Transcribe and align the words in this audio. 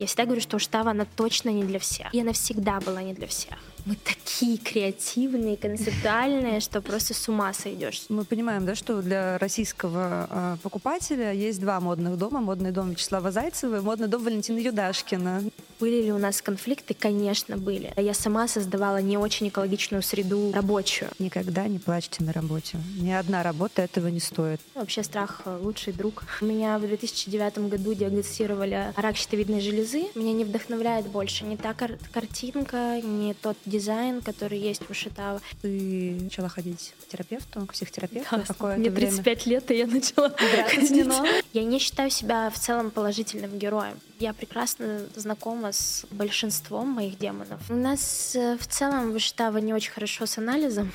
Я 0.00 0.06
всегда 0.06 0.24
говорю, 0.24 0.40
что 0.40 0.56
Уштава, 0.56 0.92
она 0.92 1.06
точно 1.14 1.50
не 1.50 1.62
для 1.62 1.78
всех. 1.78 2.12
И 2.14 2.20
она 2.22 2.32
всегда 2.32 2.80
была 2.80 3.02
не 3.02 3.12
для 3.12 3.26
всех. 3.26 3.52
Мы 3.84 3.96
такие 3.96 4.56
креативные, 4.56 5.58
концептуальные, 5.58 6.60
что 6.60 6.80
просто 6.80 7.12
с 7.12 7.28
ума 7.28 7.52
сойдешь. 7.52 8.06
Мы 8.08 8.24
понимаем, 8.24 8.64
да, 8.64 8.74
что 8.74 9.02
для 9.02 9.36
российского 9.36 10.26
э, 10.30 10.56
покупателя 10.62 11.32
есть 11.32 11.60
два 11.60 11.80
модных 11.80 12.16
дома. 12.16 12.40
Модный 12.40 12.72
дом 12.72 12.90
Вячеслава 12.90 13.30
Зайцева 13.30 13.76
и 13.76 13.80
модный 13.80 14.08
дом 14.08 14.24
Валентина 14.24 14.58
Юдашкина. 14.58 15.42
Были 15.80 16.02
ли 16.02 16.12
у 16.12 16.18
нас 16.18 16.42
конфликты? 16.42 16.94
Конечно, 16.94 17.56
были. 17.56 17.92
Я 17.96 18.12
сама 18.14 18.46
создавала 18.48 19.00
не 19.00 19.16
очень 19.16 19.48
экологичную 19.48 20.02
среду 20.02 20.52
рабочую. 20.52 21.10
Никогда 21.18 21.66
не 21.66 21.78
плачьте 21.78 22.22
на 22.22 22.32
работе. 22.32 22.78
Ни 22.98 23.10
одна 23.12 23.42
работа 23.42 23.82
этого 23.82 24.08
не 24.08 24.20
стоит. 24.20 24.60
Вообще 24.74 25.02
страх— 25.02 25.42
лучший 25.62 25.92
друг. 25.92 26.24
У 26.40 26.44
меня 26.44 26.78
в 26.78 26.82
2009 26.86 27.68
году 27.70 27.94
диагностировали 27.94 28.92
рак 28.96 29.16
щитовидной 29.16 29.60
железы. 29.60 30.04
Меня 30.14 30.32
не 30.34 30.44
вдохновляет 30.44 31.06
больше 31.06 31.44
ни 31.44 31.56
та 31.56 31.72
кар- 31.72 31.98
картинка, 32.12 33.00
ни 33.02 33.32
тот 33.32 33.56
дизайн, 33.64 34.20
который 34.20 34.58
есть 34.58 34.82
у 34.90 34.94
Шитава. 34.94 35.40
Ты 35.62 36.18
начала 36.20 36.48
ходить 36.48 36.92
к 37.02 37.08
терапевту, 37.10 37.66
к 37.66 37.72
психотерапевту 37.72 38.36
Да, 38.36 38.42
какое-то 38.46 38.78
Мне 38.80 38.90
время? 38.90 39.10
35 39.12 39.46
лет, 39.46 39.70
и 39.70 39.78
я 39.78 39.86
начала 39.86 40.30
ходить. 40.30 41.12
Я 41.52 41.64
не 41.64 41.78
считаю 41.78 42.10
себя 42.10 42.50
в 42.50 42.58
целом 42.58 42.90
положительным 42.90 43.58
героем. 43.58 43.94
Я 44.20 44.34
прекрасно 44.34 45.06
знакома 45.16 45.72
с 45.72 46.04
большинством 46.10 46.88
моих 46.88 47.18
демонов. 47.18 47.58
У 47.70 47.74
нас 47.74 48.36
э, 48.36 48.58
в 48.58 48.66
целом 48.66 49.18
Шитава 49.18 49.56
не 49.58 49.72
очень 49.72 49.92
хорошо 49.92 50.26
с 50.26 50.36
анализом. 50.36 50.92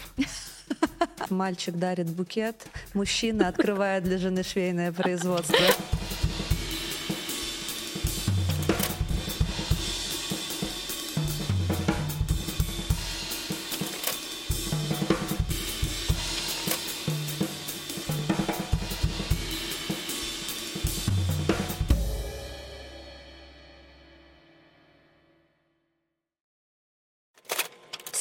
Мальчик 1.31 1.75
дарит 1.75 2.07
букет, 2.07 2.55
мужчина 2.93 3.47
открывает 3.47 4.03
для 4.03 4.19
жены 4.19 4.43
швейное 4.43 4.91
производство. 4.91 5.57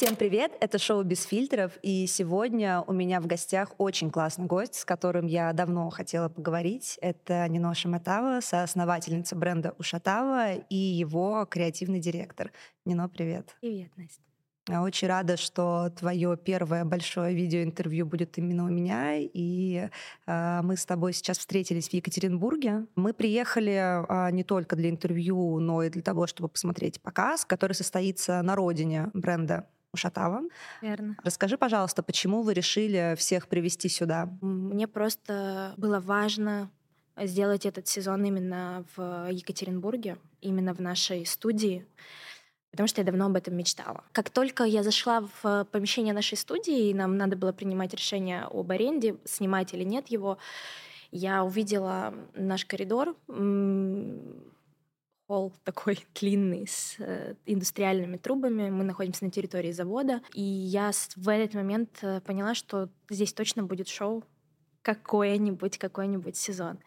Всем 0.05 0.17
привет! 0.17 0.53
Это 0.61 0.79
шоу 0.79 1.03
«Без 1.03 1.25
фильтров», 1.25 1.79
и 1.81 2.07
сегодня 2.07 2.83
у 2.83 2.93
меня 2.93 3.23
в 3.23 3.27
гостях 3.27 3.73
очень 3.79 4.11
классный 4.11 4.45
гость, 4.45 4.75
с 4.75 4.85
которым 4.85 5.25
я 5.25 5.51
давно 5.55 5.89
хотела 5.89 6.29
поговорить. 6.29 6.99
Это 7.01 7.49
Нино 7.49 7.75
Шаматава, 7.75 8.43
соосновательница 8.43 9.35
бренда 9.35 9.75
Ушатава 9.79 10.57
и 10.69 10.77
его 10.77 11.47
креативный 11.47 12.01
директор. 12.01 12.53
Нино, 12.85 13.09
привет! 13.09 13.57
Привет, 13.63 13.93
Настя. 13.97 14.21
Я 14.69 14.83
очень 14.83 15.09
рада, 15.09 15.39
что 15.39 15.91
твое 15.99 16.37
первое 16.37 16.85
большое 16.85 17.35
видеоинтервью 17.35 18.05
будет 18.05 18.37
именно 18.37 18.67
у 18.67 18.69
меня, 18.69 19.17
и 19.17 19.89
э, 20.27 20.61
мы 20.63 20.77
с 20.77 20.85
тобой 20.85 21.15
сейчас 21.15 21.39
встретились 21.39 21.89
в 21.89 21.95
Екатеринбурге. 21.95 22.85
Мы 22.95 23.15
приехали 23.15 24.05
э, 24.07 24.31
не 24.33 24.45
только 24.45 24.77
для 24.77 24.91
интервью, 24.91 25.61
но 25.61 25.83
и 25.83 25.89
для 25.89 26.03
того, 26.03 26.27
чтобы 26.27 26.51
посмотреть 26.51 27.01
показ, 27.01 27.47
который 27.47 27.73
состоится 27.73 28.43
на 28.43 28.55
родине 28.55 29.09
бренда 29.15 29.67
Ушатава. 29.95 30.43
Верно. 30.83 31.17
Расскажи, 31.25 31.57
пожалуйста, 31.57 32.03
почему 32.03 32.43
вы 32.43 32.53
решили 32.53 33.15
всех 33.17 33.49
привести 33.49 33.89
сюда? 33.89 34.29
Мне 34.43 34.87
просто 34.89 35.73
было 35.77 36.01
важно 36.01 36.69
сделать 37.17 37.65
этот 37.65 37.87
сезон 37.87 38.25
именно 38.25 38.85
в 38.97 39.29
Екатеринбурге, 39.31 40.19
именно 40.41 40.75
в 40.75 40.81
нашей 40.81 41.25
студии, 41.25 41.87
потому 42.73 42.89
что 42.89 43.01
я 43.01 43.05
давно 43.07 43.27
об 43.27 43.37
этом 43.37 43.57
мечтала. 43.57 44.03
Как 44.11 44.31
только 44.31 44.65
я 44.65 44.83
зашла 44.83 45.29
в 45.43 45.65
помещение 45.71 46.13
нашей 46.13 46.37
студии, 46.37 46.91
и 46.91 46.95
нам 46.95 47.17
надо 47.17 47.37
было 47.37 47.53
принимать 47.53 47.95
решение 47.95 48.43
об 48.51 48.71
аренде, 48.73 49.17
снимать 49.25 49.73
или 49.75 49.85
нет 49.85 50.09
его, 50.09 50.39
я 51.13 51.45
увидела 51.45 52.13
наш 52.35 52.65
коридор, 52.65 53.15
холл 55.27 55.53
такой 55.65 55.99
длинный 56.15 56.67
с 56.67 56.97
э, 56.99 57.35
индустриальными 57.47 58.17
трубами. 58.17 58.71
Мы 58.71 58.85
находимся 58.85 59.25
на 59.25 59.31
территории 59.31 59.73
завода. 59.73 60.21
И 60.33 60.43
я 60.43 60.91
в 61.17 61.29
этот 61.29 61.55
момент 61.55 61.99
э, 62.03 62.21
поняла, 62.21 62.55
что 62.55 62.89
здесь 63.11 63.33
точно 63.33 63.63
будет 63.65 63.89
шоу 63.89 64.25
какое-нибудь, 64.83 65.79
какой-нибудь 65.79 66.37
сезон. 66.37 66.79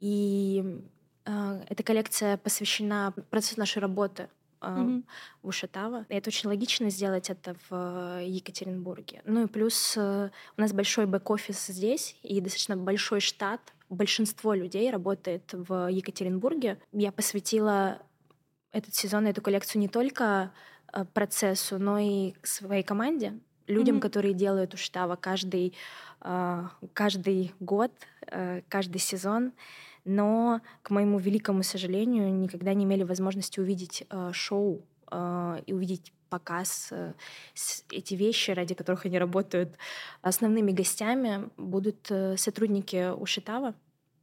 И 0.00 0.62
э, 1.24 1.64
эта 1.68 1.82
коллекция 1.82 2.36
посвящена 2.36 3.14
процессу 3.30 3.60
нашей 3.60 3.78
работы 3.78 4.28
Мгм. 4.70 5.04
в 5.42 5.48
Ушатава. 5.48 6.06
И 6.08 6.14
это 6.14 6.28
очень 6.30 6.48
логично 6.48 6.90
сделать 6.90 7.30
это 7.30 7.54
в 7.68 8.18
э, 8.20 8.24
Екатеринбурге. 8.26 9.22
Ну 9.24 9.44
и 9.44 9.46
плюс 9.46 9.94
э, 9.96 10.30
у 10.56 10.60
нас 10.60 10.72
большой 10.72 11.06
бэк-офис 11.06 11.66
здесь 11.66 12.16
и 12.22 12.40
достаточно 12.40 12.76
большой 12.76 13.20
штат. 13.20 13.60
Большинство 13.90 14.54
людей 14.54 14.90
работает 14.90 15.52
в 15.52 15.88
Екатеринбурге. 15.90 16.78
Я 16.92 17.12
посвятила 17.12 18.00
этот 18.72 18.94
сезон, 18.94 19.26
эту 19.26 19.42
коллекцию 19.42 19.80
не 19.80 19.88
только 19.88 20.52
э, 20.92 21.04
процессу, 21.12 21.78
но 21.78 21.98
и 21.98 22.34
своей 22.42 22.82
команде, 22.82 23.38
людям, 23.66 23.96
Мгм. 23.96 24.02
которые 24.02 24.34
делают 24.34 24.74
Уштава 24.74 25.16
каждый, 25.16 25.74
э, 26.22 26.62
каждый 26.92 27.52
год, 27.60 27.92
каждый 28.68 28.98
сезон. 28.98 29.52
Но, 30.04 30.60
к 30.82 30.90
моему 30.90 31.18
великому 31.18 31.62
сожалению, 31.62 32.32
никогда 32.34 32.74
не 32.74 32.84
имели 32.84 33.02
возможности 33.04 33.60
увидеть 33.60 34.04
э, 34.10 34.30
шоу 34.32 34.84
э, 35.10 35.62
и 35.66 35.72
увидеть 35.72 36.12
показ. 36.28 36.88
э, 36.90 37.12
Эти 37.90 38.14
вещи, 38.14 38.50
ради 38.50 38.74
которых 38.74 39.06
они 39.06 39.18
работают. 39.18 39.76
Основными 40.20 40.72
гостями 40.72 41.48
будут 41.56 42.10
э, 42.10 42.36
сотрудники 42.36 43.12
Ушитава. 43.14 43.74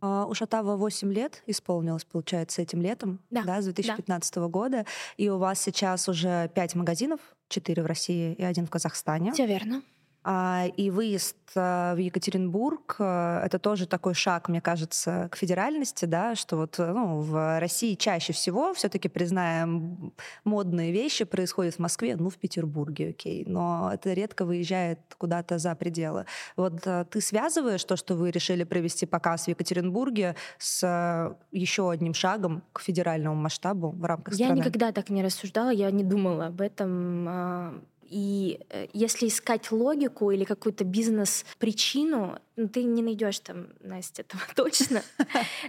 А, 0.02 0.25
Ушатава 0.25 0.75
8 0.78 1.14
лет 1.14 1.44
исполнилось, 1.46 2.03
получается, 2.06 2.62
этим 2.62 2.81
летом, 2.81 3.20
Да, 3.30 3.62
с 3.62 3.66
2015 3.66 4.36
года. 4.50 4.86
И 5.18 5.30
у 5.30 5.38
вас 5.38 5.62
сейчас 5.62 6.09
уже 6.09 6.50
5 6.56 6.75
магазинов, 6.75 7.20
4 7.50 7.81
в 7.84 7.86
России 7.86 8.34
и 8.34 8.44
один 8.44 8.66
в 8.66 8.70
Казахстане. 8.70 9.31
Все 9.31 9.46
верно. 9.46 9.84
А, 10.24 10.66
И 10.78 10.92
выезд 10.92 11.36
а, 11.56 11.96
в 11.96 11.98
Екатеринбург 11.98 12.98
а, 13.00 13.44
это 13.44 13.58
тоже 13.58 13.88
такой 13.88 14.14
шаг, 14.14 14.50
мне 14.50 14.62
кажется, 14.62 15.30
к 15.32 15.36
федеральности, 15.36 16.06
да, 16.06 16.36
что 16.36 16.58
вот 16.58 16.76
ну, 16.78 17.22
в 17.22 17.59
России 17.59 17.96
чаще 17.96 18.32
всего 18.32 18.74
все-таки 18.76 19.09
признаем 19.09 20.14
модные 20.44 20.92
вещи 20.92 21.26
происходят 21.26 21.76
в 21.76 21.80
Москве, 21.80 22.16
ну 22.18 22.30
в 22.30 22.38
Петербурге, 22.38 23.09
окей, 23.09 23.46
но 23.48 23.90
это 23.92 24.14
редко 24.14 24.46
выезжает 24.46 25.00
куда-то 25.18 25.58
за 25.58 25.74
пределы. 25.74 26.26
Вот 26.56 26.82
ты 26.82 27.22
связываешь 27.22 27.84
то, 27.84 27.96
что 27.96 28.14
вы 28.14 28.30
решили 28.30 28.64
провести 28.64 29.08
показ 29.08 29.46
в 29.46 29.48
Екатеринбурге, 29.48 30.36
с 30.59 31.36
еще 31.52 31.90
одним 31.90 32.14
шагом 32.14 32.64
к 32.74 32.82
федеральному 32.82 33.36
масштабу 33.36 33.90
в 33.90 34.06
рамках 34.06 34.36
Я 34.36 34.46
страны? 34.46 34.59
никогда 34.59 34.92
так 34.92 35.09
не 35.09 35.24
рассуждала, 35.24 35.72
я 35.72 35.90
не 35.90 36.03
думала 36.03 36.48
об 36.48 36.62
этом. 36.62 37.82
И 38.11 38.59
э, 38.69 38.88
если 38.91 39.27
искать 39.27 39.72
логику 39.72 40.31
или 40.31 40.44
какую-то 40.44 40.83
бизнес-причину, 40.83 42.39
ну, 42.57 42.67
ты 42.67 42.83
не 42.83 43.01
найдешь 43.01 43.39
там, 43.39 43.67
Настя, 43.79 44.23
этого 44.23 44.44
точно. 44.55 45.01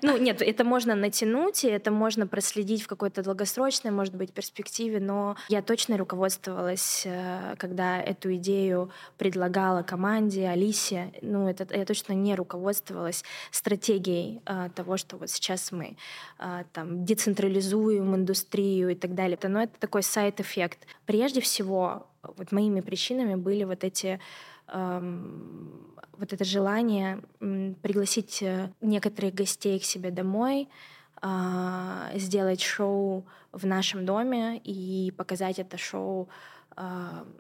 Ну, 0.02 0.16
нет, 0.16 0.42
это 0.42 0.64
можно 0.64 0.96
натянуть, 0.96 1.62
и 1.62 1.68
это 1.68 1.92
можно 1.92 2.26
проследить 2.26 2.82
в 2.82 2.88
какой-то 2.88 3.22
долгосрочной, 3.22 3.92
может 3.92 4.16
быть, 4.16 4.32
перспективе, 4.32 4.98
но 4.98 5.36
я 5.48 5.62
точно 5.62 5.96
руководствовалась, 5.96 7.02
э, 7.04 7.54
когда 7.58 8.02
эту 8.02 8.34
идею 8.34 8.90
предлагала 9.18 9.84
команде, 9.84 10.48
Алисе, 10.48 11.12
ну, 11.22 11.48
это, 11.48 11.64
я 11.72 11.84
точно 11.84 12.14
не 12.14 12.34
руководствовалась 12.34 13.22
стратегией 13.52 14.42
э, 14.46 14.68
того, 14.74 14.96
что 14.96 15.16
вот 15.16 15.30
сейчас 15.30 15.70
мы 15.70 15.96
там 16.72 17.04
децентрализуем 17.04 18.16
индустрию 18.16 18.90
и 18.90 18.94
так 18.96 19.14
далее. 19.14 19.38
Но 19.44 19.62
это 19.62 19.78
такой 19.78 20.02
сайт-эффект. 20.02 20.78
Прежде 21.06 21.40
всего, 21.40 22.06
вот 22.22 22.52
моими 22.52 22.80
причинами 22.80 23.34
были 23.34 23.64
вот 23.64 23.84
эти 23.84 24.20
эм, 24.68 25.92
вот 26.12 26.32
это 26.32 26.44
желание 26.44 27.22
пригласить 27.82 28.42
э, 28.42 28.70
некоторых 28.80 29.34
гостей 29.34 29.78
к 29.78 29.84
себе 29.84 30.10
домой, 30.10 30.68
а, 31.20 32.10
сделать 32.14 32.60
шоу 32.60 33.24
в 33.52 33.66
нашем 33.66 34.04
доме 34.04 34.58
и 34.64 35.12
показать 35.16 35.58
это 35.58 35.78
шоу 35.78 36.28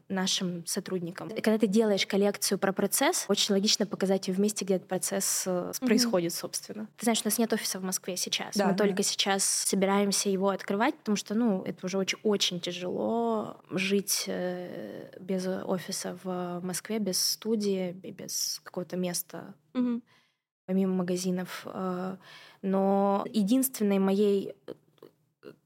нашим 0.08 0.64
сотрудникам. 0.66 1.28
Когда 1.28 1.58
ты 1.58 1.66
делаешь 1.66 2.06
коллекцию 2.06 2.58
про 2.58 2.72
процесс, 2.72 3.24
очень 3.28 3.54
логично 3.54 3.86
показать 3.86 4.28
ее 4.28 4.34
в 4.34 4.40
месте, 4.40 4.64
где 4.64 4.74
этот 4.76 4.88
процесс 4.88 5.44
Мгм. 5.46 5.72
происходит, 5.80 6.32
собственно. 6.34 6.88
Ты 6.96 7.04
знаешь, 7.06 7.20
у 7.24 7.26
нас 7.26 7.38
нет 7.38 7.52
офиса 7.52 7.78
в 7.78 7.82
Москве 7.82 8.16
сейчас. 8.16 8.56
Да, 8.56 8.66
Мы 8.68 8.72
да. 8.74 8.84
только 8.86 9.02
сейчас 9.02 9.44
собираемся 9.44 10.28
его 10.28 10.48
открывать, 10.50 10.96
потому 10.98 11.16
что, 11.16 11.34
ну, 11.34 11.62
это 11.62 11.86
уже 11.86 11.98
очень, 11.98 12.18
очень 12.22 12.60
тяжело 12.60 13.60
жить 13.70 14.24
э, 14.26 15.10
без 15.20 15.46
офиса 15.46 16.18
в 16.22 16.60
Москве, 16.62 16.98
без 16.98 17.18
студии, 17.20 17.92
без 17.92 18.60
какого-то 18.62 18.96
места 18.96 19.54
Мгм. 19.74 20.02
помимо 20.66 20.94
магазинов. 20.94 21.62
Э, 21.66 22.16
Но 22.62 23.24
единственной 23.28 23.98
моей 23.98 24.54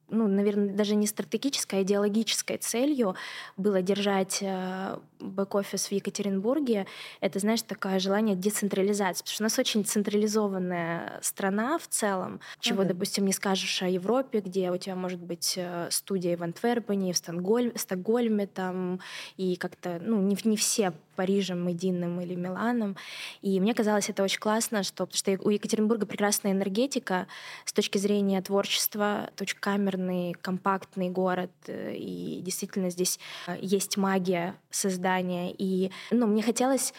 ну, 0.09 0.29
наверное, 0.29 0.73
даже 0.73 0.95
не 0.95 1.07
стратегической, 1.07 1.81
а 1.81 1.83
идеологической 1.83 2.59
целью 2.59 3.17
было 3.57 3.83
держать 3.83 4.39
э, 4.41 4.99
бэк-офис 5.19 5.89
в 5.89 5.93
Екатеринбурге. 5.93 6.87
Это, 7.21 7.39
знаешь, 7.39 7.63
такое 7.63 7.99
желание 7.99 8.37
децентрализации, 8.37 9.23
потому 9.23 9.35
что 9.35 9.43
у 9.43 9.47
нас 9.47 9.59
очень 9.59 9.85
централизованная 9.85 11.19
страна 11.23 11.79
в 11.79 11.89
целом, 11.89 12.41
чего, 12.61 12.83
okay. 12.83 12.89
допустим, 12.89 13.27
не 13.27 13.33
скажешь 13.33 13.83
о 13.83 13.89
Европе, 13.89 14.41
где 14.41 14.71
у 14.71 14.77
тебя 14.77 14.95
может 14.95 15.21
быть 15.21 15.55
э, 15.57 15.89
студия 15.91 16.37
в 16.37 16.43
Антверпене, 16.43 17.13
в 17.13 17.17
Стокгольме, 17.17 17.73
Стокгольме 17.77 18.47
там, 18.47 19.01
и 19.37 19.57
как-то, 19.57 20.01
ну, 20.01 20.21
не, 20.21 20.37
не 20.45 20.57
все 20.57 20.93
Парижем, 21.17 21.67
Медином 21.67 22.21
или 22.21 22.35
Миланом. 22.35 22.97
И 23.43 23.59
мне 23.61 23.75
казалось 23.75 24.09
это 24.09 24.23
очень 24.23 24.39
классно, 24.39 24.83
что, 24.83 25.07
потому 25.07 25.17
что 25.17 25.39
у 25.47 25.51
Екатеринбурга 25.51 26.07
прекрасная 26.07 26.53
энергетика 26.53 27.27
с 27.65 27.73
точки 27.73 27.99
зрения 27.99 28.41
творчества, 28.43 29.31
очень 29.41 29.59
камерный, 29.59 30.35
компактный 30.35 31.11
город, 31.11 31.51
э, 31.67 31.95
и 31.95 32.41
действительно 32.43 32.91
здесь 32.91 33.19
э, 33.47 33.57
есть 33.61 33.97
магия 33.97 34.55
создания. 34.71 35.53
И 35.57 35.91
ну, 36.11 36.27
мне 36.27 36.43
хотелось 36.43 36.95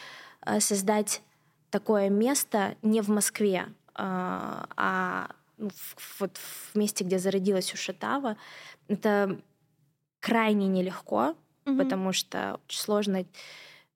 э, 0.46 0.60
создать 0.60 1.22
такое 1.70 2.10
место 2.10 2.76
не 2.82 3.02
в 3.02 3.10
Москве, 3.10 3.68
а 4.00 5.30
ну, 5.58 5.70
вот 6.20 6.38
в 6.38 6.76
месте, 6.78 7.04
где 7.04 7.18
зародилась 7.20 7.74
Ушатава. 7.74 8.38
Это 8.88 9.40
крайне 10.20 10.68
нелегко, 10.68 11.36
mm-hmm. 11.66 11.78
потому 11.78 12.14
что 12.14 12.60
очень 12.68 12.80
сложно 12.80 13.26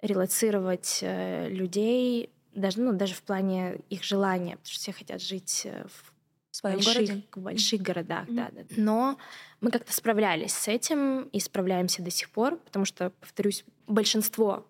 релацировать 0.02 1.00
э, 1.02 1.50
людей, 1.50 2.30
даже, 2.54 2.82
ну, 2.82 2.94
даже 2.94 3.14
в 3.14 3.22
плане 3.24 3.80
их 3.90 4.04
желания, 4.04 4.58
потому 4.58 4.66
что 4.66 4.80
все 4.80 4.94
хотят 4.94 5.22
жить 5.22 5.62
э, 5.66 5.86
в 5.88 6.56
своем 6.56 6.78
больших, 6.78 6.94
городе? 6.94 7.24
в 7.32 7.40
больших 7.40 7.82
городах, 7.82 8.28
mm-hmm. 8.28 8.36
да, 8.36 8.50
да. 8.52 8.64
Но 8.76 9.18
мы 9.62 9.72
как-то 9.72 9.94
справлялись 9.94 10.54
с 10.54 10.68
этим 10.68 11.24
и 11.24 11.40
справляемся 11.40 12.02
до 12.02 12.10
сих 12.10 12.30
пор, 12.30 12.58
потому 12.58 12.86
что, 12.86 13.12
повторюсь, 13.22 13.64
большинство 13.88 14.66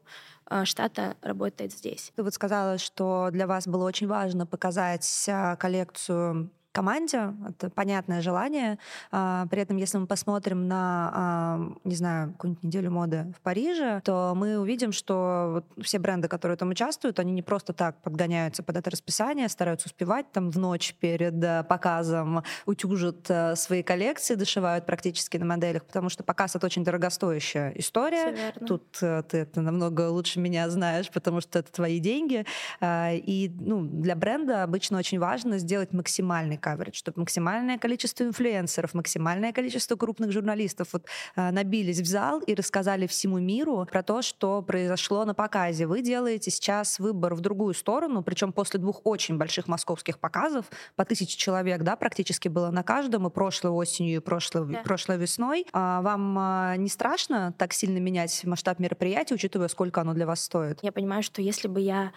э, 0.49 0.65
штата 0.65 1.15
работает 1.21 1.73
здесь. 1.73 2.11
Ты 2.15 2.23
вот 2.23 2.33
сказала, 2.33 2.77
что 2.77 3.29
для 3.31 3.47
вас 3.47 3.67
было 3.67 3.85
очень 3.85 4.07
важно 4.07 4.45
показать 4.45 5.29
коллекцию 5.59 6.51
команде, 6.71 7.33
это 7.47 7.69
понятное 7.69 8.21
желание. 8.21 8.77
А, 9.11 9.47
при 9.47 9.61
этом, 9.61 9.77
если 9.77 9.97
мы 9.97 10.07
посмотрим 10.07 10.67
на, 10.67 11.59
не 11.83 11.95
знаю, 11.95 12.31
какую-нибудь 12.33 12.63
неделю 12.63 12.91
моды 12.91 13.33
в 13.37 13.41
Париже, 13.41 14.01
то 14.03 14.33
мы 14.35 14.57
увидим, 14.57 14.91
что 14.91 15.63
все 15.81 15.99
бренды, 15.99 16.27
которые 16.27 16.57
там 16.57 16.69
участвуют, 16.69 17.19
они 17.19 17.31
не 17.31 17.41
просто 17.41 17.73
так 17.73 18.01
подгоняются 18.01 18.63
под 18.63 18.77
это 18.77 18.89
расписание, 18.89 19.49
стараются 19.49 19.87
успевать 19.87 20.31
там 20.31 20.49
в 20.49 20.57
ночь 20.57 20.95
перед 20.99 21.43
э, 21.43 21.63
показом, 21.63 22.43
утюжат 22.65 23.29
э, 23.29 23.55
свои 23.55 23.83
коллекции, 23.83 24.35
дошивают 24.35 24.85
практически 24.85 25.37
на 25.37 25.45
моделях, 25.45 25.85
потому 25.85 26.09
что 26.09 26.23
показ— 26.23 26.55
это 26.55 26.65
очень 26.65 26.83
дорогостоящая 26.83 27.73
история. 27.75 28.53
Тут 28.65 28.97
э, 29.01 29.23
ты 29.27 29.39
это 29.39 29.61
намного 29.61 30.09
лучше 30.09 30.39
меня 30.39 30.69
знаешь, 30.69 31.09
потому 31.09 31.41
что 31.41 31.59
это 31.59 31.71
твои 31.71 31.99
деньги. 31.99 32.45
А, 32.79 33.11
и 33.11 33.49
ну, 33.49 33.81
для 33.81 34.15
бренда 34.15 34.63
обычно 34.63 34.97
очень 34.97 35.19
важно 35.19 35.57
сделать 35.57 35.93
максимальный 35.93 36.57
coverage, 36.61 36.93
чтобы 36.93 37.21
максимальное 37.21 37.77
количество 37.77 38.23
инфлюенсеров, 38.23 38.93
максимальное 38.93 39.51
количество 39.51 39.95
крупных 39.95 40.31
журналистов 40.31 40.89
вот, 40.93 41.05
а, 41.35 41.51
набились 41.51 41.99
в 41.99 42.05
зал 42.05 42.39
и 42.41 42.53
рассказали 42.55 43.07
всему 43.07 43.39
миру 43.39 43.87
про 43.89 44.03
то, 44.03 44.21
что 44.21 44.61
произошло 44.61 45.25
на 45.25 45.33
показе. 45.33 45.87
Вы 45.87 46.01
делаете 46.01 46.51
сейчас 46.51 46.99
выбор 46.99 47.35
в 47.35 47.41
другую 47.41 47.73
сторону, 47.73 48.23
причем 48.23 48.53
после 48.53 48.79
двух 48.79 49.01
очень 49.03 49.37
больших 49.37 49.67
московских 49.67 50.19
показов, 50.19 50.65
по 50.95 51.05
тысяче 51.05 51.37
человек, 51.37 51.81
да, 51.83 51.95
практически 51.95 52.47
было 52.47 52.69
на 52.71 52.83
каждом, 52.83 53.27
и 53.27 53.29
прошлой 53.29 53.71
осенью, 53.71 54.17
и 54.17 54.19
прошлой, 54.19 54.71
да. 54.71 54.81
прошлой 54.83 55.17
весной. 55.17 55.65
А 55.73 56.01
вам 56.01 56.37
а, 56.37 56.75
не 56.77 56.89
страшно 56.89 57.53
так 57.57 57.73
сильно 57.73 57.97
менять 57.97 58.43
масштаб 58.45 58.79
мероприятия, 58.79 59.35
учитывая, 59.35 59.67
сколько 59.67 60.01
оно 60.01 60.13
для 60.13 60.25
вас 60.25 60.43
стоит? 60.43 60.79
Я 60.81 60.91
понимаю, 60.91 61.23
что 61.23 61.41
если 61.41 61.67
бы 61.67 61.81
я 61.81 62.11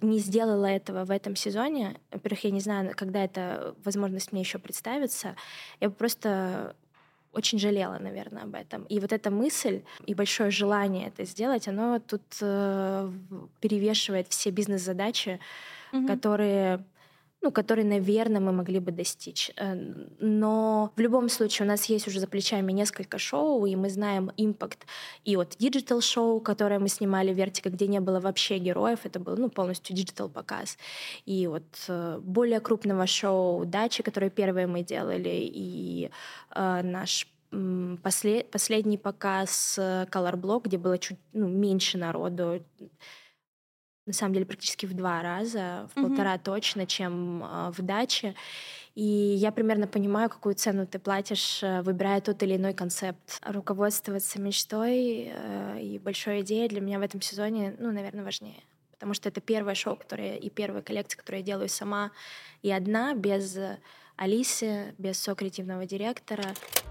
не 0.00 0.18
сделала 0.18 0.66
этого 0.66 1.04
в 1.04 1.10
этом 1.10 1.36
сезоне, 1.36 1.96
во-первых, 2.10 2.44
я 2.44 2.50
не 2.50 2.60
знаю, 2.60 2.92
когда 2.96 3.24
эта 3.24 3.74
возможность 3.84 4.32
мне 4.32 4.40
еще 4.40 4.58
представится, 4.58 5.36
я 5.80 5.88
бы 5.88 5.94
просто 5.94 6.74
очень 7.32 7.58
жалела, 7.58 7.98
наверное, 8.00 8.42
об 8.42 8.54
этом. 8.54 8.82
И 8.84 8.98
вот 8.98 9.12
эта 9.12 9.30
мысль 9.30 9.82
и 10.06 10.14
большое 10.14 10.50
желание 10.50 11.08
это 11.08 11.24
сделать, 11.24 11.68
оно 11.68 12.00
тут 12.00 12.22
э, 12.40 13.12
перевешивает 13.60 14.26
все 14.28 14.50
бизнес-задачи, 14.50 15.38
mm-hmm. 15.92 16.06
которые 16.06 16.84
ну, 17.42 17.50
который, 17.50 17.84
наверное, 17.84 18.40
мы 18.40 18.52
могли 18.52 18.80
бы 18.80 18.92
достичь. 18.92 19.50
Э, 19.56 19.74
но 20.18 20.92
в 20.96 21.00
любом 21.00 21.28
случае 21.28 21.66
у 21.66 21.68
нас 21.68 21.86
есть 21.86 22.06
уже 22.06 22.20
за 22.20 22.26
плечами 22.26 22.72
несколько 22.72 23.18
шоу, 23.18 23.66
и 23.66 23.76
мы 23.76 23.88
знаем 23.88 24.30
импакт 24.36 24.86
и 25.24 25.36
от 25.36 25.56
digital-шоу, 25.58 26.40
которое 26.40 26.78
мы 26.78 26.88
снимали 26.88 27.32
в 27.32 27.36
Вертика, 27.36 27.70
где 27.70 27.86
не 27.86 28.00
было 28.00 28.20
вообще 28.20 28.58
героев, 28.58 29.00
это 29.04 29.20
был 29.20 29.36
ну, 29.36 29.48
полностью 29.48 29.96
digital-показ, 29.96 30.76
и 31.24 31.46
вот 31.46 31.64
э, 31.88 32.20
более 32.22 32.60
крупного 32.60 33.06
шоу 33.06 33.64
«Дачи», 33.64 34.02
которое 34.02 34.30
первое 34.30 34.66
мы 34.66 34.82
делали, 34.82 35.50
и 35.54 36.10
э, 36.54 36.82
наш 36.82 37.26
послед, 38.02 38.50
последний 38.50 38.96
показ 38.96 39.76
Color 39.76 40.34
Block, 40.34 40.62
где 40.64 40.78
было 40.78 40.98
чуть 40.98 41.18
ну, 41.32 41.48
меньше 41.48 41.98
народу, 41.98 42.62
на 44.06 44.12
самом 44.12 44.34
деле 44.34 44.46
практически 44.46 44.86
в 44.86 44.94
два 44.94 45.22
раза, 45.22 45.88
в 45.92 45.98
mm-hmm. 45.98 46.02
полтора 46.02 46.38
точно, 46.38 46.86
чем 46.86 47.44
э, 47.44 47.70
в 47.70 47.82
даче. 47.82 48.34
И 48.94 49.02
я 49.04 49.52
примерно 49.52 49.86
понимаю, 49.86 50.28
какую 50.28 50.54
цену 50.54 50.86
ты 50.86 50.98
платишь, 50.98 51.62
э, 51.62 51.82
выбирая 51.82 52.20
тот 52.20 52.42
или 52.42 52.56
иной 52.56 52.74
концепт. 52.74 53.40
Руководствоваться 53.44 54.40
мечтой 54.40 55.30
э, 55.32 55.80
и 55.80 55.98
большой 55.98 56.40
идеей 56.40 56.68
для 56.68 56.80
меня 56.80 56.98
в 56.98 57.02
этом 57.02 57.20
сезоне, 57.20 57.76
ну, 57.78 57.92
наверное, 57.92 58.24
важнее. 58.24 58.62
Потому 58.92 59.14
что 59.14 59.28
это 59.28 59.40
первое 59.40 59.74
шоу, 59.74 59.96
которое 59.96 60.36
и 60.36 60.50
первая 60.50 60.82
коллекция, 60.82 61.18
которую 61.18 61.40
я 61.40 61.46
делаю 61.46 61.68
сама 61.68 62.10
и 62.62 62.70
одна, 62.70 63.14
без 63.14 63.56
Алисы, 64.20 64.94
без 64.98 65.18
сокреативного 65.18 65.86
директора. 65.86 66.44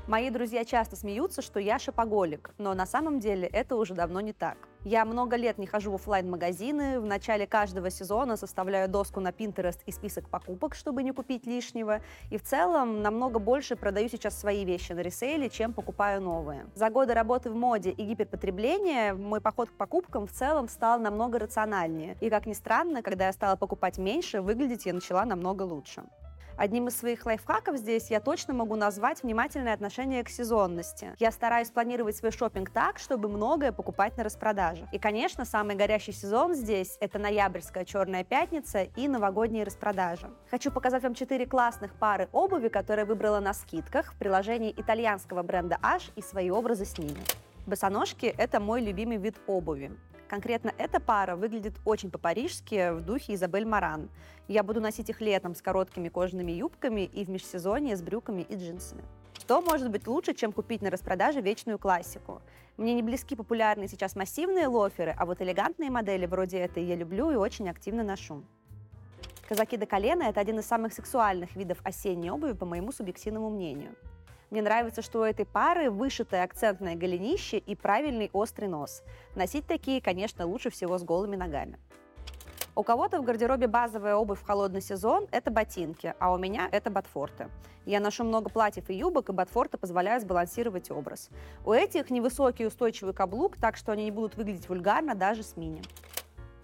Мои 0.08 0.32
друзья 0.32 0.66
часто 0.66 0.96
смеются, 0.96 1.44
что 1.44 1.60
я 1.60 1.78
шопоголик, 1.78 2.50
но 2.58 2.74
на 2.74 2.88
самом 2.88 3.20
деле 3.20 3.48
это 3.48 3.76
уже 3.76 3.94
давно 3.94 4.20
не 4.20 4.34
так. 4.34 4.58
Я 4.84 5.06
много 5.06 5.36
лет 5.36 5.60
не 5.60 5.68
хожу 5.68 5.92
в 5.92 5.94
офлайн 5.94 6.28
магазины 6.28 7.00
в 7.00 7.06
начале 7.06 7.46
каждого 7.46 7.92
сезона 7.92 8.36
составляю 8.36 8.90
доску 8.90 9.20
на 9.20 9.28
Pinterest 9.28 9.78
и 9.86 9.92
список 9.92 10.28
покупок, 10.28 10.74
чтобы 10.74 11.04
не 11.04 11.12
купить 11.12 11.46
лишнего, 11.46 12.02
и 12.32 12.40
в 12.40 12.42
целом 12.42 13.04
намного 13.04 13.38
больше 13.38 13.76
продаю 13.76 14.10
сейчас 14.10 14.36
свои 14.36 14.66
вещи 14.66 14.94
на 14.94 15.02
ресейле, 15.02 15.52
чем 15.52 15.72
покупаю 15.72 16.22
новые. 16.22 16.66
За 16.74 16.90
годы 16.90 17.14
работы 17.14 17.52
в 17.52 17.56
моде 17.56 17.92
и 17.92 18.06
гиперпотребления 18.06 19.14
мой 19.14 19.40
поход 19.40 19.70
к 19.70 19.74
покупкам 19.74 20.26
в 20.26 20.32
целом 20.32 20.68
стал 20.68 21.00
намного 21.00 21.38
рациональнее, 21.38 22.18
и, 22.22 22.32
как 22.32 22.48
ни 22.48 22.54
странно, 22.54 23.04
когда 23.04 23.28
я 23.28 23.34
стала 23.34 23.56
покупать 23.56 24.00
меньше, 24.00 24.42
выглядеть 24.42 24.88
я 24.88 24.94
начала 24.94 25.26
намного 25.26 25.62
лучше. 25.62 26.06
Одним 26.60 26.90
из 26.90 26.98
своих 26.98 27.26
лайфхаков 27.26 27.78
здесь 27.78 28.12
я 28.12 28.20
точно 28.20 28.54
могу 28.54 28.76
назвать 28.76 29.24
внимательное 29.24 29.74
отношение 29.74 30.26
к 30.26 30.30
сезонности. 30.30 31.16
Я 31.18 31.32
стараюсь 31.32 31.70
планировать 31.70 32.18
свой 32.18 32.34
шопинг 32.34 32.70
так, 32.70 33.00
чтобы 33.00 33.30
многое 33.30 33.72
покупать 33.72 34.18
на 34.18 34.26
распродаже. 34.26 34.86
И, 34.92 35.00
конечно, 35.00 35.46
самый 35.46 35.78
горящий 35.78 36.12
сезон 36.12 36.54
здесь– 36.54 36.98
это 37.00 37.18
ноябрьская 37.18 37.86
черная 37.86 38.26
пятница 38.26 38.82
и 38.84 39.08
новогодние 39.08 39.64
распродажи. 39.64 40.30
Хочу 40.52 40.70
показать 40.70 41.04
вам 41.04 41.14
четыре 41.14 41.46
классных 41.46 41.94
пары 41.94 42.28
обуви, 42.34 42.68
которые 42.68 43.06
выбрала 43.06 43.40
на 43.40 43.54
скидках 43.54 44.12
в 44.12 44.18
приложении 44.18 44.74
итальянского 44.76 45.44
бренда 45.44 45.78
H 45.82 46.12
и 46.18 46.22
свои 46.22 46.50
образы 46.50 46.84
с 46.84 46.98
ними. 46.98 47.22
Босоножки– 47.68 48.26
это 48.38 48.60
мой 48.60 48.82
любимый 48.82 49.16
вид 49.16 49.38
обуви. 49.48 49.94
Конкретно 50.30 50.72
эта 50.78 51.00
пара 51.00 51.36
выглядит 51.36 51.74
очень 51.86 52.12
по-парижски 52.12 52.92
в 52.92 53.02
духе 53.02 53.34
Изабель 53.34 53.66
Маран. 53.66 54.10
Я 54.48 54.62
буду 54.62 54.80
носить 54.80 55.10
их 55.10 55.22
летом 55.22 55.56
с 55.56 55.62
короткими 55.62 56.08
кожаными 56.08 56.52
юбками 56.52 57.02
и 57.02 57.26
в 57.26 57.30
межсезонье 57.32 57.98
с 57.98 58.04
брюками 58.04 58.44
и 58.44 58.56
джинсами. 58.56 59.04
Что 59.40 59.60
может 59.62 59.90
быть 59.90 60.06
лучше, 60.06 60.36
чем 60.36 60.52
купить 60.52 60.84
на 60.84 60.92
распродаже 60.92 61.42
вечную 61.42 61.80
классику? 61.80 62.44
Мне 62.78 62.94
не 62.94 63.02
близки 63.02 63.36
популярные 63.36 63.88
сейчас 63.88 64.16
массивные 64.16 64.68
лоферы, 64.68 65.16
а 65.18 65.26
вот 65.26 65.42
элегантные 65.42 65.90
модели 65.90 66.28
вроде 66.28 66.60
этой 66.60 66.84
я 66.84 66.96
люблю 66.96 67.32
и 67.32 67.36
очень 67.36 67.68
активно 67.68 68.04
ношу. 68.04 68.44
Казаки 69.48 69.78
до 69.78 69.88
колена– 69.88 70.24
это 70.30 70.40
один 70.40 70.60
из 70.60 70.68
самых 70.68 70.94
сексуальных 70.94 71.56
видов 71.56 71.80
осенней 71.84 72.30
обуви, 72.30 72.52
по 72.52 72.66
моему 72.68 72.92
субъективному 72.92 73.50
мнению. 73.50 73.96
Мне 74.50 74.64
нравится, 74.64 75.04
что 75.04 75.20
у 75.20 75.24
этой 75.24 75.46
пары 75.46 75.92
вышитое 75.92 76.44
акцентное 76.44 76.96
голенище 76.96 77.60
и 77.60 77.76
правильный 77.76 78.32
острый 78.34 78.66
нос. 78.66 79.04
Носить 79.36 79.68
такие, 79.68 80.02
конечно, 80.02 80.48
лучше 80.48 80.72
всего 80.72 80.98
с 80.98 81.04
голыми 81.04 81.36
ногами. 81.36 81.78
У 82.76 82.84
кого-то 82.84 83.20
в 83.20 83.26
гардеробе 83.26 83.68
базовая 83.68 84.16
обувь 84.16 84.40
в 84.40 84.46
холодный 84.46 84.82
сезон– 84.82 85.28
это 85.32 85.52
ботинки, 85.52 86.14
а 86.18 86.32
у 86.34 86.38
меня 86.38 86.68
это 86.72 86.90
ботфорты. 86.90 87.50
Я 87.86 88.00
ношу 88.00 88.24
много 88.24 88.50
платьев 88.50 88.90
и 88.90 88.94
юбок, 88.94 89.30
и 89.30 89.34
ботфорты 89.34 89.78
позволяют 89.78 90.24
сбалансировать 90.24 90.90
образ. 90.90 91.30
У 91.66 91.72
этих 91.72 92.10
невысокий 92.10 92.66
устойчивый 92.66 93.14
каблук, 93.14 93.58
так 93.58 93.78
что 93.78 93.92
они 93.92 94.06
не 94.06 94.12
будут 94.12 94.36
выглядеть 94.36 94.70
вульгарно 94.70 95.14
даже 95.14 95.44
с 95.44 95.58
мини. 95.58 95.82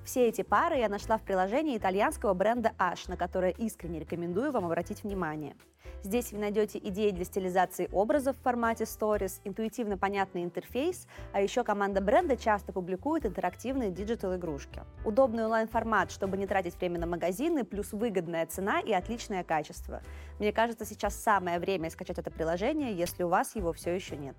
Все 0.05 0.27
эти 0.27 0.43
пары 0.43 0.77
я 0.77 0.87
нашла 0.87 1.17
в 1.17 1.23
приложении 1.23 1.75
итальянского 1.75 2.35
бренда 2.35 2.73
H, 2.77 3.07
на 3.07 3.17
которое 3.17 3.49
искренне 3.49 3.99
рекомендую 3.99 4.51
вам 4.51 4.65
обратить 4.65 5.03
внимание. 5.03 5.55
Здесь 6.03 6.31
вы 6.31 6.37
найдете 6.37 6.77
идеи 6.77 7.09
для 7.09 7.25
стилизации 7.25 7.89
образов 7.91 8.37
в 8.37 8.43
формате 8.43 8.83
Stories, 8.83 9.41
интуитивно 9.43 9.97
понятный 9.97 10.43
интерфейс, 10.43 11.07
а 11.33 11.41
еще 11.41 11.63
команда 11.63 12.01
бренда 12.01 12.37
часто 12.37 12.71
публикует 12.71 13.25
интерактивные 13.25 13.89
диджитал-игрушки. 13.89 14.83
Удобный 15.03 15.45
онлайн-формат, 15.45 16.11
чтобы 16.11 16.37
не 16.37 16.45
тратить 16.45 16.75
время 16.75 16.99
на 16.99 17.07
магазины, 17.07 17.63
плюс 17.63 17.91
выгодная 17.91 18.45
цена 18.45 18.81
и 18.81 18.93
отличное 18.93 19.43
качество. 19.43 20.03
Мне 20.37 20.53
кажется, 20.53 20.85
сейчас 20.85 21.15
самое 21.15 21.57
время 21.57 21.89
скачать 21.89 22.19
это 22.19 22.29
приложение, 22.29 22.95
если 22.95 23.23
у 23.23 23.27
вас 23.27 23.55
его 23.55 23.73
все 23.73 23.95
еще 23.95 24.15
нет. 24.15 24.35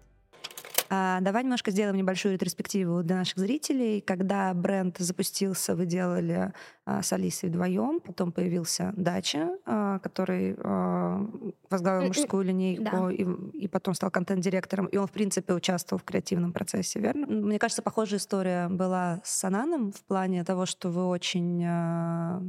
А, 0.89 1.21
давай 1.21 1.43
немножко 1.43 1.71
сделаем 1.71 1.97
небольшую 1.97 2.35
ретроспективу 2.35 3.03
для 3.03 3.17
наших 3.17 3.39
зрителей. 3.39 4.01
Когда 4.01 4.53
бренд 4.55 4.97
запустился, 4.99 5.75
вы 5.75 5.87
делали 5.87 6.53
а, 6.85 7.03
с 7.03 7.13
Алисой 7.13 7.51
вдвоем, 7.51 8.01
потом 8.01 8.33
появился 8.33 8.93
Дача, 8.97 9.51
а, 9.65 9.99
который 9.99 10.57
а, 10.59 11.27
возглавил 11.71 12.09
мужскую 12.09 12.45
линейку 12.45 12.85
да. 12.85 13.13
и, 13.13 13.25
и 13.65 13.69
потом 13.69 13.95
стал 13.95 14.11
контент-директором, 14.11 14.87
и 14.87 14.97
он, 14.97 15.07
в 15.07 15.13
принципе, 15.13 15.55
участвовал 15.55 16.01
в 16.01 16.05
креативном 16.05 16.53
процессе, 16.53 17.01
верно? 17.01 17.27
Мне 17.27 17.59
кажется, 17.59 17.83
похожая 17.83 18.19
история 18.19 18.69
была 18.69 19.21
с 19.25 19.39
Сананом 19.39 19.93
в 19.93 20.03
плане 20.05 20.45
того, 20.45 20.67
что 20.67 20.91
вы 20.91 21.07
очень 21.07 21.65
а, 21.67 22.43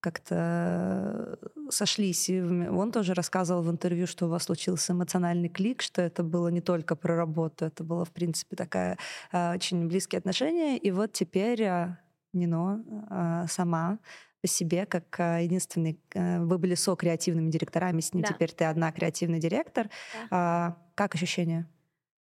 как-то 0.00 1.38
сошлись. 1.68 2.28
И 2.28 2.40
он 2.40 2.92
тоже 2.92 3.14
рассказывал 3.14 3.62
в 3.62 3.70
интервью, 3.70 4.06
что 4.06 4.26
у 4.26 4.28
вас 4.28 4.44
случился 4.44 4.92
эмоциональный 4.92 5.48
клик, 5.48 5.82
что 5.82 6.02
это 6.02 6.22
было 6.22 6.48
не 6.48 6.60
только 6.60 6.96
про 6.96 7.16
работу, 7.16 7.64
это 7.66 7.84
было, 7.84 8.04
в 8.04 8.10
принципе, 8.10 8.56
такая 8.56 8.98
а, 9.32 9.54
очень 9.54 9.86
близкие 9.86 10.18
отношения. 10.18 10.76
И 10.78 10.90
вот 10.90 11.12
теперь 11.12 11.62
а, 11.64 11.98
Нино 12.32 12.84
а, 13.10 13.46
сама 13.46 13.98
по 14.40 14.48
себе, 14.48 14.86
как 14.86 15.18
единственный... 15.18 16.00
Вы 16.14 16.56
были 16.56 16.74
со-креативными 16.74 17.50
директорами, 17.50 18.00
с 18.00 18.14
ним 18.14 18.22
да. 18.22 18.32
теперь 18.32 18.52
ты 18.52 18.64
одна 18.64 18.90
креативный 18.90 19.38
директор. 19.38 19.90
Да. 20.30 20.78
Как 20.94 21.14
ощущения? 21.14 21.68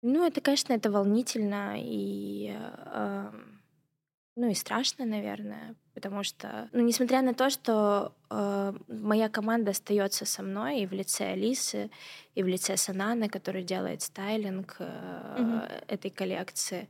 Ну, 0.03 0.23
это, 0.23 0.39
конечно, 0.39 0.73
это 0.73 0.91
волнительно 0.91 1.73
и... 1.77 2.55
Э, 2.55 3.31
ну 4.35 4.49
и 4.49 4.53
страшно, 4.53 5.05
наверное, 5.05 5.75
потому 5.93 6.23
что, 6.23 6.67
ну, 6.73 6.81
несмотря 6.81 7.21
на 7.21 7.33
то, 7.33 7.49
что 7.49 8.11
э, 8.29 8.73
моя 8.89 9.29
команда 9.29 9.71
остается 9.71 10.25
со 10.25 10.43
мной 10.43 10.81
и 10.81 10.85
в 10.85 10.91
лице 10.91 11.31
Алисы, 11.31 11.89
и 12.35 12.43
в 12.43 12.47
лице 12.47 12.75
Сананы, 12.75 13.29
который 13.29 13.63
делает 13.63 14.01
стайлинг 14.01 14.75
э, 14.79 14.83
mm-hmm. 14.83 15.85
этой 15.87 16.11
коллекции, 16.11 16.89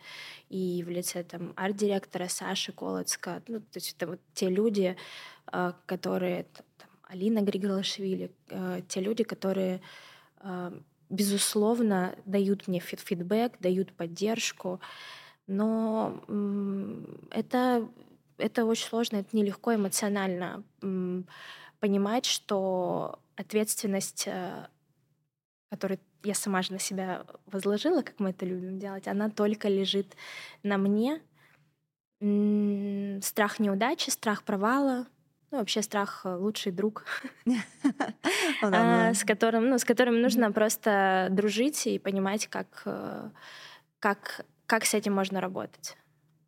и 0.50 0.84
в 0.84 0.90
лице 0.90 1.24
там 1.24 1.54
арт-директора 1.56 2.28
Саши 2.28 2.72
Колоцка, 2.72 3.44
ну, 3.48 3.60
то 3.60 3.76
есть 3.76 3.96
это 3.96 4.08
вот 4.08 4.20
те 4.34 4.50
люди, 4.50 4.98
э, 5.52 5.74
которые, 5.86 6.46
там, 6.78 6.90
Алина 7.04 7.42
Григорашвили, 7.42 8.32
э, 8.50 8.82
те 8.88 9.02
люди, 9.02 9.24
которые 9.24 9.82
э, 10.42 10.72
безусловно 11.12 12.16
дают 12.26 12.68
мне 12.68 12.80
фидбэк, 12.80 13.60
дают 13.60 13.94
поддержку, 13.94 14.80
но 15.48 16.22
это, 17.32 17.88
это 18.38 18.66
очень 18.66 18.88
сложно, 18.88 19.18
это 19.18 19.36
нелегко 19.36 19.76
эмоционально 19.76 20.64
понимать, 21.80 22.26
что 22.26 23.20
ответственность, 23.36 24.24
э, 24.28 24.68
которую 25.70 26.00
я 26.24 26.34
сама 26.34 26.62
же 26.62 26.74
на 26.74 26.80
себя 26.80 27.26
возложила, 27.46 28.02
как 28.02 28.20
мы 28.20 28.32
это 28.32 28.46
любим 28.46 28.80
делать, 28.80 29.08
она 29.08 29.30
только 29.30 29.68
лежит 29.68 30.16
на 30.64 30.78
мне. 30.78 31.22
Страх 33.22 33.60
неудачи, 33.60 34.10
страх 34.10 34.44
провала, 34.44 35.06
ну, 35.52 35.60
вообще 35.60 35.82
страх 35.82 36.22
э, 36.26 36.36
лучший 36.36 36.72
друг, 36.72 37.06
а, 38.62 39.14
с 39.14 39.24
которым, 39.24 39.70
ну, 39.70 39.78
с 39.78 39.86
которым 39.86 40.22
нужно 40.22 40.52
просто 40.52 41.28
дружить 41.32 41.86
и 41.88 42.00
понимать, 42.00 42.48
как, 42.48 42.82
э, 42.86 43.30
как 44.00 44.46
как 44.68 44.86
с 44.86 44.94
этим 44.94 45.14
можно 45.14 45.42
работать? 45.42 45.98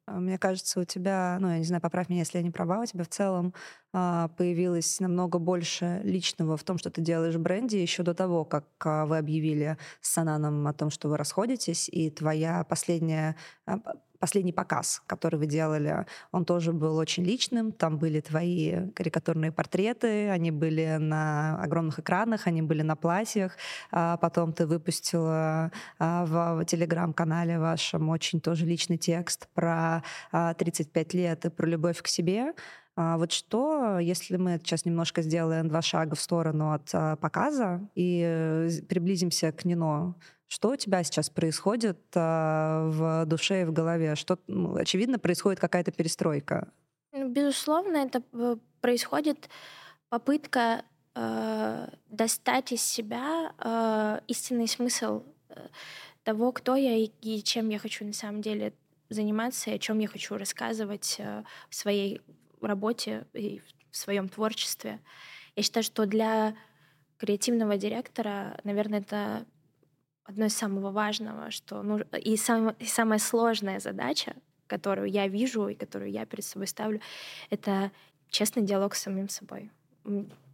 А, 0.06 0.20
мне 0.20 0.38
кажется, 0.38 0.80
у 0.80 0.86
тебя, 0.86 1.38
ну, 1.42 1.50
я 1.50 1.58
не 1.58 1.66
знаю, 1.66 1.82
поправь 1.82 2.08
меня, 2.10 2.22
если 2.22 2.38
я 2.38 2.44
не 2.44 2.52
права, 2.52 2.82
у 2.82 2.86
тебя 2.86 3.04
в 3.04 3.10
целом 3.10 3.54
а, 3.94 4.30
появилось 4.30 5.00
намного 5.02 5.38
больше 5.38 6.00
личного 6.04 6.56
в 6.56 6.64
том, 6.64 6.78
что 6.78 6.90
ты 6.90 7.02
делаешь 7.02 7.36
в 7.36 7.42
бренде 7.42 7.82
еще 7.82 8.04
до 8.04 8.14
того, 8.14 8.46
как 8.46 8.66
а, 8.86 9.06
вы 9.06 9.18
объявили 9.18 9.78
с 10.02 10.12
Сананом 10.14 10.66
о 10.68 10.74
том, 10.74 10.90
что 10.92 11.10
вы 11.10 11.18
расходитесь, 11.18 11.90
и 11.90 12.10
твоя 12.10 12.64
последняя 12.64 13.36
а, 13.66 13.80
последний 14.20 14.54
показ, 14.54 15.02
который 15.08 15.38
вы 15.38 15.46
делали, 15.46 16.06
он 16.32 16.46
тоже 16.46 16.74
был 16.74 16.98
очень 16.98 17.24
личным. 17.24 17.72
Там 17.72 17.98
были 17.98 18.20
твои 18.20 18.90
карикатурные 18.92 19.52
портреты, 19.52 20.30
они 20.30 20.52
были 20.52 20.98
на 21.00 21.62
огромных 21.62 22.00
экранах, 22.00 22.48
они 22.48 22.62
были 22.62 22.82
на 22.82 22.96
платьях. 22.96 23.58
А 23.92 24.18
потом 24.18 24.54
ты 24.54 24.66
выпустила 24.66 25.72
а, 26.00 26.26
в 26.26 26.66
телеграм-канале 26.66 27.60
вашем 27.60 28.10
очень 28.10 28.40
тоже 28.42 28.66
личный 28.66 28.98
текст 28.98 29.48
про 29.54 30.04
35 30.32 31.14
а, 31.14 31.18
лет 31.18 31.46
и 31.46 31.50
про 31.50 31.68
любовь 31.68 32.02
к 32.02 32.08
себе. 32.08 32.54
Вот 32.96 33.32
что, 33.32 34.00
если 34.00 34.38
мы 34.38 34.58
сейчас 34.58 34.84
немножко 34.84 35.22
сделаем 35.22 35.68
два 35.68 35.84
шага 35.84 36.16
в 36.16 36.20
сторону 36.20 36.72
от 36.74 37.20
показа 37.20 37.88
и 37.94 38.24
э, 38.26 38.70
приблизимся 38.90 39.52
к 39.52 39.66
Нино, 39.66 40.16
что 40.48 40.70
у 40.70 40.76
тебя 40.76 41.04
сейчас 41.04 41.30
происходит 41.30 42.00
а, 42.16 42.90
в 42.90 43.26
душе 43.26 43.62
и 43.62 43.66
в 43.66 43.74
голове? 43.74 44.16
Что, 44.16 44.40
ну, 44.48 44.76
очевидно, 44.76 45.20
происходит 45.20 45.60
какая-то 45.60 45.92
перестройка. 45.92 46.72
Ну, 47.12 47.30
безусловно, 47.30 47.98
это 47.98 48.22
э, 48.34 48.56
происходит 48.82 49.50
попытка 50.10 50.84
э, 51.16 51.90
достать 52.10 52.72
из 52.72 52.82
себя 52.82 53.54
э, 53.60 54.22
истинный 54.28 54.68
смысл 54.68 55.24
э, 55.50 55.68
того, 56.24 56.52
кто 56.52 56.76
я 56.76 56.96
и, 56.96 57.12
и 57.22 57.44
чем 57.44 57.70
я 57.70 57.80
хочу 57.80 58.06
на 58.06 58.14
самом 58.14 58.42
деле 58.42 58.74
заниматься, 59.10 59.70
и 59.72 59.76
о 59.76 59.80
чем 59.80 60.00
я 60.00 60.08
хочу 60.08 60.38
рассказывать 60.38 61.16
э, 61.20 61.44
в 61.70 61.76
своей 61.76 62.22
работе 62.62 63.26
и 63.34 63.62
в 63.92 63.98
своем 63.98 64.30
творчестве. 64.30 65.00
Я 65.56 65.64
считаю, 65.64 65.84
что 65.84 66.06
для 66.06 66.56
креативного 67.18 67.78
директора, 67.78 68.60
наверное, 68.64 69.00
это 69.00 69.46
одно 70.28 70.46
из 70.46 70.56
самого 70.56 70.92
важного, 70.92 71.52
что 71.52 71.82
ну, 71.82 72.00
и, 72.00 72.38
сам, 72.38 72.72
и 72.80 72.86
самая 72.86 73.18
сложная 73.18 73.80
задача, 73.80 74.36
которую 74.68 75.10
я 75.10 75.28
вижу 75.28 75.70
и 75.70 75.76
которую 75.76 76.12
я 76.12 76.26
перед 76.26 76.44
собой 76.44 76.68
ставлю, 76.68 77.02
это 77.50 77.92
честный 78.30 78.64
диалог 78.64 78.94
с 78.94 79.02
самим 79.02 79.30
собой. 79.30 79.72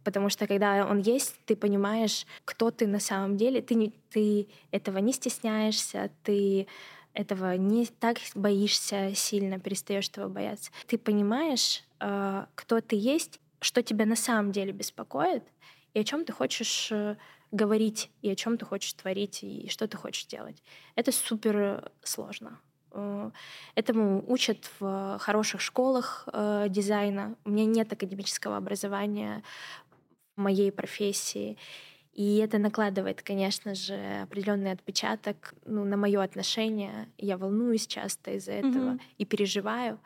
Потому 0.04 0.28
что 0.28 0.46
когда 0.46 0.86
он 0.86 1.00
есть, 1.00 1.34
ты 1.44 1.56
понимаешь, 1.56 2.26
кто 2.44 2.70
ты 2.70 2.86
на 2.86 3.00
самом 3.00 3.36
деле. 3.36 3.62
Ты, 3.62 3.74
не, 3.74 3.92
ты 4.10 4.46
этого 4.70 4.98
не 4.98 5.12
стесняешься, 5.12 6.10
ты 6.22 6.66
этого 7.14 7.56
не 7.56 7.86
так 7.86 8.18
боишься 8.34 9.12
сильно, 9.14 9.58
перестаешь 9.58 10.08
этого 10.08 10.28
бояться. 10.28 10.70
Ты 10.86 10.98
понимаешь, 10.98 11.84
э, 12.00 12.46
кто 12.54 12.80
ты 12.80 12.96
есть, 12.96 13.40
что 13.60 13.82
тебя 13.82 14.04
на 14.04 14.16
самом 14.16 14.52
деле 14.52 14.72
беспокоит 14.72 15.44
и 15.94 16.00
о 16.00 16.04
чем 16.04 16.24
ты 16.24 16.32
хочешь 16.32 16.90
э, 16.92 17.16
говорить 17.54 18.10
и 18.22 18.30
о 18.30 18.34
чем 18.34 18.58
ты 18.58 18.64
хочешь 18.64 18.92
творить 18.94 19.42
и 19.42 19.68
что 19.68 19.86
ты 19.86 19.96
хочешь 19.96 20.26
делать. 20.26 20.62
Это 20.96 21.12
супер 21.12 21.92
сложно. 22.02 22.60
Э, 22.90 23.30
этому 23.74 24.24
учат 24.26 24.70
в 24.78 25.18
хороших 25.20 25.60
школах 25.60 26.28
э, 26.32 26.66
дизайна. 26.68 27.36
У 27.44 27.50
меня 27.50 27.64
нет 27.64 27.92
академического 27.92 28.56
образования 28.56 29.42
в 30.36 30.40
моей 30.40 30.72
профессии. 30.72 31.56
И 32.12 32.36
это 32.36 32.58
накладывает, 32.58 33.22
конечно 33.22 33.74
же, 33.74 34.22
определенный 34.22 34.72
отпечаток 34.72 35.54
ну, 35.64 35.84
на 35.84 35.96
мое 35.96 36.22
отношение. 36.22 37.08
Я 37.18 37.36
волнуюсь 37.36 37.86
часто 37.86 38.32
из-за 38.32 38.52
этого 38.52 38.92
mm-hmm. 38.92 39.00
и 39.18 39.24
переживаю. 39.24 39.98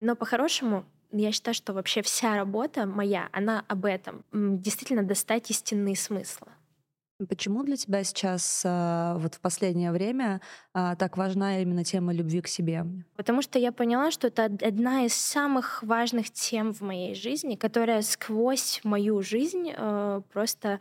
Но 0.00 0.16
по-хорошему 0.16 0.84
я 1.10 1.32
считаю, 1.32 1.54
что 1.54 1.72
вообще 1.72 2.02
вся 2.02 2.36
работа 2.36 2.86
моя, 2.86 3.28
она 3.32 3.64
об 3.68 3.84
этом. 3.84 4.24
Действительно 4.32 5.02
достать 5.02 5.50
истинные 5.50 5.96
смыслы. 5.96 6.48
Почему 7.28 7.64
для 7.64 7.76
тебя 7.76 8.04
сейчас 8.04 8.62
а, 8.64 9.18
вот 9.18 9.34
в 9.34 9.40
последнее 9.40 9.90
время 9.90 10.40
а, 10.72 10.94
так 10.94 11.16
важна 11.16 11.60
именно 11.60 11.82
тема 11.82 12.12
любви 12.12 12.40
к 12.40 12.46
себе? 12.46 12.86
Потому 13.16 13.42
что 13.42 13.58
я 13.58 13.72
поняла, 13.72 14.12
что 14.12 14.28
это 14.28 14.44
одна 14.44 15.04
из 15.04 15.14
самых 15.14 15.82
важных 15.82 16.30
тем 16.30 16.72
в 16.72 16.80
моей 16.80 17.16
жизни, 17.16 17.56
которая 17.56 18.02
сквозь 18.02 18.80
мою 18.84 19.20
жизнь 19.22 19.72
э, 19.76 20.22
просто 20.32 20.78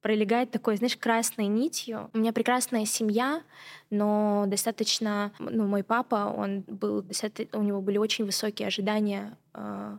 пролегает 0.00 0.50
такой, 0.50 0.76
знаешь, 0.76 0.96
красной 0.96 1.46
нитью. 1.46 2.10
У 2.12 2.18
меня 2.18 2.32
прекрасная 2.32 2.84
семья, 2.84 3.42
но 3.90 4.44
достаточно, 4.46 5.32
ну, 5.38 5.66
мой 5.66 5.82
папа, 5.82 6.32
он 6.36 6.64
был, 6.66 7.04
у 7.52 7.62
него 7.62 7.80
были 7.80 7.98
очень 7.98 8.24
высокие 8.24 8.68
ожидания 8.68 9.36
э, 9.54 9.98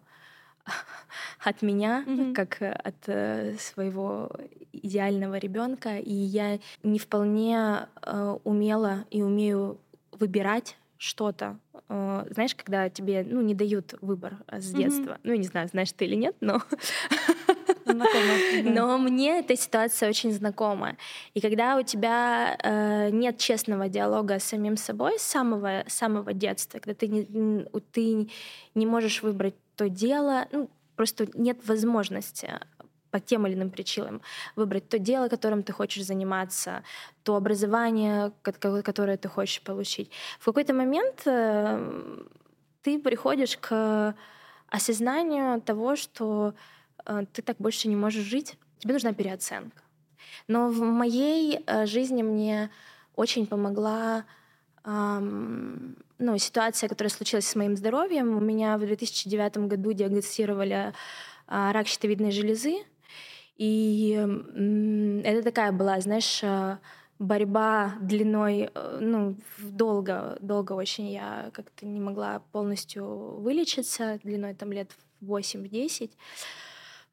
от 1.44 1.62
меня, 1.62 2.06
mm-hmm. 2.08 2.34
как 2.34 2.62
от 2.62 2.96
э, 3.08 3.56
своего 3.60 4.32
идеального 4.72 5.38
ребенка, 5.38 5.98
и 5.98 6.14
я 6.14 6.60
не 6.84 7.00
вполне 7.00 7.88
э, 8.02 8.38
умела 8.44 9.06
и 9.10 9.22
умею 9.22 9.80
выбирать 10.12 10.78
что-то. 10.98 11.58
Э, 11.90 12.26
знаешь, 12.30 12.56
когда 12.56 12.90
тебе 12.90 13.26
ну, 13.28 13.42
не 13.42 13.56
дают 13.56 13.96
выбор 14.02 14.38
э, 14.48 14.60
с 14.62 14.72
детства. 14.72 15.14
Mm-hmm. 15.14 15.22
Ну, 15.24 15.34
не 15.36 15.48
знаю, 15.48 15.68
знаешь 15.68 15.92
ты 15.92 16.06
или 16.06 16.16
нет, 16.16 16.36
но... 16.40 16.62
Но 18.64 18.98
мне 18.98 19.40
эта 19.40 19.56
ситуация 19.56 20.10
очень 20.10 20.32
знакома. 20.32 20.98
И 21.34 21.42
когда 21.42 21.78
у 21.78 21.84
тебя 21.84 22.58
э, 22.62 23.10
нет 23.12 23.38
честного 23.38 23.90
диалога 23.90 24.40
с 24.40 24.44
самим 24.44 24.78
собой 24.78 25.20
с 25.20 25.24
самого, 25.24 25.84
самого 25.88 26.34
детства, 26.34 26.80
когда 26.80 26.94
ты 26.94 27.08
не, 27.08 27.26
ты 27.92 28.30
не 28.76 28.86
можешь 28.86 29.24
выбрать 29.24 29.56
то 29.76 29.90
дело, 29.90 30.48
ну, 30.52 30.70
просто 30.96 31.28
нет 31.34 31.66
возможности 31.68 32.60
по 33.12 33.20
тем 33.20 33.48
или 33.48 33.56
иным 33.56 33.70
причинам 33.70 34.22
выбрать 34.56 34.90
то 34.90 35.00
дело, 35.00 35.30
которым 35.30 35.64
ты 35.64 35.74
хочешь 35.74 36.06
заниматься, 36.06 36.84
то 37.24 37.36
образование, 37.36 38.32
которое 38.42 39.18
ты 39.18 39.30
хочешь 39.30 39.62
получить. 39.62 40.12
В 40.40 40.46
какой-то 40.46 40.74
момент 40.74 41.22
э, 41.26 42.24
ты 42.82 43.00
приходишь 43.00 43.58
к 43.58 44.16
осознанию 44.70 45.62
того, 45.62 45.96
что 45.96 46.54
ты 47.32 47.42
так 47.42 47.58
больше 47.58 47.88
не 47.88 47.96
можешь 47.96 48.24
жить, 48.24 48.58
тебе 48.80 48.94
нужна 48.94 49.14
переоценка. 49.14 49.82
Но 50.48 50.70
в 50.70 50.82
моей 50.82 51.64
э, 51.66 51.86
жизни 51.86 52.24
мне 52.24 52.70
очень 53.16 53.46
помогла 53.46 54.26
ну, 54.86 56.38
ситуация, 56.38 56.88
которая 56.88 57.12
случилась 57.12 57.48
с 57.48 57.56
моим 57.56 57.76
здоровьем. 57.76 58.36
У 58.36 58.40
меня 58.40 58.78
в 58.78 58.80
2009 58.80 59.68
году 59.68 59.92
диагностировали 59.92 60.94
а, 61.48 61.74
рак 61.74 61.88
щитовидной 61.88 62.32
железы. 62.32 62.78
И 63.58 64.14
это 65.26 65.44
такая 65.44 65.74
была, 65.74 66.00
знаешь, 66.00 66.40
э, 66.44 66.78
борьба 67.20 67.96
длиной, 68.00 68.70
э, 68.74 68.98
ну, 69.02 69.36
долго, 69.58 70.38
долго 70.40 70.72
очень 70.72 71.10
я 71.10 71.52
как-то 71.54 71.86
не 71.86 72.00
могла 72.00 72.42
полностью 72.54 73.06
вылечиться, 73.42 74.18
длиной 74.24 74.54
там 74.54 74.72
лет 74.72 74.92
8-10 75.22 76.06
э, 76.06 76.10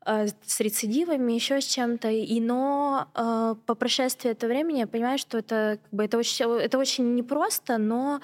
с 0.06 0.60
рецидивами, 0.60 1.32
еще 1.32 1.60
с 1.60 1.64
чем-то. 1.66 2.10
И 2.10 2.40
но 2.40 3.08
э, 3.14 3.54
по 3.66 3.74
прошествии 3.74 4.30
этого 4.30 4.50
времени 4.50 4.78
я 4.78 4.86
понимаю, 4.86 5.18
что 5.18 5.38
это 5.38 5.78
как 5.82 5.92
бы 5.92 6.04
это 6.04 6.18
очень 6.18 6.60
это 6.60 6.78
очень 6.78 7.14
непросто, 7.14 7.78
но 7.78 8.20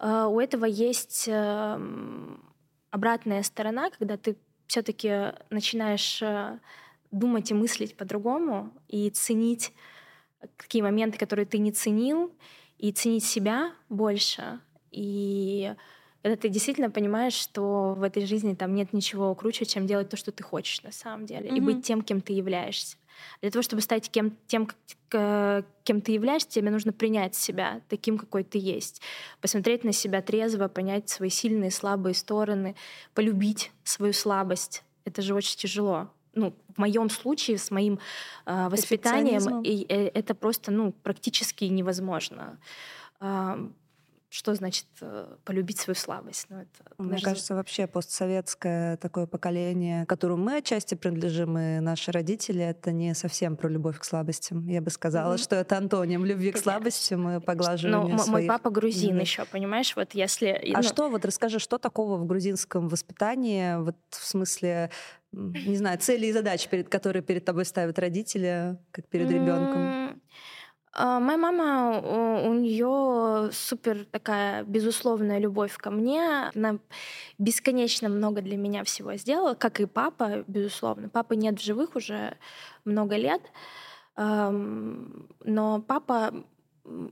э, 0.00 0.24
у 0.28 0.40
этого 0.40 0.64
есть 0.64 1.28
э, 1.28 1.78
обратная 2.90 3.42
сторона, 3.42 3.90
когда 3.90 4.16
ты 4.16 4.36
все-таки 4.66 5.32
начинаешь 5.50 6.20
э, 6.22 6.58
думать 7.10 7.50
и 7.50 7.54
мыслить 7.54 7.96
по-другому, 7.96 8.72
и 8.88 9.10
ценить 9.10 9.72
какие 10.56 10.82
моменты, 10.82 11.18
которые 11.18 11.46
ты 11.46 11.58
не 11.58 11.72
ценил, 11.72 12.32
и 12.78 12.92
ценить 12.92 13.24
себя 13.24 13.72
больше. 13.88 14.60
И 14.90 15.74
когда 16.22 16.36
ты 16.36 16.48
действительно 16.48 16.90
понимаешь, 16.90 17.34
что 17.34 17.94
в 17.94 18.02
этой 18.02 18.26
жизни 18.26 18.54
там 18.54 18.74
нет 18.74 18.92
ничего 18.92 19.34
круче, 19.34 19.64
чем 19.64 19.86
делать 19.86 20.08
то, 20.08 20.16
что 20.16 20.32
ты 20.32 20.42
хочешь 20.42 20.82
на 20.82 20.92
самом 20.92 21.26
деле, 21.26 21.48
mm-hmm. 21.48 21.56
и 21.56 21.60
быть 21.60 21.84
тем, 21.84 22.02
кем 22.02 22.20
ты 22.20 22.32
являешься. 22.32 22.96
Для 23.42 23.50
того, 23.50 23.62
чтобы 23.62 23.82
стать 23.82 24.10
кем, 24.10 24.36
тем, 24.46 24.68
кем 25.08 26.00
ты 26.00 26.12
являешься, 26.12 26.48
тебе 26.48 26.70
нужно 26.70 26.92
принять 26.92 27.34
себя 27.34 27.82
таким, 27.88 28.18
какой 28.18 28.44
ты 28.44 28.58
есть. 28.58 29.02
Посмотреть 29.40 29.84
на 29.84 29.92
себя 29.92 30.22
трезво, 30.22 30.68
понять 30.68 31.08
свои 31.08 31.28
сильные 31.28 31.70
слабые 31.70 32.14
стороны, 32.14 32.76
полюбить 33.14 33.72
свою 33.84 34.12
слабость. 34.12 34.84
Это 35.04 35.22
же 35.22 35.34
очень 35.34 35.58
тяжело 35.58 36.10
ну, 36.34 36.54
в 36.74 36.78
моем 36.78 37.10
случае 37.10 37.58
с 37.58 37.70
моим 37.70 37.98
э, 38.46 38.68
воспитанием 38.68 39.62
и, 39.62 39.84
э, 39.88 40.10
это 40.14 40.34
просто 40.34 40.70
ну, 40.70 40.92
практически 40.92 41.64
невозможно. 41.64 42.58
Э, 43.20 43.58
что 44.30 44.54
значит 44.54 44.86
э, 45.00 45.26
полюбить 45.44 45.78
свою 45.78 45.96
слабость? 45.96 46.46
Ну, 46.50 46.58
это, 46.60 46.68
Мне 46.98 47.12
даже... 47.12 47.24
кажется, 47.24 47.54
вообще 47.56 47.88
постсоветское 47.88 48.96
такое 48.98 49.26
поколение, 49.26 50.06
которому 50.06 50.44
мы 50.44 50.58
отчасти 50.58 50.94
принадлежим, 50.94 51.58
и 51.58 51.80
наши 51.80 52.12
родители, 52.12 52.62
это 52.62 52.92
не 52.92 53.12
совсем 53.14 53.56
про 53.56 53.68
любовь 53.68 53.98
к 53.98 54.04
слабостям. 54.04 54.68
Я 54.68 54.80
бы 54.80 54.90
сказала, 54.90 55.34
mm-hmm. 55.34 55.42
что 55.42 55.56
это 55.56 55.76
антоним 55.76 56.24
любви 56.24 56.52
к 56.52 56.58
слабостям 56.58 57.28
и 57.28 57.40
поглаживанию 57.40 58.16
Но 58.16 58.18
своих... 58.18 58.30
мой 58.30 58.46
папа 58.46 58.70
грузин 58.70 59.16
mm-hmm. 59.16 59.20
еще, 59.20 59.44
понимаешь? 59.46 59.96
Вот 59.96 60.14
если... 60.14 60.72
А 60.74 60.76
ну... 60.76 60.82
что, 60.84 61.10
вот 61.10 61.24
расскажи, 61.24 61.58
что 61.58 61.78
такого 61.78 62.16
в 62.16 62.24
грузинском 62.24 62.88
воспитании, 62.88 63.82
вот 63.82 63.96
в 64.10 64.24
смысле 64.24 64.90
не 65.32 65.76
знаю, 65.76 65.98
цели 65.98 66.26
и 66.26 66.32
задачи, 66.32 66.68
перед 66.68 66.88
которые 66.88 67.22
перед 67.22 67.44
тобой 67.44 67.64
ставят 67.64 67.98
родители, 67.98 68.78
как 68.90 69.06
перед 69.06 69.30
ребенком? 69.30 70.20
А, 70.92 71.20
моя 71.20 71.38
мама, 71.38 72.00
у 72.48 72.54
нее 72.54 73.50
супер 73.52 74.04
такая 74.04 74.64
безусловная 74.64 75.38
любовь 75.38 75.76
ко 75.76 75.90
мне. 75.90 76.50
Она 76.54 76.78
бесконечно 77.38 78.08
много 78.08 78.42
для 78.42 78.56
меня 78.56 78.82
всего 78.84 79.14
сделала, 79.14 79.54
как 79.54 79.80
и 79.80 79.86
папа, 79.86 80.44
безусловно. 80.48 81.08
Папы 81.08 81.36
нет 81.36 81.60
в 81.60 81.64
живых 81.64 81.94
уже 81.94 82.36
много 82.84 83.16
лет. 83.16 83.40
Но 84.16 85.80
папа, 85.86 86.34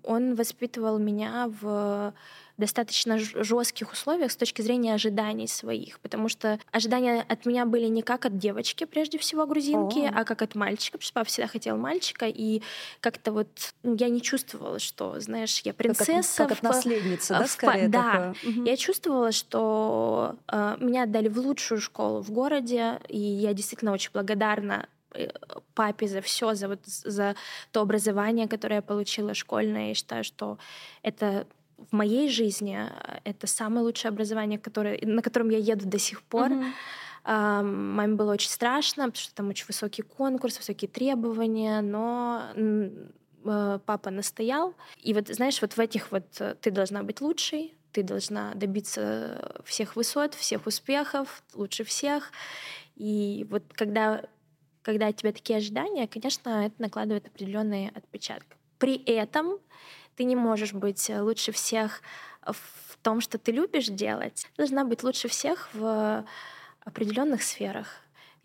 он 0.02 0.34
воспитывал 0.34 0.98
меня 0.98 1.48
в 1.60 2.12
достаточно 2.58 3.18
жестких 3.18 3.92
условиях 3.92 4.32
с 4.32 4.36
точки 4.36 4.62
зрения 4.62 4.94
ожиданий 4.94 5.46
своих, 5.46 6.00
потому 6.00 6.28
что 6.28 6.58
ожидания 6.72 7.24
от 7.26 7.46
меня 7.46 7.64
были 7.64 7.86
не 7.86 8.02
как 8.02 8.26
от 8.26 8.36
девочки, 8.36 8.84
прежде 8.84 9.16
всего 9.18 9.46
грузинки, 9.46 10.00
О. 10.00 10.12
а 10.14 10.24
как 10.24 10.42
от 10.42 10.56
мальчика, 10.56 10.98
потому 10.98 11.06
что 11.06 11.14
папа 11.14 11.26
всегда 11.26 11.48
хотел 11.48 11.76
мальчика, 11.76 12.26
и 12.26 12.62
как-то 13.00 13.32
вот 13.32 13.48
ну, 13.84 13.94
я 13.94 14.08
не 14.08 14.20
чувствовала, 14.20 14.80
что, 14.80 15.20
знаешь, 15.20 15.60
я 15.60 15.72
принцесса. 15.72 16.44
Как 16.44 16.52
от, 16.52 16.58
как 16.60 16.70
от 16.70 16.74
наследницы, 16.74 17.34
в, 17.34 17.38
да, 17.38 17.46
скорее? 17.46 17.88
Да, 17.88 18.34
угу. 18.44 18.64
я 18.64 18.76
чувствовала, 18.76 19.30
что 19.30 20.34
э, 20.48 20.76
меня 20.80 21.04
отдали 21.04 21.28
в 21.28 21.38
лучшую 21.38 21.80
школу 21.80 22.20
в 22.22 22.30
городе, 22.32 23.00
и 23.08 23.18
я 23.18 23.54
действительно 23.54 23.92
очень 23.92 24.10
благодарна 24.12 24.88
э, 25.14 25.28
папе 25.74 26.08
за 26.08 26.20
все, 26.22 26.54
за 26.54 26.66
вот 26.66 26.80
за 26.84 27.36
то 27.70 27.82
образование, 27.82 28.48
которое 28.48 28.76
я 28.76 28.82
получила 28.82 29.32
школьное. 29.34 29.88
Я 29.88 29.94
считаю, 29.94 30.24
что 30.24 30.58
это 31.02 31.46
в 31.78 31.94
моей 31.94 32.28
жизни 32.28 32.78
э, 32.78 33.20
это 33.24 33.46
самое 33.46 33.82
лучшее 33.82 34.10
образование, 34.10 34.58
которое, 34.58 34.98
на 35.02 35.22
котором 35.22 35.48
я 35.50 35.58
еду 35.58 35.86
до 35.88 35.98
сих 35.98 36.22
пор. 36.22 36.52
Mm-hmm. 36.52 36.72
Маме 37.24 38.14
было 38.14 38.32
очень 38.32 38.48
страшно, 38.48 39.04
потому 39.04 39.22
что 39.22 39.34
там 39.34 39.48
очень 39.48 39.66
высокий 39.66 40.02
конкурс, 40.02 40.56
высокие 40.56 40.88
требования, 40.88 41.82
но 41.82 42.42
uh, 42.54 43.80
папа 43.84 44.10
настоял. 44.10 44.74
И 45.02 45.12
вот, 45.12 45.28
знаешь, 45.28 45.60
вот 45.60 45.74
в 45.74 45.78
этих 45.78 46.10
вот 46.10 46.24
э, 46.40 46.54
ты 46.60 46.70
должна 46.70 47.02
быть 47.02 47.20
лучшей, 47.20 47.74
ты 47.92 48.02
должна 48.02 48.54
добиться 48.54 49.60
всех 49.64 49.96
высот, 49.96 50.34
всех 50.34 50.66
успехов, 50.66 51.42
лучше 51.54 51.84
всех. 51.84 52.32
И 52.96 53.46
вот 53.50 53.62
когда, 53.72 54.24
когда 54.82 55.08
у 55.08 55.12
тебя 55.12 55.32
такие 55.32 55.58
ожидания, 55.58 56.08
конечно, 56.08 56.66
это 56.66 56.74
накладывает 56.78 57.26
определенный 57.26 57.90
отпечаток. 57.94 58.56
При 58.78 58.96
этом 59.04 59.58
ты 60.18 60.24
не 60.24 60.34
можешь 60.34 60.72
быть 60.72 61.08
э, 61.10 61.22
лучше 61.22 61.52
всех 61.52 62.02
в 62.44 62.96
том, 63.02 63.20
что 63.20 63.38
ты 63.38 63.52
любишь 63.52 63.86
делать. 63.86 64.48
Ты 64.56 64.62
должна 64.64 64.84
быть 64.84 65.04
лучше 65.04 65.28
всех 65.28 65.68
в 65.72 66.24
определенных 66.84 67.42
сферах 67.44 67.86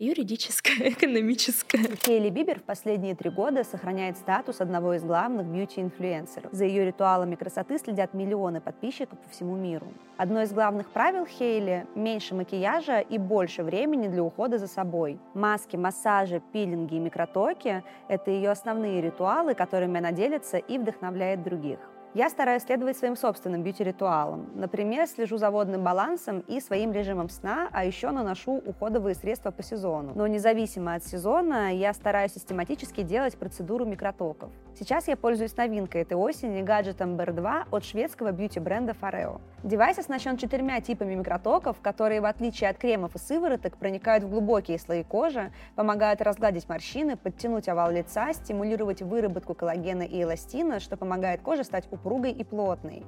юридическое, 0.04 0.74
экономическое. 0.90 1.84
Кейли 1.96 2.30
Бибер 2.30 2.60
в 2.60 2.62
последние 2.62 3.14
три 3.14 3.30
года 3.30 3.64
сохраняет 3.64 4.16
статус 4.16 4.60
одного 4.60 4.94
из 4.94 5.02
главных 5.02 5.46
бьюти-инфлюенсеров. 5.46 6.52
За 6.52 6.64
ее 6.64 6.84
ритуалами 6.84 7.34
красоты 7.34 7.78
следят 7.78 8.14
миллионы 8.14 8.60
подписчиков 8.60 9.18
по 9.18 9.28
всему 9.30 9.56
миру. 9.56 9.86
Одно 10.16 10.42
из 10.42 10.52
главных 10.52 10.90
правил 10.90 11.26
Хейли– 11.26 11.86
меньше 11.94 12.34
макияжа 12.34 13.00
и 13.00 13.18
больше 13.18 13.62
времени 13.62 14.08
для 14.08 14.22
ухода 14.22 14.58
за 14.58 14.68
собой. 14.68 15.18
Маски, 15.34 15.76
массажи, 15.76 16.40
пилинги 16.52 16.94
и 16.94 16.98
микротоки– 17.00 17.82
это 18.08 18.30
ее 18.30 18.50
основные 18.50 19.00
ритуалы, 19.00 19.54
которыми 19.54 19.98
она 19.98 20.12
делится 20.12 20.58
и 20.58 20.78
вдохновляет 20.78 21.42
других. 21.42 21.78
Я 22.14 22.30
стараюсь 22.30 22.62
следовать 22.62 22.96
своим 22.96 23.16
собственным 23.16 23.64
бьюти-ритуалам. 23.64 24.48
Например, 24.54 25.08
слежу 25.08 25.36
за 25.36 25.50
водным 25.50 25.82
балансом 25.82 26.44
и 26.46 26.60
своим 26.60 26.92
режимом 26.92 27.28
сна, 27.28 27.68
а 27.72 27.84
еще 27.84 28.12
наношу 28.12 28.52
уходовые 28.52 29.16
средства 29.16 29.50
по 29.50 29.64
сезону. 29.64 30.12
Но 30.14 30.28
независимо 30.28 30.94
от 30.94 31.04
сезона, 31.04 31.74
я 31.74 31.92
стараюсь 31.92 32.34
систематически 32.34 33.02
делать 33.02 33.36
процедуру 33.36 33.84
микротоков. 33.84 34.52
Сейчас 34.78 35.08
я 35.08 35.16
пользуюсь 35.16 35.56
новинкой 35.56 36.02
этой 36.02 36.16
осени 36.16 36.62
гаджетом 36.62 37.16
Bear 37.16 37.32
2 37.32 37.66
от 37.72 37.84
шведского 37.84 38.30
бьюти-бренда 38.30 38.94
Foreo. 39.00 39.40
Девайс 39.64 39.98
оснащен 39.98 40.36
четырьмя 40.36 40.80
типами 40.80 41.14
микротоков, 41.14 41.80
которые, 41.80 42.20
в 42.20 42.26
отличие 42.26 42.70
от 42.70 42.78
кремов 42.78 43.16
и 43.16 43.18
сывороток, 43.18 43.76
проникают 43.76 44.22
в 44.22 44.30
глубокие 44.30 44.78
слои 44.78 45.02
кожи, 45.02 45.52
помогают 45.74 46.20
разгладить 46.22 46.68
морщины, 46.68 47.16
подтянуть 47.16 47.68
овал 47.68 47.90
лица, 47.90 48.32
стимулировать 48.34 49.02
выработку 49.02 49.54
коллагена 49.54 50.02
и 50.02 50.22
эластина, 50.22 50.80
что 50.80 50.96
помогает 50.96 51.40
коже 51.40 51.64
стать 51.64 51.88
упругой 52.04 52.32
и 52.32 52.44
плотной. 52.44 53.02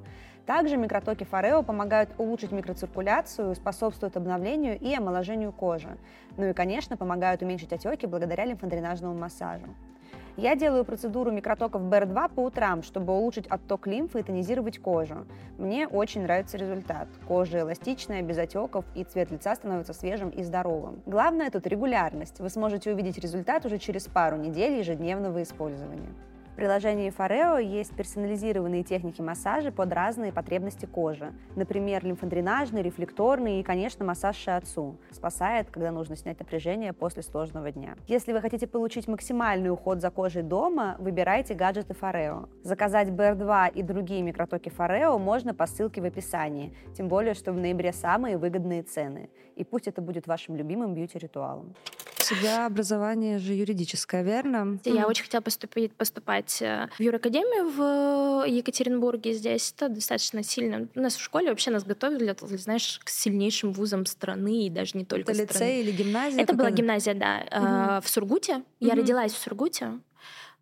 Также 0.46 0.76
микротоки 0.76 1.24
Foreo 1.25 1.62
помогают 1.62 2.11
улучшить 2.18 2.52
микроциркуляцию, 2.52 3.54
способствуют 3.54 4.16
обновлению 4.16 4.78
и 4.78 4.94
омоложению 4.94 5.52
кожи. 5.52 5.98
Ну 6.37 6.46
и, 6.46 6.52
конечно, 6.52 6.96
помогают 6.96 7.42
уменьшить 7.42 7.72
отеки 7.72 8.06
благодаря 8.06 8.44
лимфодренажному 8.44 9.18
массажу. 9.18 9.66
Я 10.37 10.54
делаю 10.54 10.85
процедуру 10.85 11.32
микротоков 11.32 11.82
BR2 11.82 12.35
по 12.35 12.40
утрам, 12.40 12.82
чтобы 12.82 13.14
улучшить 13.14 13.46
отток 13.46 13.87
лимфы 13.87 14.20
и 14.20 14.22
тонизировать 14.22 14.78
кожу. 14.78 15.26
Мне 15.59 15.88
очень 15.88 16.22
нравится 16.22 16.59
результат. 16.59 17.09
Кожа 17.26 17.61
эластичная, 17.61 18.22
без 18.22 18.38
отеков, 18.38 18.85
и 18.94 19.02
цвет 19.02 19.30
лица 19.30 19.54
становится 19.54 19.94
свежим 19.94 20.28
и 20.28 20.42
здоровым. 20.42 21.02
Главное 21.06 21.50
тут 21.50 21.66
регулярность. 21.66 22.38
Вы 22.38 22.50
сможете 22.50 22.92
увидеть 22.92 23.18
результат 23.18 23.64
уже 23.66 23.78
через 23.78 24.04
пару 24.04 24.37
недель 24.37 24.78
ежедневного 24.78 25.42
использования. 25.42 26.12
В 26.57 26.59
приложении 26.59 27.11
Форео 27.11 27.59
есть 27.59 27.95
персонализированные 27.95 28.83
техники 28.83 29.21
массажа 29.21 29.71
под 29.71 29.92
разные 29.92 30.33
потребности 30.33 30.87
кожи. 30.87 31.35
Например, 31.55 32.03
лимфодренажный, 32.03 32.81
рефлекторный 32.81 33.61
и, 33.61 33.62
конечно, 33.62 34.07
массаж 34.07 34.37
шиатсу. 34.37 34.97
Спасает, 35.11 35.69
когда 35.71 35.90
нужно 35.92 36.16
снять 36.16 36.38
напряжение 36.38 36.95
после 36.95 37.23
сложного 37.23 37.71
дня. 37.73 37.95
Если 38.09 38.33
вы 38.33 38.40
хотите 38.40 38.66
получить 38.66 39.07
максимальный 39.07 39.69
уход 39.69 40.01
за 40.01 40.11
кожей 40.11 40.42
дома, 40.42 40.97
выбирайте 40.99 41.53
гаджеты 41.53 41.92
Форео. 41.92 42.49
Заказать 42.62 43.09
BR2 43.09 43.73
и 43.75 43.83
другие 43.83 44.23
микротоки 44.23 44.71
Форео 44.71 45.19
можно 45.19 45.53
по 45.53 45.66
ссылке 45.66 46.01
в 46.01 46.07
описании, 46.07 46.75
тем 46.97 47.09
более, 47.09 47.35
что 47.35 47.53
в 47.53 47.59
ноябре 47.59 47.92
самые 47.92 48.38
выгодные 48.38 48.83
цены. 48.83 49.29
И 49.57 49.64
пусть 49.64 49.88
это 49.88 50.01
будет 50.01 50.27
вашим 50.27 50.57
любимым 50.57 50.95
бьюти-ритуалом 50.95 51.75
тебя 52.29 52.67
образование 52.67 53.39
же 53.39 53.53
юридическое, 53.55 54.23
верно? 54.23 54.79
Я 54.85 55.03
mm. 55.03 55.07
очень 55.07 55.25
хотела 55.25 55.41
поступить, 55.41 55.93
поступать 55.93 56.61
э, 56.61 56.89
в 56.97 57.01
юракадемию 57.01 57.71
в 57.71 58.45
э, 58.47 58.51
Екатеринбурге 58.51 59.33
здесь. 59.33 59.73
Это 59.77 59.89
достаточно 59.89 60.43
сильно. 60.43 60.89
У 60.95 61.01
нас 61.01 61.17
в 61.17 61.23
школе 61.23 61.51
вообще 61.51 61.71
нас 61.71 61.85
готовили, 61.85 62.19
для, 62.19 62.35
знаешь, 62.59 63.01
к 63.05 63.09
сильнейшим 63.09 63.73
вузам 63.73 64.07
страны 64.07 64.67
и 64.67 64.71
даже 64.71 64.97
не 64.99 65.05
только 65.05 65.33
Это 65.33 65.45
страны. 65.45 65.65
лицей 65.65 65.83
или 65.83 65.93
гимназия? 65.93 66.43
Это 66.43 66.55
была 66.55 66.71
гимназия, 66.71 67.15
да, 67.15 67.43
mm-hmm. 67.43 68.01
в 68.03 68.09
Сургуте. 68.09 68.62
Я 68.81 68.89
mm-hmm. 68.89 68.97
родилась 68.97 69.33
в 69.33 69.39
Сургуте. 69.39 70.01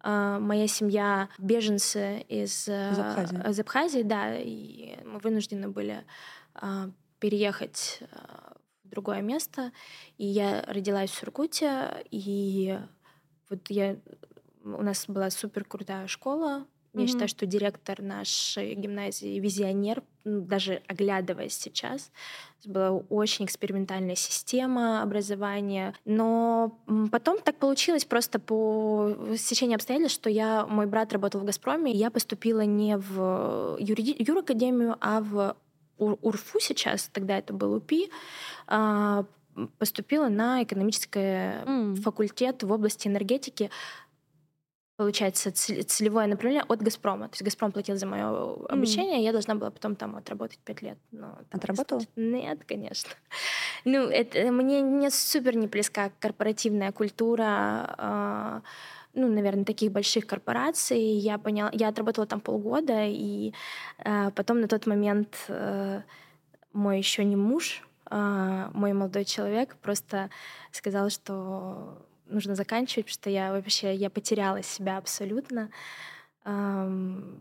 Моя 0.02 0.66
семья 0.66 1.30
беженцы 1.38 2.26
из, 2.28 2.68
из 2.68 2.98
Абхазии. 2.98 3.50
из 3.50 3.60
Абхазии, 3.60 4.02
да, 4.02 4.36
и 4.36 4.96
мы 5.04 5.18
вынуждены 5.18 5.68
были 5.68 6.04
переехать 7.20 8.00
другое 8.94 9.20
место. 9.22 9.72
И 10.18 10.26
я 10.26 10.62
родилась 10.66 11.10
в 11.10 11.14
Сургуте, 11.14 12.04
и 12.10 12.78
вот 13.50 13.60
я... 13.68 13.96
У 14.64 14.82
нас 14.82 15.04
была 15.08 15.28
супер 15.30 15.64
крутая 15.64 16.06
школа. 16.06 16.66
Mm-hmm. 16.94 17.00
Я 17.00 17.06
считаю, 17.06 17.28
что 17.28 17.44
директор 17.44 18.00
нашей 18.00 18.74
гимназии 18.74 19.40
визионер, 19.40 20.02
ну, 20.24 20.40
даже 20.40 20.80
оглядываясь 20.86 21.54
сейчас. 21.54 22.12
Была 22.64 22.92
очень 22.92 23.44
экспериментальная 23.44 24.14
система 24.14 25.02
образования. 25.02 25.94
Но 26.04 26.78
потом 27.12 27.40
так 27.40 27.56
получилось 27.56 28.04
просто 28.04 28.38
по 28.38 29.14
стечению 29.36 29.76
обстоятельств, 29.76 30.14
что 30.14 30.30
я, 30.30 30.66
мой 30.66 30.86
брат 30.86 31.12
работал 31.12 31.40
в 31.40 31.44
«Газпроме», 31.44 31.92
и 31.92 31.96
я 31.96 32.10
поступила 32.10 32.62
не 32.62 32.96
в 32.96 33.76
юриди- 33.78 34.16
юракадемию, 34.18 34.96
а 35.00 35.20
в 35.20 35.56
УРФУ 35.98 36.60
сейчас, 36.60 37.08
тогда 37.08 37.38
это 37.38 37.52
был 37.52 37.74
УПИ, 37.74 38.10
а, 38.66 39.24
поступила 39.78 40.28
на 40.28 40.62
экономический 40.62 41.20
mm. 41.20 41.96
факультет 41.96 42.62
в 42.62 42.72
области 42.72 43.08
энергетики 43.08 43.70
получается, 44.96 45.50
целевое 45.52 46.26
направление 46.26 46.64
от 46.68 46.80
«Газпрома». 46.80 47.28
То 47.28 47.34
есть 47.34 47.42
«Газпром» 47.42 47.72
платил 47.72 47.96
за 47.96 48.06
мое 48.06 48.54
обучение, 48.68 49.18
mm. 49.18 49.24
я 49.24 49.32
должна 49.32 49.54
была 49.54 49.70
потом 49.70 49.96
там 49.96 50.16
отработать 50.16 50.58
пять 50.58 50.82
лет. 50.82 50.98
Но, 51.10 51.36
Отработала? 51.50 52.00
Нет, 52.16 52.64
конечно. 52.64 53.10
Ну, 53.84 54.06
это, 54.08 54.52
мне 54.52 54.80
не 54.82 55.10
супер 55.10 55.56
не 55.56 55.66
близка 55.66 56.10
корпоративная 56.20 56.92
культура, 56.92 57.94
э, 57.98 58.60
ну, 59.14 59.28
наверное, 59.28 59.64
таких 59.64 59.92
больших 59.92 60.26
корпораций. 60.26 61.00
Я 61.00 61.38
поняла, 61.38 61.70
я 61.72 61.88
отработала 61.88 62.26
там 62.26 62.40
полгода, 62.40 63.04
и 63.06 63.52
э, 63.98 64.30
потом 64.30 64.60
на 64.60 64.68
тот 64.68 64.86
момент 64.86 65.36
э, 65.48 66.02
мой 66.72 66.98
еще 66.98 67.24
не 67.24 67.36
муж, 67.36 67.82
э, 68.10 68.70
мой 68.72 68.92
молодой 68.92 69.24
человек 69.24 69.76
просто 69.76 70.30
сказал, 70.72 71.10
что 71.10 72.06
нужно 72.26 72.54
заканчивать, 72.54 73.06
потому 73.06 73.20
что 73.20 73.30
я 73.30 73.52
вообще 73.52 73.94
я 73.94 74.10
потеряла 74.10 74.62
себя 74.62 74.98
абсолютно. 74.98 75.70
Эм, 76.44 77.40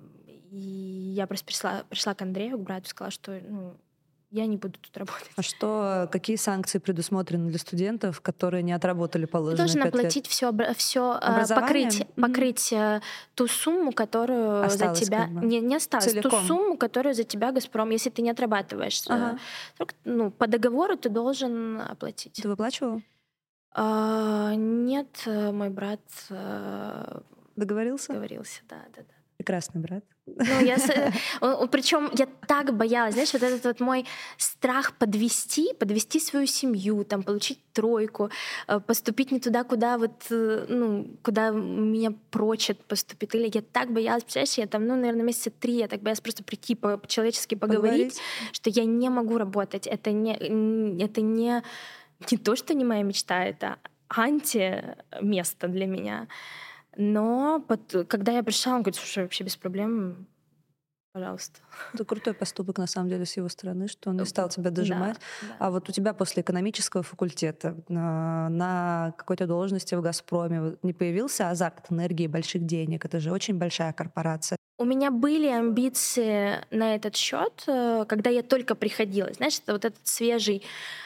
и 0.51 1.13
я 1.15 1.25
просто 1.27 1.45
пришла, 1.45 1.83
пришла 1.89 2.13
к 2.13 2.21
Андрею, 2.21 2.57
к 2.57 2.61
брату, 2.61 2.87
сказала, 2.87 3.11
что 3.11 3.41
ну, 3.49 3.75
я 4.33 4.47
не 4.47 4.57
буду 4.57 4.79
тут 4.79 4.97
работать. 4.97 5.29
А 5.35 5.43
что, 5.43 6.09
какие 6.11 6.37
санкции 6.37 6.79
предусмотрены 6.79 7.49
для 7.49 7.59
студентов, 7.59 8.19
которые 8.19 8.63
не 8.63 8.73
отработали 8.73 9.25
положенные 9.25 9.67
Ты 9.67 9.73
должен 9.73 9.87
оплатить 9.87 10.27
все, 10.27 10.51
все 10.75 11.19
покрыть, 11.49 12.07
покрыть 12.15 12.73
э, 12.73 13.01
ту 13.35 13.47
сумму, 13.47 13.91
которую 13.91 14.63
осталось, 14.63 14.97
за 14.97 15.05
тебя... 15.05 15.25
Как 15.25 15.31
бы. 15.31 15.45
не, 15.45 15.59
не 15.61 15.75
осталось, 15.75 16.05
Целиком. 16.05 16.31
ту 16.31 16.47
сумму, 16.47 16.77
которую 16.77 17.13
за 17.13 17.23
тебя 17.23 17.51
«Газпром», 17.51 17.91
если 17.91 18.09
ты 18.09 18.23
не 18.23 18.31
отрабатываешь. 18.31 19.03
Э, 19.07 19.13
ага. 19.13 19.37
Ну, 20.03 20.31
по 20.31 20.47
договору 20.47 20.97
ты 20.97 21.09
должен 21.09 21.79
оплатить. 21.81 22.39
Ты 22.41 22.47
выплачивал? 22.47 23.03
А, 23.75 24.55
нет, 24.55 25.09
э, 25.27 25.51
мой 25.51 25.69
брат... 25.69 26.01
Договорился? 27.55 28.13
Договорился, 28.13 28.61
да, 28.67 28.77
да, 28.95 29.03
да. 29.03 29.13
Прекрасный 29.37 29.79
брат. 29.79 30.03
Ну, 30.25 30.61
я, 30.61 30.77
причем 31.67 32.09
я 32.17 32.27
так 32.47 32.73
боялась, 32.73 33.13
знаешь, 33.13 33.33
вот 33.33 33.43
этот 33.43 33.65
вот 33.65 33.79
мой 33.81 34.05
страх 34.37 34.97
подвести, 34.97 35.73
подвести 35.73 36.19
свою 36.19 36.47
семью, 36.47 37.03
там, 37.03 37.23
получить 37.23 37.59
тройку, 37.73 38.29
э, 38.67 38.79
поступить 38.79 39.31
не 39.31 39.39
туда, 39.39 39.63
куда 39.65 39.97
вот, 39.97 40.25
э, 40.29 40.65
ну, 40.69 41.07
куда 41.23 41.49
меня 41.49 42.13
прочат 42.31 42.83
поступить. 42.85 43.35
Или 43.35 43.51
я 43.53 43.61
так 43.61 43.91
боялась, 43.91 44.23
представляешь, 44.23 44.57
я 44.57 44.67
там, 44.67 44.87
ну, 44.87 44.95
наверное, 44.95 45.23
месяца 45.23 45.49
три, 45.49 45.73
я 45.73 45.87
так 45.87 46.01
боялась 46.01 46.21
просто 46.21 46.43
прийти 46.43 46.75
по-человечески 46.75 47.55
поговорить, 47.55 47.83
поговорить, 47.83 48.21
что 48.53 48.69
я 48.69 48.85
не 48.85 49.09
могу 49.09 49.37
работать. 49.37 49.87
Это 49.87 50.11
не, 50.11 50.33
это 51.03 51.21
не, 51.21 51.63
не 52.31 52.37
то, 52.37 52.55
что 52.55 52.73
не 52.73 52.85
моя 52.85 53.03
мечта, 53.03 53.43
это 53.43 53.77
анти-место 54.07 55.67
для 55.67 55.85
меня. 55.85 56.27
Но 56.95 57.63
под, 57.67 58.07
когда 58.07 58.31
я 58.31 58.43
пришла, 58.43 58.75
он 58.75 58.81
говорит, 58.83 58.95
слушай, 58.99 59.23
вообще 59.23 59.43
без 59.43 59.55
проблем, 59.55 60.27
пожалуйста. 61.13 61.59
Это 61.93 62.05
крутой 62.05 62.33
поступок, 62.33 62.77
на 62.77 62.87
самом 62.87 63.09
деле, 63.09 63.25
с 63.25 63.37
его 63.37 63.49
стороны, 63.49 63.87
что 63.87 64.09
он 64.09 64.17
не 64.17 64.25
стал 64.25 64.49
тебя 64.49 64.71
дожимать. 64.71 65.17
Да, 65.41 65.47
да. 65.47 65.55
А 65.59 65.71
вот 65.71 65.89
у 65.89 65.91
тебя 65.91 66.13
после 66.13 66.41
экономического 66.41 67.03
факультета 67.03 67.77
на, 67.87 68.49
на 68.49 69.13
какой-то 69.17 69.47
должности 69.47 69.95
в 69.95 70.01
«Газпроме» 70.01 70.77
не 70.81 70.93
появился 70.93 71.49
азарт 71.49 71.91
энергии 71.91 72.27
больших 72.27 72.65
денег? 72.65 73.05
Это 73.05 73.19
же 73.19 73.31
очень 73.31 73.57
большая 73.57 73.93
корпорация. 73.93 74.57
У 74.83 74.85
меня 74.85 75.11
были 75.11 75.47
амбиции 75.47 76.59
на 76.69 76.95
этот 76.95 77.15
счет, 77.15 77.63
э, 77.67 78.03
когда 78.05 78.29
я 78.29 78.43
только 78.43 78.75
приходила. 78.75 79.27
Это 79.39 79.71
вот 79.71 79.85
этот 79.85 80.05
свежий 80.05 80.61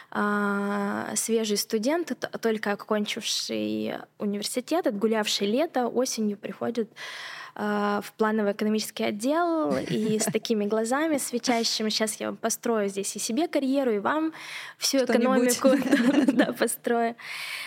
а, 0.10 1.16
свежий 1.16 1.58
студент, 1.58 2.12
только 2.42 2.72
окончивший 2.72 3.94
университет, 4.18 4.88
отгулявший 4.88 5.46
лето, 5.46 5.88
осенью 5.90 6.38
приходит 6.38 6.90
а, 7.60 8.02
в 8.02 8.14
плановый 8.14 8.52
экономический 8.52 9.04
отдел 9.04 9.76
и 9.90 10.20
с 10.20 10.26
такими 10.26 10.66
глазами 10.66 11.18
светящими. 11.18 11.90
Сейчас 11.90 12.20
я 12.20 12.28
вам 12.28 12.38
построю 12.38 12.88
здесь 12.88 13.16
и 13.16 13.20
себе 13.20 13.48
карьеру, 13.48 13.94
и 13.94 13.98
вам 13.98 14.32
всю 14.78 15.00
экономику 15.00 15.70
построю. 16.60 17.16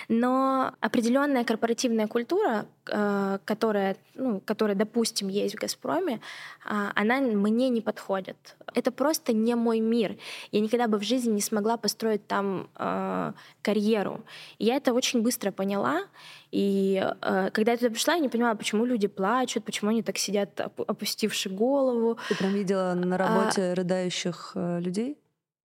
Но 0.08 0.74
определенная 0.78 1.42
корпоративная 1.42 2.06
культура, 2.06 2.66
а, 2.88 3.40
которая, 3.44 3.96
ну, 4.14 4.40
которая, 4.44 4.76
допустим, 4.76 5.26
есть 5.26 5.56
в 5.56 5.58
«Газпроме», 5.58 6.20
а, 6.64 6.92
она 6.94 7.18
мне 7.18 7.68
не 7.68 7.80
подходит. 7.80 8.36
Это 8.72 8.92
просто 8.92 9.32
не 9.32 9.56
мой 9.56 9.80
мир. 9.80 10.16
Я 10.52 10.60
никогда 10.60 10.86
бы 10.86 10.98
в 10.98 11.02
жизни 11.02 11.32
не 11.32 11.40
смогла 11.40 11.76
построить 11.76 12.24
там 12.28 12.68
карьеру. 13.62 14.22
И 14.58 14.66
я 14.66 14.76
это 14.76 14.92
очень 14.92 15.22
быстро 15.22 15.50
поняла, 15.50 16.02
и 16.52 17.00
э, 17.22 17.50
когда 17.52 17.72
я 17.72 17.78
туда 17.78 17.90
пришла, 17.90 18.14
я 18.14 18.20
не 18.20 18.28
понимала, 18.28 18.54
почему 18.54 18.84
люди 18.84 19.06
плачут, 19.06 19.64
почему 19.64 19.90
они 19.90 20.02
так 20.02 20.18
сидят, 20.18 20.60
опустивши 20.60 21.48
голову. 21.48 22.18
Ты 22.28 22.36
прям 22.36 22.52
видела 22.52 22.94
на 22.94 23.14
а 23.14 23.18
работе 23.18 23.62
а, 23.62 23.74
рыдающих 23.74 24.52
э, 24.54 24.80
людей? 24.80 25.16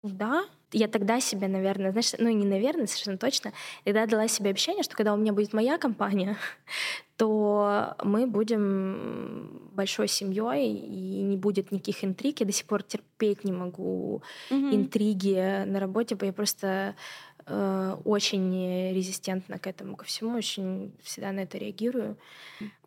Да. 0.02 0.46
Я 0.72 0.88
тогда 0.88 1.20
себе, 1.20 1.48
наверное, 1.48 1.92
знаешь, 1.92 2.14
ну 2.18 2.30
не 2.30 2.48
наверное, 2.48 2.88
совершенно 2.88 3.20
точно, 3.20 3.54
тогда 3.84 4.08
дала 4.08 4.28
себе 4.28 4.50
обещание, 4.50 4.82
что 4.82 4.96
когда 4.96 5.14
у 5.14 5.18
меня 5.18 5.32
будет 5.32 5.54
моя 5.54 5.78
компания, 5.78 6.36
то 7.18 7.96
мы 8.04 8.26
будем 8.26 9.70
большой 9.74 10.08
семьей 10.08 10.74
и 10.74 11.22
не 11.22 11.38
будет 11.38 11.72
никаких 11.72 12.04
интриг. 12.04 12.40
Я 12.40 12.48
до 12.48 12.52
сих 12.52 12.66
пор 12.66 12.82
терпеть 12.82 13.44
не 13.44 13.52
могу 13.52 14.24
mm-hmm. 14.50 14.76
интриги 14.76 15.66
на 15.66 15.80
работе, 15.80 16.18
я 16.20 16.34
просто 16.34 16.96
очень 17.46 18.94
резистентна 18.94 19.58
к 19.58 19.68
этому, 19.68 19.96
ко 19.96 20.06
всему, 20.06 20.36
очень 20.36 20.94
всегда 21.02 21.32
на 21.32 21.42
это 21.42 21.58
реагирую. 21.58 22.18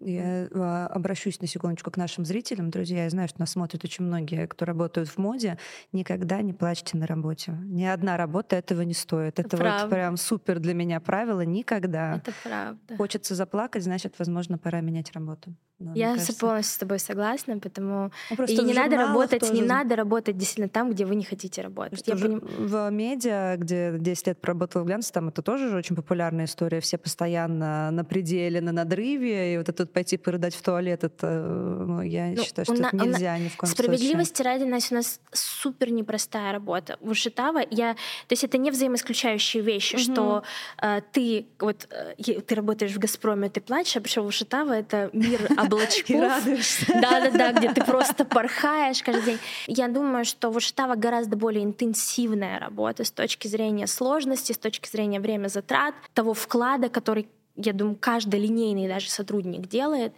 Я 0.01 0.49
а, 0.55 0.87
обращусь 0.87 1.41
на 1.41 1.47
секундочку 1.47 1.91
к 1.91 1.97
нашим 1.97 2.25
зрителям. 2.25 2.71
Друзья, 2.71 3.05
я 3.05 3.11
знаю, 3.11 3.29
что 3.29 3.41
нас 3.41 3.51
смотрят 3.51 3.85
очень 3.85 4.05
многие, 4.05 4.47
кто 4.47 4.65
работают 4.65 5.09
в 5.09 5.19
моде. 5.19 5.59
Никогда 5.93 6.43
не 6.43 6.53
плачьте 6.53 6.97
на 6.97 7.07
работе. 7.07 7.53
Ни 7.65 7.85
одна 7.85 8.17
работа 8.17 8.57
этого 8.57 8.83
не 8.83 8.95
стоит. 8.95 9.39
Это 9.39 9.57
правда. 9.57 9.85
вот 9.85 9.91
прям 9.91 10.17
супер 10.17 10.59
для 10.59 10.75
меня 10.75 11.01
правило. 11.01 11.43
Никогда. 11.43 12.17
Это 12.17 12.33
правда. 12.43 12.97
Хочется 12.97 13.35
заплакать, 13.35 13.83
значит, 13.83 14.15
возможно, 14.19 14.59
пора 14.59 14.81
менять 14.81 15.13
работу. 15.13 15.55
Но, 15.79 15.93
я 15.95 16.15
кажется... 16.15 16.35
полностью 16.35 16.75
с 16.75 16.79
тобой 16.79 16.99
согласна, 16.99 17.59
потому 17.59 18.11
ну, 18.31 18.45
и 18.45 18.57
не 18.63 18.73
надо 18.73 18.97
работать, 18.97 19.41
тоже... 19.41 19.53
не 19.53 19.61
надо 19.61 19.95
работать 19.95 20.39
действительно 20.39 20.71
там, 20.71 20.91
где 20.91 21.05
вы 21.05 21.17
не 21.17 21.25
хотите 21.25 21.61
работать. 21.61 22.03
Я 22.07 22.17
поним... 22.17 22.41
В 22.41 22.91
медиа, 22.91 23.57
где 23.59 23.95
10 23.99 24.27
лет 24.29 24.41
проработала 24.41 24.85
в 24.85 24.87
глянце, 24.87 25.13
там 25.13 25.29
это 25.29 25.43
тоже 25.43 25.69
же 25.69 25.77
очень 25.77 25.95
популярная 25.95 26.47
история. 26.47 26.81
Все 26.81 26.97
постоянно 26.97 27.91
на 27.91 28.05
пределе, 28.05 28.63
на 28.63 28.73
надрыве, 28.73 29.53
и 29.53 29.59
вот 29.59 29.69
это 29.69 29.83
вот 29.83 29.93
пойти 29.93 30.17
порыдать 30.17 30.55
в 30.55 30.63
туалет, 30.63 31.05
это, 31.05 31.85
ну, 31.87 32.01
я 32.01 32.29
ну, 32.29 32.43
считаю, 32.43 32.65
что 32.65 32.75
на... 32.75 32.87
это 32.87 32.97
нельзя 32.97 33.39
ни 33.39 33.49
в 33.49 33.57
коем 33.59 33.71
Справедливости 33.71 34.37
случае. 34.37 34.53
ради, 34.61 34.65
Настя, 34.71 34.95
у 34.95 34.97
нас 34.97 35.21
супер 35.33 35.91
непростая 35.91 36.53
работа. 36.53 36.97
В 37.03 37.11
Ушитава 37.11 37.61
я... 37.71 37.95
То 37.95 38.33
есть 38.33 38.45
это 38.45 38.57
не 38.57 38.71
взаимоисключающие 38.71 39.63
вещи, 39.63 39.97
mm-hmm. 39.97 40.13
что 40.13 40.43
э, 40.81 41.03
ты 41.13 41.47
вот 41.59 41.87
э, 41.91 42.41
ты 42.41 42.55
работаешь 42.55 42.93
в 42.93 42.99
«Газпроме», 42.99 43.51
ты 43.51 43.61
плачешь, 43.61 43.97
а 43.97 44.01
пришел 44.01 44.25
в 44.25 44.29
Ушитава, 44.29 44.73
это 44.73 45.11
мир 45.13 45.41
облачков. 45.67 46.45
Да-да-да, 47.01 47.53
где 47.53 47.73
ты 47.73 47.85
просто 47.85 48.25
порхаешь 48.25 49.03
каждый 49.03 49.25
день. 49.25 49.39
Я 49.67 49.89
думаю, 49.89 50.25
что 50.25 50.51
в 50.51 50.57
Ушитава 50.57 50.95
гораздо 50.95 51.37
более 51.37 51.65
интенсивная 51.65 52.59
работа 52.59 53.05
с 53.05 53.11
точки 53.11 53.49
зрения 53.49 53.87
сложности, 53.87 54.53
с 54.53 54.59
точки 54.59 54.89
зрения 54.89 55.21
время 55.21 55.49
затрат, 55.49 55.95
того 56.15 56.35
вклада, 56.35 56.89
который 56.89 57.29
я 57.57 57.73
думаю, 57.73 57.97
каждый 57.99 58.41
линейный 58.41 58.87
даже 58.87 59.09
сотрудник 59.09 59.67
делает. 59.67 60.13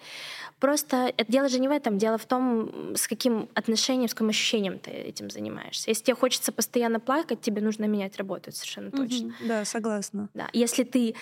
Просто 0.59 1.13
это 1.17 1.31
дело 1.31 1.49
же 1.49 1.61
не 1.61 1.69
в 1.69 1.71
этом, 1.71 1.99
дело 1.99 2.19
в 2.19 2.27
том, 2.27 2.97
с 2.97 3.07
каким 3.07 3.49
отношением, 3.55 4.09
с 4.09 4.15
каким 4.15 4.29
ощущением 4.31 4.79
ты 4.81 4.91
этим 4.91 5.31
занимаешься. 5.31 5.89
Если 5.89 6.05
тебе 6.05 6.17
хочется 6.17 6.51
постоянно 6.51 6.99
плакать, 6.99 7.41
тебе 7.41 7.63
нужно 7.63 7.85
менять 7.85 8.17
работу, 8.17 8.51
совершенно 8.51 8.91
точно. 8.91 9.29
Mm-hmm. 9.29 9.47
Да, 9.47 9.65
согласна. 9.65 10.29
Да. 10.35 10.49
Если 10.53 10.83
ты 10.83 11.15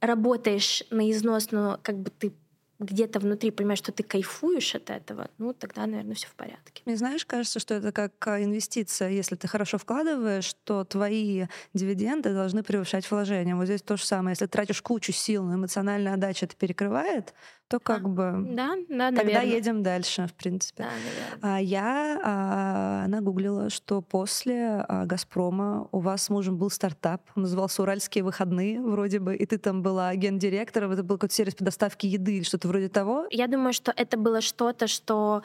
работаешь 0.00 0.84
на 0.90 1.10
износ, 1.10 1.50
но 1.50 1.80
как 1.82 1.98
бы 1.98 2.10
ты 2.10 2.32
где-то 2.78 3.20
внутри 3.20 3.50
понимаешь, 3.50 3.78
что 3.78 3.92
ты 3.92 4.02
кайфуешь 4.02 4.74
от 4.74 4.90
этого, 4.90 5.30
ну 5.38 5.52
тогда, 5.52 5.86
наверное, 5.86 6.14
все 6.14 6.26
в 6.26 6.34
порядке. 6.34 6.82
Мне 6.84 6.96
знаешь, 6.96 7.24
кажется, 7.24 7.58
что 7.58 7.74
это 7.74 7.92
как 7.92 8.12
а, 8.26 8.42
инвестиция. 8.42 9.10
Если 9.10 9.34
ты 9.34 9.48
хорошо 9.48 9.78
вкладываешь, 9.78 10.54
то 10.64 10.84
твои 10.84 11.46
дивиденды 11.74 12.32
должны 12.32 12.62
превышать 12.62 13.10
вложения. 13.10 13.56
Вот 13.56 13.66
здесь 13.66 13.82
то 13.82 13.96
же 13.96 14.04
самое. 14.04 14.32
Если 14.32 14.46
тратишь 14.46 14.82
кучу 14.82 15.12
сил, 15.12 15.44
но 15.44 15.54
эмоциональная 15.54 16.14
отдача 16.14 16.46
это 16.46 16.56
перекрывает, 16.56 17.34
то 17.68 17.80
как 17.80 18.04
а, 18.04 18.08
бы 18.08 18.32
да, 18.50 18.74
да, 18.88 19.10
тогда 19.10 19.22
наверное. 19.22 19.44
едем 19.44 19.82
дальше, 19.82 20.26
в 20.26 20.34
принципе. 20.34 20.84
Да, 20.84 21.56
а 21.56 21.60
я 21.60 22.20
а, 22.22 23.06
нагуглила, 23.08 23.70
что 23.70 24.02
после 24.02 24.84
а, 24.88 25.04
Газпрома 25.04 25.88
у 25.90 25.98
вас 25.98 26.24
с 26.24 26.30
мужем 26.30 26.56
был 26.56 26.70
стартап, 26.70 27.22
он 27.34 27.42
назывался 27.42 27.82
Уральские 27.82 28.24
выходные, 28.24 28.80
вроде 28.80 29.18
бы, 29.18 29.34
и 29.34 29.46
ты 29.46 29.58
там 29.58 29.82
была 29.82 30.14
гендиректором, 30.14 30.92
это 30.92 31.02
был 31.02 31.16
какой-то 31.16 31.34
сервис 31.34 31.54
по 31.54 31.64
доставке 31.64 32.08
еды 32.08 32.36
или 32.36 32.44
что-то 32.44 32.68
вроде 32.68 32.88
того. 32.88 33.26
Я 33.30 33.48
думаю, 33.48 33.72
что 33.72 33.92
это 33.96 34.16
было 34.16 34.40
что-то, 34.40 34.86
что 34.86 35.42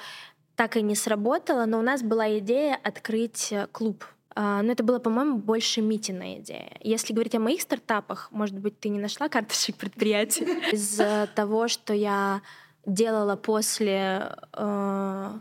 так 0.55 0.77
и 0.77 0.81
не 0.83 0.95
сработало, 0.95 1.65
но 1.65 1.79
у 1.79 1.81
нас 1.81 2.03
была 2.03 2.37
идея 2.37 2.77
открыть 2.83 3.51
э, 3.51 3.67
клуб 3.71 4.03
а, 4.03 4.20
но 4.35 4.71
это 4.71 4.83
было, 4.83 4.99
по-моему, 4.99 5.37
больше 5.37 5.81
Митиная 5.81 6.39
идея. 6.39 6.71
Если 6.79 7.13
говорить 7.13 7.35
о 7.35 7.39
моих 7.39 7.61
стартапах, 7.61 8.29
может 8.31 8.57
быть, 8.57 8.79
ты 8.79 8.89
не 8.89 8.99
нашла 8.99 9.29
карточек 9.29 9.75
предприятий? 9.75 10.43
Из 10.71 10.99
того, 11.35 11.67
что 11.67 11.93
я 11.93 12.41
делала 12.85 13.35
после 13.35 14.35
э, 14.53 15.39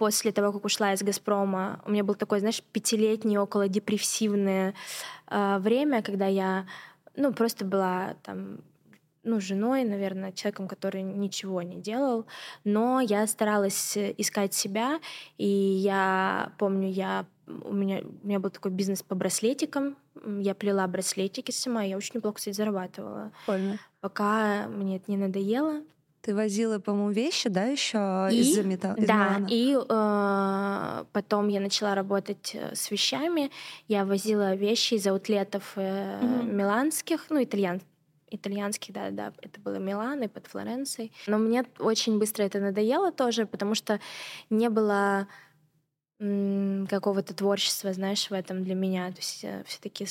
после 0.00 0.32
того, 0.32 0.50
как 0.52 0.64
ушла 0.64 0.94
из 0.94 1.02
«Газпрома», 1.02 1.82
у 1.84 1.90
меня 1.90 2.04
был 2.04 2.14
такой, 2.14 2.40
знаешь, 2.40 2.62
пятилетний 2.72 3.36
около 3.36 3.68
депрессивное 3.68 4.72
э, 5.26 5.58
время, 5.58 6.00
когда 6.00 6.26
я, 6.26 6.66
ну, 7.16 7.34
просто 7.34 7.66
была 7.66 8.14
там 8.22 8.60
ну, 9.24 9.40
женой, 9.40 9.84
наверное, 9.84 10.32
человеком, 10.32 10.68
который 10.68 11.02
ничего 11.02 11.60
не 11.60 11.76
делал, 11.76 12.24
но 12.64 13.00
я 13.00 13.26
старалась 13.26 13.98
искать 13.98 14.54
себя, 14.54 15.00
и 15.36 15.46
я 15.46 16.52
помню, 16.56 16.88
я 16.88 17.26
у 17.64 17.72
меня, 17.72 18.02
у 18.22 18.26
меня 18.26 18.38
был 18.38 18.50
такой 18.50 18.70
бизнес 18.70 19.02
по 19.02 19.14
браслетикам. 19.14 19.96
Я 20.24 20.54
плела 20.54 20.86
браслетики 20.86 21.50
сама, 21.50 21.82
я 21.82 21.96
очень 21.96 22.12
неплохо, 22.14 22.36
кстати, 22.36 22.54
зарабатывала. 22.54 23.32
Прикольно. 23.46 23.78
Пока 24.00 24.68
мне 24.68 24.96
это 24.96 25.10
не 25.10 25.16
надоело. 25.16 25.82
Ты 26.22 26.34
возила, 26.34 26.78
по-моему, 26.78 27.10
вещи, 27.12 27.48
да, 27.48 27.64
еще 27.64 28.28
из-за 28.30 28.62
металла? 28.62 28.94
Из 28.96 29.06
да, 29.06 29.38
Милана. 29.38 29.46
и 29.48 29.78
э, 29.88 31.04
потом 31.12 31.48
я 31.48 31.60
начала 31.60 31.94
работать 31.94 32.50
э, 32.54 32.74
с 32.74 32.90
вещами. 32.90 33.50
Я 33.88 34.04
возила 34.04 34.54
вещи 34.54 34.94
из 34.94 35.06
аутлетов 35.06 35.72
э, 35.76 35.80
mm-hmm. 35.80 36.52
миланских, 36.52 37.26
ну, 37.30 37.42
итальян, 37.42 37.80
итальянских, 38.30 38.92
да, 38.92 39.10
да, 39.10 39.32
это 39.40 39.60
было 39.60 39.76
Милан 39.76 40.22
и 40.22 40.28
под 40.28 40.46
Флоренцией. 40.46 41.10
Но 41.26 41.38
мне 41.38 41.64
очень 41.78 42.18
быстро 42.18 42.44
это 42.44 42.60
надоело 42.60 43.12
тоже, 43.12 43.46
потому 43.46 43.74
что 43.74 43.98
не 44.50 44.68
было 44.68 45.26
какого-то 46.88 47.34
творчества, 47.34 47.92
знаешь, 47.92 48.28
в 48.28 48.32
этом 48.32 48.62
для 48.62 48.74
меня. 48.74 49.10
То 49.10 49.18
есть 49.18 49.44
э, 49.44 49.64
все-таки 49.66 50.06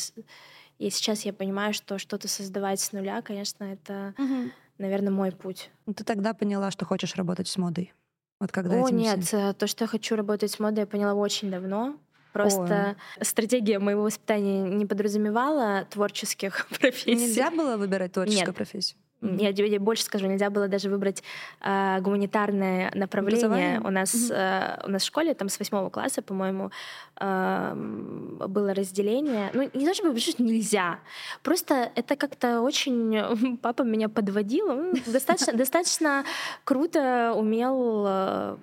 и 0.80 0.90
сейчас 0.90 1.24
я 1.26 1.34
понимаю, 1.34 1.74
что 1.74 2.00
что-то 2.00 2.28
создавать 2.28 2.80
с 2.80 2.94
нуля, 2.94 3.22
конечно, 3.22 3.66
это, 3.66 4.14
угу. 4.18 4.50
наверное, 4.78 5.12
мой 5.12 5.32
путь. 5.32 5.70
Ну, 5.86 5.94
ты 5.94 6.06
тогда 6.06 6.34
поняла, 6.34 6.72
что 6.72 6.86
хочешь 6.86 7.16
работать 7.16 7.50
с 7.50 7.58
модой? 7.58 7.94
Вот 8.40 8.54
когда 8.54 8.82
О, 8.82 8.90
нет, 8.90 9.26
всем... 9.26 9.40
Э, 9.40 9.54
то, 9.54 9.68
что 9.68 9.84
я 9.84 9.88
хочу 9.88 10.16
работать 10.16 10.52
с 10.52 10.60
модой, 10.60 10.80
я 10.82 10.88
поняла 10.88 11.14
очень 11.14 11.52
давно. 11.52 11.98
Просто 12.32 12.96
Ой. 13.18 13.26
стратегия 13.26 13.80
моего 13.80 14.04
воспитания 14.04 14.62
не 14.62 14.86
подразумевала 14.86 15.86
творческих 15.90 16.68
профессий. 16.80 17.16
Нельзя 17.16 17.52
было 17.52 17.76
выбирать 17.76 18.14
творческую 18.14 18.48
Нет. 18.48 18.56
профессию? 18.56 18.98
Я 19.22 19.52
тебе 19.54 19.80
больше 19.80 20.04
скажу, 20.04 20.28
нельзя 20.28 20.50
было 20.50 20.68
даже 20.68 20.90
выбрать 20.90 21.24
э, 21.62 22.00
гуманитарное 22.00 22.92
направление. 22.96 23.82
У 23.82 23.90
нас, 23.90 24.14
mm-hmm. 24.14 24.82
э, 24.84 24.88
у 24.88 24.92
нас 24.92 25.04
в 25.04 25.06
школе 25.06 25.34
там 25.34 25.50
с 25.50 25.60
восьмого 25.60 25.90
класса, 25.90 26.22
по-моему, 26.22 26.72
э, 27.20 27.74
было 27.76 28.74
разделение. 28.74 29.52
Ну, 29.54 29.70
не 29.74 29.86
то 29.86 29.94
чтобы 29.94 30.18
что 30.20 30.42
нельзя. 30.42 31.00
Просто 31.44 31.92
это 31.96 32.16
как-то 32.16 32.62
очень... 32.62 33.58
Папа 33.62 33.84
меня 33.84 34.08
подводил. 34.08 34.70
Он 34.70 34.94
достаточно, 35.06 35.54
достаточно 35.54 36.24
круто 36.64 37.34
умел 37.36 38.06
э, 38.08 38.58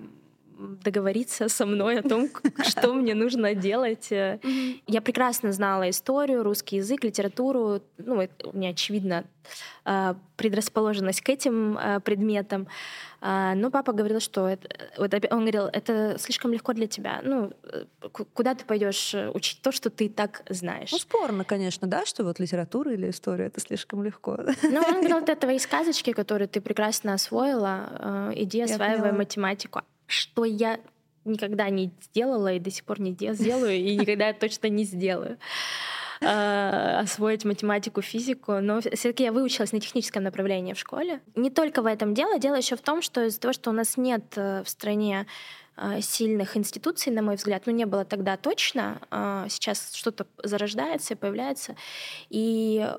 договориться 0.57 1.49
со 1.49 1.65
мной 1.65 1.99
о 1.99 2.03
том, 2.03 2.29
что 2.63 2.93
мне 2.93 3.13
нужно 3.13 3.53
делать. 3.53 4.09
Я 4.11 5.01
прекрасно 5.01 5.51
знала 5.51 5.89
историю, 5.89 6.43
русский 6.43 6.77
язык, 6.77 7.03
литературу. 7.03 7.81
Ну, 7.97 8.27
у 8.43 8.57
меня, 8.57 8.69
очевидно, 8.69 9.25
а, 9.85 10.17
предрасположенность 10.35 11.21
к 11.21 11.29
этим 11.29 11.77
а, 11.79 11.99
предметам. 11.99 12.67
Но 13.19 13.71
папа 13.71 13.93
говорил, 13.93 14.19
что 14.19 14.47
это, 14.47 14.69
вот 14.95 15.11
он 15.31 15.39
говорил, 15.39 15.63
это 15.73 16.17
слишком 16.19 16.53
легко 16.53 16.73
для 16.73 16.85
тебя. 16.85 17.19
Ну, 17.23 17.51
э, 17.63 17.85
куда 18.11 18.53
ты 18.53 18.63
пойдешь 18.63 19.15
учить 19.33 19.59
то, 19.63 19.71
что 19.71 19.89
ты 19.89 20.07
так 20.07 20.43
знаешь? 20.49 20.91
Ну, 20.91 20.99
спорно, 20.99 21.43
конечно, 21.43 21.87
да, 21.87 22.05
что 22.05 22.23
вот 22.23 22.39
литература 22.39 22.93
или 22.93 23.09
история 23.09 23.47
это 23.47 23.59
слишком 23.59 24.03
легко. 24.03 24.37
Ну, 24.61 24.81
он 24.81 24.99
говорил, 24.99 25.17
это 25.27 25.35
твои 25.35 25.57
сказочки, 25.57 26.13
которые 26.13 26.47
ты 26.47 26.61
прекрасно 26.61 27.15
освоила, 27.15 28.31
иди 28.35 28.61
осваивай 28.61 29.13
математику 29.13 29.81
что 30.07 30.43
я 30.43 30.79
никогда 31.25 31.69
не 31.69 31.91
сделала 32.01 32.53
и 32.53 32.59
до 32.59 32.71
сих 32.71 32.83
пор 32.85 32.99
не 32.99 33.11
сделаю, 33.13 33.75
и 33.75 33.95
никогда 33.95 34.33
точно 34.33 34.67
не 34.67 34.85
сделаю. 34.85 35.37
А, 36.23 36.99
освоить 37.01 37.45
математику, 37.45 38.01
физику, 38.01 38.53
но 38.53 38.81
все-таки 38.81 39.23
я 39.23 39.31
выучилась 39.31 39.71
на 39.71 39.79
техническом 39.79 40.23
направлении 40.23 40.73
в 40.73 40.79
школе. 40.79 41.21
Не 41.35 41.51
только 41.51 41.81
в 41.81 41.85
этом 41.85 42.13
дело, 42.13 42.39
дело 42.39 42.55
еще 42.55 42.75
в 42.75 42.81
том, 42.81 43.01
что 43.01 43.25
из-за 43.25 43.39
того, 43.39 43.53
что 43.53 43.69
у 43.69 43.73
нас 43.73 43.97
нет 43.97 44.23
э, 44.35 44.63
в 44.63 44.69
стране 44.69 45.27
э, 45.75 46.01
сильных 46.01 46.57
институций, 46.57 47.11
на 47.11 47.21
мой 47.21 47.35
взгляд, 47.35 47.63
ну 47.67 47.73
не 47.73 47.85
было 47.85 48.03
тогда 48.03 48.35
точно, 48.35 48.99
а 49.11 49.47
сейчас 49.49 49.93
что-то 49.93 50.25
зарождается 50.41 51.15
появляется, 51.15 51.75
и 52.29 52.89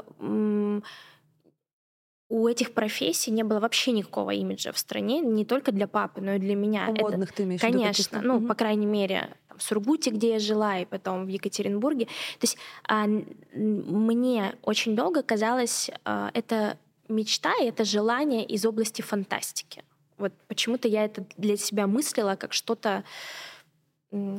у 2.28 2.46
этих 2.46 2.74
профессий 2.74 3.30
не 3.30 3.42
было 3.42 3.58
вообще 3.58 3.92
никакого 3.92 4.30
имиджа 4.32 4.72
в 4.72 4.78
стране, 4.78 5.20
не 5.20 5.44
только 5.44 5.72
для 5.72 5.88
папы, 5.88 6.20
но 6.20 6.34
и 6.34 6.38
для 6.38 6.54
меня. 6.54 6.86
У 6.88 6.92
это, 6.92 7.02
модных 7.02 7.32
ты 7.32 7.44
имеешь 7.44 7.60
Конечно, 7.60 8.20
ну, 8.22 8.36
угу. 8.36 8.46
по 8.46 8.54
крайней 8.54 8.86
мере, 8.86 9.30
в 9.56 9.62
Сургуте, 9.62 10.10
где 10.10 10.32
я 10.32 10.38
жила, 10.38 10.78
и 10.78 10.84
потом 10.84 11.24
в 11.24 11.28
Екатеринбурге. 11.28 12.04
То 12.04 12.42
есть 12.42 12.58
а, 12.86 13.06
мне 13.54 14.54
очень 14.62 14.94
долго 14.94 15.22
казалось, 15.22 15.90
а, 16.04 16.30
это 16.34 16.78
мечта 17.08 17.52
и 17.62 17.66
это 17.66 17.84
желание 17.84 18.44
из 18.44 18.66
области 18.66 19.00
фантастики. 19.00 19.82
Вот 20.18 20.32
почему-то 20.48 20.86
я 20.88 21.04
это 21.04 21.24
для 21.36 21.56
себя 21.56 21.86
мыслила 21.86 22.36
как 22.36 22.52
что-то, 22.52 23.04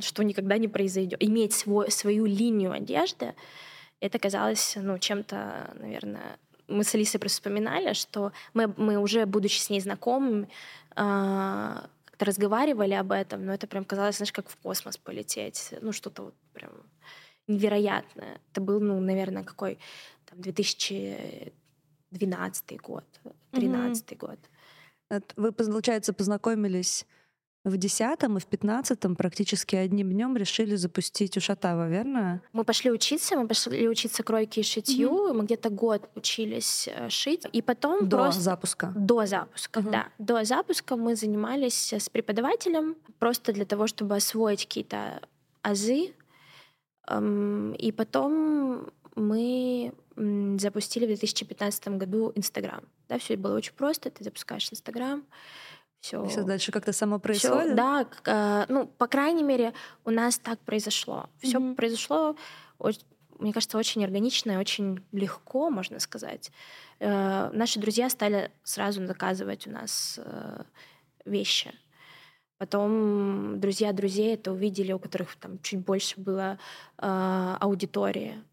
что 0.02 0.24
никогда 0.24 0.58
не 0.58 0.68
произойдет. 0.68 1.24
Иметь 1.24 1.54
свой, 1.54 1.90
свою 1.90 2.26
линию 2.26 2.72
одежды, 2.72 3.34
Это 4.02 4.18
казалось, 4.20 4.78
ну, 4.78 4.98
чем-то, 4.98 5.74
наверное, 5.76 6.38
мы 6.70 6.84
с 6.84 6.94
Алисой 6.96 7.20
просто 7.20 7.38
вспоминали, 7.38 7.94
что 7.94 8.32
мы, 8.54 8.74
мы 8.78 8.98
уже, 8.98 9.26
будучи 9.26 9.60
с 9.60 9.70
ней 9.70 9.82
знакомыми, 9.82 10.50
э, 10.96 11.76
как-то 12.06 12.26
разговаривали 12.26 12.94
об 12.94 13.12
этом, 13.12 13.46
но 13.46 13.54
это 13.54 13.68
прям 13.68 13.86
казалось, 13.86 14.18
знаешь, 14.18 14.34
как 14.34 14.50
в 14.50 14.58
космос 14.58 14.98
полететь. 14.98 15.74
Ну, 15.82 15.94
что-то 15.94 16.24
вот 16.24 16.34
прям 16.54 16.72
невероятное. 17.48 18.40
Это 18.52 18.62
был, 18.62 18.80
ну, 18.80 19.00
наверное, 19.00 19.44
какой 19.44 19.78
там 20.26 20.42
2012 20.42 22.82
год, 22.82 23.06
2013 23.52 24.06
mm-hmm. 24.06 24.18
год. 24.18 24.40
Вы, 25.36 25.52
получается, 25.52 26.14
познакомились 26.14 27.06
в 27.70 27.78
десятом 27.78 28.38
и 28.38 28.40
в 28.40 28.46
пятнадцатом 28.46 29.16
практически 29.16 29.76
одним 29.76 30.12
днем 30.12 30.36
решили 30.38 30.76
запустить 30.76 31.38
Ушатава, 31.38 31.90
верно? 31.90 32.42
Мы 32.54 32.64
пошли 32.64 32.92
учиться, 32.92 33.36
мы 33.36 33.48
пошли 33.48 33.88
учиться 33.88 34.24
кройке 34.24 34.62
и 34.62 34.64
шитью, 34.64 35.10
mm-hmm. 35.10 35.34
мы 35.34 35.46
где-то 35.46 35.70
год 35.70 36.10
учились 36.16 36.88
э, 36.88 37.10
шить, 37.10 37.46
и 37.52 37.62
потом 37.62 38.08
до 38.08 38.18
просто... 38.18 38.42
запуска. 38.42 38.94
До 38.96 39.26
запуска, 39.26 39.80
mm-hmm. 39.80 39.92
да. 39.92 40.08
До 40.18 40.44
запуска 40.44 40.96
мы 40.96 41.16
занимались 41.16 41.94
с 41.94 42.10
преподавателем 42.10 42.96
просто 43.20 43.54
для 43.54 43.66
того, 43.66 43.88
чтобы 43.88 44.16
освоить 44.16 44.66
какие-то 44.66 45.22
азы, 45.62 46.14
эм, 47.08 47.74
и 47.74 47.92
потом 47.92 48.92
мы 49.16 49.94
запустили 50.16 51.06
в 51.06 51.08
2015 51.08 51.88
году 51.90 52.32
Инстаграм. 52.36 52.82
Да, 53.08 53.18
все 53.18 53.38
было 53.38 53.56
очень 53.56 53.74
просто. 53.74 54.10
Ты 54.10 54.24
запускаешь 54.24 54.72
Инстаграм, 54.72 55.24
все. 56.02 56.26
Все 56.26 56.44
дальше 56.44 56.72
как-то 56.72 56.94
само 56.94 57.20
происходит? 57.20 57.66
Всё, 57.66 57.76
да, 57.76 58.08
э, 58.26 58.66
ну, 58.70 58.88
по 58.88 59.08
крайней 59.08 59.44
мере, 59.44 59.74
у 60.06 60.12
нас 60.12 60.38
так 60.38 60.60
произошло. 60.60 61.30
Все 61.42 61.58
mm-hmm. 61.58 61.76
произошло, 61.76 62.36
мне 63.40 63.54
кажется, 63.54 63.78
очень 63.78 64.04
органично 64.04 64.52
и 64.52 64.58
очень 64.58 65.04
легко, 65.12 65.70
можно 65.70 66.00
сказать. 66.00 66.52
Э, 67.00 67.50
наши 67.54 67.80
друзья 67.80 68.10
стали 68.10 68.52
сразу 68.64 69.06
заказывать 69.06 69.68
у 69.68 69.72
нас 69.72 70.20
э, 70.24 70.64
вещи. 71.26 71.74
Потом 72.58 73.60
друзья 73.60 73.94
друзей 73.94 74.34
это 74.34 74.52
увидели, 74.52 74.92
у 74.92 75.00
которых 75.00 75.36
там 75.38 75.60
чуть 75.60 75.80
больше 75.80 76.20
было 76.20 76.60
э, 76.98 77.58
аудитории 77.60 78.44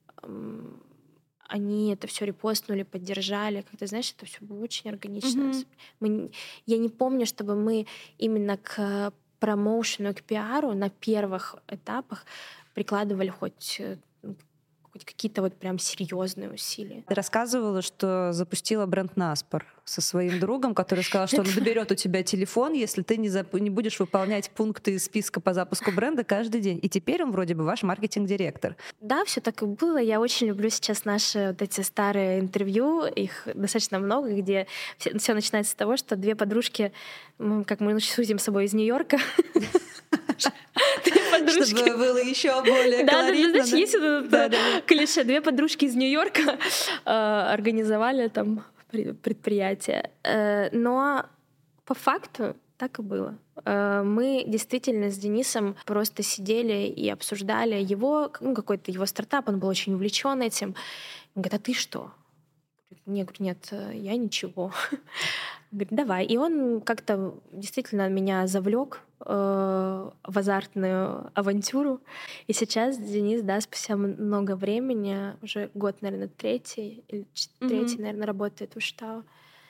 они 1.48 1.92
это 1.92 2.06
все 2.06 2.24
репостнули, 2.24 2.82
поддержали. 2.82 3.62
Как 3.62 3.78
ты 3.78 3.86
знаешь, 3.86 4.12
это 4.16 4.26
все 4.26 4.38
было 4.40 4.62
очень 4.62 4.90
органично. 4.90 5.42
Mm-hmm. 5.42 5.66
Мы, 6.00 6.30
я 6.66 6.78
не 6.78 6.88
помню, 6.88 7.26
чтобы 7.26 7.56
мы 7.56 7.86
именно 8.18 8.56
к 8.56 9.12
промоушену, 9.38 10.14
к 10.14 10.22
пиару 10.22 10.74
на 10.74 10.88
первых 10.88 11.56
этапах 11.68 12.24
прикладывали 12.74 13.28
хоть 13.28 13.76
э, 13.80 13.96
хоть 14.82 15.04
какие-то 15.04 15.42
вот 15.42 15.54
прям 15.54 15.78
серьезные 15.78 16.50
усилия. 16.50 17.04
Ты 17.06 17.14
рассказывала, 17.14 17.82
что 17.82 18.32
запустила 18.32 18.86
бренд 18.86 19.16
Наспор 19.16 19.66
со 19.86 20.00
своим 20.00 20.40
другом, 20.40 20.74
который 20.74 21.04
сказал, 21.04 21.28
что 21.28 21.40
он 21.40 21.46
заберет 21.46 21.92
у 21.92 21.94
тебя 21.94 22.24
телефон, 22.24 22.72
если 22.72 23.02
ты 23.02 23.16
не, 23.16 23.28
зап- 23.28 23.58
не 23.58 23.70
будешь 23.70 24.00
выполнять 24.00 24.50
пункты 24.50 24.94
из 24.94 25.04
списка 25.04 25.40
по 25.40 25.54
запуску 25.54 25.92
бренда 25.92 26.24
каждый 26.24 26.60
день. 26.60 26.80
И 26.82 26.88
теперь 26.88 27.22
он 27.22 27.30
вроде 27.30 27.54
бы 27.54 27.64
ваш 27.64 27.84
маркетинг-директор. 27.84 28.76
Да, 29.00 29.24
все 29.24 29.40
так 29.40 29.62
и 29.62 29.64
было. 29.64 29.98
Я 29.98 30.20
очень 30.20 30.48
люблю 30.48 30.68
сейчас 30.70 31.04
наши 31.04 31.48
вот 31.50 31.62
эти 31.62 31.82
старые 31.82 32.40
интервью, 32.40 33.04
их 33.04 33.46
достаточно 33.54 34.00
много, 34.00 34.34
где 34.34 34.66
все, 34.98 35.16
все 35.18 35.34
начинается 35.34 35.72
с 35.72 35.76
того, 35.76 35.96
что 35.96 36.16
две 36.16 36.34
подружки, 36.34 36.92
как 37.38 37.78
мы 37.78 38.00
судим 38.00 38.40
с 38.40 38.42
собой 38.42 38.64
из 38.64 38.74
Нью-Йорка. 38.74 39.18
Чтобы 41.64 41.96
было 41.96 42.18
еще 42.18 42.60
более 42.62 43.04
да. 43.04 43.22
Да, 43.22 43.32
да, 43.32 43.52
да, 43.52 43.76
есть 43.76 43.94
это 43.94 44.82
клише. 44.86 45.22
Две 45.22 45.40
подружки 45.40 45.84
из 45.84 45.94
Нью-Йорка 45.94 46.58
э, 47.04 47.10
организовали 47.10 48.28
там 48.28 48.64
предприятие. 49.04 50.10
Э, 50.22 50.68
но 50.72 51.26
по 51.84 51.94
факту 51.94 52.56
так 52.76 52.98
и 52.98 53.02
было. 53.02 53.38
Э, 53.64 54.02
мы 54.02 54.44
действительно 54.46 55.10
с 55.10 55.18
Денисом 55.18 55.76
просто 55.86 56.22
сидели 56.22 56.86
и 56.86 57.08
обсуждали 57.08 57.76
его, 57.76 58.32
ну, 58.40 58.54
какой-то 58.54 58.90
его 58.90 59.06
стартап, 59.06 59.48
он 59.48 59.58
был 59.58 59.68
очень 59.68 59.94
увлечен 59.94 60.40
этим. 60.42 60.74
Он 61.34 61.42
говорит, 61.42 61.54
а 61.54 61.58
ты 61.62 61.74
что? 61.74 62.12
Говорю, 63.04 63.26
нет, 63.38 63.68
я 63.92 64.16
ничего. 64.16 64.72
Говорит, 65.76 65.94
давай. 65.94 66.24
И 66.24 66.38
он 66.38 66.80
как-то 66.80 67.34
действительно 67.52 68.08
меня 68.08 68.46
завлек 68.46 69.02
э, 69.20 70.10
в 70.24 70.38
азартную 70.38 71.30
авантюру. 71.34 72.00
И 72.46 72.54
сейчас 72.54 72.96
Денис, 72.96 73.42
да, 73.42 73.60
спустя 73.60 73.94
много 73.94 74.56
времени, 74.56 75.34
уже 75.42 75.70
год, 75.74 76.00
наверное, 76.00 76.28
третий 76.28 77.04
или 77.08 77.26
третий, 77.58 77.96
mm-hmm. 77.96 78.00
наверное, 78.00 78.26
работает 78.26 78.74
в 78.74 78.80
Штау. 78.80 79.24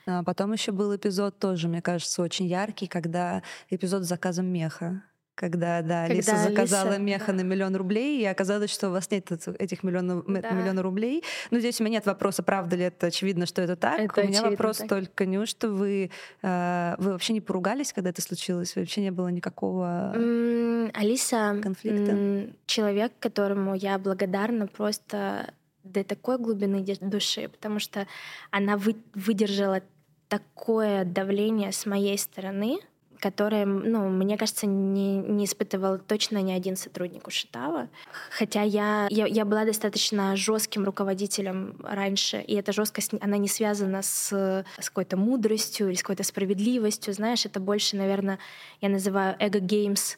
А 0.06 0.22
потом 0.22 0.52
еще 0.52 0.70
был 0.70 0.94
эпизод 0.94 1.40
тоже, 1.40 1.66
мне 1.66 1.82
кажется, 1.82 2.22
очень 2.22 2.46
яркий, 2.46 2.86
когда 2.86 3.42
эпизод 3.68 4.04
с 4.04 4.08
заказом 4.08 4.46
меха 4.46 5.02
когда, 5.36 5.82
да, 5.82 6.06
когда 6.06 6.14
Алиса 6.14 6.36
заказала 6.38 6.90
Алиса, 6.90 7.02
меха 7.02 7.26
да. 7.28 7.32
на 7.34 7.40
миллион 7.42 7.76
рублей, 7.76 8.22
и 8.22 8.24
оказалось, 8.24 8.72
что 8.72 8.88
у 8.88 8.92
вас 8.92 9.10
нет 9.10 9.30
этих 9.58 9.82
миллионов, 9.84 10.24
да. 10.26 10.50
миллиона 10.50 10.82
рублей. 10.82 11.22
Но 11.50 11.60
здесь 11.60 11.78
у 11.80 11.84
меня 11.84 11.98
нет 11.98 12.06
вопроса, 12.06 12.42
правда 12.42 12.74
ли 12.74 12.84
это 12.84 13.08
очевидно, 13.08 13.46
что 13.46 13.62
это 13.62 13.76
так. 13.76 14.00
Это 14.00 14.22
у 14.22 14.24
меня 14.24 14.42
вопрос 14.42 14.78
так. 14.78 14.88
только, 14.88 15.26
неужто 15.26 15.68
вы, 15.68 16.10
э, 16.42 16.94
вы 16.98 17.12
вообще 17.12 17.34
не 17.34 17.42
поругались, 17.42 17.92
когда 17.92 18.10
это 18.10 18.22
случилось? 18.22 18.74
Вообще 18.74 19.02
не 19.02 19.10
было 19.10 19.28
никакого 19.28 20.14
mm, 20.16 20.90
Алиса 20.94 21.60
конфликта? 21.62 22.12
Mm, 22.12 22.54
человек, 22.64 23.12
которому 23.20 23.74
я 23.74 23.98
благодарна 23.98 24.66
просто 24.66 25.52
до 25.84 26.02
такой 26.02 26.38
глубины 26.38 26.82
души, 27.02 27.48
потому 27.48 27.78
что 27.78 28.06
она 28.50 28.78
вы, 28.78 28.96
выдержала 29.14 29.82
такое 30.28 31.04
давление 31.04 31.72
с 31.72 31.84
моей 31.86 32.18
стороны, 32.18 32.78
которое, 33.20 33.66
ну, 33.66 34.08
мне 34.08 34.36
кажется, 34.36 34.66
не, 34.66 35.18
не 35.18 35.44
испытывал 35.44 35.98
точно 35.98 36.42
ни 36.42 36.52
один 36.52 36.76
сотрудник 36.76 37.26
у 37.26 37.30
Шитава. 37.30 37.88
Хотя 38.30 38.62
я, 38.62 39.06
я, 39.10 39.26
я 39.26 39.44
была 39.44 39.64
достаточно 39.64 40.36
жестким 40.36 40.84
руководителем 40.84 41.76
раньше, 41.82 42.40
и 42.40 42.54
эта 42.54 42.72
жесткость, 42.72 43.12
она 43.20 43.36
не 43.36 43.48
связана 43.48 44.02
с, 44.02 44.64
с 44.78 44.88
какой-то 44.88 45.16
мудростью 45.16 45.88
или 45.88 45.96
с 45.96 46.02
какой-то 46.02 46.24
справедливостью. 46.24 47.14
Знаешь, 47.14 47.46
это 47.46 47.60
больше, 47.60 47.96
наверное, 47.96 48.38
я 48.80 48.88
называю 48.88 49.36
эго-геймс, 49.38 50.16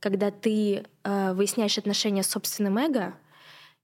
когда 0.00 0.30
ты 0.30 0.84
э, 1.04 1.32
выясняешь 1.34 1.78
отношения 1.78 2.22
с 2.22 2.28
собственным 2.28 2.78
эго 2.78 3.14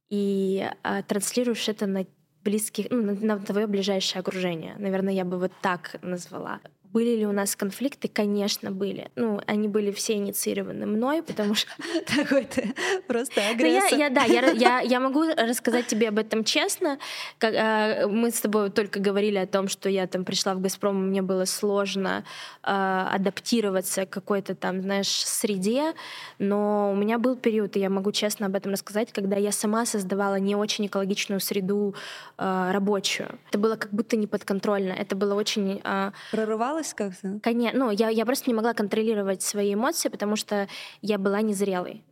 и 0.08 0.70
э, 0.82 1.02
транслируешь 1.06 1.68
это 1.68 1.86
на 1.86 2.06
близких, 2.42 2.86
ну, 2.90 3.16
на 3.20 3.38
твое 3.40 3.66
ближайшее 3.66 4.20
окружение. 4.20 4.76
Наверное, 4.78 5.12
я 5.12 5.24
бы 5.24 5.38
вот 5.38 5.52
так 5.60 5.96
назвала. 6.02 6.60
Были 6.96 7.14
ли 7.14 7.26
у 7.26 7.32
нас 7.32 7.56
конфликты? 7.56 8.08
Конечно, 8.08 8.70
были. 8.70 9.10
Ну, 9.16 9.38
они 9.46 9.68
были 9.68 9.90
все 9.90 10.14
инициированы 10.14 10.86
мной, 10.86 11.22
потому 11.22 11.54
что... 11.54 11.70
Такой 12.16 12.46
ты 12.46 12.74
просто 13.06 13.42
ну, 13.42 13.50
агрессор. 13.50 13.98
Я, 13.98 14.08
да, 14.08 14.24
я, 14.24 14.80
я, 14.80 14.98
могу 14.98 15.24
рассказать 15.36 15.88
тебе 15.88 16.08
об 16.08 16.18
этом 16.18 16.42
честно. 16.42 16.98
Э, 17.42 18.06
мы 18.06 18.30
с 18.30 18.40
тобой 18.40 18.70
только 18.70 18.98
говорили 18.98 19.36
о 19.36 19.46
том, 19.46 19.68
что 19.68 19.90
я 19.90 20.06
там 20.06 20.24
пришла 20.24 20.54
в 20.54 20.62
«Газпром», 20.62 21.08
мне 21.08 21.20
было 21.20 21.44
сложно 21.44 22.24
э, 22.62 22.70
адаптироваться 22.70 24.06
к 24.06 24.08
какой-то 24.08 24.54
там, 24.54 24.80
знаешь, 24.80 25.10
среде, 25.10 25.92
но 26.38 26.92
у 26.92 26.96
меня 26.96 27.18
был 27.18 27.36
период, 27.36 27.76
и 27.76 27.80
я 27.80 27.90
могу 27.90 28.10
честно 28.10 28.46
об 28.46 28.54
этом 28.54 28.72
рассказать, 28.72 29.12
когда 29.12 29.36
я 29.36 29.52
сама 29.52 29.84
создавала 29.84 30.36
не 30.36 30.56
очень 30.56 30.86
экологичную 30.86 31.40
среду 31.40 31.94
э, 32.38 32.70
рабочую. 32.72 33.38
Это 33.50 33.58
было 33.58 33.76
как 33.76 33.92
будто 33.92 34.16
неподконтрольно. 34.16 34.92
Это 34.92 35.14
было 35.14 35.34
очень... 35.34 35.82
Прорывалось 36.30 36.85
боялась 36.94 36.94
как-то? 36.94 37.40
Конечно. 37.40 37.86
Ну, 37.86 37.90
я, 37.90 38.08
я 38.08 38.24
просто 38.24 38.50
не 38.50 38.54
могла 38.54 38.74
контролировать 38.74 39.42
свои 39.42 39.74
эмоции, 39.74 40.08
потому 40.08 40.36
что 40.36 40.68
я 41.02 41.18
была 41.18 41.40
незрелой 41.42 42.02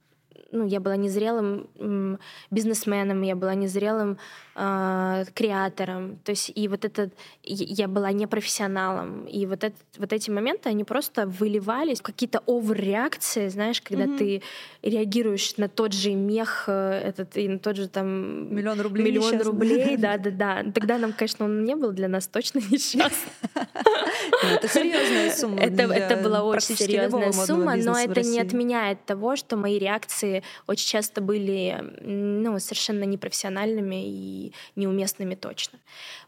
ну, 0.55 0.67
я 0.67 0.81
была 0.81 0.97
незрелым 0.97 2.19
бизнесменом, 2.51 3.23
я 3.23 3.35
была 3.35 3.55
незрелым 3.55 4.19
э, 4.55 5.25
креатором. 5.35 6.19
То 6.25 6.31
есть 6.31 6.53
и 6.55 6.69
вот 6.69 6.85
этот 6.85 7.13
я 7.43 7.89
была 7.89 8.13
непрофессионалом. 8.13 9.25
И 9.25 9.47
вот, 9.47 9.65
это, 9.65 9.77
вот 9.99 10.13
эти 10.13 10.31
моменты, 10.31 10.69
они 10.69 10.85
просто 10.85 11.27
выливались 11.27 11.99
в 11.99 12.03
какие-то 12.03 12.41
овер-реакции, 12.47 13.49
знаешь, 13.49 13.81
когда 13.81 14.05
mm-hmm. 14.05 14.19
ты 14.19 14.43
реагируешь 14.83 15.57
на 15.57 15.69
тот 15.69 15.93
же 15.93 16.15
мех 16.15 16.65
э, 16.69 17.01
этот 17.05 17.37
и 17.37 17.49
на 17.49 17.59
тот 17.59 17.77
же 17.77 17.89
там... 17.89 18.55
Миллион 18.55 18.81
рублей 18.81 19.07
Миллион 19.07 19.33
несчастный. 19.33 19.51
рублей, 19.51 19.97
да-да-да. 19.99 20.63
Тогда 20.73 20.99
нам, 20.99 21.13
конечно, 21.13 21.47
он 21.47 21.65
не 21.65 21.75
был 21.75 21.91
для 21.91 22.09
нас 22.09 22.29
точно 22.29 22.59
несчастным. 22.71 23.33
Ну, 23.55 24.49
это 24.49 24.69
серьезная 24.69 25.31
сумма. 25.33 25.61
Это 25.61 26.17
была 26.17 26.45
очень 26.45 26.77
серьезная 26.77 27.33
сумма, 27.33 27.75
но 27.77 27.99
это 27.99 28.23
не 28.23 28.41
отменяет 28.41 29.05
того, 29.05 29.35
что 29.35 29.57
мои 29.57 29.79
реакции 29.79 30.24
очень 30.67 30.89
часто 30.89 31.21
были 31.21 31.77
ну, 32.01 32.59
совершенно 32.59 33.05
непрофессиональными 33.05 34.05
и 34.07 34.53
неуместными 34.77 35.35
точно. 35.35 35.79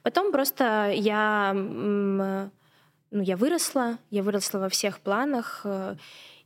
Потом 0.02 0.32
просто 0.32 0.90
я, 0.94 1.52
ну, 1.54 2.50
я 3.10 3.36
выросла, 3.36 3.98
я 4.10 4.22
выросла 4.22 4.58
во 4.58 4.68
всех 4.68 5.00
планах, 5.00 5.62
э, 5.64 5.96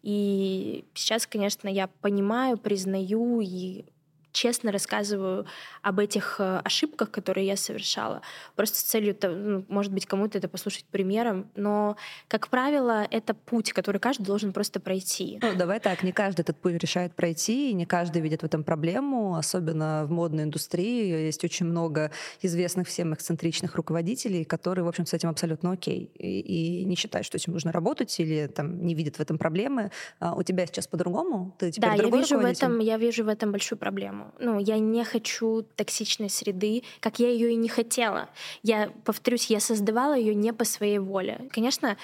и 0.02 0.84
сейчас, 0.94 1.26
конечно, 1.26 1.68
я 1.68 1.88
понимаю, 2.00 2.56
признаю 2.56 3.40
и 3.42 3.84
честно 4.32 4.72
рассказываю 4.72 5.46
об 5.82 5.98
этих 5.98 6.36
э, 6.38 6.60
ошибках, 6.64 7.10
которые 7.10 7.46
я 7.46 7.56
совершала. 7.56 8.22
Просто 8.56 8.78
с 8.78 8.82
целью, 8.82 9.16
ну, 9.22 9.64
может 9.68 9.92
быть, 9.92 10.06
кому-то 10.06 10.38
это 10.38 10.48
послушать 10.48 10.84
примером. 10.84 11.50
Но, 11.56 11.96
как 12.28 12.48
правило, 12.48 13.06
это 13.10 13.34
путь, 13.34 13.72
который 13.72 14.00
каждый 14.00 14.24
должен 14.24 14.52
просто 14.52 14.80
пройти. 14.80 15.38
Ну, 15.42 15.54
давай 15.56 15.80
так, 15.80 16.02
не 16.02 16.12
каждый 16.12 16.42
этот 16.42 16.56
путь 16.58 16.74
решает 16.74 17.14
пройти, 17.14 17.70
и 17.70 17.74
не 17.74 17.86
каждый 17.86 18.22
видит 18.22 18.42
в 18.42 18.44
этом 18.44 18.64
проблему, 18.64 19.36
особенно 19.36 20.04
в 20.06 20.10
модной 20.10 20.44
индустрии. 20.44 21.24
Есть 21.26 21.44
очень 21.44 21.66
много 21.66 22.10
известных 22.42 22.88
всем 22.88 23.14
эксцентричных 23.14 23.74
руководителей, 23.74 24.44
которые, 24.44 24.84
в 24.84 24.88
общем, 24.88 25.06
с 25.06 25.12
этим 25.12 25.28
абсолютно 25.28 25.72
окей. 25.72 26.10
И, 26.14 26.80
и 26.80 26.84
не 26.84 26.94
считают, 26.94 27.26
что 27.26 27.36
этим 27.36 27.52
нужно 27.52 27.72
работать 27.72 28.18
или 28.20 28.46
там, 28.46 28.84
не 28.84 28.94
видят 28.94 29.16
в 29.16 29.20
этом 29.20 29.38
проблемы. 29.38 29.90
А 30.18 30.34
у 30.34 30.42
тебя 30.42 30.66
сейчас 30.66 30.86
по-другому? 30.86 31.54
Ты 31.58 31.72
теперь 31.72 31.90
да, 31.90 31.94
я 31.96 32.10
вижу, 32.10 32.38
в 32.38 32.44
этом, 32.44 32.78
я 32.78 32.96
вижу 32.98 33.24
в 33.24 33.28
этом 33.28 33.50
большую 33.50 33.78
проблему 33.78 34.19
проблему. 34.20 34.32
Ну, 34.38 34.58
я 34.58 34.78
не 34.78 35.04
хочу 35.04 35.62
токсичной 35.76 36.30
среды, 36.30 36.82
как 37.00 37.18
я 37.18 37.28
ее 37.28 37.52
и 37.52 37.56
не 37.56 37.68
хотела. 37.68 38.28
Я, 38.62 38.90
повторюсь, 39.04 39.46
я 39.46 39.60
создавала 39.60 40.16
ее 40.16 40.34
не 40.34 40.52
по 40.52 40.64
своей 40.64 40.98
воле. 40.98 41.48
Конечно, 41.50 41.96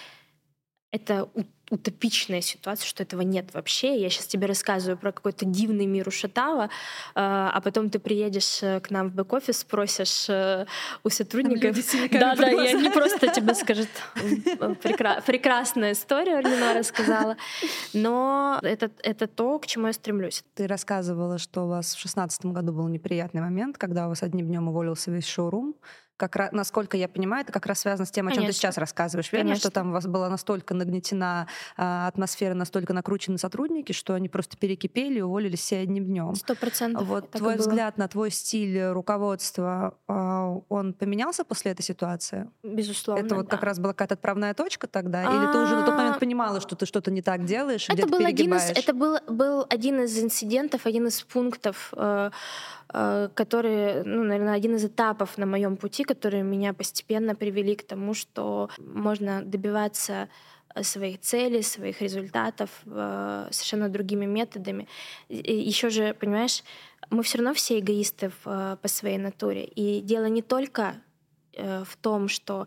это 0.96 1.28
утопичная 1.70 2.42
ситуация, 2.42 2.86
что 2.86 3.02
этого 3.02 3.22
нет 3.22 3.52
вообще. 3.52 4.00
Я 4.00 4.08
сейчас 4.08 4.26
тебе 4.26 4.46
рассказываю 4.46 4.96
про 4.96 5.10
какой-то 5.10 5.44
дивный 5.44 5.86
мир 5.86 6.06
Ушатава, 6.06 6.70
а 7.14 7.60
потом 7.60 7.90
ты 7.90 7.98
приедешь 7.98 8.62
э, 8.62 8.78
к 8.80 8.90
нам 8.90 9.10
в 9.10 9.14
бэк-офис, 9.14 9.58
спросишь 9.58 10.26
э, 10.28 10.66
у 11.02 11.10
сотрудников. 11.10 11.76
Да, 12.12 12.36
да, 12.36 12.48
я 12.48 12.72
не 12.72 12.90
просто 12.90 13.28
тебе 13.28 13.54
скажет 13.54 13.88
прекрасная 15.26 15.92
история, 15.92 16.40
Ленора 16.40 16.78
рассказала, 16.78 17.36
но 17.92 18.60
это, 18.62 18.90
это 19.02 19.26
то, 19.26 19.58
к 19.58 19.66
чему 19.66 19.88
я 19.88 19.92
стремлюсь. 19.92 20.44
Ты 20.54 20.68
рассказывала, 20.68 21.38
что 21.38 21.64
у 21.64 21.68
вас 21.68 21.96
в 21.96 21.98
шестнадцатом 21.98 22.52
году 22.52 22.72
был 22.72 22.86
неприятный 22.86 23.40
момент, 23.40 23.76
когда 23.76 24.06
у 24.06 24.10
вас 24.10 24.22
одним 24.22 24.46
днем 24.46 24.68
уволился 24.68 25.10
весь 25.10 25.26
шоурум 25.26 25.74
как 26.16 26.36
раз, 26.36 26.52
насколько 26.52 26.96
я 26.96 27.08
понимаю, 27.08 27.42
это 27.42 27.52
как 27.52 27.66
раз 27.66 27.80
связано 27.80 28.06
с 28.06 28.10
тем, 28.10 28.28
о 28.28 28.32
чем 28.32 28.46
ты 28.46 28.52
сейчас 28.52 28.78
рассказываешь, 28.78 29.30
верно? 29.32 29.50
Конечно. 29.50 29.60
Что 29.60 29.70
там 29.70 29.90
у 29.90 29.92
вас 29.92 30.06
была 30.06 30.28
настолько 30.28 30.74
нагнетена 30.74 31.46
э, 31.76 32.06
атмосфера, 32.06 32.54
настолько 32.54 32.92
накручены 32.92 33.38
сотрудники, 33.38 33.92
что 33.92 34.14
они 34.14 34.28
просто 34.28 34.56
перекипели 34.56 35.18
и 35.18 35.22
уволились 35.22 35.60
все 35.60 35.78
одним 35.78 36.06
днем. 36.06 36.34
Сто 36.34 36.54
процентов. 36.54 37.06
Вот 37.06 37.30
твой 37.30 37.56
взгляд 37.56 37.98
на 37.98 38.08
твой 38.08 38.30
стиль 38.30 38.82
руководства, 38.86 39.94
э, 40.08 40.60
он 40.68 40.94
поменялся 40.94 41.44
после 41.44 41.72
этой 41.72 41.82
ситуации? 41.82 42.50
Безусловно. 42.62 43.24
Это 43.24 43.34
вот 43.34 43.46
да. 43.46 43.50
как 43.50 43.64
раз 43.64 43.78
была 43.78 43.92
какая-то 43.92 44.14
отправная 44.14 44.54
точка 44.54 44.86
тогда? 44.86 45.22
А-а-а. 45.22 45.36
Или 45.36 45.52
ты 45.52 45.58
уже 45.58 45.76
на 45.76 45.84
тот 45.84 45.96
момент 45.96 46.18
понимала, 46.18 46.60
что 46.60 46.76
ты 46.76 46.86
что-то 46.86 47.10
не 47.10 47.22
так 47.22 47.44
делаешь, 47.44 47.86
это 47.88 48.06
был 48.06 48.24
один 48.24 48.54
из, 48.54 48.70
Это 48.70 48.92
был, 48.92 49.18
был 49.28 49.66
один 49.68 50.00
из 50.00 50.18
инцидентов, 50.18 50.86
один 50.86 51.06
из 51.06 51.22
пунктов 51.22 51.92
э, 51.96 52.30
Э, 52.88 53.28
которые, 53.34 54.04
ну, 54.04 54.22
наверное, 54.22 54.54
один 54.54 54.76
из 54.76 54.84
этапов 54.84 55.38
на 55.38 55.46
моем 55.46 55.76
пути, 55.76 56.04
которые 56.06 56.42
меня 56.42 56.72
постепенно 56.72 57.34
привели 57.34 57.74
к 57.76 57.86
тому, 57.86 58.14
что 58.14 58.70
можно 58.78 59.42
добиваться 59.42 60.28
э, 60.74 60.82
своих 60.82 61.20
целей, 61.20 61.62
своих 61.62 62.00
результатов 62.00 62.70
э, 62.86 63.48
совершенно 63.50 63.88
другими 63.88 64.26
методами. 64.26 64.88
Еще 65.28 65.90
же, 65.90 66.14
понимаешь, 66.14 66.62
мы 67.10 67.22
все 67.22 67.38
равно 67.38 67.52
все 67.52 67.78
эгоисты 67.78 68.30
в, 68.44 68.78
по 68.80 68.88
своей 68.88 69.18
натуре. 69.18 69.64
И 69.64 70.00
дело 70.00 70.26
не 70.26 70.42
только 70.42 70.96
в 71.58 71.96
том, 72.02 72.28
что 72.28 72.66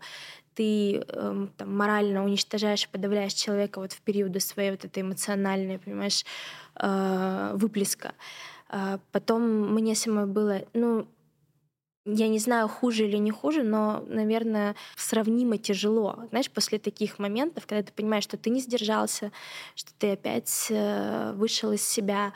ты 0.60 1.04
э, 1.08 1.46
там, 1.56 1.76
морально 1.76 2.24
уничтожаешь 2.24 2.84
и 2.84 2.88
подавляешь 2.88 3.32
человека 3.32 3.80
вот 3.80 3.92
в 3.92 4.00
периоды 4.02 4.40
своей 4.40 4.72
вот 4.72 4.84
этой 4.84 5.02
эмоциональной, 5.02 5.78
понимаешь, 5.78 6.24
э, 6.76 7.52
выплеска. 7.54 8.12
А 8.68 9.00
потом 9.10 9.72
мне 9.74 9.94
самой 9.94 10.26
было, 10.26 10.62
ну, 10.74 11.06
я 12.12 12.28
не 12.28 12.38
знаю, 12.38 12.68
хуже 12.68 13.06
или 13.06 13.16
не 13.16 13.30
хуже, 13.30 13.62
но, 13.62 14.04
наверное, 14.06 14.76
сравнимо 14.96 15.58
тяжело. 15.58 16.24
Знаешь, 16.30 16.50
после 16.50 16.78
таких 16.78 17.18
моментов, 17.18 17.66
когда 17.66 17.82
ты 17.82 17.92
понимаешь, 17.92 18.24
что 18.24 18.36
ты 18.36 18.50
не 18.50 18.60
сдержался, 18.60 19.32
что 19.74 19.90
ты 19.98 20.12
опять 20.12 20.66
э, 20.70 21.32
вышел 21.36 21.72
из 21.72 21.86
себя, 21.86 22.32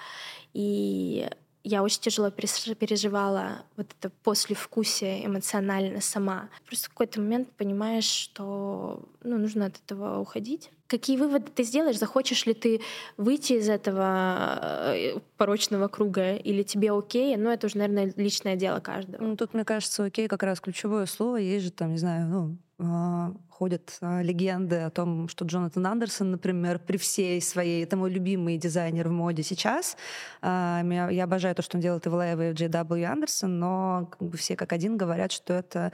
и 0.53 1.29
я 1.64 1.83
очень 1.83 2.01
тяжело 2.01 2.31
переживала 2.31 3.62
вот 3.77 3.87
это 3.99 4.11
послевкусие 4.22 5.25
эмоционально 5.25 6.03
сама. 6.03 6.51
Просто 6.66 6.87
в 6.87 6.89
какой-то 6.91 7.20
момент 7.20 7.51
понимаешь, 7.53 8.05
что 8.05 9.03
ну, 9.22 9.39
нужно 9.39 9.66
от 9.66 9.81
этого 9.83 10.20
уходить. 10.20 10.70
Какие 10.87 11.16
выводы 11.16 11.47
ты 11.55 11.64
сделаешь? 11.64 11.99
Захочешь 11.99 12.47
ли 12.47 12.55
ты 12.55 12.80
выйти 13.16 13.55
из 13.55 13.68
этого 13.68 14.93
э, 14.95 15.18
порочного 15.37 15.89
круга 15.89 16.37
или 16.37 16.62
тебе 16.62 16.93
окей? 16.93 17.37
Ну, 17.37 17.51
это 17.51 17.66
уже, 17.66 17.78
наверное, 17.78 18.12
личное 18.16 18.57
дело 18.57 18.80
каждого. 18.80 19.22
Ну, 19.22 19.37
тут, 19.37 19.55
мне 19.55 19.64
кажется, 19.64 20.05
окей 20.05 20.28
как 20.28 20.43
раз 20.43 20.61
ключевое 20.61 21.07
слово. 21.07 21.37
Есть 21.37 21.64
же 21.64 21.70
там, 21.70 21.93
не 21.93 21.99
знаю, 21.99 22.28
ну, 22.28 22.59
а, 22.80 23.32
ходят 23.49 23.99
а, 24.01 24.20
легенды 24.20 24.76
о 24.80 24.91
том, 24.91 25.28
что 25.28 25.45
Джонатан 25.45 25.87
Андерсон, 25.87 26.32
например, 26.32 26.80
при 26.80 26.97
всей 26.97 27.41
своей, 27.41 27.85
это 27.85 27.97
мой 27.97 28.11
любимый 28.11 28.59
дизайнер 28.59 29.09
в 29.09 29.12
моде 29.12 29.45
сейчас. 29.45 29.97
А, 30.43 30.82
я 31.11 31.24
обожаю 31.24 31.55
то, 31.55 31.62
что 31.62 31.76
он 31.76 31.80
делает 31.80 32.05
и 32.07 32.09
в 32.09 32.14
Лэйве, 32.14 32.51
и 32.51 32.53
в 32.53 32.57
J.W. 32.57 33.05
Андерсон, 33.05 33.61
но 33.61 34.11
все 34.37 34.57
как 34.57 34.72
один 34.72 34.97
говорят, 34.97 35.30
что 35.30 35.55
это 35.55 35.93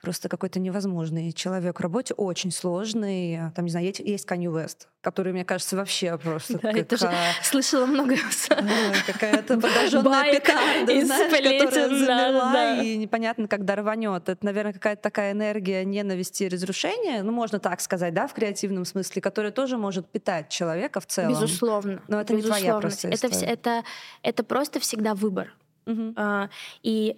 просто 0.00 0.28
какой-то 0.28 0.60
невозможный 0.60 1.32
человек 1.32 1.78
в 1.78 1.82
работе, 1.82 2.14
очень 2.14 2.50
сложный. 2.50 3.38
Там, 3.54 3.64
не 3.64 3.70
знаю, 3.70 3.86
есть, 3.86 4.00
есть 4.00 4.26
Kanye 4.26 4.52
West, 4.52 4.86
который, 5.00 5.32
мне 5.32 5.44
кажется, 5.44 5.76
вообще 5.76 6.16
просто 6.18 6.58
да. 6.58 6.70
Я 6.70 6.84
тоже 6.84 7.10
слышала 7.42 7.86
много. 7.86 8.16
Какая-то 9.06 9.54
подожженная 9.60 10.32
пекарда, 10.32 11.06
знаешь, 11.06 11.64
которая 11.64 11.88
замерла, 11.88 12.82
и 12.82 12.96
непонятно, 12.96 13.48
когда 13.48 13.76
рванет. 13.76 14.28
Это, 14.28 14.44
наверное, 14.44 14.72
какая-то 14.72 15.02
такая 15.02 15.32
энергия 15.32 15.84
ненависти 15.84 16.44
и 16.44 16.48
разрушения, 16.48 17.22
ну, 17.22 17.32
можно 17.32 17.58
так 17.58 17.80
сказать, 17.80 18.14
да, 18.14 18.26
в 18.26 18.34
креативном 18.34 18.84
смысле, 18.84 19.22
которая 19.22 19.52
тоже 19.52 19.76
может 19.78 20.08
питать 20.08 20.48
человека 20.48 21.00
в 21.00 21.06
целом. 21.06 21.30
Безусловно. 21.30 22.02
Но 22.08 22.20
это 22.20 22.34
не 22.34 22.42
твоя 22.42 22.78
просто 22.78 23.08
это, 23.08 23.28
это, 23.28 23.84
это 24.22 24.44
просто 24.44 24.80
всегда 24.80 25.14
выбор. 25.14 25.52
Угу. 25.86 26.14
А, 26.16 26.48
и 26.82 27.16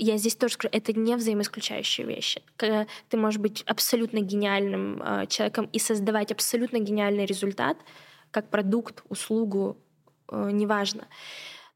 я 0.00 0.16
здесь 0.16 0.34
тоже 0.34 0.54
скажу, 0.54 0.70
это 0.72 0.92
не 0.92 1.14
взаимоисключающие 1.16 2.06
вещи. 2.06 2.42
Когда 2.56 2.86
ты 3.08 3.16
можешь 3.16 3.40
быть 3.40 3.62
абсолютно 3.66 4.20
гениальным 4.20 5.02
э, 5.02 5.26
человеком 5.26 5.68
и 5.72 5.78
создавать 5.78 6.32
абсолютно 6.32 6.78
гениальный 6.78 7.26
результат, 7.26 7.76
как 8.30 8.48
продукт, 8.50 9.02
услугу, 9.08 9.76
э, 10.30 10.50
неважно. 10.52 11.06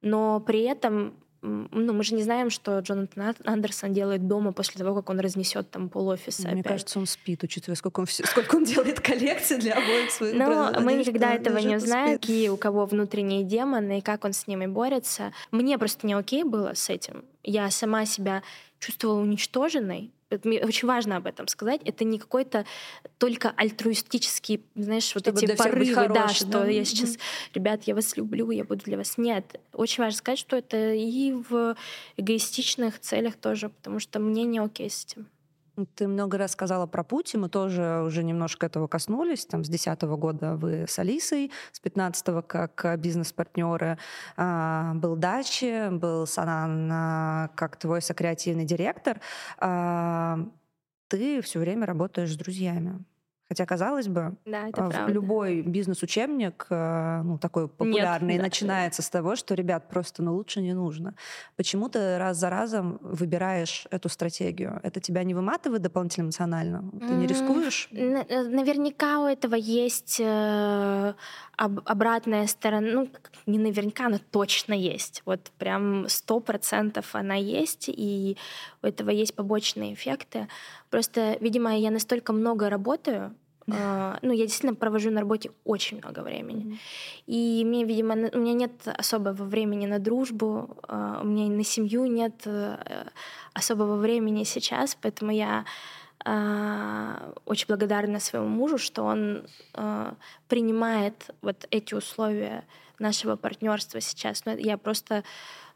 Но 0.01 0.41
при 0.41 0.63
этом 0.63 1.15
ну, 1.45 1.93
мы 1.93 2.03
же 2.05 2.15
не 2.15 2.23
знаем, 2.23 2.51
что 2.51 2.79
Джонатан 2.79 3.35
Андерсон 3.45 3.93
делает 3.93 4.27
дома 4.27 4.53
после 4.53 4.79
того, 4.79 4.95
как 4.95 5.11
он 5.11 5.21
разнесет 5.21 5.71
там 5.71 5.89
пол 5.89 6.09
офиса. 6.09 6.43
Мне 6.43 6.61
опять. 6.61 6.73
кажется, 6.73 6.99
он 6.99 7.07
спит, 7.07 7.43
учитывая, 7.43 7.77
сколько 7.77 8.01
он, 8.01 8.07
сколько 8.11 8.57
он 8.57 8.65
делает 8.65 9.01
коллекций 9.01 9.59
для 9.59 9.75
обоих 9.75 10.11
своих 10.11 10.35
Но 10.35 10.73
мы 10.81 10.95
никогда 10.95 11.35
этого 11.35 11.59
не 11.59 11.77
узнаем, 11.77 12.19
какие 12.19 12.49
у 12.49 12.57
кого 12.57 12.87
внутренние 12.87 13.45
демоны 13.45 13.99
и 13.99 14.01
как 14.01 14.25
он 14.25 14.33
с 14.33 14.47
ними 14.47 14.67
борется. 14.67 15.33
Мне 15.51 15.79
просто 15.79 16.07
не 16.07 16.15
окей 16.15 16.45
было 16.45 16.73
с 16.75 16.89
этим. 16.89 17.25
Я 17.43 17.71
сама 17.71 18.07
себя 18.07 18.43
чувствовала 18.79 19.21
уничтоженной, 19.21 20.11
мне 20.45 20.65
очень 20.65 20.89
важно 20.89 21.17
об 21.17 21.27
этом 21.27 21.49
сказать, 21.49 21.81
это 21.85 22.05
не 22.05 22.19
какой-то 22.19 22.65
только 23.19 23.51
альтруистический, 23.57 24.65
знаешь, 24.75 25.05
Чтобы 25.05 25.33
вот 25.33 25.43
эти 25.43 25.57
порывы, 25.57 25.95
хороший, 25.95 26.15
да, 26.15 26.29
что 26.29 26.47
да? 26.47 26.67
я 26.67 26.85
сейчас, 26.85 27.17
ребят, 27.55 27.85
я 27.85 27.95
вас 27.95 28.17
люблю, 28.17 28.51
я 28.51 28.65
буду 28.65 28.85
для 28.85 28.97
вас. 28.97 29.19
Нет, 29.19 29.61
очень 29.73 30.03
важно 30.03 30.19
сказать, 30.19 30.39
что 30.39 30.57
это 30.57 30.93
и 30.93 31.33
в 31.33 31.77
эгоистичных 32.17 33.01
целях 33.01 33.37
тоже, 33.37 33.69
потому 33.69 33.99
что 34.01 34.19
мне 34.19 34.45
не 34.45 34.59
окей 34.59 34.91
с 34.91 35.05
этим. 35.05 35.27
Ты 35.97 36.07
много 36.07 36.39
раз 36.39 36.53
сказала 36.53 36.87
про 36.87 37.03
путь, 37.03 37.35
и 37.35 37.39
мы 37.39 37.49
тоже 37.49 38.03
уже 38.07 38.23
немножко 38.23 38.67
этого 38.67 38.87
коснулись. 38.87 39.47
Там 39.47 39.65
с 39.65 39.69
2010 39.69 40.03
года 40.19 40.57
вы 40.57 40.87
с 40.89 40.99
Алисой, 40.99 41.51
с 41.73 41.81
15 41.81 42.47
как 42.47 42.99
бизнес-партнеры. 43.01 43.99
А, 44.37 44.95
был 44.95 45.17
Дачи, 45.17 45.91
был 45.91 46.27
Санан 46.27 47.49
как 47.57 47.77
твой 47.77 48.03
сокреативный 48.03 48.65
директор. 48.65 49.21
А, 49.59 50.39
ты 51.09 51.41
все 51.43 51.59
время 51.59 51.87
работаешь 51.87 52.33
с 52.33 52.37
друзьями. 52.37 53.05
Хотя, 53.49 53.67
казалось 53.67 54.09
бы, 54.09 54.37
да, 54.47 54.69
это 54.69 54.89
правда. 54.89 55.13
любой 55.13 55.61
бизнес-учебник, 55.61 56.67
э, 56.71 57.21
ну, 57.23 57.39
такой 57.39 57.69
популярный, 57.69 58.35
Нет, 58.35 58.39
да, 58.39 58.45
начинается 58.45 59.03
да. 59.03 59.07
с 59.07 59.11
того, 59.11 59.37
что, 59.37 59.55
ребят, 59.55 59.89
просто, 59.89 60.23
ну, 60.23 60.35
лучше 60.35 60.63
не 60.63 60.73
нужно. 60.73 61.15
Почему 61.57 61.91
ты 61.91 62.17
раз 62.17 62.39
за 62.39 62.49
разом 62.49 62.99
выбираешь 63.03 63.87
эту 63.91 64.09
стратегию? 64.09 64.81
Это 64.83 64.99
тебя 64.99 65.25
не 65.25 65.35
выматывает 65.35 65.83
дополнительно 65.83 66.25
эмоционально? 66.25 66.91
Ты 66.99 67.15
не 67.15 67.27
рискуешь? 67.27 67.89
Э, 67.93 68.43
наверняка 68.45 69.21
у 69.21 69.27
этого 69.27 69.57
есть 69.57 70.19
э, 70.21 71.15
обратная 71.57 72.47
сторона. 72.47 72.89
Ну, 72.93 73.09
не 73.47 73.59
наверняка, 73.59 74.09
но 74.09 74.19
точно 74.31 74.73
есть. 74.73 75.23
Вот 75.27 75.51
прям 75.59 76.09
сто 76.09 76.41
процентов 76.41 77.15
она 77.15 77.35
есть, 77.35 77.89
и 77.89 78.39
у 78.83 78.87
этого 78.87 79.11
есть 79.11 79.35
побочные 79.35 79.93
эффекты. 79.93 80.49
Просто, 80.95 81.37
видимо, 81.41 81.77
я 81.77 81.91
настолько 81.91 82.33
много 82.33 82.71
работаю, 82.71 83.35
Uh, 83.67 84.19
ну, 84.23 84.33
я 84.33 84.45
действительно 84.45 84.75
провожу 84.75 85.11
на 85.11 85.21
работе 85.21 85.51
очень 85.65 85.97
много 85.97 86.21
времени. 86.23 86.79
И 87.27 87.65
мне, 87.65 87.85
видимо, 87.85 88.15
у 88.35 88.39
меня 88.39 88.53
нет 88.53 88.73
особого 88.99 89.45
времени 89.45 89.87
на 89.87 89.99
дружбу, 89.99 90.77
uh, 90.83 91.23
у 91.23 91.27
меня 91.27 91.57
на 91.57 91.65
семью 91.65 92.05
нет 92.05 92.47
uh, 92.47 93.09
особого 93.55 93.97
времени 93.97 94.45
сейчас, 94.45 94.95
поэтому 95.01 95.33
я 95.33 95.65
очень 97.47 97.67
благодарна 97.69 98.21
своему 98.21 98.49
мужу, 98.49 98.79
что 98.79 99.03
он 99.05 99.47
принимает 100.49 101.31
вот 101.43 101.67
эти 101.71 101.95
условия 101.95 102.65
нашего 102.99 103.37
партнерства 103.37 104.01
сейчас. 104.01 104.47
Но 104.47 104.53
я 104.53 104.79
просто 104.79 105.23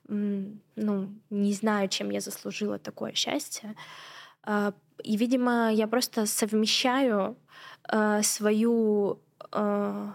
ну, 0.09 1.09
не 1.31 1.53
знаю, 1.53 1.89
чем 1.89 2.11
я 2.11 2.21
заслужила 2.21 2.79
такое 2.79 3.13
счастье. 3.13 3.75
И, 4.47 5.17
видимо, 5.17 5.71
я 5.73 5.87
просто 5.87 6.27
совмещаю 6.27 7.37
э, 7.89 8.23
свою 8.23 9.21
э, 9.53 10.13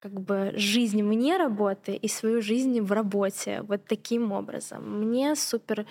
как 0.00 0.20
бы 0.20 0.52
жизнь 0.56 1.02
вне 1.02 1.36
работы 1.36 1.94
и 1.94 2.08
свою 2.08 2.40
жизнь 2.40 2.80
в 2.80 2.92
работе 2.92 3.62
вот 3.62 3.84
таким 3.86 4.32
образом. 4.32 5.00
Мне 5.00 5.34
супер 5.36 5.86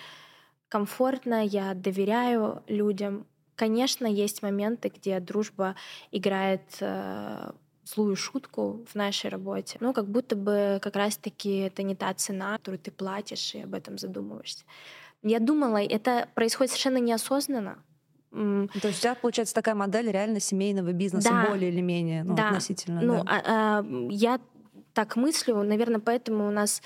комфортно, 0.68 1.44
я 1.44 1.74
доверяю 1.74 2.62
людям. 2.66 3.26
Конечно, 3.54 4.06
есть 4.06 4.42
моменты, 4.42 4.92
где 4.94 5.20
дружба 5.20 5.76
играет 6.10 6.62
э, 6.80 7.52
злую 7.84 8.16
шутку 8.16 8.84
в 8.86 8.94
нашей 8.94 9.30
работе. 9.30 9.78
Ну, 9.80 9.92
как 9.92 10.08
будто 10.08 10.34
бы 10.36 10.78
как 10.82 10.96
раз-таки 10.96 11.58
это 11.58 11.82
не 11.82 11.94
та 11.94 12.12
цена, 12.14 12.58
которую 12.58 12.80
ты 12.80 12.90
платишь, 12.90 13.54
и 13.54 13.62
об 13.62 13.74
этом 13.74 13.96
задумываешься. 13.98 14.64
Я 15.22 15.40
думала, 15.40 15.82
это 15.82 16.28
происходит 16.34 16.72
совершенно 16.72 16.98
неосознанно. 16.98 17.78
То 18.30 18.88
есть 18.88 18.98
у 18.98 19.02
тебя 19.02 19.14
получается 19.14 19.54
такая 19.54 19.74
модель 19.74 20.10
реально 20.10 20.40
семейного 20.40 20.92
бизнеса 20.92 21.30
да. 21.30 21.46
более 21.48 21.70
или 21.70 21.80
менее 21.80 22.22
ну, 22.22 22.34
да. 22.34 22.48
относительно. 22.48 23.00
Ну, 23.00 23.24
да. 23.24 23.30
а, 23.30 23.42
а, 23.80 23.86
я 24.10 24.40
так 24.92 25.16
мыслю, 25.16 25.62
наверное, 25.62 26.00
поэтому 26.00 26.48
у 26.48 26.50
нас 26.50 26.82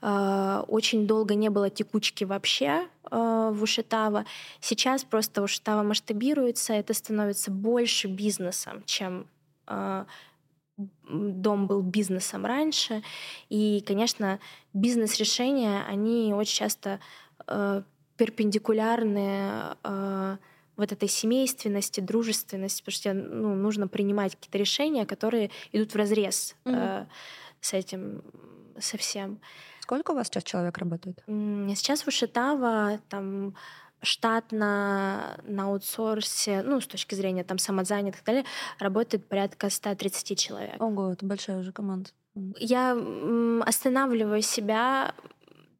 э, 0.00 0.62
очень 0.68 1.06
долго 1.06 1.34
не 1.34 1.50
было 1.50 1.68
текучки 1.68 2.24
вообще 2.24 2.86
э, 3.10 3.50
в 3.52 3.62
Ушитава. 3.62 4.24
Сейчас 4.60 5.04
просто 5.04 5.42
Ушитава 5.42 5.82
масштабируется, 5.82 6.72
это 6.72 6.94
становится 6.94 7.50
больше 7.50 8.08
бизнесом, 8.08 8.82
чем 8.86 9.26
э, 9.66 10.04
дом 11.08 11.66
был 11.66 11.82
бизнесом 11.82 12.46
раньше. 12.46 13.02
И, 13.50 13.84
конечно, 13.86 14.40
бизнес-решения, 14.72 15.84
они 15.86 16.32
очень 16.32 16.56
часто 16.56 16.98
э, 17.46 17.82
перпендикулярны 18.16 19.76
э, 19.82 20.36
вот 20.76 20.92
этой 20.92 21.08
семейственности, 21.08 22.00
дружественности, 22.00 22.82
потому 22.82 22.94
что 22.94 23.12
ну, 23.12 23.54
нужно 23.54 23.88
принимать 23.88 24.34
какие-то 24.34 24.58
решения, 24.58 25.06
которые 25.06 25.50
идут 25.72 25.92
в 25.92 25.96
разрез 25.96 26.56
mm-hmm. 26.64 27.04
э, 27.04 27.06
с 27.60 27.74
этим 27.74 28.22
совсем. 28.78 29.40
Сколько 29.80 30.12
у 30.12 30.14
вас 30.14 30.28
сейчас 30.28 30.44
человек 30.44 30.78
работает? 30.78 31.22
Сейчас 31.26 32.02
в 32.02 32.08
Ушитава 32.08 33.00
там 33.08 33.54
штат 34.02 34.52
на, 34.52 35.36
на 35.44 35.64
аутсорсе, 35.64 36.62
ну, 36.62 36.80
с 36.80 36.86
точки 36.86 37.14
зрения 37.14 37.44
там 37.44 37.58
самозанятых 37.58 38.22
и 38.22 38.24
так 38.24 38.34
далее, 38.34 38.50
работает 38.78 39.26
порядка 39.26 39.68
130 39.68 40.38
человек. 40.38 40.80
Ого, 40.80 41.12
это 41.12 41.26
большая 41.26 41.58
уже 41.58 41.72
команда. 41.72 42.10
Я 42.58 42.92
останавливаю 43.66 44.42
себя 44.42 45.14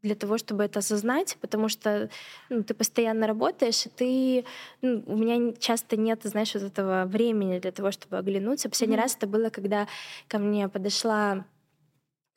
для 0.03 0.15
того, 0.15 0.39
чтобы 0.39 0.65
это 0.65 0.79
осознать, 0.79 1.37
потому 1.41 1.69
что 1.69 2.09
ну, 2.49 2.63
ты 2.63 2.75
постоянно 2.75 3.27
работаешь, 3.27 3.87
и 3.87 3.89
ты... 3.89 4.45
Ну, 4.83 5.03
у 5.07 5.17
меня 5.17 5.53
часто 5.59 5.97
нет, 5.97 6.21
знаешь, 6.25 6.55
вот 6.55 6.63
этого 6.63 7.05
времени 7.07 7.59
для 7.59 7.73
того, 7.73 7.91
чтобы 7.91 8.19
оглянуться. 8.19 8.69
Последний 8.69 8.97
mm-hmm. 8.97 9.01
раз 9.01 9.17
это 9.17 9.27
было, 9.27 9.51
когда 9.51 9.89
ко 10.29 10.39
мне 10.39 10.69
подошла 10.69 11.45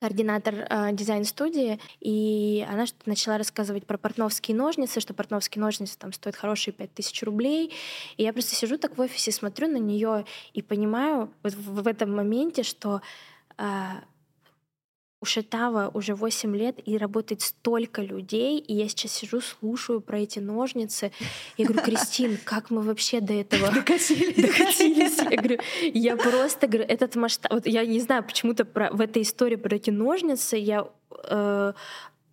координатор 0.03 0.68
э, 0.70 0.89
дизайн-студии, 0.91 1.80
и 2.01 2.68
она 2.70 2.86
что-то 2.86 3.07
начала 3.07 3.38
рассказывать 3.38 3.86
про 3.86 3.97
портновские 3.97 4.57
ножницы, 4.57 4.99
что 4.99 5.14
портновские 5.14 5.61
ножницы 5.61 5.97
там 5.97 6.11
стоят 6.11 6.36
хорошие 6.36 6.74
5000 6.74 7.24
рублей. 7.24 7.72
И 8.18 8.24
я 8.24 8.34
просто 8.34 8.53
сижу 8.53 8.78
так 8.78 8.97
в 8.97 9.01
офисе, 9.01 9.32
смотрю 9.32 9.70
на 9.70 9.78
нее 9.78 10.26
и 10.51 10.61
понимаю 10.61 11.32
вот 11.41 11.53
в, 11.53 11.84
в 11.84 11.88
этом 11.88 12.14
моменте, 12.14 12.64
что 12.64 13.01
э, 13.57 13.64
у 15.24 15.26
Шатава 15.26 15.89
уже 15.93 16.15
8 16.15 16.53
лет 16.53 16.76
и 16.86 16.97
работает 16.97 17.41
столько 17.41 18.01
людей, 18.01 18.59
и 18.59 18.74
я 18.74 18.89
сейчас 18.89 19.13
сижу, 19.13 19.39
слушаю 19.39 20.01
про 20.01 20.19
эти 20.19 20.39
ножницы. 20.39 21.13
Я 21.57 21.65
говорю, 21.65 21.82
Кристин, 21.82 22.38
как 22.43 22.69
мы 22.69 22.82
вообще 22.82 23.21
до 23.21 23.32
этого 23.32 23.71
докатились? 23.71 24.36
докатились? 24.36 25.17
Я 25.17 25.38
говорю, 25.38 25.59
я 25.93 26.17
просто 26.17 26.67
говорю, 26.67 26.86
этот 26.89 27.15
масштаб... 27.15 27.53
Вот 27.53 27.67
я 27.67 27.86
не 27.86 28.01
знаю, 28.01 28.26
почему-то 28.26 28.65
про... 28.65 28.91
в 28.91 28.99
этой 28.99 29.21
истории 29.21 29.55
про 29.55 29.78
эти 29.78 29.91
ножницы 29.91 30.57
я 30.57 30.89
э, 31.30 31.74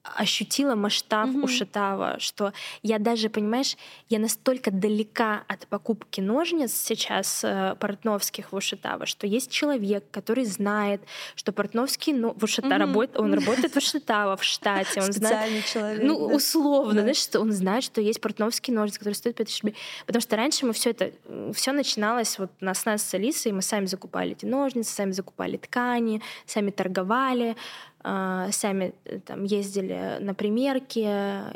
ощутила 0.02 0.74
масштаб 0.74 1.28
mm-hmm. 1.28 1.44
Ушатава, 1.44 2.18
что 2.18 2.52
я 2.82 2.98
даже, 2.98 3.28
понимаешь, 3.28 3.76
я 4.08 4.18
настолько 4.18 4.70
далека 4.70 5.44
от 5.46 5.66
покупки 5.66 6.22
ножниц 6.22 6.72
сейчас 6.72 7.44
э, 7.44 7.76
портновских 7.78 8.52
в 8.52 8.56
Ушатава, 8.56 9.04
что 9.04 9.26
есть 9.26 9.50
человек, 9.50 10.04
который 10.10 10.46
знает, 10.46 11.02
что 11.34 11.52
портновский 11.52 12.14
но... 12.14 12.32
в 12.32 12.44
Ушата 12.44 12.68
mm-hmm. 12.68 12.78
работает, 12.78 13.20
он 13.20 13.34
работает 13.34 13.74
в 13.74 13.76
Ушатава 13.76 14.36
в 14.36 14.44
штате, 14.44 15.02
он 15.02 15.12
знает, 15.12 15.66
человек, 15.66 16.02
ну 16.02 16.28
да. 16.28 16.34
условно, 16.34 16.94
да. 16.94 17.00
знаешь, 17.02 17.18
что 17.18 17.40
он 17.40 17.52
знает, 17.52 17.84
что 17.84 18.00
есть 18.00 18.22
портновский 18.22 18.72
ножницы, 18.72 19.00
который 19.00 19.14
стоит 19.14 19.36
5000 19.36 19.62
рублей, 19.62 19.76
потому 20.06 20.22
что 20.22 20.36
раньше 20.36 20.64
мы 20.64 20.72
все 20.72 20.90
это, 20.90 21.12
все 21.52 21.72
начиналось 21.72 22.38
вот 22.38 22.50
на 22.60 22.72
с 22.72 22.86
нас 22.86 23.02
с 23.02 23.12
Алисой, 23.12 23.52
мы 23.52 23.60
сами 23.60 23.84
закупали 23.84 24.32
эти 24.32 24.46
ножницы, 24.46 24.94
сами 24.94 25.12
закупали 25.12 25.58
ткани, 25.58 26.22
сами 26.46 26.70
торговали, 26.70 27.56
сами 28.02 28.94
э, 29.04 29.20
там 29.20 29.44
ездили 29.44 30.18
на 30.20 30.34
примерки 30.34 31.06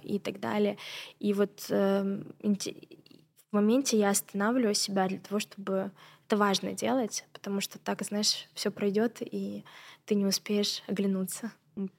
и 0.03 0.19
так 0.19 0.41
далее. 0.41 0.77
И 1.19 1.33
вот 1.33 1.67
э, 1.71 2.23
в 2.43 3.53
моменте 3.53 3.99
я 3.99 4.11
останавливаю 4.11 4.75
себя 4.75 5.09
для 5.09 5.19
того, 5.19 5.41
чтобы 5.41 5.91
это 6.27 6.37
важно 6.37 6.73
делать, 6.73 7.25
потому 7.33 7.61
что 7.61 7.79
так, 7.79 8.03
знаешь, 8.03 8.49
все 8.55 8.71
пройдет, 8.71 9.19
и 9.21 9.65
ты 10.07 10.15
не 10.15 10.27
успеешь 10.27 10.83
оглянуться. 10.87 11.53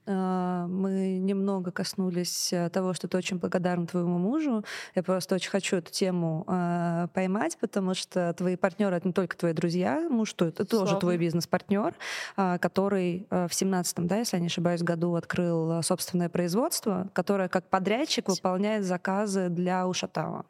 А, 0.07 0.67
мы 0.67 1.17
немного 1.17 1.71
коснулись 1.71 2.53
э, 2.53 2.69
того, 2.69 2.93
что 2.93 3.07
ты 3.07 3.17
очень 3.17 3.38
благодарна 3.38 3.88
твоему 3.88 4.17
мужу. 4.17 4.63
Я 4.95 5.03
просто 5.03 5.36
очень 5.36 5.49
хочу 5.49 5.78
эту 5.78 5.91
тему 5.91 6.45
э, 6.47 7.07
поймать, 7.13 7.57
потому 7.59 7.93
что 7.93 8.34
твои 8.34 8.55
партнеры 8.55 8.95
это 8.95 9.07
не 9.07 9.13
только 9.13 9.38
твои 9.38 9.53
друзья, 9.53 10.07
муж 10.09 10.34
это 10.34 10.65
Словно. 10.65 10.88
тоже 10.88 10.99
твой 10.99 11.17
бизнес-партнер, 11.17 11.93
э, 12.38 12.57
который 12.59 13.28
э, 13.30 13.47
в 13.47 13.53
семнадцатом, 13.53 14.07
да, 14.07 14.17
если 14.17 14.38
я 14.38 14.41
не 14.41 14.47
ошибаюсь, 14.47 14.82
году 14.82 15.15
открыл 15.15 15.84
собственное 15.84 16.30
производство, 16.30 17.09
которое 17.13 17.49
как 17.49 17.69
подрядчик 17.69 18.30
выполняет 18.30 18.86
заказы 18.86 19.49
для 19.49 19.88
Ушатава. 19.88 20.45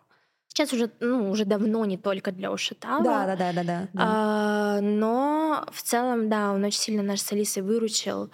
Сейчас 0.47 0.71
уже, 0.71 0.89
ну, 1.01 1.31
уже 1.31 1.43
давно 1.43 1.83
не 1.83 1.97
только 1.97 2.31
для 2.31 2.49
Ушатава. 2.49 3.03
Да, 3.03 3.25
да, 3.25 3.35
да, 3.35 3.51
да, 3.51 3.63
да. 3.63 3.87
А, 3.97 4.79
но 4.79 5.65
в 5.71 5.81
целом, 5.81 6.29
да, 6.29 6.51
он 6.51 6.63
очень 6.63 6.79
сильно 6.79 7.03
наш 7.03 7.19
с 7.19 7.31
Алисой 7.33 7.61
выручил. 7.61 8.31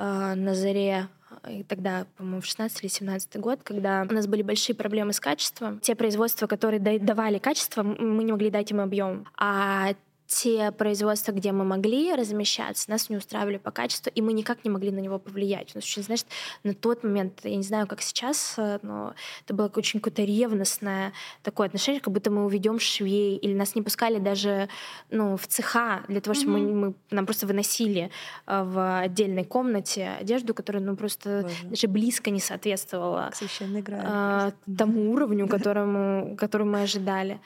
А, 0.00 0.36
на 0.36 0.54
заре 0.54 1.08
и 1.48 1.62
тогда, 1.62 2.06
по-моему, 2.16 2.40
в 2.40 2.46
16 2.46 2.82
или 2.82 2.88
17 2.88 3.36
год, 3.36 3.60
когда 3.62 4.06
у 4.08 4.12
нас 4.12 4.26
были 4.26 4.42
большие 4.42 4.74
проблемы 4.74 5.12
с 5.12 5.20
качеством. 5.20 5.80
Те 5.80 5.94
производства, 5.94 6.46
которые 6.46 6.80
давали 6.98 7.38
качество, 7.38 7.82
мы 7.82 8.24
не 8.24 8.32
могли 8.32 8.50
дать 8.50 8.70
им 8.70 8.80
объем. 8.80 9.26
А 9.36 9.94
те 10.28 10.70
производства, 10.72 11.32
где 11.32 11.52
мы 11.52 11.64
могли 11.64 12.14
размещаться, 12.14 12.90
нас 12.90 13.08
не 13.08 13.16
устраивали 13.16 13.56
по 13.56 13.70
качеству, 13.70 14.12
и 14.14 14.20
мы 14.20 14.34
никак 14.34 14.62
не 14.62 14.70
могли 14.70 14.90
на 14.90 14.98
него 14.98 15.18
повлиять. 15.18 15.70
У 15.74 15.78
нас 15.78 15.84
очень, 15.84 16.02
знаешь, 16.02 16.24
на 16.64 16.74
тот 16.74 17.02
момент, 17.02 17.40
я 17.44 17.56
не 17.56 17.62
знаю, 17.62 17.86
как 17.86 18.02
сейчас, 18.02 18.54
э, 18.58 18.78
но 18.82 19.14
это 19.44 19.54
было 19.54 19.72
очень 19.74 20.00
какое-то 20.00 20.22
ревностное 20.22 21.14
такое 21.42 21.68
отношение, 21.68 22.02
как 22.02 22.12
будто 22.12 22.30
мы 22.30 22.44
уведем 22.44 22.78
швей, 22.78 23.36
или 23.36 23.54
нас 23.54 23.74
не 23.74 23.80
пускали 23.80 24.18
даже 24.18 24.68
ну, 25.10 25.38
в 25.38 25.46
цеха 25.46 26.04
для 26.08 26.20
того, 26.20 26.34
чтобы 26.34 26.58
mm-hmm. 26.58 26.74
мы, 26.74 26.88
мы 26.88 26.94
нам 27.10 27.24
просто 27.24 27.46
выносили 27.46 28.10
э, 28.46 28.62
в 28.62 29.00
отдельной 29.00 29.44
комнате 29.44 30.10
одежду, 30.20 30.52
которая 30.52 30.82
ну, 30.82 30.94
просто 30.94 31.40
Боже. 31.42 31.54
даже 31.64 31.88
близко 31.88 32.30
не 32.30 32.40
соответствовала 32.40 33.30
э, 33.40 34.52
тому 34.76 35.10
уровню, 35.10 35.48
которому, 35.48 36.36
который 36.36 36.66
мы 36.66 36.82
ожидали. 36.82 37.40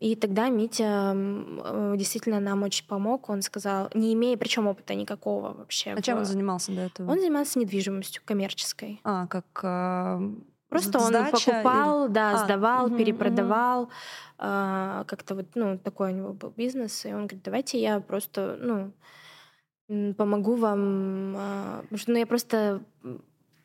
И 0.00 0.16
тогда 0.16 0.48
Митя 0.48 1.12
э, 1.14 1.94
действительно 1.98 2.40
нам 2.40 2.62
очень 2.62 2.86
помог. 2.86 3.28
Он 3.28 3.42
сказал, 3.42 3.90
не 3.92 4.14
имея 4.14 4.38
причем 4.38 4.66
опыта 4.66 4.94
никакого 4.94 5.52
вообще. 5.52 5.92
А 5.92 6.00
чем 6.00 6.18
он 6.18 6.24
занимался 6.24 6.72
до 6.72 6.80
этого? 6.80 7.10
Он 7.10 7.18
занимался 7.18 7.58
недвижимостью 7.58 8.22
коммерческой. 8.24 9.00
А, 9.04 9.26
как 9.26 9.44
э, 9.62 10.32
Просто 10.70 11.00
он 11.00 11.12
покупал, 11.30 12.06
или... 12.06 12.12
да, 12.12 12.32
а, 12.32 12.44
сдавал, 12.44 12.86
угу, 12.86 12.96
перепродавал. 12.96 13.82
Угу. 13.82 13.90
Э, 14.38 15.04
как-то 15.06 15.34
вот, 15.34 15.48
ну, 15.54 15.78
такой 15.78 16.12
у 16.12 16.16
него 16.16 16.32
был 16.32 16.50
бизнес. 16.50 17.04
И 17.04 17.08
он 17.08 17.26
говорит, 17.26 17.42
давайте 17.42 17.78
я 17.78 18.00
просто, 18.00 18.56
ну, 18.58 20.14
помогу 20.14 20.54
вам. 20.54 21.36
Э, 21.36 21.80
потому 21.82 21.98
что, 21.98 22.12
ну, 22.12 22.18
я 22.18 22.26
просто 22.26 22.82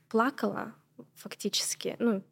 плакала 0.09 0.73
фактически. 1.13 1.95
Ну, 1.99 2.23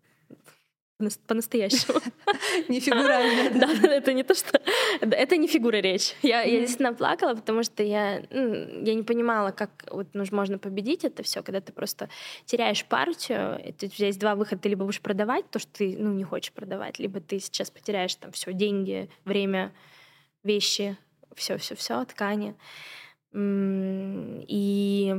по-настоящему. 1.28 2.00
Не 2.70 2.80
фигурально. 2.80 3.60
Да, 3.60 3.90
это 3.90 4.14
не 4.14 4.24
то, 4.24 4.34
что... 4.34 4.62
Это 5.02 5.38
не 5.38 5.48
фигура 5.48 5.78
речи. 5.78 6.14
Я, 6.22 6.46
действительно 6.46 6.94
плакала, 6.94 7.36
потому 7.36 7.64
что 7.64 7.84
я, 7.84 8.24
ну, 8.30 8.82
не 8.82 9.04
понимала, 9.04 9.52
как 9.52 9.70
можно 10.32 10.58
победить 10.58 11.04
это 11.04 11.24
все, 11.24 11.42
когда 11.44 11.62
ты 11.62 11.74
просто 11.74 12.10
теряешь 12.46 12.86
партию. 12.86 13.60
У 13.66 13.72
тебя 13.72 14.08
есть 14.08 14.20
два 14.20 14.36
выхода. 14.36 14.62
Ты 14.62 14.70
либо 14.70 14.86
будешь 14.86 15.02
продавать 15.02 15.50
то, 15.50 15.60
что 15.60 15.72
ты 15.72 15.96
ну, 15.98 16.14
не 16.14 16.24
хочешь 16.24 16.54
продавать, 16.54 17.00
либо 17.00 17.20
ты 17.20 17.40
сейчас 17.40 17.70
потеряешь 17.72 18.16
там 18.16 18.32
все 18.32 18.54
деньги, 18.54 19.10
время, 19.26 19.74
вещи, 20.44 20.98
все-все-все, 21.36 22.06
ткани. 22.06 22.56
И 23.36 25.16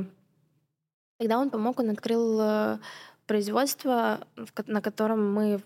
тогда 1.19 1.39
он 1.39 1.49
помог, 1.49 1.79
он 1.79 1.89
открыл 1.89 2.39
э, 2.41 2.77
производство, 3.25 4.27
на 4.67 4.81
котором 4.81 5.33
мы 5.33 5.61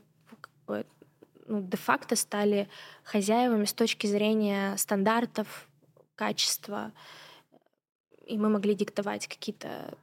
ну, 1.47 1.61
де-факто 1.63 2.15
стали 2.15 2.69
хозяевами 3.03 3.65
с 3.65 3.73
точки 3.73 4.07
зрения 4.07 4.77
стандартов, 4.77 5.67
качества, 6.15 6.91
и 8.25 8.37
мы 8.37 8.49
могли 8.49 8.75
диктовать 8.75 9.27
какие-то 9.27 9.97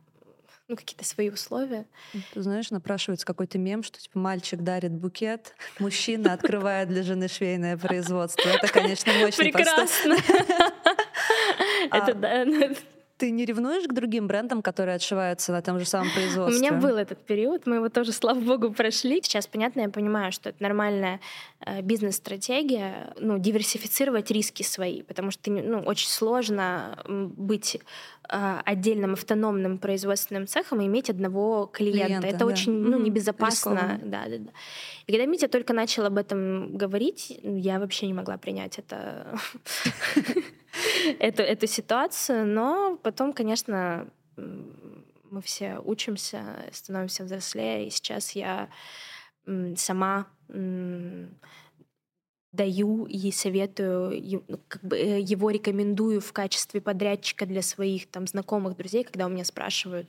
ну, 0.68 0.74
какие-то 0.74 1.04
свои 1.04 1.30
условия. 1.30 1.86
Ты 2.32 2.42
знаешь, 2.42 2.70
напрашивается 2.70 3.24
какой-то 3.24 3.56
мем, 3.56 3.84
что 3.84 4.00
типа 4.00 4.18
мальчик 4.18 4.62
дарит 4.62 4.92
букет, 4.92 5.54
мужчина 5.78 6.32
открывает 6.32 6.88
для 6.88 7.04
жены 7.04 7.28
швейное 7.28 7.76
производство. 7.76 8.48
Это, 8.48 8.66
конечно, 8.66 9.12
мощный 9.20 9.52
Прекрасно. 9.52 10.16
Это 11.92 12.14
да. 12.14 12.44
Ты 13.18 13.30
не 13.30 13.46
ревнуешь 13.46 13.88
к 13.88 13.92
другим 13.94 14.26
брендам, 14.26 14.60
которые 14.60 14.96
отшиваются 14.96 15.52
на 15.52 15.62
том 15.62 15.78
же 15.78 15.86
самом 15.86 16.10
производстве? 16.12 16.56
У 16.56 16.58
меня 16.58 16.72
был 16.80 16.96
этот 16.96 17.24
период, 17.24 17.66
мы 17.66 17.76
его 17.76 17.88
тоже, 17.88 18.12
слава 18.12 18.38
богу, 18.38 18.70
прошли. 18.72 19.22
Сейчас, 19.22 19.46
понятно, 19.46 19.80
я 19.80 19.88
понимаю, 19.88 20.32
что 20.32 20.50
это 20.50 20.62
нормальная 20.62 21.20
э, 21.60 21.80
бизнес-стратегия, 21.80 23.14
ну, 23.18 23.38
диверсифицировать 23.38 24.30
риски 24.30 24.62
свои, 24.62 25.02
потому 25.02 25.30
что 25.30 25.50
ну, 25.50 25.78
очень 25.80 26.08
сложно 26.08 26.98
быть 27.06 27.80
э, 28.28 28.60
отдельным 28.64 29.14
автономным 29.14 29.78
производственным 29.78 30.46
цехом 30.46 30.82
и 30.82 30.86
иметь 30.86 31.08
одного 31.08 31.66
клиента. 31.72 32.06
клиента 32.06 32.26
это 32.26 32.38
да. 32.40 32.46
очень 32.46 32.72
ну, 32.72 32.98
небезопасно. 32.98 33.98
Да, 34.02 34.24
да, 34.26 34.38
да. 34.38 34.50
И 35.06 35.12
когда 35.12 35.24
Митя 35.24 35.48
только 35.48 35.72
начал 35.72 36.04
об 36.04 36.18
этом 36.18 36.76
говорить, 36.76 37.38
я 37.42 37.78
вообще 37.78 38.08
не 38.08 38.14
могла 38.14 38.36
принять 38.36 38.78
это 38.78 39.38
эту, 41.18 41.42
эту 41.42 41.66
ситуацию, 41.66 42.46
но 42.46 42.98
потом, 43.02 43.32
конечно, 43.32 44.08
мы 44.36 45.42
все 45.42 45.78
учимся, 45.84 46.64
становимся 46.72 47.24
взрослее, 47.24 47.86
и 47.86 47.90
сейчас 47.90 48.32
я 48.32 48.68
сама 49.76 50.26
даю 52.56 53.04
и 53.04 53.30
советую, 53.30 54.42
ну, 54.48 54.60
как 54.68 54.82
бы 54.82 54.96
э, 54.96 55.20
его 55.20 55.50
рекомендую 55.50 56.20
в 56.20 56.32
качестве 56.32 56.80
подрядчика 56.80 57.46
для 57.46 57.62
своих 57.62 58.08
там 58.08 58.26
знакомых, 58.26 58.76
друзей, 58.76 59.04
когда 59.04 59.26
у 59.26 59.28
меня 59.28 59.44
спрашивают, 59.44 60.08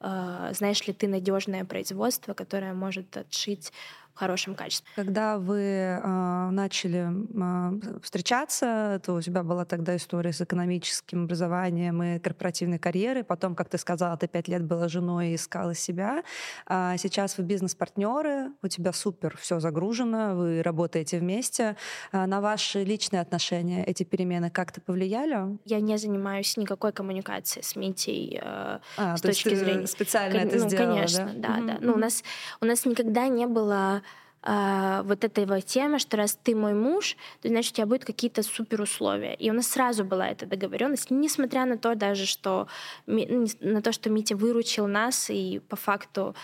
а, 0.00 0.52
знаешь 0.52 0.86
ли 0.86 0.92
ты 0.92 1.06
надежное 1.06 1.64
производство, 1.64 2.34
которое 2.34 2.74
может 2.74 3.16
отшить 3.16 3.72
хорошем 4.16 4.54
качестве. 4.54 4.88
Когда 4.96 5.38
вы 5.38 5.60
э, 5.60 6.50
начали 6.50 7.06
э, 7.06 8.00
встречаться, 8.02 9.00
то 9.04 9.14
у 9.14 9.20
тебя 9.20 9.42
была 9.42 9.64
тогда 9.64 9.94
история 9.96 10.32
с 10.32 10.40
экономическим 10.40 11.24
образованием 11.24 12.02
и 12.02 12.18
корпоративной 12.18 12.78
карьерой. 12.78 13.24
Потом, 13.24 13.54
как 13.54 13.68
ты 13.68 13.78
сказала, 13.78 14.16
ты 14.16 14.26
пять 14.26 14.48
лет 14.48 14.64
была 14.64 14.88
женой 14.88 15.28
и 15.28 15.34
искала 15.34 15.74
себя. 15.74 16.22
А 16.66 16.96
сейчас 16.96 17.38
вы 17.38 17.44
бизнес-партнеры, 17.44 18.52
у 18.62 18.68
тебя 18.68 18.92
супер 18.92 19.36
все 19.36 19.60
загружено, 19.60 20.34
вы 20.34 20.62
работаете 20.62 21.18
вместе. 21.18 21.76
А 22.12 22.26
на 22.26 22.40
ваши 22.40 22.84
личные 22.84 23.20
отношения 23.20 23.84
эти 23.84 24.02
перемены 24.02 24.50
как-то 24.50 24.80
повлияли? 24.80 25.58
Я 25.64 25.80
не 25.80 25.98
занимаюсь 25.98 26.56
никакой 26.56 26.92
коммуникацией 26.92 27.64
с 27.64 27.76
Митей 27.76 28.40
э, 28.42 28.78
а, 28.96 29.16
с 29.16 29.20
точки 29.20 29.54
зрения 29.54 29.86
специально 29.86 30.38
Кон- 30.38 30.48
это 30.48 30.58
ну, 30.58 30.68
сделала, 30.68 30.94
конечно, 30.94 31.32
да, 31.36 31.48
да. 31.48 31.66
да. 31.66 31.78
Ну, 31.80 31.92
у 31.94 31.98
нас 31.98 32.22
у 32.60 32.64
нас 32.64 32.84
никогда 32.86 33.28
не 33.28 33.46
было 33.46 34.02
а, 34.48 35.02
вот 35.02 35.24
этого 35.24 35.60
темы, 35.60 35.98
что 35.98 36.16
раз 36.16 36.38
ты 36.40 36.54
мой 36.54 36.72
муж, 36.72 37.16
то 37.42 37.48
значит 37.48 37.72
у 37.72 37.76
тебя 37.76 37.86
будут 37.86 38.04
какие-то 38.04 38.44
супер 38.44 38.80
условия. 38.80 39.34
И 39.34 39.50
у 39.50 39.52
нас 39.52 39.66
сразу 39.66 40.04
была 40.04 40.28
эта 40.28 40.46
договоренность, 40.46 41.10
несмотря 41.10 41.64
на 41.64 41.76
то 41.76 41.96
даже, 41.96 42.26
что 42.26 42.68
ну, 43.06 43.46
на 43.58 43.82
то, 43.82 43.90
что 43.90 44.08
Митя 44.08 44.36
выручил 44.36 44.86
нас 44.86 45.30
и 45.30 45.60
по 45.68 45.74
факту, 45.74 46.36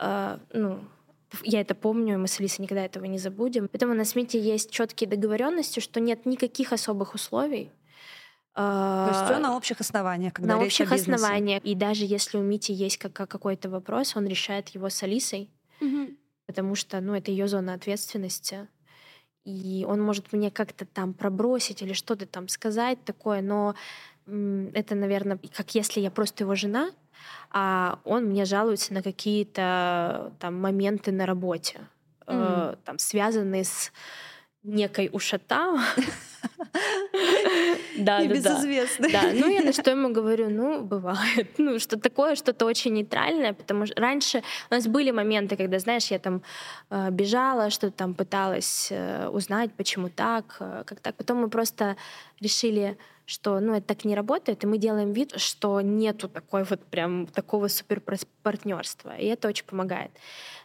э, 0.00 0.38
ну 0.54 0.80
я 1.42 1.60
это 1.60 1.74
помню, 1.74 2.18
мы 2.18 2.26
с 2.26 2.40
Алисой 2.40 2.62
никогда 2.62 2.86
этого 2.86 3.04
не 3.04 3.18
забудем. 3.18 3.68
Поэтому 3.68 3.92
у 3.92 3.96
нас 3.96 4.08
с 4.08 4.14
Митей 4.14 4.40
есть 4.40 4.70
четкие 4.70 5.10
договоренности, 5.10 5.80
что 5.80 6.00
нет 6.00 6.24
никаких 6.24 6.72
особых 6.72 7.12
условий. 7.12 7.70
То 8.54 9.08
есть 9.10 9.24
все 9.26 9.38
на 9.38 9.58
общих 9.58 9.78
основаниях, 9.80 10.32
когда 10.32 10.56
на 10.56 10.62
речь 10.62 10.80
общих 10.80 10.90
о 10.90 10.94
основаниях. 10.94 11.62
И 11.64 11.74
даже 11.74 12.06
если 12.06 12.38
у 12.38 12.42
Мити 12.42 12.72
есть 12.72 12.96
какой-то 12.96 13.68
вопрос, 13.68 14.16
он 14.16 14.26
решает 14.26 14.70
его 14.70 14.88
с 14.88 15.02
Алисой. 15.02 15.50
Угу 15.82 16.16
потому 16.46 16.74
что, 16.74 17.00
ну, 17.00 17.14
это 17.14 17.30
ее 17.30 17.48
зона 17.48 17.74
ответственности. 17.74 18.68
И 19.44 19.84
он 19.88 20.00
может 20.00 20.32
мне 20.32 20.50
как-то 20.50 20.86
там 20.86 21.14
пробросить 21.14 21.82
или 21.82 21.92
что-то 21.92 22.26
там 22.26 22.48
сказать 22.48 23.02
такое, 23.04 23.42
но 23.42 23.74
это, 24.26 24.94
наверное, 24.94 25.38
как 25.54 25.74
если 25.74 26.00
я 26.00 26.10
просто 26.10 26.44
его 26.44 26.54
жена, 26.54 26.90
а 27.50 27.98
он 28.04 28.26
мне 28.26 28.44
жалуется 28.44 28.94
на 28.94 29.02
какие-то 29.02 30.32
там 30.38 30.60
моменты 30.60 31.10
на 31.10 31.26
работе, 31.26 31.80
mm. 32.26 32.72
э, 32.72 32.76
там 32.84 32.98
связанные 32.98 33.64
с 33.64 33.92
некой 34.62 35.10
ушата. 35.12 35.78
Да, 37.98 38.22
Небезызвестный. 38.22 39.12
Да, 39.12 39.22
ну 39.34 39.48
я 39.48 39.62
на 39.62 39.72
что 39.72 39.90
ему 39.90 40.08
говорю, 40.14 40.50
ну, 40.50 40.82
бывает. 40.82 41.48
Ну, 41.58 41.78
что 41.78 41.98
такое, 41.98 42.34
что-то 42.34 42.66
очень 42.66 42.94
нейтральное, 42.94 43.52
потому 43.52 43.86
что 43.86 44.00
раньше 44.00 44.42
у 44.70 44.74
нас 44.74 44.86
были 44.86 45.12
моменты, 45.12 45.56
когда, 45.56 45.78
знаешь, 45.78 46.10
я 46.10 46.18
там 46.18 46.42
э, 46.90 47.10
бежала, 47.10 47.70
что-то 47.70 47.96
там 47.96 48.14
пыталась 48.14 48.88
э, 48.90 49.28
узнать, 49.28 49.72
почему 49.76 50.08
так, 50.08 50.56
э, 50.60 50.82
как 50.86 51.00
так. 51.00 51.14
Потом 51.16 51.38
мы 51.38 51.48
просто 51.48 51.96
решили, 52.40 52.96
что 53.26 53.60
ну, 53.60 53.74
это 53.74 53.86
так 53.86 54.04
не 54.04 54.16
работает, 54.16 54.64
и 54.64 54.66
мы 54.66 54.78
делаем 54.78 55.12
вид, 55.12 55.40
что 55.40 55.80
нету 55.80 56.28
такой 56.28 56.64
вот 56.64 56.84
прям 56.84 57.26
такого 57.26 57.68
супер 57.68 58.02
партнерства, 58.42 59.16
и 59.16 59.26
это 59.26 59.48
очень 59.48 59.66
помогает. 59.66 60.10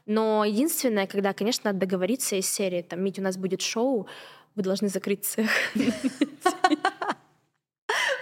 Но 0.05 0.45
единственное, 0.45 1.05
когда, 1.05 1.34
конечно, 1.34 1.71
надо 1.71 1.80
договориться 1.86 2.36
из 2.36 2.49
серии, 2.49 2.82
там, 2.82 3.03
Мить, 3.03 3.19
у 3.19 3.21
нас 3.21 3.38
будет 3.38 3.61
шоу, 3.61 4.07
вы 4.57 4.63
должны 4.63 4.89
закрыть 4.89 5.23
цех. 5.23 5.49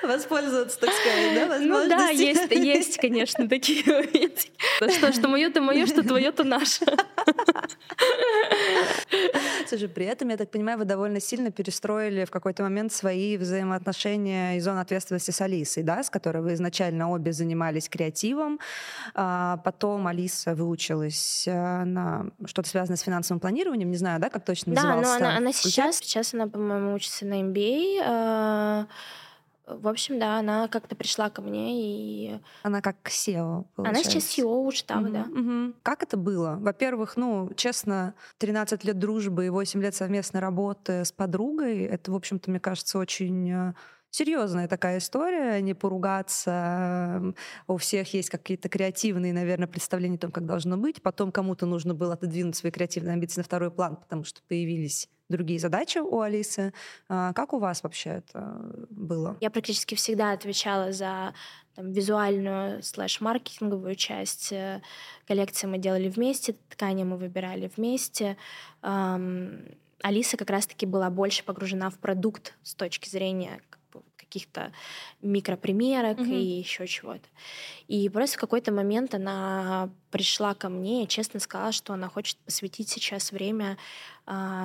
Воспользоваться, 0.05 0.79
так 0.79 0.89
сказать, 0.91 1.35
да? 1.35 1.59
Ну 1.59 1.89
да, 1.89 2.09
есть, 2.09 2.51
есть, 2.51 2.97
конечно, 2.97 3.47
такие 3.49 3.83
моменты. 3.85 4.49
Что, 4.77 5.11
что 5.11 5.27
мое-то 5.27 5.61
мое, 5.61 5.85
что 5.85 6.03
твое-то 6.07 6.43
наше. 6.43 6.85
Слушай, 9.67 9.89
при 9.89 10.05
этом, 10.05 10.29
я 10.29 10.37
так 10.37 10.51
понимаю, 10.51 10.77
вы 10.77 10.85
довольно 10.85 11.19
сильно 11.19 11.51
перестроили 11.51 12.25
в 12.25 12.31
какой-то 12.31 12.63
момент 12.63 12.93
свои 12.93 13.37
взаимоотношения 13.37 14.57
и 14.57 14.59
зону 14.59 14.81
ответственности 14.81 15.31
с 15.31 15.41
Алисой, 15.41 15.83
да, 15.83 16.03
с 16.03 16.09
которой 16.09 16.41
вы 16.41 16.53
изначально 16.53 17.11
обе 17.11 17.31
занимались 17.31 17.89
креативом, 17.89 18.59
а 19.13 19.57
потом 19.57 20.07
Алиса 20.07 20.55
выучилась 20.55 21.47
э, 21.47 21.83
на 21.83 22.27
что-то 22.45 22.69
связанное 22.69 22.97
с 22.97 23.01
финансовым 23.01 23.39
планированием, 23.39 23.89
не 23.89 23.97
знаю, 23.97 24.19
да, 24.19 24.29
как 24.29 24.45
точно 24.45 24.75
да, 24.75 24.83
назывался? 24.83 25.19
Да, 25.19 25.19
но 25.19 25.25
она, 25.29 25.37
она 25.37 25.53
сейчас, 25.53 25.97
сейчас 25.97 26.33
она, 26.33 26.47
по-моему, 26.47 26.93
учится 26.93 27.25
на 27.25 27.41
MBA, 27.41 28.87
в 29.67 29.87
общем, 29.87 30.19
да, 30.19 30.37
она 30.37 30.67
как-то 30.67 30.95
пришла 30.95 31.29
ко 31.29 31.41
мне 31.41 31.81
и... 31.81 32.39
Она 32.63 32.81
как 32.81 32.97
SEO, 33.05 33.65
получается. 33.75 34.01
Она 34.01 34.03
сейчас 34.03 34.37
SEO 34.37 34.67
Уштава, 34.67 35.05
угу, 35.05 35.09
да. 35.09 35.21
Угу. 35.21 35.73
Как 35.81 36.03
это 36.03 36.17
было? 36.17 36.57
Во-первых, 36.59 37.17
ну, 37.17 37.51
честно, 37.55 38.13
13 38.37 38.83
лет 38.83 38.99
дружбы 38.99 39.47
и 39.47 39.49
8 39.49 39.81
лет 39.81 39.95
совместной 39.95 40.41
работы 40.41 41.03
с 41.03 41.11
подругой, 41.11 41.83
это, 41.83 42.11
в 42.11 42.15
общем-то, 42.15 42.49
мне 42.51 42.59
кажется, 42.59 42.99
очень 42.99 43.51
э, 43.51 43.73
серьезная 44.11 44.67
такая 44.67 44.99
история, 44.99 45.59
не 45.61 45.73
поругаться. 45.73 47.33
У 47.67 47.77
всех 47.77 48.13
есть 48.13 48.29
какие-то 48.29 48.69
креативные, 48.69 49.33
наверное, 49.33 49.67
представления 49.67 50.15
о 50.15 50.19
том, 50.19 50.31
как 50.31 50.45
должно 50.45 50.77
быть. 50.77 51.01
Потом 51.01 51.31
кому-то 51.31 51.65
нужно 51.65 51.93
было 51.93 52.13
отодвинуть 52.13 52.55
свои 52.55 52.71
креативные 52.71 53.13
амбиции 53.13 53.39
на 53.39 53.43
второй 53.43 53.71
план, 53.71 53.97
потому 53.97 54.23
что 54.23 54.41
появились 54.47 55.09
другие 55.29 55.59
задачи 55.59 55.99
у 55.99 56.19
Алисы. 56.19 56.73
А, 57.09 57.33
как 57.33 57.53
у 57.53 57.59
вас 57.59 57.83
вообще 57.83 58.21
это 58.25 58.59
было? 58.89 59.37
Я 59.41 59.49
практически 59.49 59.95
всегда 59.95 60.31
отвечала 60.31 60.91
за 60.91 61.33
там, 61.75 61.91
визуальную 61.91 62.83
слэш-маркетинговую 62.83 63.95
часть. 63.95 64.51
Э, 64.51 64.81
коллекции 65.27 65.67
мы 65.67 65.77
делали 65.77 66.09
вместе, 66.09 66.55
ткани 66.69 67.03
мы 67.03 67.17
выбирали 67.17 67.71
вместе. 67.75 68.37
Алиса 68.81 70.37
как 70.37 70.49
раз-таки 70.49 70.85
была 70.85 71.09
больше 71.09 71.43
погружена 71.43 71.89
в 71.89 71.97
продукт 71.97 72.53
с 72.63 72.75
точки 72.75 73.09
зрения 73.09 73.59
каких-то 74.17 74.71
микропримерок 75.21 76.17
mm-hmm. 76.17 76.35
и 76.35 76.59
еще 76.59 76.87
чего-то. 76.87 77.27
И 77.87 78.09
просто 78.09 78.37
в 78.37 78.41
какой-то 78.41 78.71
момент 78.71 79.15
она 79.15 79.89
пришла 80.11 80.53
ко 80.53 80.67
мне 80.67 81.03
и 81.03 81.07
честно 81.07 81.39
сказала, 81.39 81.71
что 81.71 81.93
она 81.93 82.09
хочет 82.09 82.37
посвятить 82.39 82.89
сейчас 82.89 83.31
время 83.31 83.77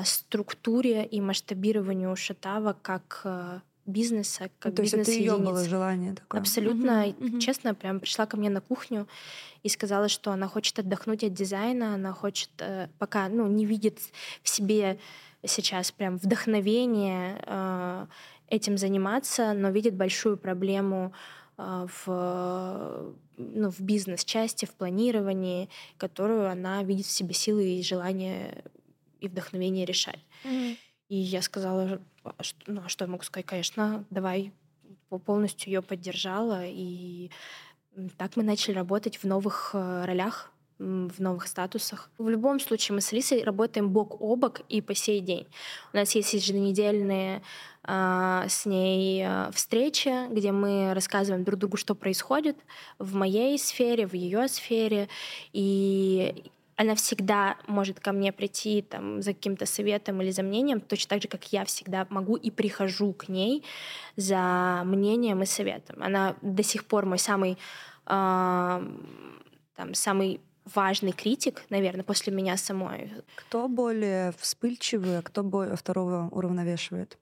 структуре 0.04 1.04
и 1.04 1.20
масштабированию 1.20 2.16
Шатава 2.16 2.76
как 2.80 3.20
э, 3.24 3.61
бизнеса, 3.86 4.50
как 4.58 4.72
ну, 4.72 4.76
то 4.76 4.82
бизнес 4.82 5.08
есть 5.08 5.18
это 5.18 5.18
ее 5.18 5.36
было 5.36 5.64
желание 5.64 6.14
такое. 6.14 6.40
Абсолютно, 6.40 7.06
угу, 7.18 7.38
честно, 7.40 7.74
прям 7.74 8.00
пришла 8.00 8.26
ко 8.26 8.36
мне 8.36 8.50
на 8.50 8.61
кухню 8.61 9.06
и 9.62 9.68
сказала, 9.68 10.08
что 10.08 10.32
она 10.32 10.48
хочет 10.48 10.78
отдохнуть 10.78 11.24
от 11.24 11.34
дизайна, 11.34 11.94
она 11.94 12.12
хочет 12.12 12.50
э, 12.58 12.88
пока, 12.98 13.28
ну, 13.28 13.46
не 13.46 13.66
видит 13.66 13.98
в 14.42 14.48
себе 14.48 14.98
сейчас 15.44 15.92
прям 15.92 16.16
вдохновение 16.16 17.42
э, 17.46 18.06
этим 18.48 18.78
заниматься, 18.78 19.52
но 19.52 19.70
видит 19.70 19.94
большую 19.94 20.36
проблему 20.36 21.12
э, 21.58 21.86
в 22.04 23.14
ну, 23.36 23.70
в 23.70 23.80
бизнес-части, 23.80 24.66
в 24.66 24.72
планировании, 24.74 25.70
которую 25.96 26.50
она 26.50 26.82
видит 26.82 27.06
в 27.06 27.11
себе 27.11 27.32
силы 27.32 27.78
и 27.78 27.82
желание 27.82 28.64
и 29.20 29.28
вдохновение 29.28 29.84
решать. 29.84 30.20
Mm-hmm. 30.44 30.76
И 31.08 31.16
я 31.16 31.42
сказала, 31.42 32.00
что, 32.40 32.58
ну, 32.66 32.82
а 32.84 32.88
что 32.88 33.04
я 33.04 33.10
могу 33.10 33.24
сказать? 33.24 33.46
Конечно, 33.46 34.04
давай 34.10 34.52
полностью 35.18 35.72
ее 35.72 35.82
поддержала. 35.82 36.62
И 36.64 37.30
так 38.16 38.36
мы 38.36 38.44
начали 38.44 38.74
работать 38.74 39.16
в 39.16 39.24
новых 39.24 39.70
э, 39.74 40.04
ролях, 40.04 40.52
в 40.78 41.20
новых 41.20 41.46
статусах. 41.46 42.10
В 42.16 42.28
любом 42.28 42.58
случае 42.60 42.94
мы 42.94 43.00
с 43.00 43.12
Алисой 43.12 43.42
работаем 43.42 43.90
бок 43.90 44.20
о 44.20 44.36
бок 44.36 44.60
и 44.68 44.80
по 44.80 44.94
сей 44.94 45.20
день. 45.20 45.46
У 45.92 45.96
нас 45.96 46.14
есть 46.14 46.32
еженедельные 46.32 47.42
э, 47.84 48.44
с 48.48 48.64
ней 48.64 49.22
э, 49.26 49.50
встречи, 49.52 50.32
где 50.32 50.52
мы 50.52 50.94
рассказываем 50.94 51.44
друг 51.44 51.58
другу, 51.58 51.76
что 51.76 51.94
происходит 51.94 52.56
в 52.98 53.14
моей 53.14 53.58
сфере, 53.58 54.06
в 54.06 54.14
ее 54.14 54.48
сфере. 54.48 55.08
И 55.52 56.50
она 56.81 56.95
всегда 56.95 57.59
может 57.66 58.01
ко 58.01 58.11
мне 58.11 58.33
прийти 58.33 58.81
там, 58.81 59.20
за 59.20 59.35
каким-то 59.35 59.66
советом 59.66 60.22
или 60.22 60.31
за 60.31 60.43
мнением, 60.43 60.81
точно 60.81 61.11
так 61.11 61.22
же, 61.22 61.28
как 61.28 61.53
я 61.53 61.66
всегда 61.66 62.07
могу 62.09 62.37
и 62.37 62.51
прихожу 62.51 63.12
к 63.12 63.28
ней 63.28 63.64
за 64.16 64.81
мнением 64.87 65.43
и 65.43 65.47
советом. 65.47 66.03
Она 66.03 66.37
до 66.41 66.62
сих 66.62 66.87
пор 66.87 67.05
мой 67.05 67.18
самый, 67.18 67.59
э, 68.07 68.83
там, 69.76 69.93
самый 69.93 70.41
важный 70.74 71.12
критик, 71.12 71.64
наверное, 71.68 72.03
после 72.03 72.33
меня 72.33 72.57
самой. 72.57 73.12
Кто 73.35 73.68
более 73.68 74.33
вспыльчивый, 74.39 75.18
а 75.18 75.22
кто 75.22 75.43
более 75.43 75.76
второго 75.76 76.31
уравновешивает? 76.31 77.18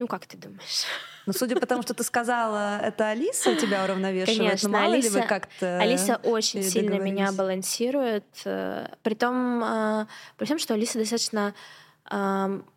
Ну, 0.00 0.06
как 0.06 0.26
ты 0.26 0.38
думаешь? 0.38 0.84
Ну, 1.26 1.34
судя 1.34 1.60
по 1.60 1.66
тому, 1.66 1.82
что 1.82 1.92
ты 1.92 2.02
сказала, 2.04 2.78
это 2.78 3.10
Алиса 3.10 3.54
тебя 3.54 3.84
уравновешивает. 3.84 4.38
Конечно, 4.38 4.68
но 4.70 4.78
мало 4.78 4.94
Алиса, 4.94 5.14
ли 5.14 5.20
вы 5.20 5.26
как-то 5.28 5.78
Алиса 5.78 6.16
очень 6.24 6.62
сильно 6.62 6.94
меня 6.94 7.30
балансирует. 7.32 8.24
Э, 8.46 8.88
при 9.02 9.14
том, 9.14 9.62
э, 9.62 10.06
при 10.38 10.46
том, 10.46 10.58
что 10.58 10.74
Алиса 10.74 10.98
достаточно 10.98 11.54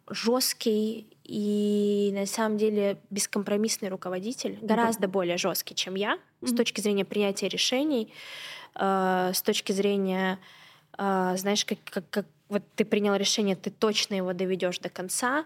жесткий 0.09 1.07
и 1.23 2.11
на 2.13 2.27
самом 2.27 2.59
деле 2.59 2.99
бескомпромиссный 3.09 3.89
руководитель, 3.89 4.59
гораздо 4.61 5.07
более 5.07 5.37
жесткий, 5.37 5.73
чем 5.73 5.95
я, 5.95 6.19
mm-hmm. 6.41 6.47
с 6.49 6.55
точки 6.55 6.81
зрения 6.81 7.03
принятия 7.03 7.47
решений, 7.47 8.13
э, 8.75 9.31
с 9.33 9.41
точки 9.41 9.71
зрения, 9.71 10.37
знаешь, 10.95 11.65
как, 11.65 11.79
как, 11.85 12.09
как 12.11 12.25
вот 12.49 12.61
ты 12.75 12.85
принял 12.85 13.15
решение, 13.15 13.55
ты 13.55 13.71
точно 13.71 14.13
его 14.13 14.33
доведешь 14.33 14.77
до 14.77 14.89
конца. 14.89 15.45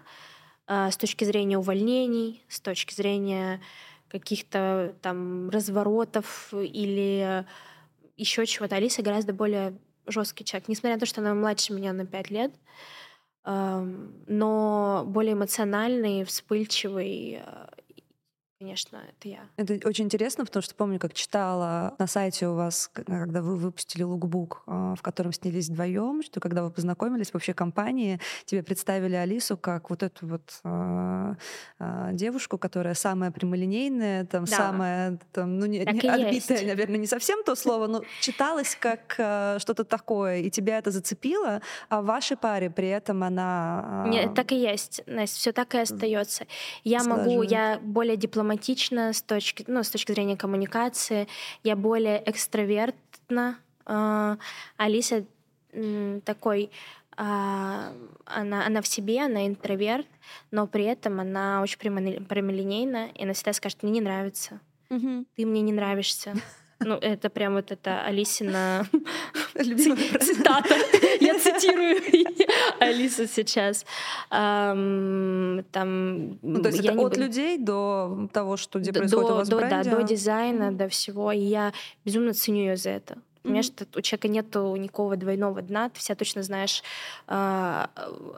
А, 0.70 0.90
с 0.90 0.98
точки 0.98 1.24
зрения 1.24 1.56
увольнений, 1.56 2.44
с 2.46 2.60
точки 2.60 2.94
зрения 2.94 3.62
каких-то 4.08 4.94
там 5.00 5.48
разворотов 5.48 6.52
или 6.52 7.46
еще 8.18 8.44
чего-то. 8.44 8.76
Алиса 8.76 9.02
гораздо 9.02 9.32
более 9.32 9.78
жесткий 10.06 10.44
человек, 10.44 10.68
несмотря 10.68 10.96
на 10.96 11.00
то, 11.00 11.06
что 11.06 11.22
она 11.22 11.34
младше 11.34 11.72
меня 11.72 11.94
на 11.94 12.04
пять 12.04 12.30
лет, 12.30 12.52
но 13.44 15.04
более 15.06 15.32
эмоциональный, 15.32 16.24
вспыльчивый 16.24 17.40
а, 17.42 17.70
конечно, 18.58 19.00
это 19.08 19.28
я. 19.28 19.40
Это 19.56 19.88
очень 19.88 20.06
интересно, 20.06 20.44
потому 20.44 20.62
что 20.62 20.74
помню, 20.74 20.98
как 20.98 21.14
читала 21.14 21.94
на 21.98 22.06
сайте 22.08 22.48
у 22.48 22.54
вас, 22.54 22.90
когда 22.92 23.40
вы 23.40 23.56
выпустили 23.56 24.02
лукбук, 24.02 24.62
а, 24.66 24.94
в 24.96 25.02
котором 25.02 25.32
снялись 25.32 25.68
вдвоем, 25.68 26.22
что 26.22 26.40
когда 26.40 26.64
вы 26.64 26.70
познакомились 26.70 27.30
в 27.30 27.36
общей 27.36 27.52
компании, 27.52 28.18
тебе 28.46 28.64
представили 28.64 29.14
Алису 29.14 29.56
как 29.56 29.90
вот 29.90 30.02
эту 30.02 30.26
вот 30.26 30.60
э, 30.64 31.34
э, 31.78 32.08
девушку, 32.12 32.58
которая 32.58 32.94
самая 32.94 33.30
прямолинейная, 33.30 34.26
там 34.26 34.44
да. 34.44 34.56
самая, 34.56 35.18
там, 35.32 35.58
ну 35.58 35.66
не, 35.66 35.78
не 35.78 36.08
отбитая, 36.08 36.66
наверное, 36.66 36.98
не 36.98 37.06
совсем 37.06 37.44
то 37.44 37.54
слово, 37.54 37.86
но 37.86 38.02
читалась 38.20 38.76
как 38.78 39.12
что-то 39.60 39.84
такое, 39.84 40.38
и 40.38 40.50
тебя 40.50 40.78
это 40.78 40.90
зацепило, 40.90 41.62
а 41.88 42.02
в 42.02 42.06
вашей 42.06 42.36
паре 42.36 42.70
при 42.70 42.88
этом 42.88 43.22
она... 43.22 44.04
Нет, 44.08 44.34
так 44.34 44.50
и 44.50 44.56
есть, 44.56 45.02
Настя, 45.06 45.38
все 45.38 45.52
так 45.52 45.74
и 45.74 45.78
остается. 45.78 46.46
Я 46.82 47.04
могу, 47.04 47.42
я 47.42 47.78
более 47.80 48.16
дипломатична 48.16 48.47
дипломатична 48.48 49.12
с 49.12 49.22
точки, 49.22 49.64
ну, 49.66 49.82
с 49.82 49.90
точки 49.90 50.12
зрения 50.12 50.36
коммуникации. 50.36 51.28
Я 51.64 51.76
более 51.76 52.22
экстравертна. 52.24 53.58
Э, 53.86 54.36
Алиса 54.76 55.24
такой 56.24 56.70
а, 57.16 57.92
она, 58.24 58.66
она 58.66 58.80
в 58.80 58.86
себе, 58.86 59.24
она 59.24 59.46
интроверт, 59.46 60.06
но 60.50 60.66
при 60.66 60.84
этом 60.84 61.20
она 61.20 61.60
очень 61.62 61.78
прямолинейна, 61.78 63.10
и 63.14 63.24
она 63.24 63.32
всегда 63.34 63.52
скажет, 63.52 63.82
мне 63.82 63.92
не 63.92 64.00
нравится, 64.00 64.60
угу. 64.88 65.26
ты 65.36 65.44
мне 65.44 65.60
не 65.60 65.72
нравишься. 65.72 66.34
Ну, 66.80 66.94
это 66.94 67.28
прям 67.28 67.54
вот 67.54 67.72
это 67.72 68.02
Алисина 68.02 68.86
цитата. 69.54 70.74
Я 71.20 71.38
цитирую 71.38 72.00
Алису 72.78 73.26
сейчас. 73.26 73.84
Там, 74.30 75.56
ну, 76.42 76.62
то 76.62 76.68
есть 76.68 76.84
это 76.84 77.00
от 77.00 77.16
людей 77.16 77.58
до 77.58 78.28
того, 78.32 78.56
что 78.56 78.78
где 78.78 78.92
происходит 78.92 79.30
у 79.30 79.34
вас 79.34 79.48
в 79.48 79.56
бренде? 79.56 79.90
Да, 79.90 79.96
до 79.96 80.02
дизайна, 80.02 80.72
до 80.72 80.88
всего. 80.88 81.32
И 81.32 81.40
я 81.40 81.72
безумно 82.04 82.32
ценю 82.32 82.60
ее 82.60 82.76
за 82.76 82.90
это. 82.90 83.18
Понимаешь, 83.42 83.66
mm-hmm. 83.66 83.98
у 83.98 84.00
человека 84.00 84.28
нет 84.28 84.54
никакого 84.54 85.16
двойного 85.16 85.62
дна, 85.62 85.88
ты 85.88 85.98
вся 86.00 86.14
точно 86.14 86.42
знаешь, 86.42 86.82
а, 87.26 87.90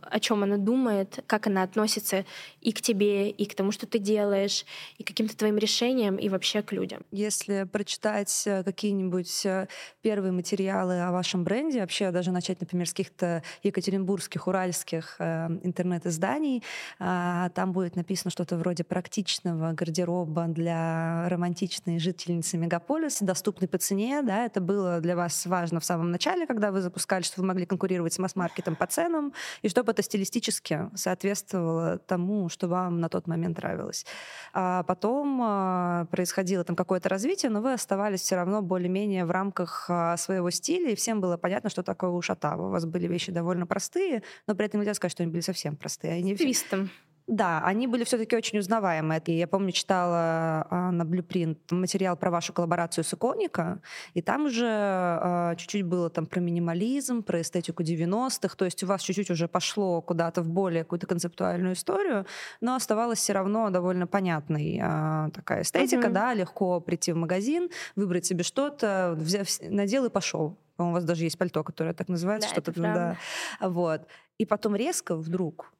о 0.02 0.20
чем 0.20 0.42
она 0.42 0.56
думает, 0.56 1.22
как 1.26 1.46
она 1.46 1.62
относится 1.62 2.24
и 2.60 2.72
к 2.72 2.80
тебе, 2.80 3.30
и 3.30 3.44
к 3.46 3.54
тому, 3.54 3.72
что 3.72 3.86
ты 3.86 3.98
делаешь, 3.98 4.64
и 4.98 5.04
к 5.04 5.08
каким-то 5.08 5.36
твоим 5.36 5.58
решениям, 5.58 6.16
и 6.16 6.28
вообще 6.28 6.62
к 6.62 6.72
людям. 6.72 7.02
Если 7.10 7.64
прочитать 7.64 8.42
э, 8.46 8.62
какие-нибудь 8.62 9.46
э, 9.46 9.68
первые 10.02 10.32
материалы 10.32 11.00
о 11.00 11.12
вашем 11.12 11.44
бренде, 11.44 11.80
вообще 11.80 12.10
даже 12.10 12.30
начать, 12.30 12.60
например, 12.60 12.88
с 12.88 12.92
каких-то 12.92 13.42
екатеринбургских, 13.62 14.46
уральских 14.46 15.16
э, 15.18 15.48
интернет-изданий, 15.62 16.62
а, 16.98 17.50
там 17.50 17.72
будет 17.72 17.96
написано 17.96 18.30
что-то 18.30 18.56
вроде 18.56 18.84
практичного 18.84 19.72
гардероба 19.72 20.46
для 20.46 21.28
романтичной 21.28 21.98
жительницы 21.98 22.56
мегаполиса, 22.56 23.24
доступный 23.24 23.68
по 23.68 23.78
цене, 23.78 24.22
да, 24.22 24.44
это 24.44 24.60
было 24.60 24.89
для 25.00 25.14
вас 25.14 25.46
важно 25.46 25.78
в 25.78 25.84
самом 25.84 26.10
начале, 26.10 26.46
когда 26.46 26.72
вы 26.72 26.80
запускали, 26.80 27.22
чтобы 27.22 27.42
вы 27.42 27.48
могли 27.48 27.66
конкурировать 27.66 28.12
с 28.12 28.18
масс-маркетом 28.18 28.74
по 28.74 28.86
ценам, 28.86 29.32
и 29.62 29.68
чтобы 29.68 29.92
это 29.92 30.02
стилистически 30.02 30.90
соответствовало 30.94 31.98
тому, 31.98 32.48
что 32.48 32.66
вам 32.66 33.00
на 33.00 33.08
тот 33.08 33.28
момент 33.28 33.58
нравилось. 33.58 34.04
А 34.52 34.82
потом 34.82 35.40
а, 35.42 36.06
происходило 36.06 36.64
там 36.64 36.74
какое-то 36.74 37.08
развитие, 37.08 37.50
но 37.50 37.60
вы 37.60 37.72
оставались 37.72 38.22
все 38.22 38.36
равно 38.36 38.62
более-менее 38.62 39.24
в 39.24 39.30
рамках 39.30 39.86
а, 39.88 40.16
своего 40.16 40.50
стиля, 40.50 40.90
и 40.90 40.94
всем 40.96 41.20
было 41.20 41.36
понятно, 41.36 41.70
что 41.70 41.82
такое 41.82 42.10
у 42.10 42.20
Шатава. 42.20 42.66
У 42.66 42.70
вас 42.70 42.84
были 42.86 43.06
вещи 43.06 43.30
довольно 43.30 43.66
простые, 43.66 44.22
но 44.46 44.54
при 44.54 44.66
этом 44.66 44.80
нельзя 44.80 44.94
сказать, 44.94 45.12
что 45.12 45.22
они 45.22 45.30
были 45.30 45.42
совсем 45.42 45.76
простые. 45.76 46.14
Они 46.14 46.34
Твистом. 46.34 46.90
Да, 47.30 47.62
они 47.64 47.86
были 47.86 48.02
все-таки 48.02 48.34
очень 48.34 48.58
узнаваемые. 48.58 49.22
И 49.26 49.38
я 49.38 49.46
помню, 49.46 49.70
читала 49.70 50.66
а, 50.68 50.90
на 50.90 51.04
Blueprint 51.04 51.58
материал 51.70 52.16
про 52.16 52.28
вашу 52.28 52.52
коллаборацию 52.52 53.04
с 53.04 53.14
Иконика, 53.14 53.80
и 54.14 54.20
там 54.20 54.46
уже 54.46 54.66
а, 54.66 55.54
чуть-чуть 55.54 55.84
было 55.84 56.10
там 56.10 56.26
про 56.26 56.40
минимализм, 56.40 57.22
про 57.22 57.40
эстетику 57.40 57.84
90-х, 57.84 58.56
то 58.56 58.64
есть 58.64 58.82
у 58.82 58.88
вас 58.88 59.02
чуть-чуть 59.02 59.30
уже 59.30 59.46
пошло 59.46 60.02
куда-то 60.02 60.42
в 60.42 60.48
более 60.48 60.82
какую-то 60.82 61.06
концептуальную 61.06 61.74
историю, 61.74 62.26
но 62.60 62.74
оставалась 62.74 63.20
все 63.20 63.32
равно 63.32 63.70
довольно 63.70 64.08
понятной 64.08 64.80
а, 64.82 65.30
такая 65.30 65.62
эстетика, 65.62 66.08
mm-hmm. 66.08 66.12
да, 66.12 66.34
легко 66.34 66.80
прийти 66.80 67.12
в 67.12 67.16
магазин, 67.16 67.70
выбрать 67.94 68.26
себе 68.26 68.42
что-то, 68.42 69.14
взяв, 69.16 69.46
надел 69.60 70.04
и 70.04 70.10
пошел. 70.10 70.58
По-моему, 70.74 70.94
у 70.94 70.94
вас 70.94 71.04
даже 71.04 71.22
есть 71.22 71.38
пальто, 71.38 71.62
которое 71.62 71.94
так 71.94 72.08
называется, 72.08 72.48
да, 72.48 72.52
что-то 72.52 72.80
да. 72.80 73.16
Вот. 73.60 74.08
И 74.38 74.46
потом 74.46 74.74
резко 74.74 75.14
вдруг, 75.14 75.72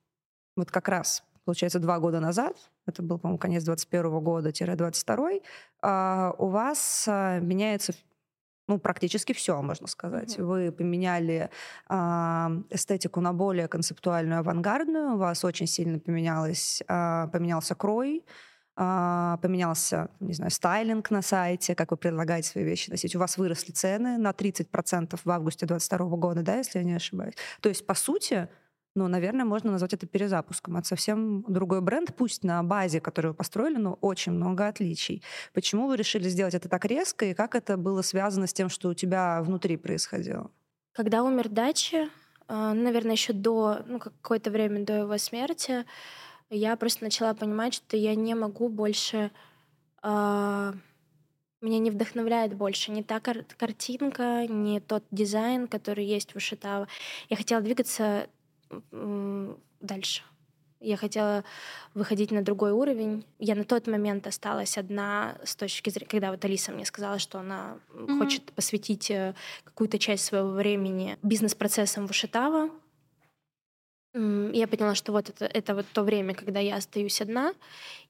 вот 0.55 0.70
как 0.70 0.88
раз 0.88 1.24
получается, 1.51 1.80
два 1.80 1.98
года 1.98 2.20
назад, 2.20 2.57
это 2.86 3.03
был, 3.03 3.18
по-моему, 3.18 3.36
конец 3.36 3.64
21 3.64 4.20
года-22, 4.20 5.42
а, 5.82 6.32
у 6.38 6.46
вас 6.46 7.07
а, 7.09 7.40
меняется 7.40 7.92
ну, 8.68 8.78
практически 8.78 9.32
все, 9.32 9.61
можно 9.61 9.88
сказать. 9.88 10.38
Mm-hmm. 10.38 10.44
Вы 10.44 10.70
поменяли 10.70 11.51
э, 11.88 11.94
эстетику 12.70 13.20
на 13.20 13.32
более 13.32 13.66
концептуальную, 13.66 14.38
авангардную. 14.38 15.14
У 15.14 15.18
вас 15.18 15.44
очень 15.44 15.66
сильно 15.66 15.98
поменялось, 15.98 16.80
э, 16.86 17.28
поменялся 17.32 17.74
крой. 17.74 18.24
а, 18.76 19.38
поменялся, 19.38 20.09
не 20.20 20.34
знаю, 20.34 20.53
стайлинг 20.53 21.11
на 21.11 21.20
сайте, 21.20 21.74
как 21.74 21.90
вы 21.90 21.96
предлагаете 21.96 22.48
свои 22.48 22.62
вещи 22.62 22.90
носить. 22.90 23.16
У 23.16 23.18
вас 23.18 23.38
выросли 23.38 23.72
цены 23.72 24.18
на 24.18 24.30
30% 24.30 25.18
в 25.24 25.30
августе 25.30 25.66
2022 25.66 26.16
года, 26.16 26.42
да, 26.42 26.59
если 26.59 26.78
я 26.78 26.84
не 26.84 26.94
ошибаюсь. 26.94 27.34
То 27.61 27.68
есть, 27.68 27.84
по 27.84 27.94
сути, 27.94 28.48
ну, 28.95 29.07
наверное, 29.09 29.45
можно 29.45 29.70
назвать 29.70 29.95
это 29.95 30.07
перезапуском. 30.07 30.76
Это 30.76 30.86
совсем 30.86 31.45
другой 31.49 31.80
бренд, 31.80 32.14
пусть 32.16 32.43
на 32.43 32.62
базе, 32.62 33.01
которую 33.01 33.32
вы 33.32 33.36
построили, 33.36 33.76
но 33.76 33.95
очень 33.95 34.32
много 34.32 34.66
отличий. 34.66 35.22
Почему 35.53 35.86
вы 35.86 35.97
решили 35.97 36.28
сделать 36.28 36.55
это 36.55 36.68
так 36.68 36.84
резко, 36.84 37.26
и 37.26 37.34
как 37.34 37.55
это 37.55 37.76
было 37.76 38.03
связано 38.03 38.47
с 38.47 38.53
тем, 38.53 38.68
что 38.68 38.88
у 38.88 38.95
тебя 38.95 39.43
внутри 39.43 39.76
происходило? 39.76 40.51
Когда 40.93 41.22
умер 41.22 41.49
Дачи, 41.49 42.09
а, 42.49 42.74
наверное, 42.74 43.12
еще 43.12 43.32
до, 43.32 43.84
ну, 43.86 44.01
какое-то 44.01 44.51
время 44.51 44.84
до 44.84 45.01
его 45.01 45.18
смерти, 45.18 45.84
я 46.51 46.74
просто 46.76 47.05
начала 47.05 47.32
понимать, 47.32 47.74
что 47.74 47.97
я 47.97 48.14
не 48.14 48.34
могу 48.34 48.68
больше... 48.68 49.30
Э, 50.03 50.72
меня 51.61 51.78
не 51.78 51.91
вдохновляет 51.91 52.55
больше 52.55 52.91
ни 52.91 53.03
та 53.03 53.20
кар- 53.20 53.45
картинка, 53.57 54.47
ни 54.49 54.80
тот 54.80 55.05
дизайн, 55.11 55.68
который 55.68 56.05
есть 56.05 56.32
в 56.32 56.36
Ушитава. 56.36 56.88
Я 57.28 57.36
хотела 57.36 57.61
двигаться 57.61 58.28
дальше. 59.81 60.23
Я 60.83 60.97
хотела 60.97 61.45
выходить 61.93 62.31
на 62.31 62.43
другой 62.43 62.73
уровень. 62.73 63.25
Я 63.39 63.55
на 63.55 63.64
тот 63.64 63.87
момент 63.87 64.27
осталась 64.27 64.79
одна 64.79 65.37
с 65.45 65.55
точки 65.55 65.91
зрения, 65.91 66.09
когда 66.09 66.31
вот 66.31 66.43
Алиса 66.43 66.73
мне 66.73 66.87
сказала, 66.87 67.18
что 67.18 67.39
она 67.39 67.77
mm-hmm. 67.93 68.18
хочет 68.18 68.53
посвятить 68.53 69.11
э, 69.11 69.35
какую-то 69.64 69.99
часть 69.99 70.25
своего 70.25 70.49
времени 70.49 71.18
бизнес-процессам 71.23 72.07
в 72.07 72.11
Ушитава. 72.11 72.71
Я 74.14 74.66
поняла, 74.66 74.95
что 74.95 75.12
вот 75.12 75.29
это, 75.29 75.45
это 75.45 75.75
вот 75.75 75.87
то 75.93 76.03
время, 76.03 76.35
когда 76.35 76.59
я 76.59 76.77
остаюсь 76.77 77.21
одна, 77.21 77.53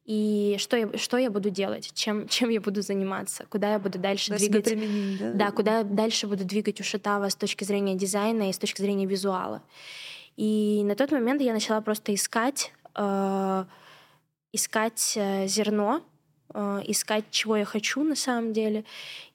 и 0.06 0.56
что 0.58 0.76
я, 0.76 0.96
что 0.96 1.18
я 1.18 1.30
буду 1.30 1.50
делать, 1.50 1.90
чем, 1.94 2.26
чем 2.28 2.48
я 2.48 2.60
буду 2.60 2.82
заниматься, 2.82 3.46
куда 3.50 3.72
я 3.72 3.78
буду 3.78 3.98
дальше 3.98 4.32
куда 4.32 4.38
двигать. 4.38 5.18
да? 5.18 5.32
да, 5.32 5.50
куда 5.50 5.78
я 5.78 5.84
дальше 5.84 6.26
буду 6.26 6.44
двигать 6.44 6.80
Ушитава 6.80 7.28
с 7.28 7.34
точки 7.34 7.64
зрения 7.64 7.96
дизайна 7.96 8.48
и 8.48 8.52
с 8.52 8.58
точки 8.58 8.80
зрения 8.80 9.06
визуала. 9.06 9.62
И 10.40 10.82
на 10.84 10.94
тот 10.94 11.12
момент 11.12 11.42
я 11.42 11.52
начала 11.52 11.82
просто 11.82 12.14
искать, 12.14 12.72
э, 12.94 13.64
искать 14.54 15.12
э, 15.14 15.46
зерно, 15.46 16.00
э, 16.54 16.80
искать, 16.86 17.24
чего 17.30 17.58
я 17.58 17.66
хочу 17.66 18.02
на 18.02 18.16
самом 18.16 18.54
деле. 18.54 18.86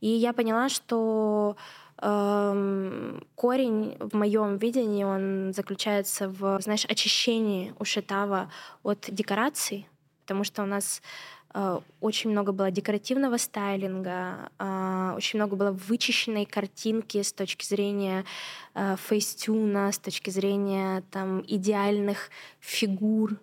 И 0.01 0.07
я 0.07 0.33
поняла, 0.33 0.67
что 0.67 1.57
э, 2.01 3.19
корень 3.35 3.97
в 3.99 4.15
моем 4.15 4.57
видении, 4.57 5.03
он 5.03 5.53
заключается 5.53 6.27
в, 6.27 6.59
знаешь, 6.59 6.85
очищении 6.85 7.75
ушитава 7.77 8.51
от 8.81 9.05
декораций, 9.07 9.87
потому 10.21 10.43
что 10.43 10.63
у 10.63 10.65
нас 10.65 11.03
очень 12.01 12.31
много 12.31 12.51
было 12.51 12.69
декоративного 12.69 13.37
стайлинга, 13.37 14.49
э, 14.59 15.13
очень 15.15 15.39
много 15.39 15.55
было 15.55 15.71
вычищенной 15.71 16.45
картинки 16.45 17.21
с 17.21 17.31
точки 17.31 17.65
зрения 17.65 18.25
э, 18.73 18.95
фейстюна, 18.97 19.91
с 19.91 19.97
точки 19.97 20.29
зрения 20.29 21.03
там 21.11 21.43
идеальных 21.47 22.29
фигур. 22.59 23.39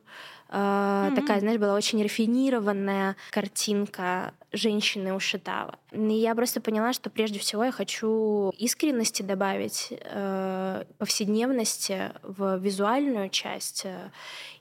Mm-hmm. 0.52 1.14
Такая, 1.14 1.40
знаешь, 1.40 1.58
была 1.58 1.74
очень 1.74 2.02
рафинированная 2.02 3.16
картинка 3.30 4.34
женщины 4.52 5.14
у 5.14 5.20
Шитава. 5.20 5.78
И 5.92 6.12
я 6.12 6.34
просто 6.34 6.60
поняла, 6.60 6.92
что 6.92 7.08
прежде 7.08 7.38
всего 7.38 7.64
я 7.64 7.72
хочу 7.72 8.52
искренности 8.58 9.22
добавить, 9.22 9.88
э, 9.90 10.84
повседневности 10.98 12.12
в 12.22 12.58
визуальную 12.58 13.30
часть 13.30 13.86
э, 13.86 14.10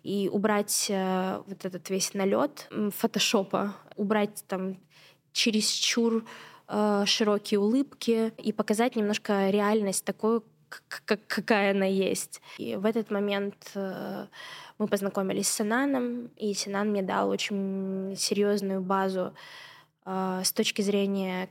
и 0.03 0.29
убрать 0.31 0.87
э, 0.89 1.41
вот 1.45 1.65
этот 1.65 1.89
весь 1.89 2.13
налет 2.13 2.69
фотошопа, 2.95 3.75
убрать 3.97 4.45
там 4.47 4.77
чересчур 5.33 6.23
э, 6.69 7.03
широкие 7.05 7.59
улыбки 7.59 8.31
и 8.37 8.53
показать 8.53 8.95
немножко 8.95 9.49
реальность 9.49 10.05
такую, 10.05 10.43
какая 11.05 11.71
она 11.71 11.85
есть. 11.85 12.41
И 12.57 12.75
в 12.75 12.85
этот 12.85 13.11
момент 13.11 13.55
э, 13.75 14.27
мы 14.77 14.87
познакомились 14.87 15.47
с 15.47 15.55
Синаном, 15.55 16.27
и 16.37 16.53
Синан 16.53 16.89
мне 16.89 17.01
дал 17.01 17.29
очень 17.29 18.15
серьезную 18.17 18.81
базу 18.81 19.33
э, 20.05 20.41
с 20.43 20.51
точки 20.51 20.81
зрения 20.81 21.49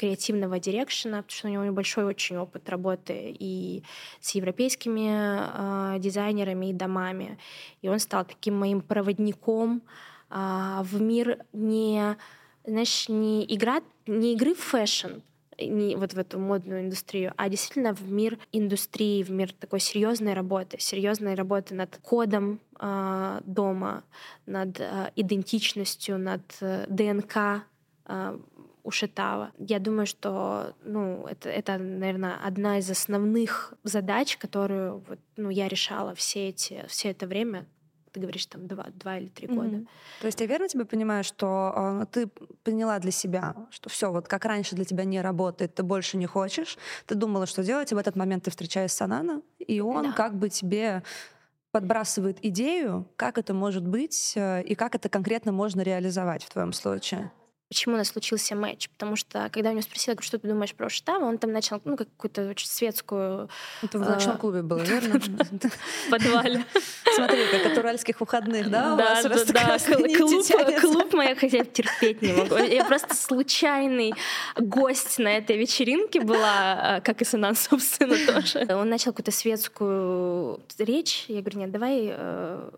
креативного 0.00 0.58
дирекшена, 0.58 1.18
потому 1.22 1.36
что 1.36 1.48
у 1.48 1.50
него 1.50 1.74
большой 1.74 2.04
очень 2.04 2.38
опыт 2.38 2.70
работы 2.70 3.36
и 3.38 3.82
с 4.20 4.30
европейскими 4.30 5.96
э, 5.96 5.98
дизайнерами 5.98 6.70
и 6.70 6.72
домами. 6.72 7.38
И 7.82 7.88
он 7.88 7.98
стал 7.98 8.24
таким 8.24 8.58
моим 8.58 8.80
проводником 8.80 9.82
э, 10.30 10.80
в 10.82 11.02
мир 11.02 11.44
не, 11.52 12.16
знаешь, 12.64 13.10
не, 13.10 13.44
игра, 13.54 13.82
не 14.06 14.32
игры 14.32 14.54
в 14.54 14.60
fashion, 14.60 15.20
не 15.66 15.96
вот 15.96 16.14
в 16.14 16.18
эту 16.18 16.38
модную 16.38 16.82
индустрию, 16.82 17.32
а 17.36 17.48
действительно 17.48 17.94
в 17.94 18.10
мир 18.10 18.38
индустрии, 18.52 19.22
в 19.22 19.30
мир 19.30 19.52
такой 19.52 19.80
серьезной 19.80 20.34
работы, 20.34 20.78
серьезной 20.78 21.34
работы 21.34 21.74
над 21.74 21.96
кодом 21.98 22.60
э, 22.78 23.40
дома, 23.44 24.04
над 24.46 24.80
э, 24.80 25.10
идентичностью, 25.16 26.18
над 26.18 26.42
э, 26.60 26.86
ДНК 26.88 27.64
э, 28.06 28.38
Ушатава. 28.82 29.52
Я 29.58 29.78
думаю, 29.78 30.06
что 30.06 30.74
ну, 30.84 31.26
это, 31.26 31.48
это, 31.48 31.78
наверное, 31.78 32.36
одна 32.42 32.78
из 32.78 32.90
основных 32.90 33.74
задач, 33.84 34.36
которую 34.36 35.04
вот, 35.06 35.18
ну, 35.36 35.50
я 35.50 35.68
решала 35.68 36.14
все, 36.14 36.48
эти, 36.48 36.84
все 36.88 37.10
это 37.10 37.26
время, 37.26 37.66
ты 38.12 38.20
говоришь, 38.20 38.46
там 38.46 38.66
два, 38.66 38.86
два 38.94 39.18
или 39.18 39.28
три 39.28 39.46
года. 39.46 39.76
Mm-hmm. 39.76 39.88
То 40.20 40.26
есть 40.26 40.40
я 40.40 40.46
верно 40.46 40.68
тебя 40.68 40.84
понимаю, 40.84 41.24
что 41.24 41.72
э, 42.02 42.06
ты 42.10 42.28
поняла 42.64 42.98
для 42.98 43.10
себя, 43.10 43.54
что 43.70 43.88
все 43.88 44.10
вот 44.10 44.28
как 44.28 44.44
раньше 44.44 44.74
для 44.76 44.84
тебя 44.84 45.04
не 45.04 45.20
работает, 45.20 45.74
ты 45.74 45.82
больше 45.82 46.16
не 46.16 46.26
хочешь, 46.26 46.78
ты 47.06 47.14
думала, 47.14 47.46
что 47.46 47.62
делать, 47.62 47.92
и 47.92 47.94
в 47.94 47.98
этот 47.98 48.16
момент 48.16 48.44
ты 48.44 48.50
встречаешь 48.50 48.92
Санана, 48.92 49.42
и 49.58 49.80
он 49.80 50.04
да. 50.04 50.12
как 50.12 50.34
бы 50.34 50.48
тебе 50.48 51.02
подбрасывает 51.72 52.44
идею, 52.44 53.06
как 53.16 53.38
это 53.38 53.54
может 53.54 53.86
быть 53.86 54.32
э, 54.36 54.62
и 54.62 54.74
как 54.74 54.94
это 54.94 55.08
конкретно 55.08 55.52
можно 55.52 55.82
реализовать 55.82 56.44
в 56.44 56.50
твоем 56.50 56.72
случае 56.72 57.30
почему 57.70 57.94
у 57.94 57.98
нас 57.98 58.08
случился 58.08 58.56
матч. 58.56 58.88
Потому 58.90 59.14
что, 59.14 59.48
когда 59.52 59.70
у 59.70 59.72
него 59.72 59.82
спросила, 59.82 60.16
что 60.20 60.38
ты 60.38 60.48
думаешь 60.48 60.74
про 60.74 60.90
Штава, 60.90 61.24
он 61.24 61.38
там 61.38 61.52
начал, 61.52 61.80
ну, 61.84 61.96
какую-то 61.96 62.48
очень 62.48 62.66
светскую... 62.66 63.48
Это 63.80 63.98
в 63.98 64.00
ночном 64.00 64.38
клубе 64.38 64.62
было, 64.62 64.78
верно? 64.82 65.20
В 65.20 66.10
подвале. 66.10 66.64
Смотри, 67.14 67.46
как 67.52 67.72
от 67.72 67.78
уральских 67.78 68.20
выходных, 68.20 68.68
да? 68.70 68.96
Да, 68.96 69.22
да, 69.22 69.44
да. 69.44 70.80
Клуб, 70.80 71.12
моя 71.12 71.36
хотя 71.36 71.64
терпеть 71.64 72.22
не 72.22 72.32
могу. 72.32 72.56
Я 72.56 72.84
просто 72.84 73.14
случайный 73.14 74.14
гость 74.56 75.20
на 75.20 75.36
этой 75.36 75.56
вечеринке 75.56 76.20
была, 76.22 76.96
а, 76.96 77.00
как 77.00 77.22
и 77.22 77.24
Санан, 77.24 77.54
собственно, 77.54 78.16
тоже. 78.26 78.66
Он 78.74 78.88
начал 78.88 79.12
какую-то 79.12 79.30
светскую 79.30 80.60
речь. 80.78 81.26
Я 81.28 81.40
говорю, 81.40 81.60
нет, 81.60 81.70
давай 81.70 82.08
э, 82.10 82.70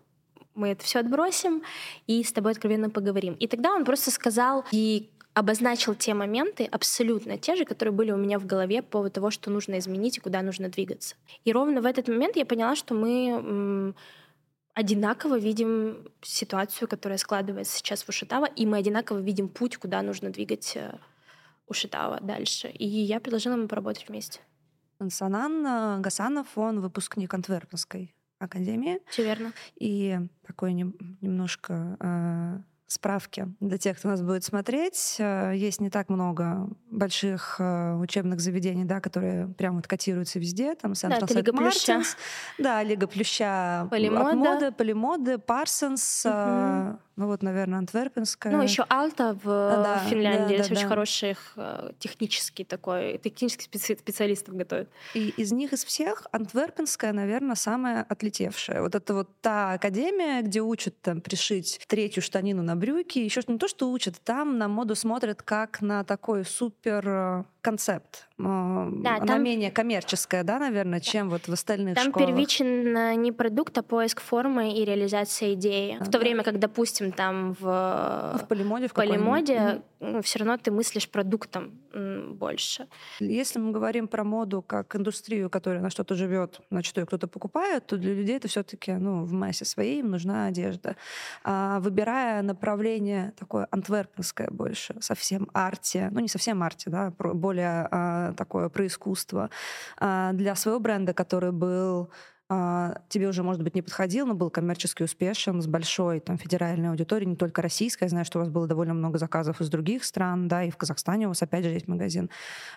мы 0.55 0.69
это 0.69 0.83
все 0.83 0.99
отбросим 0.99 1.63
и 2.07 2.23
с 2.23 2.31
тобой 2.31 2.51
откровенно 2.51 2.89
поговорим. 2.89 3.33
И 3.35 3.47
тогда 3.47 3.73
он 3.73 3.85
просто 3.85 4.11
сказал 4.11 4.65
и 4.71 5.09
обозначил 5.33 5.95
те 5.95 6.13
моменты, 6.13 6.65
абсолютно 6.65 7.37
те 7.37 7.55
же, 7.55 7.65
которые 7.65 7.93
были 7.93 8.11
у 8.11 8.17
меня 8.17 8.37
в 8.39 8.45
голове 8.45 8.81
по 8.81 8.89
поводу 8.89 9.11
того, 9.11 9.31
что 9.31 9.49
нужно 9.49 9.79
изменить 9.79 10.17
и 10.17 10.21
куда 10.21 10.41
нужно 10.41 10.69
двигаться. 10.69 11.15
И 11.43 11.51
ровно 11.51 11.81
в 11.81 11.85
этот 11.85 12.07
момент 12.07 12.35
я 12.35 12.45
поняла, 12.45 12.75
что 12.75 12.93
мы 12.93 13.93
одинаково 14.73 15.37
видим 15.37 16.07
ситуацию, 16.21 16.87
которая 16.87 17.17
складывается 17.17 17.77
сейчас 17.77 18.03
в 18.03 18.09
Ушитава, 18.09 18.45
и 18.45 18.65
мы 18.65 18.77
одинаково 18.77 19.19
видим 19.19 19.49
путь, 19.49 19.77
куда 19.77 20.01
нужно 20.01 20.31
двигать 20.31 20.75
э, 20.75 20.97
Ушитава 21.67 22.19
дальше. 22.21 22.69
И 22.69 22.85
я 22.85 23.19
предложила 23.19 23.53
ему 23.53 23.67
поработать 23.67 24.07
вместе. 24.07 24.39
Санан 25.09 25.65
э, 25.65 25.99
Гасанов, 25.99 26.57
он 26.57 26.79
выпускник 26.79 27.33
Антверпенской 27.33 28.15
академии. 28.39 28.99
Все 29.09 29.23
верно. 29.23 29.53
И 29.79 30.19
такой 30.45 30.73
не, 30.73 30.93
немножко 31.21 31.97
э, 31.99 32.59
справки 32.87 33.47
для 33.59 33.77
тех, 33.77 33.97
кто 33.97 34.09
нас 34.09 34.21
будет 34.21 34.43
смотреть. 34.43 35.17
Э, 35.19 35.53
есть 35.55 35.81
не 35.81 35.89
так 35.89 36.09
много 36.09 36.69
больших 36.89 37.57
э, 37.59 37.95
учебных 37.95 38.39
заведений, 38.39 38.85
да, 38.85 38.99
которые 39.01 39.47
прямо 39.47 39.77
вот 39.77 39.87
котируются 39.87 40.39
везде. 40.39 40.75
Там 40.75 40.93
Central 40.93 41.27
да, 41.27 41.33
Лига 41.33 41.53
Плюща. 41.53 42.01
Да, 42.59 42.83
Лига 42.83 43.07
Плюща. 43.07 43.87
Полимода. 43.89 44.35
Моды, 44.35 44.71
Полимоды, 44.71 45.37
Парсонс. 45.37 46.25
Угу. 46.25 46.99
Ну 47.15 47.27
вот, 47.27 47.43
наверное, 47.43 47.79
Антверпенская. 47.79 48.51
Ну 48.51 48.61
еще 48.61 48.83
Алта 48.89 49.37
в 49.43 49.45
да, 49.45 49.99
Финляндии. 50.09 50.57
Да, 50.57 50.63
да, 50.63 50.63
очень 50.63 50.75
да. 50.83 50.87
хороших 50.87 51.57
технический 51.99 52.63
такой, 52.63 53.19
технических 53.19 53.97
специалистов 53.99 54.55
готовят. 54.55 54.89
И 55.13 55.29
из 55.29 55.51
них, 55.51 55.73
из 55.73 55.83
всех, 55.85 56.25
Антверпенская, 56.31 57.13
наверное, 57.13 57.55
самая 57.55 58.03
отлетевшая. 58.03 58.81
Вот 58.81 58.95
это 58.95 59.13
вот 59.13 59.29
та 59.41 59.73
академия, 59.73 60.41
где 60.41 60.61
учат 60.61 60.99
там 61.01 61.21
пришить 61.21 61.79
третью 61.87 62.23
штанину 62.23 62.63
на 62.63 62.75
брюки. 62.75 63.19
Еще 63.19 63.41
не 63.47 63.57
то, 63.57 63.67
что 63.67 63.91
учат, 63.91 64.19
там 64.23 64.57
на 64.57 64.67
моду 64.67 64.95
смотрят 64.95 65.41
как 65.43 65.81
на 65.81 66.03
такой 66.03 66.45
супер 66.45 67.07
э, 67.07 67.43
концепт 67.61 68.27
да, 68.37 69.17
она 69.17 69.25
там, 69.25 69.43
менее 69.43 69.69
коммерческая, 69.69 70.43
да, 70.43 70.57
наверное, 70.57 70.99
чем 70.99 71.29
вот 71.29 71.47
в 71.47 71.53
остальных 71.53 71.95
там 71.95 72.09
школах. 72.09 72.27
Там 72.27 72.35
первичен 72.35 73.21
не 73.21 73.31
продукт, 73.31 73.77
а 73.77 73.83
поиск 73.83 74.21
формы 74.21 74.73
и 74.73 74.83
реализация 74.85 75.53
идеи. 75.53 75.97
А, 75.99 76.03
в 76.03 76.07
то 76.07 76.13
да. 76.13 76.19
время, 76.19 76.43
как, 76.43 76.59
допустим, 76.59 77.11
там 77.11 77.55
в, 77.59 78.31
ну, 78.33 78.39
в 78.39 78.47
полимоде, 78.47 78.87
в 78.87 78.93
полимоде 78.93 79.81
все 80.21 80.39
равно 80.39 80.57
ты 80.57 80.71
мыслишь 80.71 81.09
продуктом 81.09 81.79
больше. 81.93 82.87
Если 83.19 83.59
мы 83.59 83.71
говорим 83.71 84.07
про 84.07 84.23
моду 84.23 84.61
как 84.61 84.95
индустрию, 84.95 85.49
которая 85.49 85.81
на 85.81 85.89
что-то 85.89 86.15
живет, 86.15 86.59
на 86.69 86.81
что 86.83 87.01
ее 87.01 87.05
кто-то 87.05 87.27
покупает, 87.27 87.85
то 87.85 87.97
для 87.97 88.13
людей 88.13 88.37
это 88.37 88.47
все-таки 88.47 88.93
ну, 88.93 89.23
в 89.23 89.31
массе 89.31 89.65
своей 89.65 89.99
им 89.99 90.09
нужна 90.09 90.47
одежда. 90.47 90.95
А 91.43 91.79
выбирая 91.79 92.41
направление 92.41 93.33
такое 93.37 93.67
антверпенское 93.71 94.49
больше, 94.49 94.95
совсем 95.01 95.47
арте, 95.53 96.09
ну 96.11 96.19
не 96.19 96.27
совсем 96.27 96.63
арте, 96.63 96.89
да, 96.89 97.13
более 97.17 97.87
а, 97.91 98.32
такое 98.33 98.69
про 98.69 98.85
искусство, 98.87 99.49
а, 99.97 100.33
для 100.33 100.55
своего 100.55 100.79
бренда, 100.79 101.13
который 101.13 101.51
был 101.51 102.09
а, 102.49 103.01
тебе 103.09 103.29
уже, 103.29 103.41
может 103.41 103.63
быть, 103.63 103.73
не 103.73 103.81
подходил, 103.81 104.27
но 104.27 104.35
был 104.35 104.49
коммерчески 104.49 105.01
успешен, 105.01 105.61
с 105.61 105.67
большой 105.67 106.19
там, 106.19 106.37
федеральной 106.37 106.89
аудиторией, 106.89 107.29
не 107.29 107.35
только 107.35 107.61
российской. 107.61 108.03
Я 108.03 108.09
знаю, 108.09 108.25
что 108.25 108.39
у 108.39 108.41
вас 108.41 108.49
было 108.49 108.67
довольно 108.67 108.93
много 108.93 109.17
заказов 109.17 109.61
из 109.61 109.69
других 109.69 110.03
стран, 110.03 110.47
да, 110.47 110.63
и 110.63 110.69
в 110.69 110.77
Казахстане 110.77 111.25
у 111.25 111.29
вас 111.29 111.41
опять 111.41 111.63
же 111.63 111.71
есть 111.71 111.87
магазин. 111.87 112.29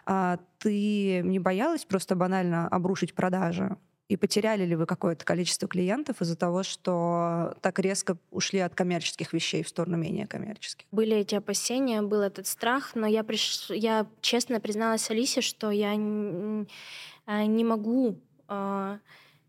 А 0.07 0.39
ты 0.59 1.21
не 1.23 1.39
боялась 1.39 1.85
просто 1.85 2.15
банально 2.15 2.69
обрушить 2.69 3.15
продажи? 3.15 3.77
И 4.09 4.17
потеряли 4.17 4.65
ли 4.65 4.77
вы 4.77 4.87
какое-то 4.87 5.25
количество 5.25 5.67
клиентов 5.67 6.23
из-за 6.23 6.37
того, 6.37 6.63
что 6.63 7.57
так 7.61 7.79
резко 7.81 8.17
ушли 8.31 8.61
от 8.61 8.75
коммерческих 8.75 9.33
вещей 9.33 9.65
в 9.65 9.69
сторону 9.69 9.97
менее 9.97 10.29
коммерческих? 10.29 10.87
Были 10.93 11.17
эти 11.17 11.35
опасения, 11.35 12.03
был 12.03 12.21
этот 12.21 12.47
страх, 12.47 12.95
но 12.95 13.07
я, 13.07 13.25
приш... 13.25 13.69
я 13.71 14.07
честно 14.21 14.61
призналась 14.61 15.11
Алисе, 15.11 15.41
что 15.41 15.71
я 15.71 15.97
не 15.97 16.67
а, 17.27 17.45
могу 17.47 18.21
а, 18.47 19.01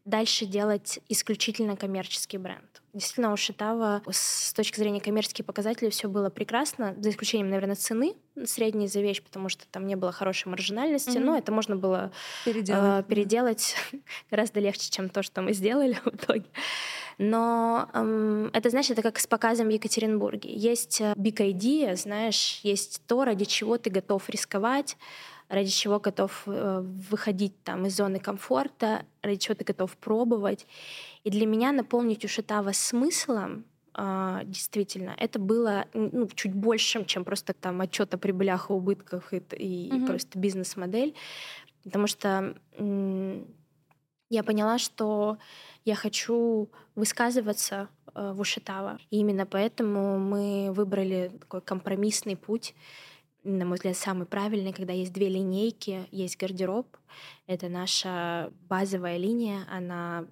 дальше 0.06 0.46
делать 0.46 1.00
исключительно 1.08 1.76
коммерческий 1.76 2.40
бренд. 2.40 2.82
Действительно, 2.98 3.32
у 3.32 3.38
Шитава 3.38 4.02
с 4.10 4.54
точки 4.54 4.80
зрения 4.80 5.00
коммерческих 5.00 5.46
показателей 5.46 5.92
все 5.92 6.08
было 6.08 6.32
прекрасно, 6.32 6.96
за 6.98 7.12
исключением, 7.12 7.52
наверное, 7.52 7.76
цены 7.76 8.16
средней 8.46 8.88
за 8.88 9.02
вещь, 9.02 9.22
потому 9.22 9.50
что 9.50 9.68
там 9.68 9.86
не 9.86 9.96
было 9.96 10.12
хорошей 10.12 10.48
маржинальности, 10.48 11.12
mm-hmm. 11.12 11.24
но 11.24 11.38
это 11.38 11.52
можно 11.52 11.76
было 11.76 12.12
переделать, 12.44 13.06
э, 13.06 13.08
переделать 13.08 13.76
гораздо 14.32 14.62
легче, 14.62 14.90
чем 14.90 15.10
то, 15.10 15.22
что 15.22 15.44
мы 15.44 15.54
сделали 15.54 15.94
в 16.06 16.08
итоге. 16.08 16.46
Но 17.20 17.88
эм, 17.94 18.50
это, 18.52 18.72
знаешь, 18.72 18.90
это 18.90 19.04
как 19.04 19.20
с 19.20 19.28
показом 19.28 19.68
в 19.68 19.72
Екатеринбурге. 19.72 20.52
Есть 20.52 21.00
э, 21.00 21.14
big 21.16 21.38
idea, 21.38 21.96
знаешь, 21.96 22.62
есть 22.64 23.04
то, 23.06 23.26
ради 23.26 23.46
чего 23.46 23.78
ты 23.78 23.92
готов 23.92 24.28
рисковать, 24.28 24.98
ради 25.50 25.70
чего 25.70 26.00
готов 26.00 26.44
э, 26.46 26.82
выходить 27.10 27.64
там 27.64 27.86
из 27.86 27.96
зоны 27.96 28.20
комфорта, 28.20 29.06
ради 29.22 29.40
чего 29.40 29.56
ты 29.56 29.64
готов 29.64 29.96
пробовать. 29.98 30.68
И 31.24 31.30
для 31.30 31.46
меня 31.46 31.72
наполнить 31.72 32.26
Ушитава 32.26 32.72
смыслом 32.74 33.66
Uh, 34.00 34.46
действительно, 34.46 35.16
это 35.18 35.40
было 35.40 35.88
ну, 35.96 36.28
чуть 36.36 36.54
большим, 36.54 37.04
чем 37.04 37.26
просто 37.26 37.54
там 37.54 37.82
отчет 37.82 38.14
о 38.14 38.20
прибылях 38.20 38.70
и 38.70 38.74
убытках 38.74 39.34
и, 39.34 39.38
и 39.38 39.90
mm-hmm. 39.90 40.06
просто 40.06 40.38
бизнес-модель, 40.38 41.16
потому 41.84 42.06
что 42.06 42.54
я 42.78 44.44
поняла, 44.44 44.78
что 44.78 45.40
я 45.84 45.96
хочу 45.96 46.70
высказываться 46.94 47.90
uh, 48.14 48.34
в 48.34 48.42
Ушитава. 48.42 49.00
И 49.10 49.18
именно 49.18 49.48
поэтому 49.48 50.20
мы 50.20 50.72
выбрали 50.72 51.32
такой 51.40 51.62
компромиссный 51.62 52.36
путь 52.36 52.76
на 53.48 53.66
мой 53.66 53.76
взгляд, 53.76 53.96
самый 53.96 54.26
правильный, 54.26 54.74
когда 54.74 54.94
есть 54.94 55.14
две 55.14 55.30
линейки, 55.30 56.08
есть 56.12 56.38
гардероб. 56.38 56.86
Это 57.48 57.70
наша 57.70 58.52
базовая 58.68 59.18
линия, 59.18 59.66
она 59.72 60.26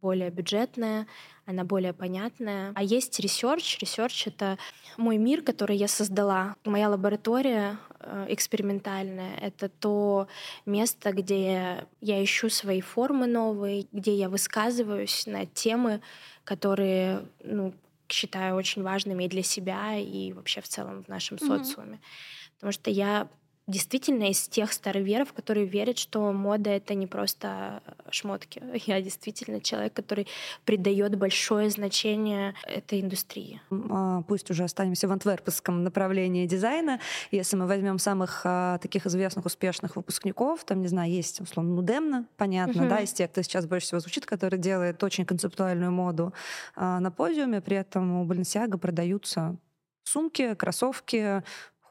более 0.00 0.30
бюджетная, 0.30 1.06
она 1.44 1.64
более 1.64 1.92
понятная. 1.92 2.72
А 2.74 2.82
есть 2.82 3.18
research. 3.20 3.78
Research— 3.80 4.26
это 4.28 4.58
мой 4.96 5.18
мир, 5.18 5.42
который 5.42 5.76
я 5.76 5.88
создала. 5.88 6.56
Моя 6.64 6.88
лаборатория 6.88 7.78
э, 8.00 8.26
экспериментальная— 8.28 9.36
это 9.40 9.68
то 9.68 10.28
место, 10.66 11.12
где 11.12 11.86
я 12.00 12.24
ищу 12.24 12.48
свои 12.48 12.80
формы 12.80 13.26
новые, 13.26 13.86
где 13.92 14.14
я 14.14 14.28
высказываюсь 14.28 15.26
на 15.26 15.46
темы, 15.46 16.00
которые 16.44 17.26
ну, 17.42 17.74
считаю 18.08 18.56
очень 18.56 18.82
важными 18.82 19.24
и 19.24 19.28
для 19.28 19.42
себя, 19.42 19.96
и 19.96 20.32
вообще 20.32 20.60
в 20.60 20.68
целом 20.68 21.04
в 21.04 21.08
нашем 21.08 21.36
mm-hmm. 21.36 21.64
социуме. 21.64 22.00
Потому 22.58 22.72
что 22.72 22.90
я 22.90 23.28
действительно 23.68 24.30
из 24.30 24.48
тех 24.48 24.72
староверов, 24.72 25.32
которые 25.32 25.66
верят, 25.66 25.98
что 25.98 26.32
мода 26.32 26.70
это 26.70 26.94
не 26.94 27.06
просто 27.06 27.82
шмотки. 28.10 28.62
Я 28.86 29.00
действительно 29.02 29.60
человек, 29.60 29.92
который 29.92 30.26
придает 30.64 31.16
большое 31.16 31.68
значение 31.70 32.54
этой 32.64 33.00
индустрии. 33.02 33.60
А, 33.70 34.22
пусть 34.22 34.50
уже 34.50 34.64
останемся 34.64 35.06
в 35.06 35.12
антверпенском 35.12 35.84
направлении 35.84 36.46
дизайна. 36.46 36.98
Если 37.30 37.56
мы 37.56 37.66
возьмем 37.66 37.98
самых 37.98 38.40
а, 38.44 38.78
таких 38.78 39.06
известных, 39.06 39.44
успешных 39.44 39.96
выпускников, 39.96 40.64
там, 40.64 40.80
не 40.80 40.88
знаю, 40.88 41.10
есть, 41.12 41.40
условно, 41.40 41.74
Нудемна, 41.74 42.24
понятно, 42.38 42.82
uh-huh. 42.82 42.88
да, 42.88 43.00
из 43.00 43.12
тех, 43.12 43.30
кто 43.30 43.42
сейчас 43.42 43.66
больше 43.66 43.88
всего 43.88 44.00
звучит, 44.00 44.24
который 44.24 44.58
делает 44.58 45.04
очень 45.04 45.26
концептуальную 45.26 45.92
моду 45.92 46.32
а, 46.74 47.00
на 47.00 47.10
подиуме, 47.10 47.60
при 47.60 47.76
этом 47.76 48.22
у 48.22 48.26
Balenciaga 48.26 48.78
продаются 48.78 49.58
сумки, 50.04 50.54
кроссовки, 50.54 51.42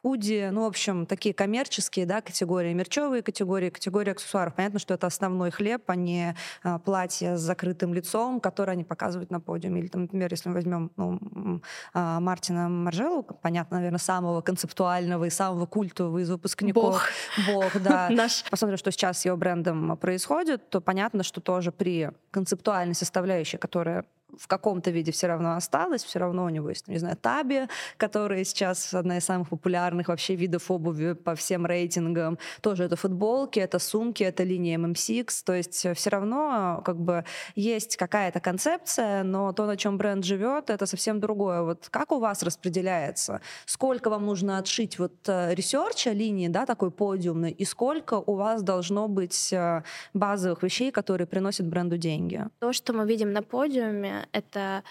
худи, 0.08 0.48
ну, 0.50 0.62
в 0.62 0.66
общем, 0.66 1.04
такие 1.04 1.34
коммерческие, 1.34 2.06
да, 2.06 2.22
категории, 2.22 2.72
мерчевые 2.72 3.22
категории, 3.22 3.68
категории 3.68 4.12
аксессуаров. 4.12 4.54
Понятно, 4.54 4.78
что 4.78 4.94
это 4.94 5.06
основной 5.06 5.50
хлеб, 5.50 5.82
а 5.86 5.96
не 5.96 6.34
а, 6.62 6.78
платье 6.78 7.36
с 7.36 7.40
закрытым 7.40 7.92
лицом, 7.92 8.40
которое 8.40 8.72
они 8.72 8.84
показывают 8.84 9.30
на 9.30 9.38
подиуме. 9.38 9.82
Или, 9.82 9.88
там, 9.88 10.02
например, 10.02 10.28
если 10.30 10.48
мы 10.48 10.54
возьмем 10.54 10.90
ну, 10.96 11.60
а, 11.92 12.20
Мартина 12.20 12.70
Маржелу, 12.70 13.22
понятно, 13.22 13.76
наверное, 13.76 13.98
самого 13.98 14.40
концептуального 14.40 15.26
и 15.26 15.30
самого 15.30 15.66
культового 15.66 16.20
из 16.20 16.30
выпускников. 16.30 16.84
Бог. 16.94 17.08
Бог, 17.46 17.82
да. 17.82 18.08
Наш. 18.10 18.44
Посмотрим, 18.50 18.78
что 18.78 18.90
сейчас 18.90 19.18
с 19.18 19.26
его 19.26 19.36
брендом 19.36 19.94
происходит, 19.98 20.70
то 20.70 20.80
понятно, 20.80 21.22
что 21.22 21.42
тоже 21.42 21.70
при 21.70 22.12
концептуальной 22.30 22.94
составляющей, 22.94 23.58
которая 23.58 24.06
в 24.36 24.46
каком-то 24.46 24.90
виде 24.90 25.12
все 25.12 25.26
равно 25.26 25.56
осталось, 25.56 26.04
все 26.04 26.18
равно 26.18 26.44
у 26.44 26.48
него 26.48 26.68
есть, 26.68 26.88
не 26.88 26.98
знаю, 26.98 27.16
Tabi, 27.16 27.68
которая 27.96 28.44
сейчас 28.44 28.92
одна 28.94 29.18
из 29.18 29.24
самых 29.24 29.48
популярных 29.48 30.08
вообще 30.08 30.34
видов 30.34 30.70
обуви 30.70 31.14
по 31.14 31.34
всем 31.34 31.66
рейтингам. 31.66 32.38
Тоже 32.60 32.84
это 32.84 32.96
футболки, 32.96 33.58
это 33.58 33.78
сумки, 33.78 34.22
это 34.22 34.44
линия 34.44 34.78
MM6, 34.78 35.28
то 35.44 35.54
есть 35.54 35.84
э, 35.86 35.94
все 35.94 36.10
равно 36.10 36.82
как 36.84 36.98
бы 36.98 37.24
есть 37.54 37.96
какая-то 37.96 38.40
концепция, 38.40 39.22
но 39.22 39.52
то, 39.52 39.66
на 39.66 39.76
чем 39.76 39.98
бренд 39.98 40.24
живет, 40.24 40.70
это 40.70 40.86
совсем 40.86 41.20
другое. 41.20 41.62
Вот 41.62 41.88
как 41.90 42.12
у 42.12 42.18
вас 42.18 42.42
распределяется? 42.42 43.40
Сколько 43.66 44.10
вам 44.10 44.26
нужно 44.26 44.58
отшить 44.58 44.98
вот 44.98 45.14
э, 45.26 45.54
research 45.54 46.04
а 46.04 46.10
линии, 46.10 46.48
да, 46.48 46.66
такой 46.66 46.90
подиумной, 46.90 47.50
и 47.50 47.64
сколько 47.64 48.14
у 48.14 48.34
вас 48.34 48.62
должно 48.62 49.08
быть 49.08 49.52
э, 49.52 49.82
базовых 50.14 50.62
вещей, 50.62 50.90
которые 50.90 51.26
приносят 51.26 51.66
бренду 51.66 51.96
деньги? 51.96 52.44
То, 52.58 52.72
что 52.72 52.92
мы 52.92 53.06
видим 53.06 53.32
на 53.32 53.42
подиуме, 53.42 54.17
это 54.32 54.82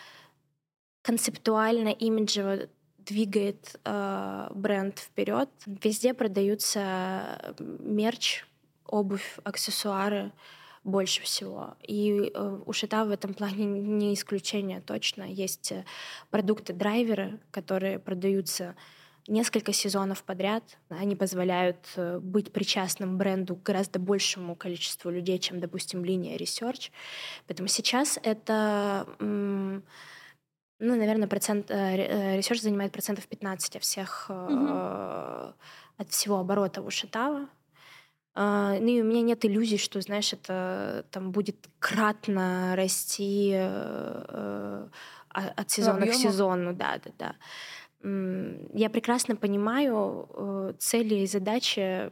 концептуально, 1.02 1.90
имиджево 1.90 2.68
двигает 2.98 3.80
э, 3.86 4.50
бренд 4.54 5.00
вперед. 5.00 5.50
Везде 5.66 6.14
продаются 6.14 7.56
мерч, 7.80 8.46
обувь, 8.86 9.40
аксессуары 9.44 10.32
больше 10.84 11.22
всего. 11.22 11.76
И 11.84 12.32
э, 12.34 12.60
у 12.66 12.74
Шита 12.74 13.06
в 13.06 13.12
этом 13.12 13.34
плане 13.34 13.66
не 14.00 14.14
исключение 14.14 14.82
точно. 14.82 15.24
Есть 15.24 15.72
э, 15.72 15.86
продукты-драйверы, 16.32 17.40
которые 17.52 18.00
продаются 18.00 18.76
несколько 19.28 19.74
сезонов 19.74 20.24
подряд. 20.24 20.64
Они 20.90 21.16
позволяют 21.16 21.78
э, 21.96 22.20
быть 22.20 22.52
причастным 22.52 23.18
бренду 23.18 23.56
гораздо 23.56 24.00
большему 24.00 24.56
количеству 24.56 25.12
людей, 25.12 25.40
чем, 25.40 25.60
допустим, 25.60 26.06
линия 26.06 26.38
Research. 26.38 26.92
Поэтому 27.48 27.68
сейчас 27.68 28.20
это, 28.24 29.08
ну, 29.20 29.82
наверное, 30.80 31.28
процент, 31.28 31.72
э, 31.72 32.40
Research 32.40 32.62
занимает 32.62 32.92
процентов 32.92 33.28
15 33.28 33.76
от 33.76 33.84
всех, 33.84 34.30
угу. 34.30 35.54
от 35.98 36.10
всего 36.10 36.40
оборота 36.40 36.82
у 36.82 36.90
Шитава. 36.90 37.48
Uh, 38.36 38.80
ну 38.80 38.90
и 38.90 39.02
у 39.02 39.04
меня 39.04 39.22
нет 39.24 39.44
иллюзий, 39.46 39.80
что, 39.80 40.00
знаешь, 40.00 40.32
это 40.32 41.06
там 41.10 41.32
будет 41.32 41.68
кратно 41.80 42.76
расти 42.76 43.52
от 43.56 44.92
сезона 45.72 46.06
к 46.06 46.14
сезону, 46.14 46.74
да, 46.74 47.00
да, 47.04 47.12
да 47.18 47.36
я 48.04 48.90
прекрасно 48.90 49.36
понимаю 49.36 50.30
э, 50.34 50.74
цели 50.80 51.16
и 51.16 51.28
задачи 51.28 52.12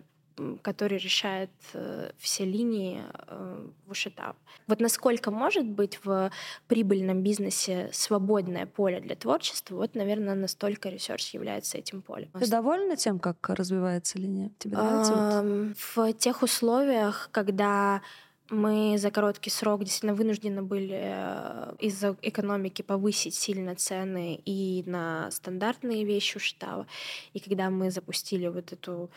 который 0.61 0.97
решает 0.97 1.49
э, 1.73 2.11
все 2.17 2.45
линии 2.45 3.01
э, 3.27 3.67
в 3.85 3.91
Ушатава. 3.91 4.35
Вот 4.67 4.79
насколько 4.79 5.31
может 5.31 5.65
быть 5.65 5.99
в 6.03 6.31
прибыльном 6.67 7.21
бизнесе 7.21 7.89
свободное 7.93 8.65
поле 8.65 8.99
для 8.99 9.15
творчества, 9.15 9.75
вот, 9.75 9.95
наверное, 9.95 10.35
настолько 10.35 10.89
research 10.89 11.33
является 11.33 11.77
этим 11.77 12.01
полем. 12.01 12.29
Ты 12.37 12.49
довольна 12.49 12.95
тем, 12.97 13.19
как 13.19 13.49
развивается 13.49 14.19
линия? 14.19 14.51
Тебе 14.57 14.77
нравится? 14.77 15.73
В 15.77 16.13
тех 16.13 16.41
условиях, 16.41 17.29
когда 17.31 18.01
мы 18.49 18.97
за 18.97 19.11
короткий 19.11 19.49
срок 19.49 19.83
действительно 19.83 20.13
вынуждены 20.13 20.61
были 20.61 20.99
э, 21.01 21.73
из-за 21.79 22.15
экономики 22.21 22.81
повысить 22.83 23.33
сильно 23.33 23.75
цены 23.75 24.39
и 24.45 24.83
на 24.85 25.31
стандартные 25.31 26.05
вещи 26.05 26.37
Ушатава. 26.37 26.85
И 27.33 27.39
когда 27.39 27.69
мы 27.69 27.89
запустили 27.89 28.47
вот 28.47 28.71
эту 28.71 29.09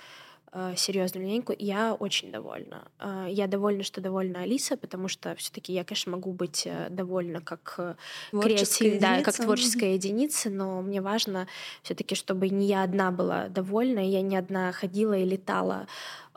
э, 0.52 0.72
серьезную 0.76 1.26
линейку, 1.26 1.54
я 1.58 1.92
очень 1.92 2.32
довольна. 2.32 2.88
Э, 3.00 3.26
я 3.28 3.46
довольна, 3.46 3.82
что 3.82 4.00
довольна 4.00 4.40
Алиса, 4.40 4.78
потому 4.78 5.08
что 5.08 5.34
все-таки 5.34 5.74
я, 5.74 5.84
конечно, 5.84 6.12
могу 6.12 6.32
быть 6.32 6.66
довольна 6.88 7.42
как 7.42 7.98
креатив, 8.30 8.98
да, 8.98 9.20
как 9.20 9.34
творческая 9.34 9.92
единица, 9.94 10.48
но 10.48 10.80
мне 10.80 11.02
важно 11.02 11.48
все-таки, 11.82 12.14
чтобы 12.14 12.48
не 12.48 12.66
я 12.66 12.82
одна 12.82 13.10
была 13.10 13.48
довольна, 13.48 13.98
я 13.98 14.22
не 14.22 14.38
одна 14.38 14.72
ходила 14.72 15.12
и 15.12 15.26
летала 15.26 15.86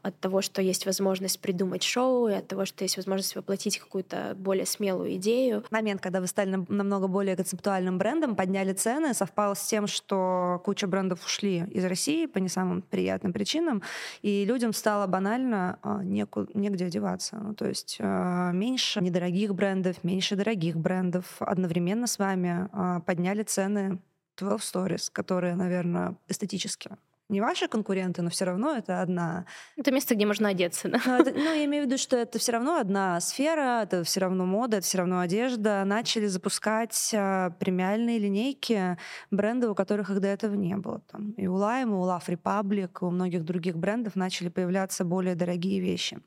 от 0.04 0.20
того, 0.20 0.42
что 0.42 0.62
есть 0.62 0.86
возможность 0.86 1.40
придумать 1.40 1.84
шоу, 1.84 2.28
и 2.28 2.34
от 2.34 2.48
того, 2.48 2.66
что 2.66 2.84
есть 2.84 2.98
возможность 2.98 3.36
воплотить 3.36 3.78
какую-то 3.78 4.36
более 4.38 4.66
смелую 4.66 5.16
идею. 5.16 5.64
Момент, 5.72 6.02
когда 6.02 6.22
вы 6.22 6.28
стали 6.28 6.64
намного 6.68 7.08
более 7.08 7.36
концептуальным 7.36 7.98
брендом, 7.98 8.36
подняли 8.36 8.74
цены, 8.74 9.14
совпал 9.14 9.56
с 9.56 9.66
тем, 9.66 9.88
что 9.88 10.62
куча 10.66 10.88
брендов 10.88 11.26
ушли 11.26 11.64
из 11.72 11.86
России 11.86 12.26
по 12.26 12.40
не 12.40 12.50
самым 12.50 12.82
приятным 12.82 13.34
причинам, 13.34 13.82
и 14.22 14.46
людям 14.46 14.74
стало 14.74 15.08
банально 15.08 15.80
а, 15.82 16.04
неку, 16.04 16.48
негде 16.54 16.86
одеваться. 16.86 17.38
Ну, 17.38 17.54
то 17.54 17.68
есть 17.68 17.98
а, 18.00 18.52
меньше 18.52 19.02
недорогих 19.02 19.54
брендов, 19.54 20.04
меньше 20.04 20.36
дорогих 20.36 20.78
брендов. 20.78 21.26
Одновременно 21.40 22.08
с 22.08 22.18
вами 22.18 22.70
а, 22.72 23.00
подняли 23.02 23.44
цены 23.44 24.00
12 24.38 24.76
Stories, 24.76 25.10
которые, 25.12 25.56
наверное, 25.56 26.16
эстетически 26.28 26.92
не 27.32 27.42
ваши 27.42 27.68
конкуренты, 27.68 28.22
но 28.22 28.30
все 28.30 28.46
равно 28.46 28.76
это 28.76 29.02
одна... 29.02 29.46
Это 29.78 29.92
место, 29.92 30.16
где 30.16 30.26
можно 30.26 30.50
одеться, 30.50 30.90
да? 30.90 31.02
Ну, 31.06 31.20
это, 31.20 31.32
ну 31.32 31.44
я 31.44 31.66
имею 31.66 31.84
в 31.84 31.88
виду, 31.88 31.98
что 31.98 32.18
это 32.18 32.38
все 32.38 32.52
равно 32.52 32.78
одна 32.78 33.20
сфера, 33.22 33.82
это 33.84 34.04
все 34.04 34.20
равно 34.20 34.46
мода, 34.46 34.78
это 34.78 34.86
все 34.86 35.00
равно 35.00 35.20
одежда. 35.20 35.84
Начали 35.86 36.28
запускать 36.28 37.12
а, 37.16 37.52
премиальные 37.52 38.20
линейки 38.20 38.98
бренды, 39.32 39.70
у 39.70 39.76
которых 39.76 40.10
их 40.10 40.20
до 40.20 40.28
этого 40.28 40.54
не 40.56 40.76
было. 40.76 41.02
Там 41.12 41.32
и 41.32 41.48
у 41.48 41.58
Lime, 41.58 41.84
и 41.84 41.94
у 41.94 42.06
Love 42.06 42.28
Republic, 42.28 42.90
и 43.02 43.06
у 43.06 43.10
многих 43.10 43.44
других 43.46 43.78
брендов 43.78 44.16
начали 44.16 44.50
появляться 44.50 45.06
более 45.06 45.36
дорогие 45.36 45.80
вещи. 45.80 46.20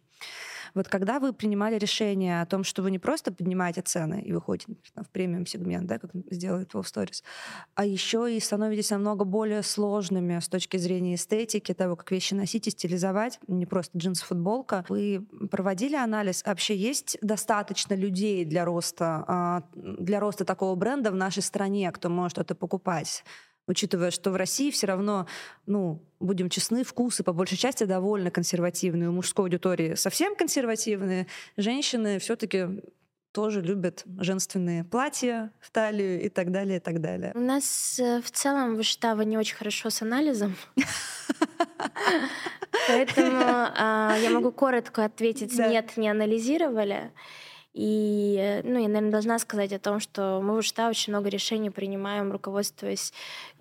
Вот 0.74 0.88
когда 0.88 1.20
вы 1.20 1.32
принимали 1.32 1.78
решение 1.78 2.40
о 2.40 2.46
том, 2.46 2.64
что 2.64 2.82
вы 2.82 2.90
не 2.90 2.98
просто 2.98 3.32
поднимаете 3.32 3.82
цены 3.82 4.20
и 4.20 4.32
выходите 4.32 4.66
например, 4.68 5.04
в 5.04 5.10
премиум 5.10 5.46
сегмент, 5.46 5.86
да, 5.86 5.98
как 5.98 6.10
сделает 6.30 6.72
Wolf 6.74 6.84
Stories, 6.84 7.22
а 7.74 7.84
еще 7.84 8.34
и 8.34 8.40
становитесь 8.40 8.90
намного 8.90 9.24
более 9.24 9.62
сложными 9.62 10.38
с 10.38 10.48
точки 10.48 10.76
зрения 10.76 11.14
эстетики, 11.14 11.72
того, 11.72 11.96
как 11.96 12.10
вещи 12.10 12.34
носить 12.34 12.66
и 12.66 12.70
стилизовать, 12.70 13.38
не 13.46 13.66
просто 13.66 13.96
джинсы, 13.98 14.24
футболка, 14.24 14.84
вы 14.88 15.26
проводили 15.50 15.96
анализ, 15.96 16.42
вообще 16.44 16.76
есть 16.76 17.18
достаточно 17.22 17.94
людей 17.94 18.44
для 18.44 18.64
роста, 18.64 19.24
а, 19.26 19.62
для 19.74 20.20
роста 20.20 20.44
такого 20.44 20.74
бренда 20.74 21.10
в 21.10 21.14
нашей 21.14 21.42
стране, 21.42 21.90
кто 21.92 22.08
может 22.08 22.38
это 22.38 22.54
покупать? 22.54 23.24
Учитывая, 23.66 24.10
что 24.10 24.30
в 24.30 24.36
России 24.36 24.70
все 24.70 24.86
равно, 24.86 25.26
ну, 25.66 26.02
будем 26.20 26.48
честны, 26.48 26.84
вкусы 26.84 27.22
по 27.22 27.32
большей 27.32 27.56
части 27.56 27.84
довольно 27.84 28.30
консервативные. 28.30 29.08
У 29.08 29.12
мужской 29.12 29.46
аудитории 29.46 29.94
совсем 29.94 30.36
консервативные. 30.36 31.26
Женщины 31.56 32.18
все-таки 32.18 32.82
тоже 33.32 33.60
любят 33.62 34.04
женственные 34.20 34.84
платья 34.84 35.50
в 35.60 35.70
талию 35.70 36.22
и 36.22 36.28
так 36.28 36.52
далее, 36.52 36.76
и 36.76 36.80
так 36.80 37.00
далее. 37.00 37.32
У 37.34 37.40
нас 37.40 37.98
э, 37.98 38.22
в 38.22 38.30
целом 38.30 38.76
выштава 38.76 39.22
не 39.22 39.36
очень 39.36 39.56
хорошо 39.56 39.90
с 39.90 40.02
анализом. 40.02 40.54
Поэтому 42.88 43.40
а, 43.42 44.16
я 44.22 44.30
могу 44.30 44.52
коротко 44.52 45.04
ответить, 45.04 45.58
нет, 45.58 45.96
не 45.96 46.08
анализировали. 46.08 47.12
И, 47.74 48.36
э, 48.38 48.62
ну, 48.62 48.78
я, 48.80 48.86
наверное, 48.88 49.10
должна 49.10 49.38
сказать 49.38 49.72
о 49.72 49.78
том, 49.80 49.98
что 49.98 50.40
мы 50.40 50.54
в 50.54 50.58
УШТА 50.58 50.88
очень 50.88 51.12
много 51.12 51.28
решений 51.28 51.70
принимаем, 51.70 52.30
руководствуясь 52.30 53.12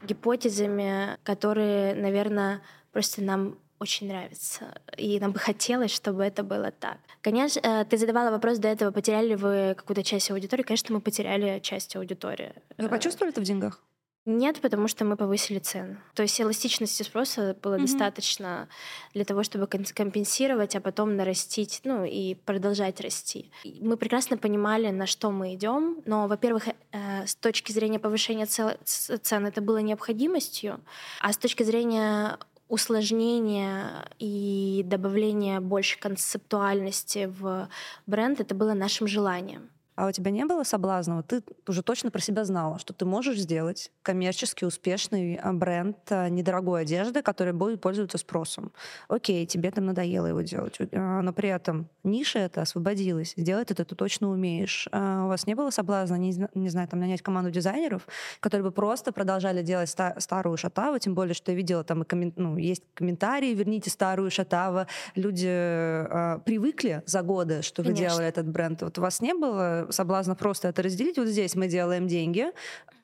гипотезами, 0.04 1.18
которые, 1.24 1.96
наверное, 1.96 2.62
просто 2.92 3.24
нам 3.24 3.58
очень 3.80 4.08
нравятся. 4.08 4.80
И 4.98 5.20
нам 5.20 5.32
бы 5.32 5.40
хотелось, 5.40 5.92
чтобы 5.92 6.24
это 6.24 6.44
было 6.44 6.72
так. 6.72 6.98
Конечно, 7.22 7.60
э, 7.60 7.86
ты 7.86 7.98
задавала 7.98 8.30
вопрос 8.30 8.60
до 8.60 8.68
этого, 8.68 8.92
потеряли 8.92 9.30
ли 9.30 9.36
вы 9.36 9.74
какую-то 9.76 10.04
часть 10.04 10.30
аудитории. 10.30 10.62
Конечно, 10.62 10.94
мы 10.94 11.02
потеряли 11.02 11.60
часть 11.60 11.96
аудитории. 11.96 12.54
Вы 12.78 12.90
почувствовали 12.90 13.34
это 13.34 13.42
в 13.42 13.44
деньгах? 13.44 13.82
Нет, 14.26 14.62
потому 14.62 14.88
что 14.88 15.04
мы 15.04 15.18
повысили 15.18 15.60
цену. 15.60 15.98
То 16.14 16.24
есть 16.24 16.40
эластичности 16.40 17.04
спроса 17.04 17.58
было 17.62 17.76
mm-hmm. 17.76 17.82
достаточно 17.82 18.70
для 19.14 19.26
того, 19.26 19.44
чтобы 19.44 19.68
компенсировать, 19.68 20.78
а 20.78 20.82
потом 20.82 21.18
нарастить, 21.18 21.82
ну 21.84 22.06
и 22.06 22.36
продолжать 22.36 23.02
расти. 23.02 23.52
Мы 23.82 23.98
прекрасно 23.98 24.38
понимали, 24.38 24.90
на 24.92 25.08
что 25.08 25.30
мы 25.30 25.56
идем, 25.56 26.02
но, 26.06 26.28
во-первых, 26.28 26.70
э, 26.70 27.28
с 27.28 27.36
точки 27.36 27.74
зрения 27.74 28.00
повышения 28.00 28.46
цен 28.46 29.46
это 29.46 29.62
было 29.62 29.80
необходимостью, 29.80 30.80
а 31.20 31.34
с 31.34 31.38
точки 31.38 31.64
зрения 31.64 32.38
усложнения 32.70 34.08
и 34.20 34.84
добавления 34.86 35.60
больше 35.60 36.00
концептуальности 36.00 37.30
в 37.40 37.68
бренд 38.08 38.40
это 38.40 38.56
было 38.56 38.74
нашим 38.74 39.06
желанием. 39.06 39.70
А 39.96 40.08
у 40.08 40.12
тебя 40.12 40.32
не 40.32 40.46
было 40.46 40.64
соблазна? 40.64 41.18
Вот 41.18 41.28
ты 41.28 41.44
уже 41.68 41.84
точно 41.84 42.12
про 42.12 42.20
себя 42.20 42.46
знала, 42.46 42.80
что 42.80 42.94
ты 42.94 43.06
можешь 43.06 43.40
сделать 43.40 43.92
коммерчески 44.02 44.66
успешный 44.66 45.36
а, 45.36 45.54
бренд 45.54 45.98
а, 46.10 46.30
недорогой 46.30 46.82
одежды, 46.82 47.22
который 47.22 47.54
будет 47.54 47.82
пользоваться 47.82 48.18
спросом. 48.18 48.72
Окей, 49.08 49.46
тебе 49.46 49.72
там 49.72 49.86
надоело 49.86 50.28
его 50.28 50.42
делать, 50.42 50.78
а, 50.92 51.22
но 51.22 51.34
при 51.34 51.50
этом 51.50 51.90
ниша 52.04 52.40
это 52.40 52.62
освободилась. 52.62 53.34
Сделать 53.38 53.72
это 53.72 53.86
ты 53.86 53.96
точно 53.96 54.30
умеешь. 54.30 54.88
У 54.92 55.28
вас 55.28 55.46
не 55.46 55.56
было 55.56 55.70
соблазна, 55.70 56.16
не, 56.16 56.34
не 56.56 56.70
знаю, 56.70 56.88
там 56.88 57.00
нанять 57.00 57.22
команду 57.22 57.52
дизайнеров, 57.52 58.08
которые 58.40 58.64
бы 58.64 58.72
просто 58.72 59.12
продолжали 59.12 59.62
делать 59.62 59.90
ста- 59.90 60.16
старую 60.20 60.58
Ушатаву, 60.58 60.98
тем 60.98 61.14
более, 61.16 61.34
что 61.34 61.52
я 61.52 61.58
видела 61.58 61.84
там 61.84 62.04
и 62.04 62.06
коммен... 62.06 62.34
ну, 62.36 62.58
есть 62.58 62.84
комментарии, 62.94 63.54
верните 63.54 63.90
старую 63.90 64.32
Ушатаву. 64.32 64.86
Люди 65.16 65.48
э, 65.50 66.40
привыкли 66.46 67.04
за 67.06 67.22
годы, 67.22 67.62
что 67.62 67.84
Конечно. 67.84 68.04
вы 68.04 68.10
делали 68.10 68.28
этот 68.28 68.48
бренд. 68.48 68.82
Вот 68.82 68.98
у 68.98 69.02
вас 69.02 69.22
не 69.22 69.34
было 69.34 69.83
соблазна 69.92 70.36
просто 70.36 70.68
это 70.70 70.82
разделить. 70.82 71.18
Вот 71.18 71.28
здесь 71.28 71.56
мы 71.56 71.68
делаем 71.68 72.08
деньги 72.08 72.48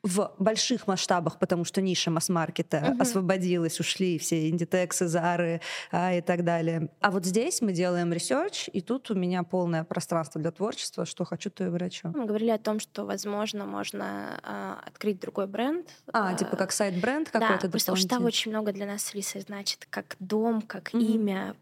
в 0.02 0.32
больших 0.38 0.86
масштабах, 0.86 1.38
потому 1.38 1.64
что 1.64 1.80
ниша 1.80 2.10
масс-маркета 2.10 2.92
угу. 2.92 3.02
освободилась, 3.02 3.80
ушли 3.80 4.18
все 4.18 4.48
индитексы, 4.48 5.06
зары 5.08 5.60
а, 5.90 6.14
и 6.14 6.20
так 6.20 6.44
далее. 6.44 6.88
А 7.00 7.10
вот 7.10 7.24
здесь 7.24 7.60
мы 7.60 7.72
делаем 7.72 8.12
research, 8.12 8.68
и 8.72 8.80
тут 8.80 9.10
у 9.10 9.14
меня 9.14 9.42
полное 9.42 9.84
пространство 9.84 10.40
для 10.40 10.50
творчества, 10.50 11.04
что 11.04 11.24
хочу, 11.24 11.50
то 11.50 11.64
и 11.64 11.68
ворочу. 11.68 12.12
Мы 12.14 12.24
говорили 12.24 12.50
о 12.50 12.58
том, 12.58 12.80
что, 12.80 13.04
возможно, 13.04 13.66
можно 13.66 14.40
а, 14.42 14.80
открыть 14.86 15.20
другой 15.20 15.46
бренд. 15.46 15.86
А, 16.12 16.30
а 16.30 16.34
типа 16.34 16.56
как 16.56 16.72
сайт-бренд 16.72 17.30
какой-то 17.30 17.66
Да, 17.66 17.70
просто 17.70 17.96
штаб 17.96 18.22
очень 18.22 18.50
много 18.50 18.72
для 18.72 18.86
нас 18.86 19.04
с 19.04 19.14
Лисой 19.14 19.42
значит, 19.42 19.86
как 19.90 20.16
дом, 20.18 20.62
как 20.62 20.90
угу. 20.92 21.02
имя, 21.02 21.54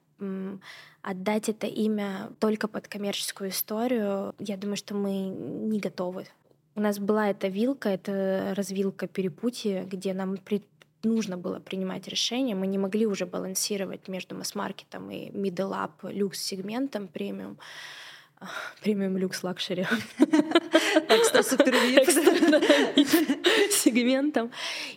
отдать 1.03 1.49
это 1.49 1.66
имя 1.66 2.30
только 2.38 2.68
под 2.68 2.88
коммерческую 2.88 3.51
историю, 3.51 4.34
я 4.38 4.57
думаю, 4.57 4.76
что 4.76 4.94
мы 4.94 5.28
не 5.28 5.80
готовы. 5.80 6.26
У 6.74 6.80
нас 6.80 6.99
была 6.99 7.30
эта 7.30 7.49
вилка, 7.49 7.88
это 7.88 8.55
развилка 8.57 9.09
перепутья, 9.09 9.84
где 9.84 10.14
нам 10.14 10.36
при... 10.36 10.62
нужно 11.03 11.36
было 11.36 11.59
принимать 11.59 12.07
решение. 12.09 12.55
Мы 12.55 12.66
не 12.66 12.78
могли 12.78 13.07
уже 13.07 13.26
балансировать 13.26 14.07
между 14.09 14.34
масс-маркетом 14.36 15.11
и 15.11 15.30
middle-up 15.30 15.90
люкс-сегментом 16.03 17.09
премиум 17.09 17.59
премиум 18.82 19.16
люкс 19.16 19.43
luxury. 19.43 19.83
Экстра 21.09 21.43
супер 21.43 21.74
сегментом. 23.72 24.51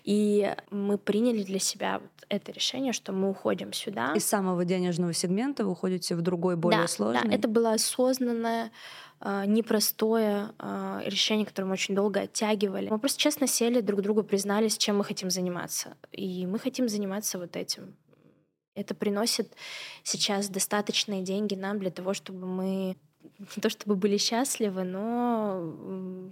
И 0.03 0.53
мы 0.69 0.97
приняли 0.97 1.43
для 1.43 1.59
себя 1.59 1.99
вот 1.99 2.11
это 2.29 2.51
решение, 2.51 2.93
что 2.93 3.11
мы 3.11 3.29
уходим 3.29 3.73
сюда. 3.73 4.13
Из 4.13 4.25
самого 4.25 4.65
денежного 4.65 5.13
сегмента 5.13 5.63
вы 5.65 5.71
уходите 5.71 6.15
в 6.15 6.21
другой, 6.21 6.55
более 6.55 6.81
да, 6.81 6.87
сложный? 6.87 7.29
Да, 7.29 7.35
это 7.35 7.47
было 7.47 7.73
осознанное 7.73 8.71
а, 9.19 9.45
непростое 9.45 10.51
а, 10.57 11.01
решение, 11.05 11.45
которое 11.45 11.67
мы 11.67 11.73
очень 11.73 11.95
долго 11.95 12.21
оттягивали. 12.21 12.89
Мы 12.89 12.99
просто 12.99 13.19
честно 13.19 13.47
сели, 13.47 13.81
друг 13.81 14.01
другу 14.01 14.23
признались, 14.23 14.77
чем 14.77 14.97
мы 14.97 15.03
хотим 15.03 15.29
заниматься. 15.29 15.95
И 16.11 16.45
мы 16.45 16.59
хотим 16.59 16.87
заниматься 16.89 17.37
вот 17.37 17.55
этим. 17.55 17.95
Это 18.73 18.95
приносит 18.95 19.53
сейчас 20.03 20.47
достаточные 20.47 21.23
деньги 21.23 21.55
нам 21.55 21.79
для 21.79 21.91
того, 21.91 22.13
чтобы 22.13 22.47
мы 22.47 22.95
не 23.39 23.61
то 23.61 23.69
чтобы 23.69 23.95
были 23.95 24.17
счастливы, 24.17 24.83
но 24.83 26.31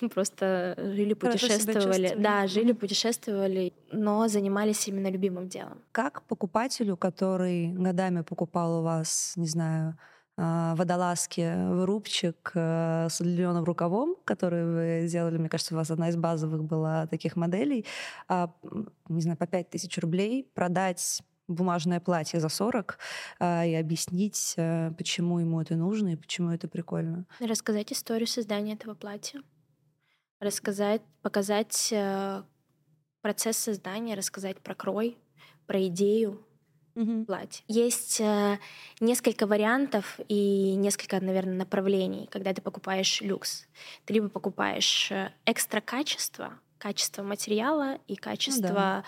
Просто 0.14 0.74
жили, 0.76 1.14
путешествовали. 1.14 2.14
Да, 2.18 2.46
жили, 2.46 2.72
путешествовали, 2.72 3.72
но 3.90 4.28
занимались 4.28 4.88
именно 4.88 5.08
любимым 5.08 5.48
делом. 5.48 5.78
Как 5.92 6.22
покупателю, 6.22 6.96
который 6.96 7.68
годами 7.68 8.22
покупал 8.22 8.80
у 8.80 8.82
вас, 8.82 9.34
не 9.36 9.46
знаю, 9.46 9.96
а, 10.38 10.74
водолазки, 10.76 11.42
вырубчик 11.72 12.52
э, 12.54 13.08
с 13.10 13.20
удлиненным 13.20 13.64
рукавом, 13.64 14.16
который 14.24 14.64
вы 14.64 15.06
сделали, 15.06 15.36
мне 15.36 15.50
кажется, 15.50 15.74
у 15.74 15.76
вас 15.76 15.90
одна 15.90 16.08
из 16.08 16.16
базовых 16.16 16.64
была 16.64 17.06
таких 17.06 17.36
моделей, 17.36 17.84
а, 18.28 18.50
не 19.08 19.20
знаю, 19.20 19.36
по 19.36 19.46
5000 19.46 19.98
рублей 19.98 20.50
продать 20.54 21.22
бумажное 21.48 22.00
платье 22.00 22.40
за 22.40 22.48
40 22.48 22.98
а, 23.40 23.64
и 23.64 23.74
объяснить, 23.74 24.54
э, 24.56 24.92
почему 24.96 25.38
ему 25.38 25.60
это 25.60 25.74
нужно 25.74 26.14
и 26.14 26.16
почему 26.16 26.50
это 26.50 26.68
прикольно. 26.68 27.26
Рассказать 27.40 27.92
историю 27.92 28.26
создания 28.26 28.74
этого 28.74 28.94
платья. 28.94 29.42
Рассказать, 30.40 31.02
показать 31.22 31.88
э, 31.92 32.42
процесс 33.20 33.56
создания, 33.56 34.14
рассказать 34.14 34.60
про 34.60 34.74
крой, 34.74 35.18
про 35.66 35.86
идею, 35.86 36.44
угу. 36.94 37.24
платье. 37.24 37.64
Есть 37.68 38.20
э, 38.20 38.58
несколько 39.00 39.46
вариантов 39.46 40.18
и 40.28 40.74
несколько, 40.74 41.20
наверное, 41.20 41.54
направлений, 41.54 42.28
когда 42.30 42.52
ты 42.52 42.60
покупаешь 42.60 43.20
люкс. 43.20 43.66
Ты 44.04 44.14
либо 44.14 44.28
покупаешь 44.28 45.10
э, 45.10 45.32
экстра 45.46 45.80
качество, 45.80 46.54
качество 46.82 47.22
материала 47.22 47.98
и 48.08 48.16
качество 48.16 49.04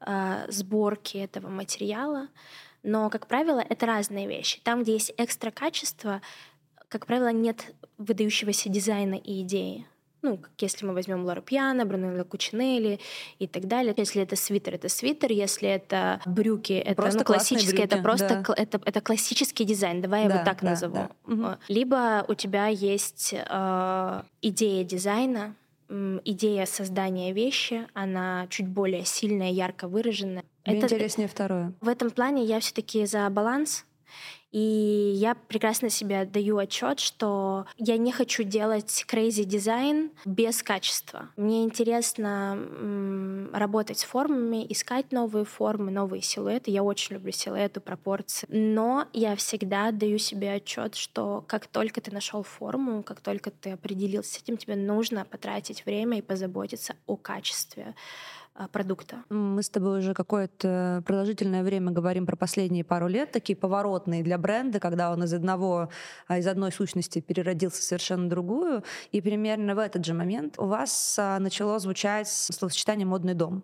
ну, 0.00 0.06
да. 0.06 0.46
э, 0.46 0.52
сборки 0.52 1.16
этого 1.16 1.48
материала. 1.48 2.28
Но, 2.84 3.10
как 3.10 3.26
правило, 3.26 3.58
это 3.58 3.84
разные 3.84 4.28
вещи. 4.28 4.60
Там, 4.62 4.84
где 4.84 4.92
есть 4.92 5.12
экстра 5.16 5.50
качество, 5.50 6.22
как 6.88 7.06
правило, 7.06 7.32
нет 7.32 7.74
выдающегося 7.98 8.68
дизайна 8.68 9.14
и 9.14 9.42
идеи 9.42 9.86
ну, 10.22 10.38
как 10.38 10.50
если 10.58 10.84
мы 10.84 10.92
возьмем 10.92 11.24
Лора 11.24 11.40
Пьяна, 11.40 11.84
Брунелло 11.84 12.24
Кучинелли 12.24 12.98
и 13.38 13.46
так 13.46 13.68
далее. 13.68 13.94
Если 13.96 14.20
это 14.22 14.34
свитер, 14.34 14.74
это 14.74 14.88
свитер, 14.88 15.30
если 15.30 15.68
это 15.68 16.20
брюки, 16.26 16.72
это 16.72 17.00
просто 17.00 17.18
ну, 17.20 17.24
классический, 17.24 17.82
это 17.82 17.98
просто 17.98 18.42
да. 18.44 18.54
это, 18.56 18.80
это 18.84 19.00
классический 19.00 19.64
дизайн. 19.64 20.02
Давай 20.02 20.26
да, 20.26 20.28
я 20.28 20.34
его 20.34 20.44
так 20.44 20.62
да, 20.62 20.70
назову. 20.70 21.08
Да. 21.28 21.58
Либо 21.68 22.24
у 22.26 22.34
тебя 22.34 22.66
есть 22.66 23.34
э, 23.36 24.22
идея 24.42 24.82
дизайна, 24.84 25.54
идея 25.88 26.66
создания 26.66 27.32
вещи, 27.32 27.86
она 27.94 28.46
чуть 28.48 28.68
более 28.68 29.04
сильная, 29.04 29.50
ярко 29.50 29.88
выраженная. 29.88 30.44
Мне 30.66 30.78
это, 30.78 30.86
интереснее 30.86 31.28
второе. 31.28 31.72
В 31.80 31.88
этом 31.88 32.10
плане 32.10 32.44
я 32.44 32.60
все-таки 32.60 33.06
за 33.06 33.28
баланс. 33.30 33.84
И 34.52 35.12
я 35.16 35.34
прекрасно 35.34 35.90
себе 35.90 36.24
даю 36.24 36.58
отчет, 36.58 37.00
что 37.00 37.66
я 37.76 37.98
не 37.98 38.12
хочу 38.12 38.42
делать 38.42 39.04
crazy 39.08 39.44
дизайн 39.44 40.10
без 40.24 40.62
качества. 40.62 41.30
Мне 41.36 41.64
интересно 41.64 43.48
работать 43.52 43.98
с 43.98 44.04
формами, 44.04 44.64
искать 44.68 45.12
новые 45.12 45.44
формы, 45.44 45.90
новые 45.90 46.22
силуэты. 46.22 46.70
Я 46.70 46.82
очень 46.82 47.14
люблю 47.14 47.32
силуэты, 47.32 47.80
пропорции. 47.80 48.46
Но 48.50 49.06
я 49.12 49.36
всегда 49.36 49.90
даю 49.90 50.18
себе 50.18 50.52
отчет, 50.52 50.94
что 50.94 51.44
как 51.46 51.66
только 51.66 52.00
ты 52.00 52.12
нашел 52.12 52.42
форму, 52.42 53.02
как 53.02 53.20
только 53.20 53.50
ты 53.50 53.72
определился 53.72 54.34
с 54.34 54.42
этим, 54.42 54.56
тебе 54.56 54.76
нужно 54.76 55.24
потратить 55.24 55.84
время 55.84 56.18
и 56.18 56.22
позаботиться 56.22 56.94
о 57.06 57.16
качестве 57.16 57.94
продукта. 58.72 59.24
Мы 59.30 59.62
с 59.62 59.68
тобой 59.68 59.98
уже 59.98 60.14
какое-то 60.14 61.02
продолжительное 61.06 61.62
время 61.62 61.92
говорим 61.92 62.26
про 62.26 62.36
последние 62.36 62.84
пару 62.84 63.08
лет, 63.08 63.32
такие 63.32 63.56
поворотные 63.56 64.22
для 64.22 64.38
бренда, 64.38 64.80
когда 64.80 65.12
он 65.12 65.24
из 65.24 65.32
одного, 65.32 65.90
а, 66.26 66.38
из 66.38 66.46
одной 66.46 66.72
сущности 66.72 67.20
переродился 67.20 67.80
в 67.80 67.84
совершенно 67.84 68.28
другую. 68.28 68.82
И 69.12 69.20
примерно 69.20 69.74
в 69.74 69.78
этот 69.78 70.04
же 70.04 70.14
момент 70.14 70.58
у 70.58 70.66
вас 70.66 71.16
а, 71.18 71.38
начало 71.38 71.78
звучать 71.78 72.28
словосочетание 72.28 73.06
«модный 73.06 73.34
дом» 73.34 73.62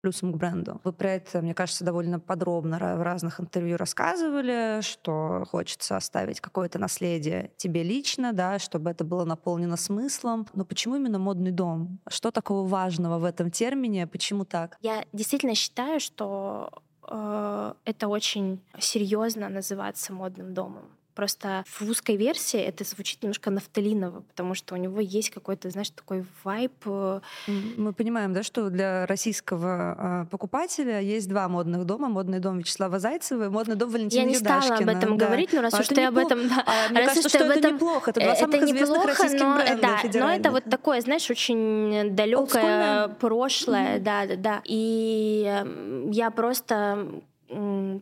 плюсом 0.00 0.32
к 0.32 0.36
бренду. 0.36 0.80
Вы 0.84 0.92
про 0.92 1.12
это, 1.12 1.42
мне 1.42 1.54
кажется, 1.54 1.84
довольно 1.84 2.20
подробно 2.20 2.78
в 2.78 3.02
разных 3.02 3.40
интервью 3.40 3.76
рассказывали, 3.76 4.80
что 4.82 5.44
хочется 5.50 5.96
оставить 5.96 6.40
какое-то 6.40 6.78
наследие 6.78 7.52
тебе 7.56 7.82
лично, 7.82 8.32
да, 8.32 8.58
чтобы 8.58 8.90
это 8.90 9.04
было 9.04 9.24
наполнено 9.24 9.76
смыслом. 9.76 10.46
Но 10.54 10.64
почему 10.64 10.96
именно 10.96 11.18
модный 11.18 11.50
дом? 11.50 11.98
Что 12.08 12.30
такого 12.30 12.66
важного 12.66 13.18
в 13.18 13.24
этом 13.24 13.50
термине? 13.50 14.06
Почему 14.06 14.44
так? 14.44 14.76
Я 14.80 15.04
действительно 15.12 15.54
считаю, 15.54 16.00
что 16.00 16.70
э, 17.08 17.74
это 17.84 18.08
очень 18.08 18.60
серьезно 18.78 19.48
называться 19.48 20.12
модным 20.12 20.54
домом. 20.54 20.99
Просто 21.14 21.64
в 21.66 21.82
русской 21.82 22.16
версии 22.16 22.60
это 22.60 22.84
звучит 22.84 23.22
немножко 23.22 23.50
нафталиново, 23.50 24.20
потому 24.20 24.54
что 24.54 24.74
у 24.74 24.78
него 24.78 25.00
есть 25.00 25.30
какой-то, 25.30 25.70
знаешь, 25.70 25.90
такой 25.90 26.24
вайп. 26.44 26.72
Э, 26.86 27.20
Мы 27.76 27.92
понимаем, 27.92 28.32
да, 28.32 28.42
что 28.42 28.70
для 28.70 29.06
российского 29.06 30.24
э, 30.24 30.30
покупателя 30.30 31.00
есть 31.00 31.28
два 31.28 31.48
модных 31.48 31.84
дома. 31.84 32.08
Модный 32.08 32.38
дом 32.38 32.58
Вячеслава 32.58 32.98
Зайцева 32.98 33.44
и 33.44 33.48
модный 33.48 33.76
дом 33.76 33.90
Валентина 33.90 34.20
Я 34.20 34.26
не 34.26 34.34
Юдашкина. 34.34 34.76
стала 34.76 34.90
об 34.90 34.96
этом 34.96 35.18
да. 35.18 35.26
говорить, 35.26 35.52
но 35.52 35.60
раз 35.62 35.74
а 35.74 35.80
уж 35.80 35.88
ты 35.88 36.04
об 36.04 36.18
этом... 36.18 36.48
Да, 36.48 36.64
а, 36.66 36.88
мне 36.90 37.04
кажется, 37.06 37.28
что 37.28 37.38
это 37.44 37.58
этом... 37.58 37.74
неплохо. 37.74 38.10
Это 38.10 38.20
два 38.20 38.36
самых 38.36 38.56
это 38.56 38.66
неплохо, 38.66 39.06
российских 39.08 39.40
но, 39.40 39.56
бренда 39.56 39.80
да, 39.80 40.20
но 40.20 40.32
это 40.32 40.50
вот 40.50 40.64
такое, 40.64 41.00
знаешь, 41.00 41.30
очень 41.30 42.14
далекое 42.14 43.08
прошлое. 43.08 43.98
Mm-hmm. 43.98 44.02
Да, 44.02 44.26
да, 44.26 44.36
да. 44.36 44.62
И 44.64 45.44
эм, 45.46 46.10
я 46.10 46.30
просто 46.30 47.08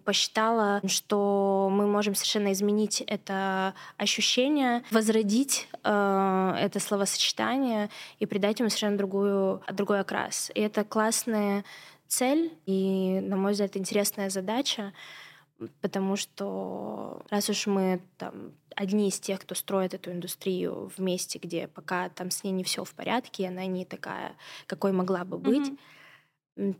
посчитала, 0.04 0.80
что 0.86 1.68
мы 1.72 1.86
можем 1.86 2.14
совершенно 2.14 2.52
изменить 2.52 3.00
это 3.06 3.74
ощущение, 3.96 4.82
возродить 4.90 5.68
э, 5.84 6.54
это 6.60 6.80
словосочетание 6.80 7.88
и 8.18 8.26
придать 8.26 8.58
ему 8.58 8.68
совершенно 8.68 8.98
другую, 8.98 9.62
другой 9.72 10.00
окрас. 10.00 10.50
И 10.54 10.60
это 10.60 10.84
классная 10.84 11.64
цель 12.06 12.52
и, 12.66 13.20
на 13.22 13.36
мой 13.36 13.52
взгляд, 13.52 13.76
интересная 13.76 14.28
задача, 14.28 14.92
потому 15.80 16.16
что 16.16 17.22
раз 17.30 17.48
уж 17.48 17.66
мы 17.66 18.00
там 18.18 18.52
одни 18.76 19.08
из 19.08 19.18
тех, 19.18 19.40
кто 19.40 19.54
строит 19.54 19.94
эту 19.94 20.12
индустрию 20.12 20.90
в 20.94 21.00
месте, 21.00 21.38
где 21.42 21.68
пока 21.68 22.10
там 22.10 22.30
с 22.30 22.44
ней 22.44 22.52
не 22.52 22.64
все 22.64 22.84
в 22.84 22.92
порядке, 22.94 23.48
она 23.48 23.66
не 23.66 23.84
такая, 23.84 24.36
какой 24.66 24.92
могла 24.92 25.24
бы 25.24 25.38
быть, 25.38 25.68
mm-hmm 25.68 25.78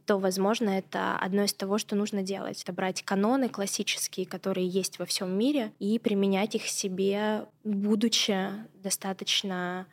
то, 0.07 0.19
возможно, 0.19 0.71
это 0.71 1.17
одно 1.17 1.45
из 1.45 1.53
того, 1.53 1.79
что 1.79 1.95
нужно 1.95 2.23
делать. 2.23 2.63
Это 2.63 2.73
брать 2.73 3.03
каноны 3.03 3.49
классические, 3.49 4.27
которые 4.27 4.67
есть 4.67 4.99
во 4.99 5.05
всем 5.05 5.37
мире, 5.37 5.73
и 5.79 5.99
применять 5.99 6.55
их 6.55 6.67
себе, 6.67 7.47
будучи 7.63 8.51
достаточно 8.75 9.87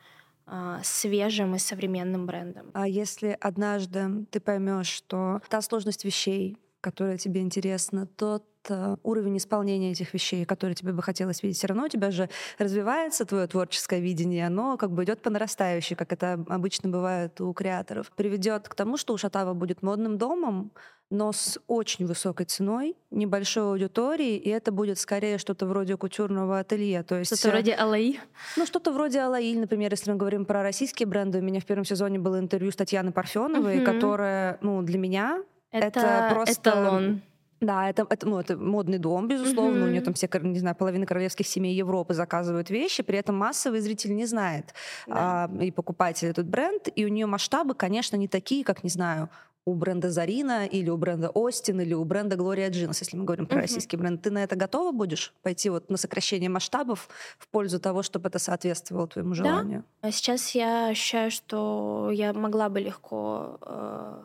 э, 0.46 0.80
свежим 0.82 1.54
и 1.54 1.58
современным 1.58 2.26
брендом. 2.26 2.70
А 2.74 2.88
если 2.88 3.36
однажды 3.40 4.26
ты 4.30 4.40
поймешь, 4.40 4.88
что 4.88 5.40
та 5.48 5.62
сложность 5.62 6.04
вещей, 6.04 6.58
которая 6.86 7.18
тебе 7.18 7.40
интересна, 7.40 8.06
тот 8.06 8.44
Э, 8.70 8.96
уровень 9.02 9.36
исполнения 9.38 9.92
этих 9.92 10.14
вещей, 10.14 10.44
которые 10.44 10.74
тебе 10.74 10.92
бы 10.92 11.02
хотелось 11.02 11.42
видеть, 11.42 11.58
все 11.58 11.66
равно 11.68 11.84
у 11.84 11.88
тебя 11.88 12.10
же 12.10 12.28
развивается 12.58 13.24
твое 13.24 13.46
творческое 13.46 14.00
видение, 14.00 14.46
оно 14.46 14.76
как 14.76 14.90
бы 14.90 15.04
идет 15.04 15.22
по 15.22 15.30
нарастающей, 15.30 15.96
как 15.96 16.12
это 16.12 16.44
обычно 16.48 16.88
бывает 16.88 17.40
у 17.40 17.52
креаторов. 17.52 18.10
Приведет 18.16 18.68
к 18.68 18.74
тому, 18.74 18.96
что 18.96 19.14
у 19.14 19.18
Шатава 19.18 19.54
будет 19.54 19.82
модным 19.82 20.18
домом, 20.18 20.72
но 21.08 21.32
с 21.32 21.60
очень 21.68 22.04
высокой 22.06 22.46
ценой, 22.46 22.96
небольшой 23.12 23.64
аудиторией, 23.70 24.36
и 24.38 24.48
это 24.48 24.72
будет 24.72 24.98
скорее 24.98 25.38
что-то 25.38 25.66
вроде 25.66 25.96
кутюрного 25.96 26.58
ателье. 26.58 27.04
То 27.04 27.16
есть, 27.16 27.36
что-то 27.36 27.52
вроде 27.52 27.74
Алаи? 27.74 28.18
Ну, 28.56 28.66
что-то 28.66 28.90
вроде 28.90 29.20
Алаи, 29.20 29.54
например, 29.54 29.92
если 29.92 30.10
мы 30.10 30.16
говорим 30.16 30.44
про 30.44 30.64
российские 30.64 31.06
бренды. 31.06 31.38
У 31.38 31.42
меня 31.42 31.60
в 31.60 31.64
первом 31.64 31.84
сезоне 31.84 32.18
было 32.18 32.40
интервью 32.40 32.72
с 32.72 32.76
Татьяной 32.76 33.12
Парфеновой, 33.12 33.76
угу. 33.78 33.84
которая, 33.84 34.58
ну, 34.62 34.82
для 34.82 34.98
меня 34.98 35.44
это, 35.70 36.00
это 36.00 36.34
просто... 36.34 36.70
Эталон 36.70 37.22
да, 37.60 37.88
это, 37.88 38.06
это, 38.10 38.28
ну, 38.28 38.38
это 38.38 38.56
модный 38.56 38.98
дом, 38.98 39.28
безусловно. 39.28 39.84
Mm-hmm. 39.84 39.88
У 39.88 39.90
нее 39.90 40.00
там 40.02 40.14
все, 40.14 40.28
не 40.42 40.58
знаю, 40.58 40.76
половина 40.76 41.06
королевских 41.06 41.46
семей 41.46 41.74
Европы 41.74 42.12
заказывают 42.12 42.68
вещи, 42.68 43.02
при 43.02 43.18
этом 43.18 43.36
массовый 43.36 43.80
зритель 43.80 44.14
не 44.14 44.26
знает 44.26 44.74
да. 45.06 45.48
а, 45.50 45.62
и 45.62 45.70
покупатель 45.70 46.28
этот 46.28 46.46
бренд. 46.46 46.88
И 46.94 47.04
у 47.04 47.08
нее 47.08 47.26
масштабы, 47.26 47.74
конечно, 47.74 48.16
не 48.16 48.28
такие, 48.28 48.62
как, 48.62 48.84
не 48.84 48.90
знаю, 48.90 49.30
у 49.64 49.74
бренда 49.74 50.10
Zarina 50.10 50.66
или 50.66 50.90
у 50.90 50.96
бренда 50.96 51.28
O'STIN 51.30 51.80
или 51.80 51.94
у 51.94 52.04
бренда 52.04 52.36
Gloria 52.36 52.70
Jeans, 52.70 53.00
если 53.00 53.16
мы 53.16 53.24
говорим 53.24 53.46
про 53.46 53.58
uh-huh. 53.58 53.62
российский 53.62 53.96
бренд. 53.96 54.22
Ты 54.22 54.30
на 54.30 54.44
это 54.44 54.54
готова 54.54 54.92
будешь 54.92 55.34
пойти 55.42 55.70
вот 55.70 55.90
на 55.90 55.96
сокращение 55.96 56.48
масштабов 56.48 57.08
в 57.38 57.48
пользу 57.48 57.80
того, 57.80 58.02
чтобы 58.02 58.28
это 58.28 58.38
соответствовало 58.38 59.08
твоему 59.08 59.34
желанию? 59.34 59.82
Да. 60.02 60.08
А 60.08 60.12
сейчас 60.12 60.50
я 60.50 60.88
ощущаю, 60.88 61.32
что 61.32 62.10
я 62.12 62.32
могла 62.32 62.68
бы 62.68 62.78
легко 62.78 63.58
э, 63.62 64.22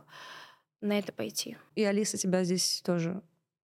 на 0.81 0.99
это 0.99 1.11
пойти. 1.11 1.57
И 1.75 1.83
Алиса 1.83 2.17
тебя 2.17 2.43
здесь 2.43 2.81
тоже 2.83 3.21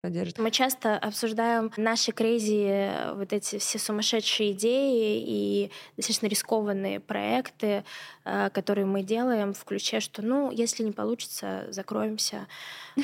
поддержит. 0.07 0.39
Мы 0.39 0.51
часто 0.51 0.97
обсуждаем 0.97 1.73
наши 1.77 2.13
crazy, 2.13 3.15
вот 3.15 3.33
эти 3.33 3.59
все 3.59 3.79
сумасшедшие 3.79 4.53
идеи 4.53 5.23
и 5.27 5.71
достаточно 5.97 6.27
рискованные 6.27 7.01
проекты, 7.01 7.85
э, 8.25 8.51
которые 8.51 8.87
мы 8.87 9.03
делаем 9.03 9.53
в 9.53 9.65
ключе, 9.65 10.01
что, 10.01 10.23
ну, 10.23 10.51
если 10.51 10.85
не 10.85 10.93
получится, 10.93 11.67
закроемся. 11.71 12.47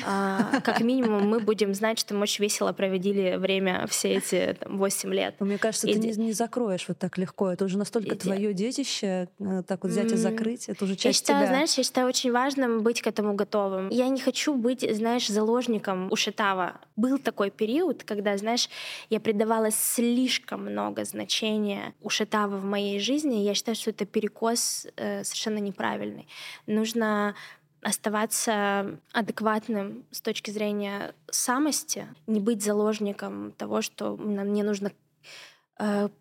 А, 0.05 0.61
как 0.61 0.81
минимум 0.81 1.27
мы 1.27 1.39
будем 1.39 1.73
знать, 1.73 1.99
что 1.99 2.15
мы 2.15 2.21
очень 2.21 2.43
весело 2.43 2.71
проводили 2.73 3.35
время 3.35 3.85
все 3.87 4.15
эти 4.15 4.57
там, 4.59 4.77
8 4.77 5.13
лет. 5.13 5.35
Но 5.39 5.45
мне 5.45 5.57
кажется, 5.57 5.87
ты 5.87 5.93
не, 5.93 6.33
закроешь 6.33 6.85
вот 6.87 6.97
так 6.97 7.17
легко. 7.17 7.51
Это 7.51 7.65
уже 7.65 7.77
настолько 7.77 8.15
твое 8.15 8.53
детище, 8.53 9.27
э, 9.39 9.63
так 9.67 9.83
вот 9.83 9.91
взять 9.91 10.11
и 10.11 10.15
закрыть. 10.15 10.69
Это 10.69 10.85
уже 10.85 10.95
часть 10.95 11.05
я 11.05 11.13
считаю, 11.13 11.39
тебя. 11.45 11.47
знаешь, 11.55 11.73
я 11.77 11.83
считаю 11.83 12.07
очень 12.07 12.31
важным 12.31 12.81
быть 12.81 13.01
к 13.01 13.07
этому 13.07 13.35
готовым. 13.35 13.89
Я 13.89 14.07
не 14.07 14.19
хочу 14.19 14.55
быть, 14.55 14.81
знаешь, 14.95 15.27
заложником 15.27 16.11
ушитава. 16.11 16.81
Был 16.95 17.17
такой 17.17 17.49
период, 17.49 18.03
когда, 18.03 18.37
знаешь, 18.37 18.69
я 19.09 19.19
придавала 19.19 19.71
слишком 19.71 20.61
много 20.61 21.05
значения 21.05 21.93
ушитава 22.01 22.57
в 22.57 22.65
моей 22.65 22.99
жизни. 22.99 23.37
Я 23.37 23.53
считаю, 23.55 23.75
что 23.75 23.89
это 23.89 24.05
перекос 24.05 24.87
э, 24.95 25.23
совершенно 25.23 25.57
неправильный. 25.57 26.27
Нужно 26.67 27.35
оставаться 27.81 28.99
адекватным 29.11 30.05
с 30.11 30.21
точки 30.21 30.51
зрения 30.51 31.13
самости, 31.29 32.07
не 32.27 32.39
быть 32.39 32.63
заложником 32.63 33.51
того, 33.51 33.81
что 33.81 34.15
мне 34.15 34.63
нужно 34.63 34.91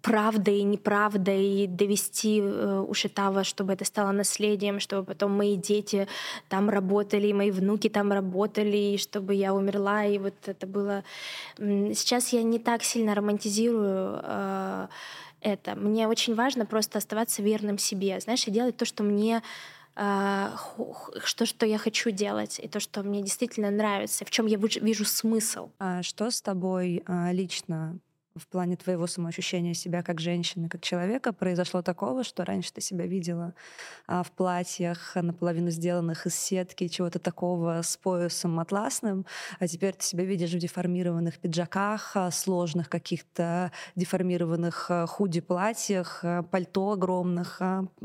правдой 0.00 0.58
и 0.58 0.62
неправдой 0.62 1.66
довести 1.66 2.40
э, 2.40 2.84
Ушитава, 2.88 3.44
чтобы 3.44 3.74
это 3.74 3.84
стало 3.84 4.10
наследием, 4.10 4.80
чтобы 4.80 5.04
потом 5.04 5.32
мои 5.32 5.56
дети 5.56 6.08
там 6.48 6.70
работали, 6.70 7.32
мои 7.32 7.50
внуки 7.50 7.88
там 7.88 8.12
работали, 8.12 8.94
и 8.94 8.98
чтобы 8.98 9.34
я 9.34 9.52
умерла, 9.54 10.04
и 10.06 10.18
вот 10.18 10.34
это 10.46 10.66
было... 10.66 11.04
Сейчас 11.58 12.32
я 12.32 12.42
не 12.42 12.58
так 12.58 12.82
сильно 12.82 13.14
романтизирую 13.14 14.20
э, 14.22 14.88
это. 15.42 15.74
Мне 15.74 16.08
очень 16.08 16.34
важно 16.34 16.64
просто 16.64 16.98
оставаться 16.98 17.42
верным 17.42 17.76
себе, 17.76 18.20
знаешь, 18.20 18.46
и 18.48 18.50
делать 18.50 18.76
то, 18.76 18.84
что 18.84 19.02
мне 19.02 19.42
что, 19.94 21.44
что 21.44 21.66
я 21.66 21.76
хочу 21.76 22.10
делать, 22.10 22.58
и 22.58 22.66
то, 22.66 22.80
что 22.80 23.02
мне 23.02 23.20
действительно 23.20 23.70
нравится, 23.70 24.24
в 24.24 24.30
чем 24.30 24.46
я 24.46 24.56
вижу 24.56 25.04
смысл. 25.04 25.68
А 25.78 26.02
что 26.02 26.30
с 26.30 26.40
тобой 26.40 27.04
лично 27.30 27.98
в 28.34 28.46
плане 28.48 28.76
твоего 28.76 29.06
самоощущения 29.06 29.74
себя 29.74 30.02
как 30.02 30.20
женщины, 30.20 30.68
как 30.68 30.80
человека 30.80 31.32
произошло 31.32 31.82
такого, 31.82 32.24
что 32.24 32.44
раньше 32.44 32.72
ты 32.72 32.80
себя 32.80 33.06
видела 33.06 33.54
а, 34.06 34.22
в 34.22 34.30
платьях, 34.32 35.14
наполовину 35.16 35.70
сделанных 35.70 36.26
из 36.26 36.34
сетки, 36.34 36.88
чего-то 36.88 37.18
такого 37.18 37.82
с 37.82 37.96
поясом 37.96 38.58
атласным, 38.60 39.26
а 39.58 39.68
теперь 39.68 39.94
ты 39.94 40.04
себя 40.04 40.24
видишь 40.24 40.52
в 40.52 40.58
деформированных 40.58 41.38
пиджаках, 41.38 42.12
а, 42.16 42.30
сложных 42.30 42.88
каких-то 42.88 43.72
деформированных 43.96 44.86
а, 44.90 45.06
худи-платьях, 45.06 46.20
а, 46.22 46.42
пальто 46.42 46.92
огромных. 46.92 47.60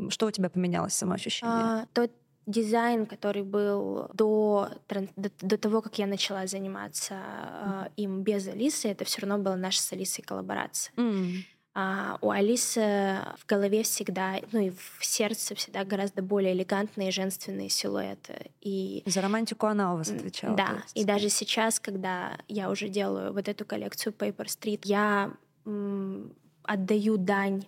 Что 0.09 0.27
у 0.27 0.31
тебя 0.31 0.49
поменялось 0.49 0.93
самоощущение? 0.93 1.55
А, 1.55 1.85
тот 1.93 2.11
дизайн, 2.47 3.05
который 3.05 3.43
был 3.43 4.09
до, 4.13 4.69
до, 5.15 5.57
того, 5.57 5.81
как 5.81 5.99
я 5.99 6.07
начала 6.07 6.47
заниматься 6.47 7.15
э, 7.15 7.89
им 7.97 8.23
без 8.23 8.47
Алисы, 8.47 8.87
это 8.87 9.05
все 9.05 9.21
равно 9.21 9.37
была 9.37 9.55
наша 9.55 9.81
с 9.81 9.93
Алисой 9.93 10.23
коллаборация. 10.23 10.93
Mm. 10.95 11.43
А 11.79 12.17
у 12.21 12.31
Алисы 12.31 13.19
в 13.37 13.45
голове 13.45 13.83
всегда, 13.83 14.37
ну 14.51 14.59
и 14.59 14.71
в 14.71 15.05
сердце 15.05 15.53
всегда 15.53 15.83
гораздо 15.83 16.23
более 16.23 16.53
элегантные 16.53 17.11
женственные 17.11 17.69
силуэты. 17.69 18.49
И 18.61 19.03
за 19.05 19.21
романтику 19.21 19.67
она 19.67 19.93
у 19.93 19.97
вас 19.97 20.09
отвечала. 20.09 20.55
Да, 20.55 20.83
и 20.95 21.03
даже 21.03 21.29
сейчас, 21.29 21.79
когда 21.79 22.39
я 22.47 22.71
уже 22.71 22.87
делаю 22.87 23.31
вот 23.31 23.47
эту 23.47 23.63
коллекцию 23.63 24.13
Paper 24.13 24.45
Street, 24.45 24.81
я 24.85 25.33
м, 25.65 26.33
отдаю 26.63 27.17
дань 27.17 27.65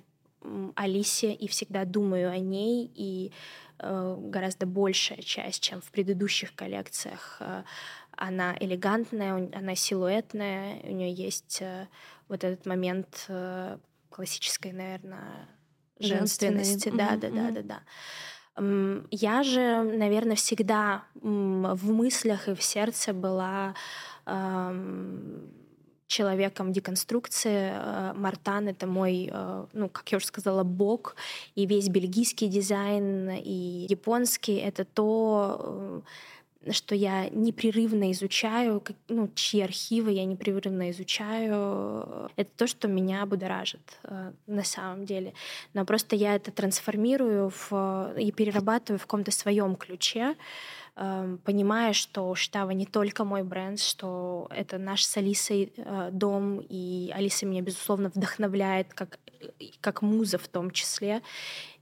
Алисе 0.76 1.34
и 1.34 1.48
всегда 1.48 1.86
думаю 1.86 2.32
о 2.32 2.38
ней 2.38 2.92
и 2.96 3.32
гораздо 3.82 4.66
большая 4.66 5.22
часть, 5.22 5.64
чем 5.64 5.82
в 5.82 5.92
предыдущих 5.92 6.54
коллекциях. 6.56 7.38
Э, 7.40 7.64
она 8.12 8.56
элегантная, 8.60 9.50
она 9.54 9.76
силуэтная, 9.76 10.82
у 10.84 10.92
нее 10.92 11.14
есть 11.14 11.60
э, 11.62 11.88
вот 12.28 12.44
этот 12.44 12.66
момент 12.66 13.30
классической, 14.10 14.74
наверное, 14.74 15.48
женственности. 16.00 16.90
Да, 16.90 17.16
да, 17.16 17.30
да, 17.30 17.52
да, 17.52 17.62
да. 17.64 17.82
Я 19.10 19.44
же, 19.44 19.84
наверное, 19.84 20.36
всегда 20.36 21.06
в 21.16 21.92
мыслях 21.92 22.50
и 22.50 22.56
в 22.56 22.62
сердце 22.62 23.14
была 23.14 23.74
человеком 26.10 26.74
деконструкции. 26.74 27.72
Э, 27.72 28.14
Мартан— 28.16 28.68
это 28.70 28.88
мой, 28.88 29.30
э, 29.32 29.66
ну, 29.74 29.90
как 29.90 30.12
я 30.12 30.18
уже 30.18 30.26
сказала, 30.26 30.64
бог, 30.64 31.16
и 31.56 31.66
весь 31.66 31.88
бельгийский 31.88 32.48
дизайн, 32.48 33.30
и 33.30 33.86
японский— 33.90 34.56
это 34.70 34.86
то, 34.86 36.02
э, 36.66 36.72
что 36.72 36.96
я 36.96 37.30
непрерывно 37.30 38.12
изучаю, 38.12 38.84
ну, 39.08 39.30
чьи 39.36 39.62
архивы 39.62 40.12
я 40.12 40.26
непрерывно 40.26 40.90
изучаю. 40.92 42.30
Это 42.36 42.50
то, 42.58 42.68
что 42.68 42.88
меня 42.90 43.26
будоражит 43.26 43.98
на 44.46 44.64
самом 44.66 45.06
деле. 45.06 45.34
Но 45.74 45.86
просто 45.86 46.18
я 46.18 46.36
это 46.36 46.52
трансформирую 46.52 47.50
в, 47.50 48.14
и 48.20 48.32
перерабатываю 48.34 49.00
в 49.00 49.04
каком-то 49.04 49.32
своем 49.32 49.78
ключе, 49.78 50.36
понимая, 51.46 51.94
что 51.94 52.36
Штава 52.36 52.72
не 52.72 52.86
только 52.86 53.24
мой 53.24 53.44
бренд, 53.44 53.80
что 53.80 54.48
это 54.50 54.78
наш 54.78 55.04
с 55.04 55.16
Алисой 55.16 55.72
э, 55.78 56.10
дом, 56.12 56.60
и 56.60 57.10
Алиса 57.16 57.46
меня, 57.46 57.62
безусловно, 57.62 58.12
вдохновляет 58.14 58.94
как, 58.94 59.18
как 59.80 60.02
муза 60.02 60.38
в 60.38 60.48
том 60.50 60.72
числе. 60.72 61.22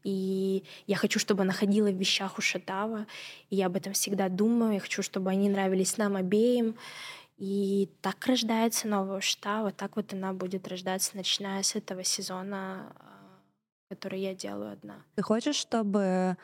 И 0.04 0.64
я 0.86 0.96
хочу, 0.96 1.18
чтобы 1.18 1.42
она 1.42 1.54
ходила 1.54 1.88
в 1.88 1.96
вещах 1.96 2.38
у 2.38 2.42
Шатава, 2.42 3.08
и 3.50 3.56
я 3.56 3.66
об 3.66 3.76
этом 3.76 3.94
всегда 3.94 4.30
думаю, 4.30 4.74
я 4.74 4.80
хочу, 4.80 5.02
чтобы 5.02 5.32
они 5.32 5.50
нравились 5.50 5.98
нам 5.98 6.16
обеим. 6.16 6.76
И 7.38 7.90
так 8.02 8.24
рождается 8.28 8.88
новая 8.88 9.22
Штава, 9.22 9.72
так 9.72 9.96
вот 9.96 10.14
она 10.14 10.34
будет 10.34 10.68
рождаться, 10.68 11.18
начиная 11.18 11.64
с 11.64 11.76
этого 11.76 12.04
сезона, 12.04 12.94
э, 13.00 13.96
который 13.96 14.22
я 14.22 14.36
делаю 14.36 14.74
одна. 14.74 15.02
Ты 15.16 15.24
хочешь, 15.24 15.56
чтобы 15.56 16.38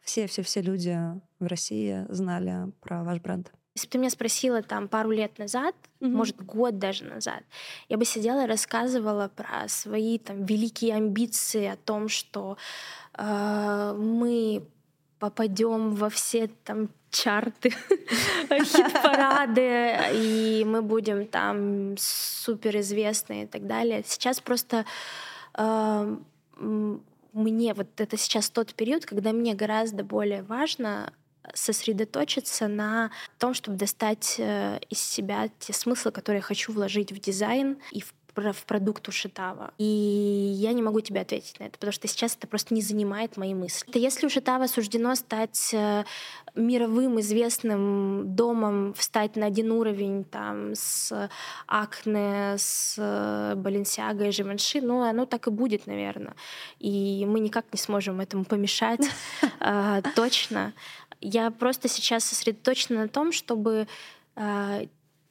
все-все-все 0.00 0.62
люди 0.62 0.98
в 1.38 1.46
России 1.46 2.06
знали 2.08 2.72
про 2.80 3.04
ваш 3.04 3.20
бренд? 3.20 3.52
Если 3.74 3.86
бы 3.86 3.92
ты 3.92 3.98
меня 3.98 4.10
спросила 4.10 4.62
там 4.62 4.88
пару 4.88 5.10
лет 5.10 5.38
назад, 5.38 5.74
mm-hmm. 6.00 6.08
может 6.08 6.44
год 6.44 6.78
даже 6.78 7.04
назад, 7.04 7.44
я 7.88 7.96
бы 7.96 8.04
сидела 8.04 8.44
и 8.44 8.48
рассказывала 8.48 9.28
про 9.28 9.68
свои 9.68 10.18
там 10.18 10.44
великие 10.44 10.96
амбиции 10.96 11.66
о 11.66 11.76
том, 11.76 12.08
что 12.08 12.56
э, 13.16 13.94
мы 13.96 14.66
попадем 15.20 15.94
во 15.94 16.10
все 16.10 16.48
там 16.64 16.88
чарты, 17.10 17.70
хит-парады, 18.50 19.96
и 20.12 20.64
мы 20.66 20.82
будем 20.82 21.26
там 21.26 21.96
суперизвестны 21.98 23.44
и 23.44 23.46
так 23.46 23.66
далее. 23.66 24.02
Сейчас 24.04 24.40
просто 24.40 24.84
э, 25.56 26.16
мне 26.58 27.74
вот 27.74 28.00
это 28.00 28.16
сейчас 28.16 28.50
тот 28.50 28.74
период, 28.74 29.06
когда 29.06 29.32
мне 29.32 29.54
гораздо 29.54 30.04
более 30.04 30.42
важно 30.42 31.12
сосредоточиться 31.54 32.68
на 32.68 33.10
том, 33.38 33.54
чтобы 33.54 33.76
достать 33.76 34.36
э, 34.38 34.78
из 34.90 35.00
себя 35.00 35.48
те 35.58 35.72
смыслы, 35.72 36.12
которые 36.12 36.38
я 36.38 36.42
хочу 36.42 36.72
вложить 36.72 37.12
в 37.12 37.20
дизайн 37.20 37.78
и 37.90 38.00
в 38.00 38.12
в 38.52 38.64
продукт 38.66 39.08
Ушитава. 39.08 39.72
И 39.78 39.84
я 39.84 40.72
не 40.72 40.82
могу 40.82 41.00
тебе 41.00 41.20
ответить 41.20 41.58
на 41.58 41.64
это, 41.64 41.72
потому 41.72 41.92
что 41.92 42.06
сейчас 42.08 42.36
это 42.36 42.46
просто 42.46 42.74
не 42.74 42.82
занимает 42.82 43.36
мои 43.36 43.54
мысли. 43.54 43.88
Это 43.88 43.98
если 43.98 44.26
Ушитава 44.26 44.66
суждено 44.66 45.14
стать 45.14 45.70
э, 45.72 46.04
мировым 46.54 47.20
известным 47.20 48.34
домом, 48.34 48.94
встать 48.94 49.36
на 49.36 49.46
один 49.46 49.72
уровень 49.72 50.24
там 50.24 50.74
с 50.74 51.30
Акне, 51.66 52.54
с 52.58 53.54
Баленсиаго 53.56 54.26
и 54.26 54.30
Живанши, 54.30 54.80
ну, 54.80 55.02
оно 55.02 55.26
так 55.26 55.46
и 55.46 55.50
будет, 55.50 55.86
наверное. 55.86 56.34
И 56.78 57.24
мы 57.26 57.40
никак 57.40 57.66
не 57.72 57.78
сможем 57.78 58.20
этому 58.20 58.44
помешать 58.44 59.00
э, 59.60 60.02
точно. 60.14 60.74
Я 61.20 61.50
просто 61.50 61.88
сейчас 61.88 62.24
сосредоточена 62.24 63.02
на 63.02 63.08
том, 63.08 63.32
чтобы 63.32 63.86
э, 64.36 64.86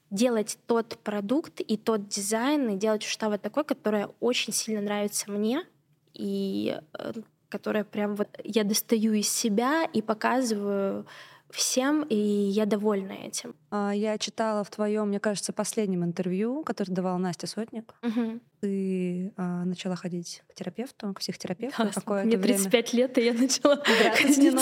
делать 0.10 0.58
тот 0.68 0.98
продукт 1.04 1.60
и 1.60 1.78
тот 1.78 2.08
дизайн, 2.08 2.70
и 2.70 2.78
делать 2.78 3.04
что-то 3.04 3.38
такое, 3.38 3.64
которое 3.64 4.10
очень 4.20 4.54
сильно 4.54 4.82
нравится 4.82 5.32
мне, 5.32 5.64
и 6.14 6.80
э, 6.94 7.14
которое 7.50 7.84
прям 7.84 8.16
вот 8.16 8.30
я 8.44 8.64
достаю 8.64 9.14
из 9.14 9.30
себя 9.30 9.86
и 9.86 10.02
показываю 10.02 11.06
всем, 11.50 12.04
и 12.04 12.16
я 12.16 12.66
довольна 12.66 13.14
этим. 13.14 13.56
А, 13.72 13.92
я 13.92 14.18
читала 14.18 14.64
в 14.64 14.70
твоем, 14.70 15.10
мне 15.10 15.20
кажется, 15.20 15.54
последнем 15.54 16.04
интервью, 16.04 16.64
которое 16.64 16.94
давала 16.94 17.18
Настя 17.18 17.48
Сотник. 17.48 17.94
Угу. 18.04 18.40
Ты 18.62 19.34
а, 19.38 19.66
начала 19.66 19.96
ходить 19.96 20.44
к 20.50 20.56
терапевту, 20.56 21.14
к 21.14 21.20
психотерапевту 21.20 21.84
да, 21.84 21.92
какое-то 21.92 22.28
Мне 22.28 22.38
35 22.38 22.92
время. 22.92 23.08
лет, 23.08 23.18
и 23.18 23.26
я 23.26 23.34
начала 23.34 23.84
ходить. 23.84 24.56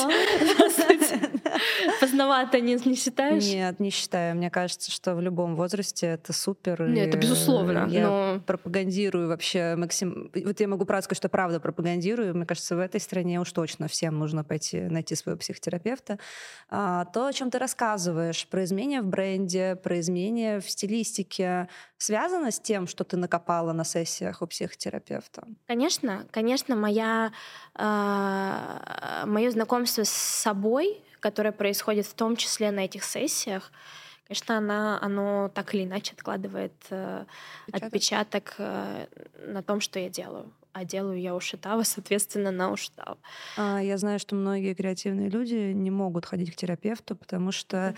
Поздновато 1.99 2.60
не, 2.60 2.76
не 2.86 2.95
считаешь? 2.95 3.44
Нет, 3.44 3.80
не 3.80 3.90
считаю. 3.90 4.36
Мне 4.36 4.49
кажется, 4.49 4.91
что 4.91 5.15
в 5.15 5.22
любом 5.22 5.56
возрасте 5.56 6.07
это 6.07 6.34
супер. 6.34 6.88
Нет, 6.88 7.10
это 7.10 7.18
безусловно. 7.18 7.88
Я 7.90 8.07
но... 8.07 8.41
пропагандирую 8.45 9.27
вообще 9.27 9.76
максим... 9.76 10.32
Вот 10.34 10.60
я 10.60 10.68
могу 10.68 10.86
правда 10.86 11.06
сказать, 11.06 11.18
что 11.18 11.30
правда 11.30 11.60
пропагандирую. 11.60 12.36
Мне 12.36 12.45
кажется, 12.45 12.76
в 12.76 12.80
этой 12.80 12.99
стране 12.99 13.40
уж 13.40 13.52
точно 13.52 13.88
всем 13.88 14.19
нужно 14.19 14.44
пойти 14.44 14.82
найти 14.82 15.15
своего 15.15 15.40
психотерапевта. 15.40 16.19
А, 16.69 17.06
то, 17.06 17.27
о 17.27 17.34
чем 17.34 17.52
ты 17.52 17.60
рассказываешь, 17.60 18.48
про 18.48 18.64
изменения 18.64 19.02
в 19.02 19.06
бренде, 19.06 19.76
про 19.76 19.99
изменения 19.99 20.60
в 20.60 20.69
стилистике, 20.69 21.69
связано 21.98 22.52
с 22.52 22.60
тем, 22.60 22.88
что 22.88 23.03
ты 23.03 23.18
накопала 23.18 23.73
на 23.73 23.84
сессиях 23.84 24.41
у 24.41 24.48
психотерапевта? 24.48 25.48
Конечно, 25.68 26.26
конечно, 26.32 26.76
моя, 26.76 27.32
э, 27.77 29.23
мое 29.26 29.52
знакомство 29.52 30.03
с 30.03 30.10
собой, 30.10 31.03
которое 31.26 31.52
происходит 31.52 32.06
в 32.06 32.14
том 32.14 32.35
числе 32.35 32.69
на 32.69 32.81
этих 32.81 33.03
сессиях, 33.03 33.72
конечно, 34.27 34.57
она, 34.60 34.99
оно 35.02 35.49
так 35.49 35.73
или 35.73 35.84
иначе 35.84 36.14
откладывает 36.14 36.73
э, 36.91 37.26
отпечаток, 37.65 37.84
отпечаток 37.84 38.56
э, 38.60 39.07
на 39.47 39.64
том, 39.64 39.81
что 39.81 39.99
я 39.99 40.10
делаю 40.10 40.53
а 40.76 40.84
делаю 40.84 41.22
я 41.22 41.34
Ушитава, 41.34 41.84
соответственно, 41.84 42.52
на 42.52 42.69
Ушитава. 42.69 43.18
А, 43.56 43.80
я 43.81 43.97
знаю, 43.97 44.19
что 44.19 44.35
многие 44.35 44.73
креативные 44.73 45.30
люди 45.30 45.72
не 45.73 45.89
могут 45.89 46.26
ходить 46.26 46.52
к 46.52 46.56
терапевту, 46.56 47.15
потому 47.15 47.53
что 47.53 47.95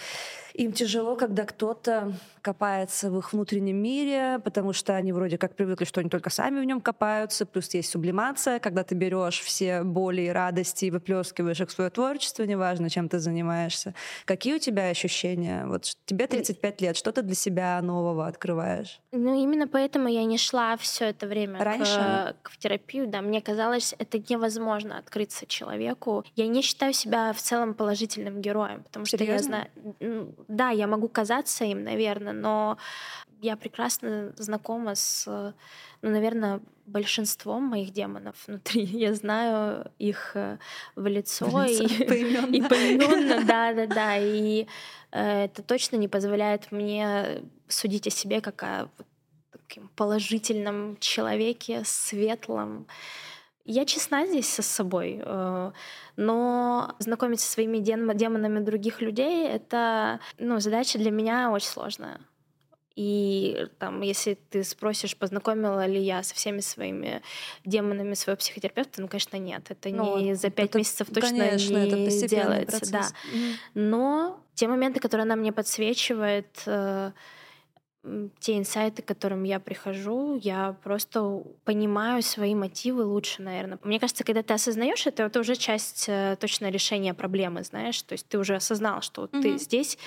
им 0.53 0.71
тяжело, 0.71 1.15
когда 1.15 1.45
кто-то 1.45 2.13
копается 2.41 3.09
в 3.09 3.17
их 3.17 3.33
внутреннем 3.33 3.77
мире, 3.77 4.39
потому 4.43 4.73
что 4.73 4.95
они 4.95 5.11
вроде 5.11 5.37
как 5.37 5.55
привыкли, 5.55 5.85
что 5.85 6.01
они 6.01 6.09
только 6.09 6.29
сами 6.29 6.59
в 6.59 6.63
нем 6.63 6.79
копаются, 6.79 7.45
плюс 7.45 7.73
есть 7.73 7.89
сублимация, 7.89 8.59
когда 8.59 8.83
ты 8.83 8.93
берешь 8.93 9.39
все 9.41 9.83
боли 9.83 10.21
и 10.21 10.29
радости 10.29 10.85
и 10.85 10.91
выплескиваешь 10.91 11.59
их 11.59 11.69
в 11.69 11.71
свое 11.71 11.89
творчество, 11.89 12.43
неважно, 12.43 12.89
чем 12.89 13.09
ты 13.09 13.19
занимаешься. 13.19 13.95
Какие 14.25 14.55
у 14.55 14.59
тебя 14.59 14.89
ощущения? 14.89 15.65
Вот 15.65 15.95
тебе 16.05 16.27
35 16.27 16.81
лет, 16.81 16.95
что 16.95 17.11
ты 17.11 17.23
для 17.23 17.35
себя 17.35 17.81
нового 17.81 18.27
открываешь? 18.27 19.01
Ну, 19.11 19.41
именно 19.41 19.67
поэтому 19.67 20.07
я 20.07 20.25
не 20.25 20.37
шла 20.37 20.77
все 20.77 21.05
это 21.05 21.27
время 21.27 21.59
Раньше? 21.63 22.35
к, 22.41 22.49
к 22.49 22.57
терапию, 22.68 23.07
да, 23.07 23.22
мне 23.22 23.41
казалось, 23.41 23.95
это 23.98 24.19
невозможно 24.19 24.98
открыться 24.98 25.45
человеку. 25.45 26.26
Я 26.35 26.48
не 26.48 26.61
считаю 26.61 26.94
себя 26.94 27.31
в 27.31 27.38
целом 27.38 27.73
положительным 27.73 28.41
героем, 28.41 28.84
потому 28.84 29.06
что 29.06 29.23
я 29.23 29.39
знаю, 29.39 29.68
да, 30.48 30.69
я 30.69 30.88
могу 30.88 31.07
казаться 31.07 31.64
им, 31.64 31.84
наверное, 31.84 32.34
но 32.34 32.77
я 33.41 33.56
прекрасно 33.56 34.34
знакома 34.38 34.95
с, 34.95 35.26
ну, 36.02 36.10
наверное, 36.10 36.60
большинством 36.85 37.64
моих 37.64 37.91
демонов 37.91 38.35
внутри. 38.48 38.84
Я 38.85 39.14
знаю 39.14 39.91
их 39.99 40.31
э, 40.35 40.57
в 40.95 41.06
лицо, 41.06 41.45
в 41.45 41.64
лицо 41.64 41.84
и, 41.84 42.06
поименно. 42.07 42.56
и 42.56 42.61
поименно, 42.61 43.45
да, 43.45 43.73
да, 43.73 43.85
да. 43.85 44.18
И 44.18 44.65
э, 45.11 45.44
это 45.45 45.61
точно 45.61 45.98
не 45.98 46.07
позволяет 46.07 46.72
мне 46.72 47.44
судить 47.68 48.07
о 48.07 48.10
себе 48.10 48.41
как 48.41 48.64
о 48.64 48.89
таким 49.68 49.89
положительном 49.95 50.98
человеке, 50.99 51.81
светлом. 51.85 52.88
Я 53.65 53.85
честна 53.85 54.26
здесь 54.26 54.48
со 54.48 54.61
собой, 54.61 55.22
э, 55.22 55.72
но 56.15 56.95
знакомиться 56.99 57.45
со 57.45 57.53
своими 57.53 57.80
демонами 57.80 58.64
других 58.64 59.02
людей— 59.02 59.45
это 59.49 60.22
ну, 60.38 60.60
задача 60.60 60.98
для 60.98 61.11
меня 61.11 61.52
очень 61.52 61.68
сложная. 61.68 62.22
И 62.95 63.68
там, 63.77 64.02
если 64.02 64.39
ты 64.49 64.64
спросишь, 64.64 65.15
познакомила 65.15 65.85
ли 65.85 66.02
я 66.02 66.23
со 66.23 66.34
всеми 66.34 66.61
своими 66.61 67.22
демонами 67.64 68.15
своего 68.15 68.38
психотерапевта, 68.38 69.02
ну, 69.02 69.07
конечно, 69.07 69.38
нет. 69.38 69.69
Это 69.69 69.89
ну, 69.89 70.18
не 70.18 70.34
за 70.34 70.49
пять 70.49 70.73
месяцев 70.73 71.07
точно 71.14 71.38
конечно, 71.38 71.77
не 71.77 72.07
это 72.07 72.27
делается. 72.27 72.80
Процесс. 72.80 72.89
Да. 72.89 73.02
Mm-hmm. 73.02 73.53
Но 73.76 74.39
те 74.56 74.68
моменты, 74.68 74.99
которые 74.99 75.23
она 75.23 75.35
мне 75.35 75.52
подсвечивает, 75.52 76.64
э, 76.65 77.11
те 78.40 78.57
инсайты, 78.57 79.02
к 79.02 79.06
которым 79.06 79.44
я 79.44 79.60
прихожу, 79.60 80.40
я 80.41 80.76
просто 80.84 81.44
понимаю 81.65 82.22
свои 82.22 82.56
мотивы 82.56 83.03
лучше, 83.03 83.41
наверное. 83.41 83.80
Мне 83.84 83.99
кажется, 83.99 84.24
когда 84.24 84.44
ты 84.44 84.53
осознаешь 84.53 85.07
это, 85.07 85.24
это 85.24 85.40
уже 85.40 85.56
часть 85.56 86.06
э, 86.07 86.38
точно 86.40 86.69
решения 86.69 87.14
проблемы, 87.14 87.64
знаешь. 87.64 88.02
То 88.03 88.14
есть 88.14 88.28
ты 88.28 88.38
уже 88.38 88.56
осознал, 88.56 89.02
что 89.02 89.26
mm-hmm. 89.26 89.41
ты 89.41 89.57
здесь, 89.57 89.98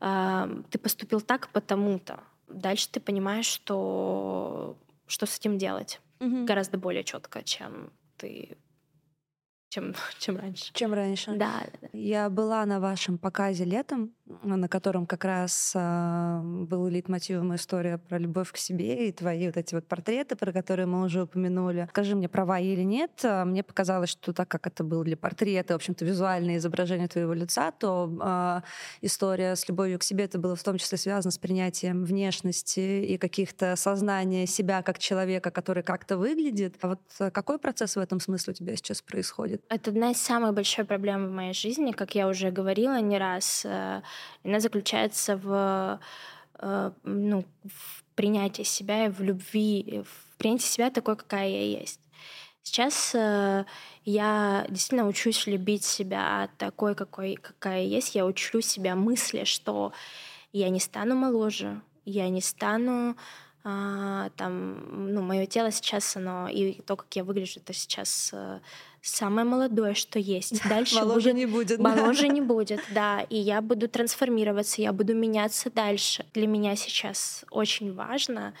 э, 0.00 0.62
ты 0.70 0.78
поступил 0.78 1.20
так 1.20 1.48
потому-то. 1.48 2.20
Дальше 2.48 2.88
ты 2.90 3.00
понимаешь, 3.00 3.46
что 3.46 4.76
что 5.06 5.26
с 5.26 5.38
этим 5.38 5.58
делать 5.58 6.00
mm-hmm. 6.20 6.44
гораздо 6.44 6.78
более 6.78 7.04
четко, 7.04 7.42
чем 7.42 7.92
ты 8.16 8.56
чем, 9.74 9.94
чем 10.18 10.36
раньше. 10.36 10.72
Чем 10.72 10.94
раньше. 10.94 11.32
Да, 11.32 11.62
да. 11.80 11.88
Я 11.92 12.30
была 12.30 12.64
на 12.66 12.80
вашем 12.80 13.18
показе 13.18 13.64
летом, 13.64 14.14
на 14.42 14.68
котором 14.68 15.06
как 15.06 15.24
раз 15.24 15.72
э, 15.74 16.40
был 16.42 16.86
лейтмотивом 16.88 17.54
история 17.54 17.98
про 17.98 18.18
любовь 18.18 18.52
к 18.52 18.56
себе 18.56 19.08
и 19.08 19.12
твои 19.12 19.46
вот 19.46 19.56
эти 19.56 19.74
вот 19.74 19.86
портреты, 19.86 20.34
про 20.34 20.50
которые 20.52 20.86
мы 20.86 21.04
уже 21.04 21.24
упомянули. 21.24 21.86
Скажи 21.90 22.16
мне, 22.16 22.28
права 22.28 22.58
или 22.58 22.82
нет, 22.82 23.20
а, 23.22 23.44
мне 23.44 23.62
показалось, 23.62 24.10
что 24.10 24.32
так 24.32 24.48
как 24.48 24.66
это 24.66 24.82
был 24.82 25.04
для 25.04 25.16
портрета, 25.16 25.74
в 25.74 25.76
общем-то, 25.76 26.04
визуальное 26.06 26.56
изображение 26.56 27.06
твоего 27.08 27.34
лица, 27.34 27.70
то 27.70 28.10
э, 28.22 28.60
история 29.02 29.56
с 29.56 29.68
любовью 29.68 29.98
к 29.98 30.02
себе 30.02 30.24
это 30.24 30.38
было 30.38 30.56
в 30.56 30.62
том 30.62 30.78
числе 30.78 30.96
связано 30.96 31.30
с 31.30 31.38
принятием 31.38 32.04
внешности 32.04 33.04
и 33.04 33.18
каких-то 33.18 33.76
сознания 33.76 34.46
себя 34.46 34.82
как 34.82 34.98
человека, 34.98 35.50
который 35.50 35.82
как-то 35.82 36.16
выглядит. 36.16 36.76
А 36.80 36.88
вот 36.88 37.32
какой 37.32 37.58
процесс 37.58 37.96
в 37.96 37.98
этом 37.98 38.20
смысле 38.20 38.52
у 38.52 38.54
тебя 38.54 38.74
сейчас 38.76 39.02
происходит? 39.02 39.62
Это 39.68 39.90
одна 39.90 40.12
из 40.12 40.16
самых 40.16 40.54
больших 40.54 40.86
проблем 40.86 41.28
в 41.28 41.30
моей 41.30 41.52
жизни, 41.52 41.92
как 41.92 42.14
я 42.14 42.26
уже 42.26 42.50
говорила 42.50 42.98
не 43.00 43.18
раз. 43.18 43.66
Э, 43.66 44.00
она 44.44 44.60
заключается 44.60 45.36
в, 45.36 46.00
э, 46.58 46.90
ну, 47.02 47.44
в 47.64 48.04
принятии 48.14 48.62
себя 48.62 49.06
и 49.06 49.10
в 49.10 49.20
любви, 49.20 50.04
в 50.04 50.36
принятии 50.36 50.66
себя 50.66 50.90
такой, 50.90 51.16
какая 51.16 51.48
я 51.48 51.80
есть. 51.80 52.00
Сейчас 52.62 53.14
э, 53.14 53.64
я 54.04 54.66
действительно 54.70 55.06
учусь 55.06 55.46
любить 55.46 55.84
себя 55.84 56.48
такой, 56.56 56.94
какой, 56.94 57.34
какая 57.34 57.82
я 57.82 57.96
есть. 57.96 58.14
Я 58.14 58.24
учу 58.24 58.60
себя 58.60 58.94
мысли, 58.94 59.44
что 59.44 59.92
я 60.52 60.70
не 60.70 60.80
стану 60.80 61.14
моложе, 61.14 61.82
я 62.04 62.28
не 62.28 62.40
стану 62.40 63.16
а, 63.66 64.28
там, 64.36 65.12
ну, 65.14 65.22
мое 65.22 65.46
тело 65.46 65.70
сейчас, 65.70 66.16
оно, 66.16 66.48
и 66.48 66.82
то, 66.82 66.96
как 66.96 67.16
я 67.16 67.24
выгляжу, 67.24 67.60
это 67.60 67.72
сейчас 67.72 68.30
а, 68.34 68.60
самое 69.04 69.46
молодое, 69.46 69.94
что 69.94 70.18
есть. 70.18 70.66
Дальше 70.68 70.96
моложе 70.96 71.32
будет, 71.32 71.36
не 71.36 71.46
будет. 71.46 71.78
Моложе 71.78 72.28
да. 72.28 72.28
не 72.28 72.40
будет, 72.40 72.80
да. 72.94 73.20
И 73.22 73.36
я 73.36 73.60
буду 73.60 73.88
трансформироваться, 73.88 74.82
я 74.82 74.92
буду 74.92 75.14
меняться 75.14 75.70
дальше. 75.70 76.24
Для 76.32 76.46
меня 76.46 76.74
сейчас 76.76 77.44
очень 77.50 77.94
важно 77.94 78.54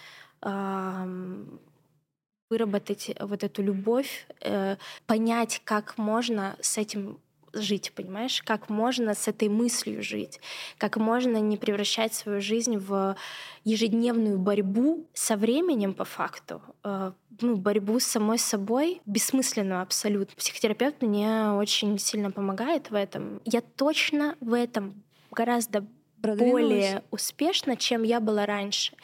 выработать 2.50 3.10
вот 3.18 3.42
эту 3.42 3.62
любовь, 3.62 4.26
э, 4.40 4.76
понять, 5.06 5.62
как 5.64 5.96
можно 5.96 6.56
с 6.60 6.76
этим 6.76 7.18
жить, 7.54 7.92
понимаешь? 7.94 8.42
Как 8.42 8.68
можно 8.68 9.14
с 9.14 9.28
этой 9.28 9.48
мыслью 9.48 10.02
жить? 10.02 10.40
Как 10.78 10.96
можно 10.96 11.38
не 11.38 11.56
превращать 11.56 12.14
свою 12.14 12.40
жизнь 12.40 12.76
в 12.76 13.16
ежедневную 13.64 14.38
борьбу 14.38 15.06
со 15.14 15.36
временем 15.36 15.94
по 15.94 16.04
факту, 16.04 16.60
э, 16.84 17.12
ну, 17.40 17.56
борьбу 17.56 17.98
с 17.98 18.04
самой 18.04 18.38
собой, 18.38 19.00
бессмысленную 19.06 19.80
абсолютно. 19.80 20.34
Психотерапевт 20.36 21.02
мне 21.02 21.50
очень 21.52 21.98
сильно 21.98 22.30
помогает 22.30 22.90
в 22.90 22.94
этом. 22.94 23.40
Я 23.44 23.60
точно 23.60 24.36
в 24.40 24.52
этом 24.52 25.02
гораздо 25.30 25.86
более 26.16 27.02
успешна, 27.10 27.76
чем 27.76 28.02
я 28.02 28.20
была 28.20 28.46
раньше. 28.46 28.94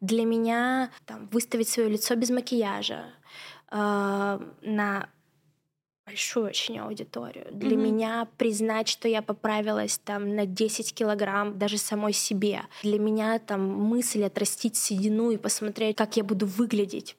Для 0.00 0.24
меня 0.24 0.90
там, 1.06 1.28
выставить 1.28 1.68
свое 1.68 1.88
лицо 1.88 2.14
без 2.14 2.30
макияжа, 2.30 3.04
э, 3.70 4.38
на 4.62 5.08
большую 6.06 6.46
очень 6.46 6.78
аудиторию. 6.78 7.46
Для 7.50 7.70
mm-hmm. 7.70 7.76
меня 7.76 8.28
признать, 8.36 8.88
что 8.88 9.08
я 9.08 9.22
поправилась 9.22 9.98
там 9.98 10.34
на 10.34 10.46
10 10.46 10.94
килограмм 10.94 11.58
даже 11.58 11.78
самой 11.78 12.12
себе. 12.12 12.62
Для 12.82 12.98
меня 12.98 13.38
там 13.38 13.66
мысль 13.68 14.24
отрастить 14.24 14.76
седину 14.76 15.30
и 15.30 15.36
посмотреть, 15.36 15.96
как 15.96 16.16
я 16.16 16.24
буду 16.24 16.46
выглядеть. 16.46 17.16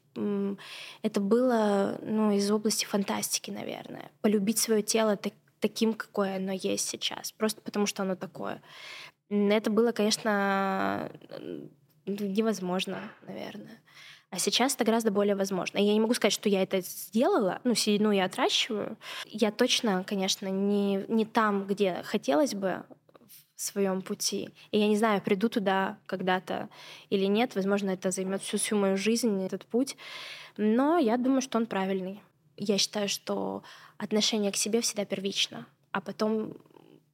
Это 1.02 1.20
было 1.20 1.98
ну, 2.04 2.32
из 2.32 2.52
области 2.52 2.86
фантастики, 2.86 3.52
наверное. 3.52 4.12
Полюбить 4.22 4.60
свое 4.60 4.84
тело 4.84 5.16
так, 5.16 5.34
таким, 5.60 5.94
какое 5.94 6.38
оно 6.38 6.52
есть 6.52 6.88
сейчас. 6.88 7.32
Просто 7.32 7.62
потому, 7.62 7.86
что 7.86 8.04
оно 8.04 8.16
такое. 8.16 8.62
Это 9.30 9.72
было, 9.72 9.92
конечно, 9.92 11.12
невозможно, 12.06 13.12
наверное. 13.26 13.80
А 14.34 14.40
сейчас 14.40 14.74
это 14.74 14.84
гораздо 14.84 15.12
более 15.12 15.36
возможно. 15.36 15.78
Я 15.78 15.94
не 15.94 16.00
могу 16.00 16.16
сказать, 16.16 16.34
что 16.34 16.50
я 16.50 16.64
это 16.64 16.82
сделала, 16.82 17.62
ну, 17.64 17.76
седину 17.76 18.10
я 18.10 18.26
отращиваю. 18.26 18.98
Я 19.28 19.52
точно, 19.52 20.04
конечно, 20.04 20.48
не, 20.48 21.06
не 21.08 21.24
там, 21.24 21.68
где 21.68 22.02
хотелось 22.04 22.56
бы 22.56 22.84
в 23.56 23.62
своем 23.62 24.02
пути. 24.02 24.50
И 24.72 24.80
я 24.80 24.88
не 24.88 24.98
знаю, 24.98 25.22
приду 25.22 25.50
туда 25.50 26.00
когда-то 26.08 26.70
или 27.12 27.26
нет. 27.26 27.54
Возможно, 27.54 27.92
это 27.92 28.10
займет 28.10 28.42
всю, 28.42 28.58
всю 28.58 28.76
мою 28.76 28.98
жизнь, 28.98 29.46
этот 29.46 29.68
путь. 29.68 29.98
Но 30.58 30.98
я 30.98 31.18
думаю, 31.18 31.42
что 31.42 31.60
он 31.60 31.68
правильный. 31.68 32.20
Я 32.58 32.80
считаю, 32.80 33.10
что 33.10 33.62
отношение 34.00 34.52
к 34.52 34.56
себе 34.56 34.82
всегда 34.82 35.06
первично, 35.06 35.68
а 35.92 36.02
потом 36.02 36.56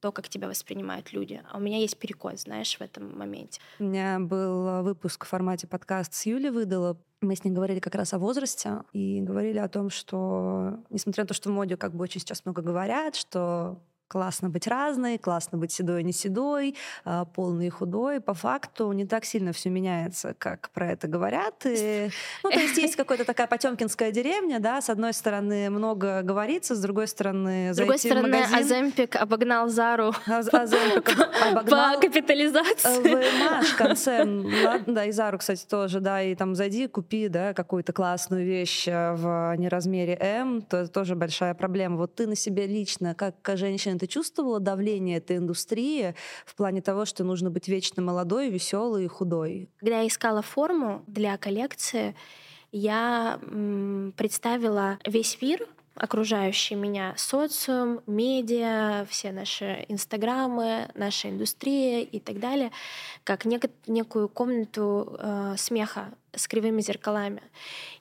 то, 0.00 0.12
как 0.12 0.28
тебя 0.28 0.48
воспринимают 0.48 1.12
люди. 1.12 1.42
А 1.50 1.58
у 1.58 1.60
меня 1.60 1.78
есть 1.78 1.98
перекос, 1.98 2.42
знаешь, 2.42 2.76
в 2.76 2.80
этом 2.80 3.16
моменте. 3.18 3.60
У 3.78 3.84
меня 3.84 4.18
был 4.18 4.82
выпуск 4.82 5.24
в 5.24 5.28
формате 5.28 5.66
подкаст 5.66 6.14
с 6.14 6.26
Юлей 6.26 6.50
выдала. 6.50 6.96
Мы 7.20 7.36
с 7.36 7.44
ней 7.44 7.50
говорили 7.50 7.80
как 7.80 7.94
раз 7.94 8.14
о 8.14 8.18
возрасте 8.18 8.82
и 8.92 9.20
говорили 9.20 9.58
о 9.58 9.68
том, 9.68 9.90
что, 9.90 10.78
несмотря 10.88 11.24
на 11.24 11.28
то, 11.28 11.34
что 11.34 11.50
в 11.50 11.52
моде 11.52 11.76
как 11.76 11.94
бы 11.94 12.02
очень 12.02 12.20
сейчас 12.20 12.44
много 12.46 12.62
говорят, 12.62 13.14
что 13.14 13.78
классно 14.10 14.50
быть 14.50 14.66
разной, 14.66 15.18
классно 15.18 15.56
быть 15.56 15.70
седой, 15.70 16.02
не 16.02 16.12
седой, 16.12 16.74
а, 17.04 17.24
полный 17.26 17.68
и 17.68 17.70
худой. 17.70 18.20
По 18.20 18.34
факту 18.34 18.90
не 18.90 19.06
так 19.06 19.24
сильно 19.24 19.52
все 19.52 19.70
меняется, 19.70 20.34
как 20.36 20.70
про 20.70 20.90
это 20.90 21.06
говорят. 21.06 21.64
И, 21.64 22.10
ну, 22.42 22.50
то 22.50 22.58
есть 22.58 22.76
есть 22.76 22.96
какая-то 22.96 23.24
такая 23.24 23.46
потемкинская 23.46 24.10
деревня, 24.10 24.58
да, 24.58 24.80
с 24.80 24.90
одной 24.90 25.12
стороны 25.12 25.70
много 25.70 26.22
говорится, 26.22 26.74
с 26.74 26.80
другой 26.80 27.06
стороны 27.06 27.72
С 27.72 27.76
другой 27.76 27.98
стороны, 27.98 28.42
Аземпик 28.52 29.14
обогнал 29.14 29.68
Зару 29.68 30.12
Аземпик 30.26 31.16
обогнал 31.46 31.94
по 31.94 32.00
капитализации. 32.00 33.14
ВМАш 33.14 33.74
концерн, 33.78 34.50
да, 34.86 35.04
и 35.04 35.12
Зару, 35.12 35.38
кстати, 35.38 35.64
тоже, 35.66 36.00
да, 36.00 36.20
и 36.20 36.34
там 36.34 36.56
зайди, 36.56 36.88
купи, 36.88 37.28
да, 37.28 37.54
какую-то 37.54 37.92
классную 37.92 38.44
вещь 38.44 38.88
э, 38.88 39.12
в 39.14 39.54
неразмере 39.56 40.18
М, 40.20 40.62
то 40.62 40.78
это 40.78 40.90
тоже 40.90 41.14
большая 41.14 41.54
проблема. 41.54 41.96
Вот 41.96 42.16
ты 42.16 42.26
на 42.26 42.34
себе 42.34 42.66
лично, 42.66 43.14
как 43.14 43.34
женщина, 43.54 43.99
ты 44.00 44.06
чувствовала 44.06 44.60
давление 44.60 45.18
этой 45.18 45.36
индустрии 45.36 46.14
в 46.46 46.54
плане 46.54 46.80
того, 46.80 47.04
что 47.04 47.22
нужно 47.22 47.50
быть 47.50 47.68
вечно 47.68 48.02
молодой, 48.02 48.48
веселой 48.48 49.04
и 49.04 49.08
худой? 49.08 49.68
Когда 49.78 50.00
я 50.00 50.08
искала 50.08 50.40
форму 50.40 51.04
для 51.06 51.36
коллекции, 51.36 52.16
я 52.72 53.38
представила 54.16 54.98
весь 55.04 55.40
мир, 55.42 55.68
окружающий 55.94 56.76
меня 56.76 57.12
социум, 57.18 58.00
медиа, 58.06 59.04
все 59.10 59.32
наши 59.32 59.84
инстаграмы, 59.88 60.88
наша 60.94 61.28
индустрия 61.28 62.00
и 62.00 62.20
так 62.20 62.38
далее, 62.40 62.70
как 63.22 63.44
нек- 63.44 63.70
некую 63.86 64.30
комнату 64.30 65.14
э, 65.18 65.54
смеха 65.58 66.14
с 66.34 66.48
кривыми 66.48 66.80
зеркалами. 66.80 67.42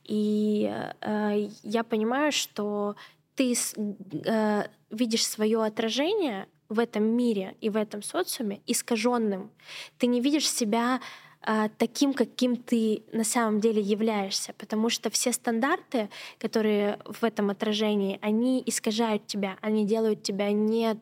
И 0.06 0.72
э, 1.02 1.50
я 1.64 1.84
понимаю, 1.84 2.32
что 2.32 2.96
ты 3.36 3.54
э, 3.54 4.64
видишь 4.90 5.26
свое 5.26 5.64
отражение 5.64 6.48
в 6.70 6.80
этом 6.80 7.04
мире 7.04 7.56
и 7.62 7.70
в 7.70 7.76
этом 7.76 8.02
социуме 8.02 8.62
искаженным. 8.68 9.52
Ты 9.98 10.08
не 10.08 10.22
видишь 10.22 10.50
себя 10.50 11.02
э, 11.46 11.70
таким, 11.78 12.14
каким 12.14 12.56
ты 12.56 13.04
на 13.12 13.24
самом 13.24 13.60
деле 13.60 13.82
являешься, 13.82 14.54
потому 14.54 14.90
что 14.90 15.10
все 15.10 15.32
стандарты, 15.34 16.10
которые 16.38 17.00
в 17.06 17.24
этом 17.24 17.50
отражении, 17.50 18.20
они 18.22 18.62
искажают 18.66 19.26
тебя, 19.26 19.58
они 19.62 19.86
делают 19.86 20.22
тебя 20.22 20.52
не 20.52 20.98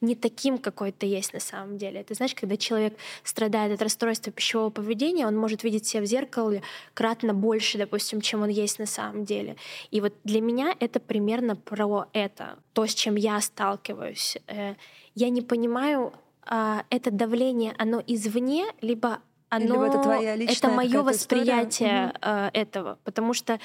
не 0.00 0.14
таким, 0.14 0.58
какой 0.58 0.92
ты 0.92 1.06
есть 1.06 1.32
на 1.32 1.40
самом 1.40 1.78
деле. 1.78 2.02
Ты 2.04 2.14
знаешь, 2.14 2.34
когда 2.34 2.56
человек 2.56 2.96
страдает 3.22 3.72
от 3.72 3.82
расстройства 3.82 4.32
пищевого 4.32 4.70
поведения, 4.70 5.26
он 5.26 5.36
может 5.36 5.64
видеть 5.64 5.86
себя 5.86 6.02
в 6.02 6.06
зеркале 6.06 6.62
кратно 6.94 7.34
больше, 7.34 7.78
допустим, 7.78 8.20
чем 8.20 8.42
он 8.42 8.48
есть 8.48 8.78
на 8.78 8.86
самом 8.86 9.24
деле. 9.24 9.56
И 9.90 10.00
вот 10.00 10.14
для 10.24 10.40
меня 10.40 10.74
это 10.80 11.00
примерно 11.00 11.56
про 11.56 12.08
это, 12.12 12.58
то, 12.72 12.86
с 12.86 12.94
чем 12.94 13.16
я 13.16 13.40
сталкиваюсь. 13.40 14.38
Э, 14.46 14.74
я 15.14 15.28
не 15.30 15.42
понимаю, 15.42 16.12
а, 16.46 16.84
это 16.90 17.10
давление, 17.10 17.74
оно 17.78 18.02
извне, 18.06 18.66
либо 18.80 19.20
оно... 19.48 19.74
Либо 19.74 19.86
это 19.86 20.02
твоя 20.02 20.36
личная 20.36 20.56
Это 20.56 20.68
мое 20.68 21.02
восприятие 21.02 22.12
история? 22.14 22.50
этого, 22.52 22.98
потому 23.04 23.34
что 23.34 23.60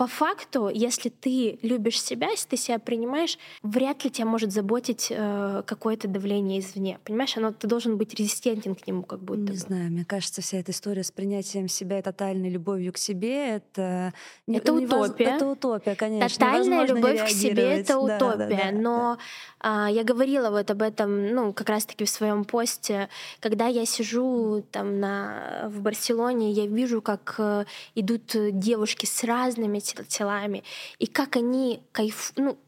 по 0.00 0.06
факту, 0.06 0.70
если 0.72 1.10
ты 1.10 1.58
любишь 1.60 2.02
себя, 2.02 2.30
если 2.30 2.48
ты 2.48 2.56
себя 2.56 2.78
принимаешь, 2.78 3.38
вряд 3.62 4.02
ли 4.02 4.10
тебя 4.10 4.24
может 4.24 4.50
заботить 4.50 5.08
э, 5.10 5.62
какое-то 5.66 6.08
давление 6.08 6.60
извне. 6.60 6.98
Понимаешь, 7.04 7.36
оно, 7.36 7.52
ты 7.52 7.66
должен 7.66 7.98
быть 7.98 8.14
резистентен 8.14 8.74
к 8.74 8.86
нему 8.86 9.02
как 9.02 9.20
будто 9.20 9.42
Не 9.42 9.48
бы. 9.48 9.56
знаю, 9.56 9.90
мне 9.90 10.06
кажется, 10.06 10.40
вся 10.40 10.56
эта 10.56 10.72
история 10.72 11.04
с 11.04 11.10
принятием 11.10 11.68
себя 11.68 11.98
и 11.98 12.02
тотальной 12.02 12.48
любовью 12.48 12.94
к 12.94 12.96
себе— 12.96 13.56
это... 13.56 14.14
Это 14.46 14.72
утопия. 14.72 15.24
Это 15.36 15.46
утопия, 15.46 15.94
конечно. 15.94 16.46
Тотальная 16.46 16.86
любовь 16.86 17.22
к 17.22 17.28
себе— 17.28 17.62
это 17.80 17.98
утопия. 17.98 18.36
Да, 18.38 18.48
да, 18.48 18.56
да, 18.56 18.70
но 18.72 19.16
да. 19.16 19.18
А, 19.60 19.90
я 19.90 20.02
говорила 20.02 20.48
вот 20.48 20.70
об 20.70 20.80
этом, 20.80 21.34
ну, 21.34 21.52
как 21.52 21.68
раз-таки 21.68 22.06
в 22.06 22.08
своем 22.08 22.46
посте. 22.46 23.10
Когда 23.40 23.66
я 23.66 23.84
сижу 23.84 24.64
там 24.70 24.98
на, 24.98 25.68
в 25.70 25.82
Барселоне, 25.82 26.52
я 26.52 26.66
вижу, 26.66 27.02
как 27.02 27.34
э, 27.36 27.66
идут 27.94 28.34
девушки 28.34 29.04
с 29.04 29.24
разными 29.24 29.78
телами, 30.08 30.64
и 30.98 31.06
как 31.06 31.36
они 31.36 31.80
кайф... 31.92 32.32
Ну, 32.36 32.58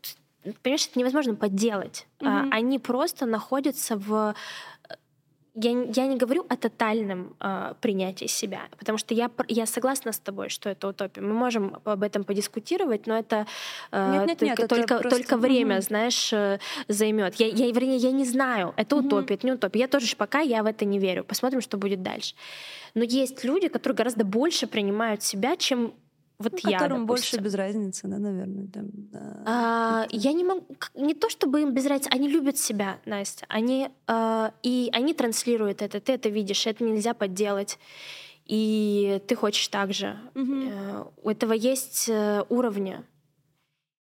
понимаешь, 0.62 0.86
это 0.86 0.98
невозможно 0.98 1.34
подделать. 1.34 2.06
Mm-hmm. 2.20 2.48
Они 2.50 2.78
просто 2.78 3.26
находятся 3.26 3.96
в 3.96 4.34
я, 5.54 5.70
я 5.70 6.06
не 6.06 6.16
говорю 6.16 6.46
о 6.48 6.56
тотальном 6.56 7.36
э, 7.40 7.74
принятии 7.80 8.26
себя, 8.26 8.60
потому 8.78 8.96
что 8.98 9.12
я, 9.12 9.30
я 9.48 9.66
согласна 9.66 10.12
с 10.12 10.18
тобой, 10.18 10.48
что 10.48 10.70
это 10.70 10.88
утопия. 10.88 11.20
Мы 11.20 11.34
можем 11.34 11.76
об 11.84 12.02
этом 12.02 12.24
подискутировать, 12.24 13.06
но 13.06 13.18
это, 13.18 13.46
э, 13.90 14.12
нет, 14.12 14.26
нет, 14.26 14.38
только, 14.38 14.44
нет, 14.44 14.58
это 14.58 14.68
только, 14.68 14.98
просто... 14.98 15.18
только 15.18 15.36
время, 15.36 15.76
угу. 15.76 15.82
знаешь, 15.82 16.32
э, 16.32 16.58
займет. 16.88 17.34
Я, 17.34 17.48
я, 17.48 17.70
вернее, 17.70 17.98
я 17.98 18.12
не 18.12 18.24
знаю, 18.24 18.72
это 18.76 18.96
угу. 18.96 19.06
утопия, 19.06 19.34
это 19.34 19.46
не 19.46 19.52
утопия. 19.52 19.80
Я 19.80 19.88
тоже 19.88 20.16
пока 20.16 20.40
я 20.40 20.62
в 20.62 20.66
это 20.66 20.86
не 20.86 20.98
верю. 20.98 21.22
Посмотрим, 21.22 21.60
что 21.60 21.76
будет 21.76 22.02
дальше. 22.02 22.34
Но 22.94 23.04
есть 23.04 23.44
люди, 23.44 23.68
которые 23.68 23.96
гораздо 23.96 24.24
больше 24.24 24.66
принимают 24.66 25.22
себя, 25.22 25.56
чем 25.56 25.92
вот 26.38 26.52
ну, 26.52 26.70
я, 26.70 26.78
которым 26.78 27.06
допустим. 27.06 27.38
больше 27.38 27.44
без 27.44 27.54
разницы, 27.54 28.08
да, 28.08 28.18
наверное. 28.18 28.66
Там, 28.68 28.90
да. 28.92 29.42
А, 29.46 30.06
я 30.10 30.32
не 30.32 30.44
могу, 30.44 30.66
не 30.94 31.14
то 31.14 31.28
чтобы 31.28 31.62
им 31.62 31.72
без 31.72 31.86
разницы, 31.86 32.10
они 32.12 32.28
любят 32.28 32.58
себя, 32.58 32.98
Настя, 33.04 33.46
они 33.48 33.90
а, 34.06 34.52
и 34.62 34.90
они 34.92 35.14
транслируют 35.14 35.82
это, 35.82 36.00
ты 36.00 36.12
это 36.12 36.28
видишь, 36.28 36.66
это 36.66 36.84
нельзя 36.84 37.14
подделать, 37.14 37.78
и 38.44 39.22
ты 39.26 39.36
хочешь 39.36 39.68
так 39.68 39.92
же. 39.92 40.18
Угу. 40.34 41.12
У 41.22 41.30
этого 41.30 41.52
есть 41.52 42.08
э, 42.08 42.44
уровни. 42.48 43.02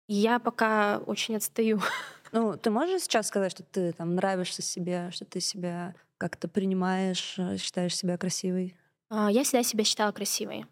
Я 0.07 0.39
пока 0.39 1.01
очень 1.05 1.35
отстаю. 1.35 1.79
Ну, 2.31 2.57
ты 2.57 2.69
можешь 2.69 3.03
сейчас 3.03 3.27
сказать, 3.27 3.51
что 3.51 3.63
ты 3.63 3.93
там 3.93 4.15
нравишься 4.15 4.61
себе, 4.61 5.09
что 5.11 5.23
ты 5.23 5.39
себя 5.39 5.95
как-то 6.17 6.49
принимаешь, 6.49 7.35
э, 7.37 7.55
считаешь 7.55 7.95
себя 7.95 8.17
красивой? 8.17 8.75
А, 9.09 9.31
я 9.31 9.43
всегда 9.43 9.63
себя 9.63 9.85
считала 9.85 10.11
красивой. 10.11 10.65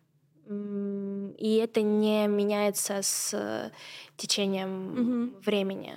И 0.48 1.56
это 1.64 1.82
не 1.82 2.28
меняется 2.28 3.02
с 3.02 3.34
э, 3.34 3.72
течением 4.18 4.92
угу. 5.32 5.42
времени. 5.46 5.94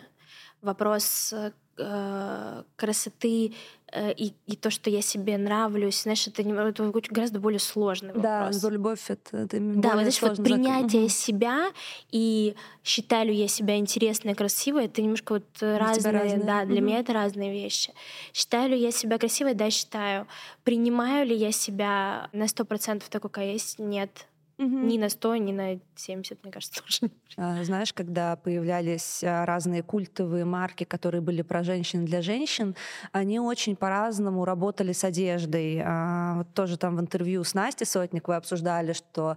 Вопрос 0.62 1.34
э, 1.78 2.62
красоты 2.76 3.54
э, 3.92 4.12
и, 4.12 4.34
и 4.46 4.56
то, 4.56 4.70
что 4.70 4.88
я 4.88 5.02
себе 5.02 5.36
нравлюсь, 5.36 6.02
знаешь, 6.02 6.26
это, 6.26 6.42
это 6.42 6.92
гораздо 7.10 7.40
более 7.40 7.58
сложный 7.58 8.14
вопрос. 8.14 8.56
Да, 8.56 8.68
любовь 8.70 9.10
это, 9.10 9.36
это 9.36 9.58
Да, 9.58 9.90
вот 9.90 9.98
знаешь, 9.98 10.22
вот 10.22 10.36
принятие 10.42 11.02
угу. 11.02 11.10
себя 11.10 11.72
и 12.10 12.54
считаю 12.82 13.26
ли 13.26 13.34
я 13.34 13.48
себя 13.48 13.76
интересной 13.76 14.32
и 14.32 14.34
красивой, 14.34 14.86
это 14.86 15.02
немножко 15.02 15.34
вот 15.34 15.44
для 15.60 15.78
разные, 15.78 16.12
разные, 16.12 16.44
да, 16.44 16.64
для 16.64 16.76
угу. 16.76 16.84
меня 16.84 17.00
это 17.00 17.12
разные 17.12 17.52
вещи. 17.52 17.92
Считаю 18.32 18.70
ли 18.70 18.78
я 18.78 18.90
себя 18.90 19.18
красивой? 19.18 19.54
Да, 19.54 19.70
считаю. 19.70 20.26
Принимаю 20.64 21.26
ли 21.26 21.34
я 21.34 21.52
себя 21.52 22.30
на 22.32 22.48
сто 22.48 22.64
процентов 22.64 23.08
такой, 23.08 23.30
какая 23.30 23.52
есть? 23.52 23.78
Нет. 23.78 24.26
Угу. 24.58 24.68
Ни 24.68 24.96
на 24.96 25.10
100, 25.10 25.36
ни 25.36 25.52
на 25.52 25.78
70, 25.96 26.42
мне 26.42 26.50
кажется, 26.50 26.82
тоже. 27.00 27.12
А, 27.36 27.62
знаешь, 27.62 27.92
когда 27.92 28.36
появлялись 28.36 29.22
а, 29.22 29.44
разные 29.44 29.82
культовые 29.82 30.46
марки, 30.46 30.84
которые 30.84 31.20
были 31.20 31.42
про 31.42 31.62
женщин 31.62 32.06
для 32.06 32.22
женщин, 32.22 32.74
они 33.12 33.38
очень 33.38 33.76
по-разному 33.76 34.46
работали 34.46 34.92
с 34.92 35.04
одеждой. 35.04 35.82
А, 35.84 36.36
вот 36.38 36.54
тоже 36.54 36.78
там 36.78 36.96
в 36.96 37.00
интервью 37.00 37.44
с 37.44 37.52
Настей 37.52 37.86
Сотник 37.86 38.28
вы 38.28 38.36
обсуждали, 38.36 38.94
что 38.94 39.36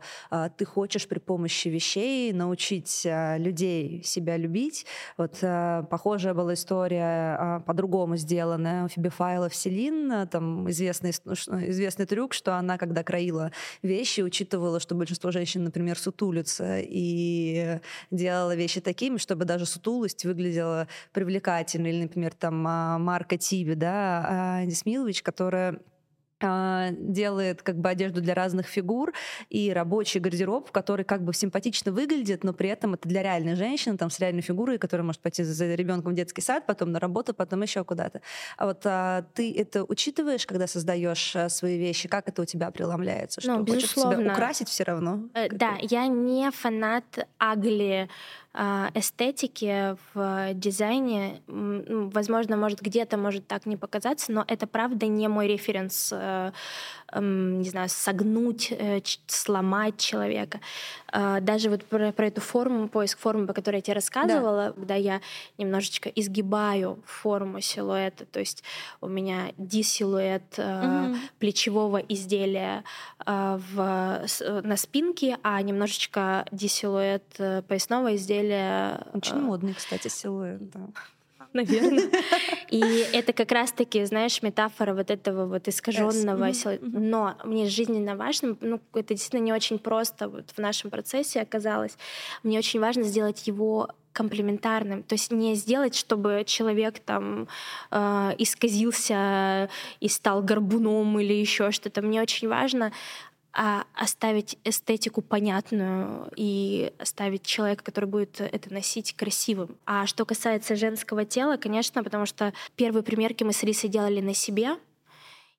ты 0.57 0.65
хочешь 0.65 1.07
при 1.07 1.19
помощи 1.19 1.67
вещей 1.67 2.31
научить 2.33 3.05
людей 3.05 4.03
себя 4.03 4.37
любить. 4.37 4.85
Вот 5.17 5.39
похожая 5.39 6.33
была 6.33 6.53
история, 6.53 7.61
по-другому 7.65 8.15
сделанная 8.15 8.85
у 8.85 8.87
Фиби 8.87 9.09
Файлов 9.09 9.53
Селин. 9.53 10.27
Там 10.27 10.69
известный, 10.69 11.11
известный 11.11 12.05
трюк, 12.05 12.33
что 12.33 12.55
она, 12.55 12.77
когда 12.77 13.03
краила 13.03 13.51
вещи, 13.81 14.21
учитывала, 14.21 14.79
чтобы 14.79 15.05
большинство 15.09 15.31
женщин, 15.31 15.63
например, 15.63 15.97
сутулятся, 15.97 16.77
и 16.79 17.79
делала 18.11 18.55
вещи 18.55 18.79
такими, 18.79 19.17
чтобы 19.17 19.45
даже 19.45 19.65
сутулость 19.65 20.23
выглядела 20.23 20.87
привлекательно. 21.13 21.87
Или, 21.87 22.03
например, 22.03 22.33
там 22.35 22.63
а, 22.67 22.99
Марка 22.99 23.37
Тиби, 23.37 23.73
да, 23.73 24.61
Дисмилович, 24.65 25.23
которая 25.23 25.71
а, 25.73 25.77
делает 26.41 27.61
как 27.61 27.77
бы 27.77 27.89
одежду 27.89 28.21
для 28.21 28.33
разных 28.33 28.67
фигур 28.67 29.13
и 29.49 29.71
рабочий 29.73 30.19
гардероб, 30.19 30.71
который 30.71 31.03
как 31.03 31.23
бы 31.23 31.33
симпатично 31.33 31.91
выглядит, 31.91 32.43
но 32.43 32.53
при 32.53 32.69
этом 32.69 32.93
это 32.93 33.07
для 33.09 33.23
реальной 33.23 33.55
женщины, 33.55 33.97
там 33.97 34.09
с 34.09 34.19
реальной 34.19 34.41
фигурой, 34.41 34.77
которая 34.77 35.05
может 35.05 35.21
пойти 35.21 35.43
за 35.43 35.75
ребенком 35.75 36.13
в 36.13 36.15
детский 36.15 36.41
сад, 36.41 36.65
потом 36.65 36.91
на 36.91 36.99
работу, 36.99 37.33
потом 37.33 37.61
еще 37.61 37.83
куда-то. 37.83 38.21
А 38.57 38.65
вот 38.65 38.81
а, 38.85 39.25
ты 39.33 39.53
это 39.53 39.83
учитываешь, 39.83 40.45
когда 40.45 40.67
создаешь 40.67 41.35
а, 41.35 41.49
свои 41.49 41.77
вещи? 41.77 42.07
Как 42.07 42.27
это 42.29 42.41
у 42.41 42.45
тебя 42.45 42.71
преломляется? 42.71 43.41
Что 43.41 43.57
ну, 43.57 43.63
безусловно. 43.63 44.21
себя 44.21 44.31
украсить 44.31 44.69
все 44.69 44.83
равно? 44.83 45.29
Э, 45.33 45.49
да, 45.49 45.77
я 45.81 46.07
не 46.07 46.49
фанат 46.51 47.27
агли 47.37 48.09
а, 48.48 48.48
эстетики 48.93 49.95
в 50.13 50.53
дизайне, 50.53 51.41
ну, 51.47 52.09
возможно, 52.09 52.57
может 52.57 52.81
где-то 52.81 53.17
может 53.17 53.47
так 53.47 53.65
не 53.65 53.77
показаться, 53.77 54.33
но 54.33 54.43
это 54.47 54.67
правда 54.67 55.07
не 55.07 55.29
мой 55.29 55.47
референс, 55.47 56.09
э, 56.11 56.51
эм, 57.13 57.61
не 57.61 57.69
знаю, 57.69 57.87
согнуть, 57.87 58.71
э, 58.71 58.99
сломать 59.27 59.97
человека. 59.97 60.59
А, 61.11 61.39
даже 61.39 61.69
вот 61.69 61.85
про, 61.85 62.11
про 62.11 62.27
эту 62.27 62.41
форму, 62.41 62.89
поиск 62.89 63.17
формы, 63.17 63.47
по 63.47 63.53
которой 63.53 63.77
я 63.77 63.81
тебе 63.81 63.93
рассказывала, 63.95 64.67
да. 64.67 64.73
когда 64.73 64.95
я 64.95 65.21
немножечко 65.57 66.09
изгибаю 66.09 67.01
форму 67.05 67.61
силуэта, 67.61 68.25
то 68.25 68.39
есть 68.39 68.63
у 68.99 69.07
меня 69.07 69.53
D-силуэт 69.57 70.59
угу. 70.59 71.15
плечевого 71.39 71.97
изделия 71.97 72.83
в, 73.25 74.25
на 74.63 74.77
спинке, 74.77 75.37
а 75.43 75.61
немножечко 75.61 76.45
D-силуэт 76.51 77.65
поясного 77.67 78.15
изделия. 78.15 78.48
Очень 79.13 79.41
модный, 79.41 79.73
кстати, 79.73 80.07
силуэт, 80.07 80.69
да 80.69 80.81
наверное. 81.53 82.09
И 82.69 82.79
это 83.13 83.33
как 83.33 83.51
раз-таки, 83.51 84.03
знаешь, 84.05 84.41
метафора 84.41 84.93
вот 84.93 85.09
этого 85.11 85.45
вот 85.45 85.67
искаженного. 85.67 86.51
Но 86.81 87.35
мне 87.43 87.67
жизненно 87.67 88.15
важно, 88.15 88.57
ну, 88.61 88.79
это 88.93 89.13
действительно 89.13 89.41
не 89.41 89.53
очень 89.53 89.79
просто 89.79 90.29
вот 90.29 90.51
в 90.51 90.57
нашем 90.59 90.89
процессе 90.89 91.41
оказалось. 91.41 91.97
Мне 92.43 92.59
очень 92.59 92.79
важно 92.79 93.03
сделать 93.03 93.47
его 93.47 93.89
комплементарным, 94.11 95.03
то 95.03 95.13
есть 95.13 95.31
не 95.31 95.55
сделать, 95.55 95.95
чтобы 95.95 96.43
человек 96.45 96.99
там 96.99 97.47
э, 97.91 98.31
исказился 98.39 99.69
и 99.99 100.09
стал 100.09 100.41
горбуном 100.41 101.19
или 101.19 101.33
еще 101.33 101.71
что-то. 101.71 102.01
Мне 102.01 102.21
очень 102.21 102.49
важно 102.49 102.91
а 103.51 103.85
оставить 103.95 104.57
эстетику 104.63 105.21
понятную 105.21 106.31
и 106.35 106.93
оставить 106.99 107.43
человека, 107.43 107.83
который 107.83 108.05
будет 108.05 108.39
это 108.39 108.71
носить 108.71 109.15
красивым. 109.15 109.77
А 109.85 110.05
что 110.05 110.25
касается 110.25 110.75
женского 110.75 111.25
тела, 111.25 111.57
конечно, 111.57 112.03
потому 112.03 112.25
что 112.25 112.53
первые 112.75 113.03
примерки 113.03 113.43
мы 113.43 113.53
с 113.53 113.63
Рисой 113.63 113.89
делали 113.89 114.21
на 114.21 114.33
себе, 114.33 114.77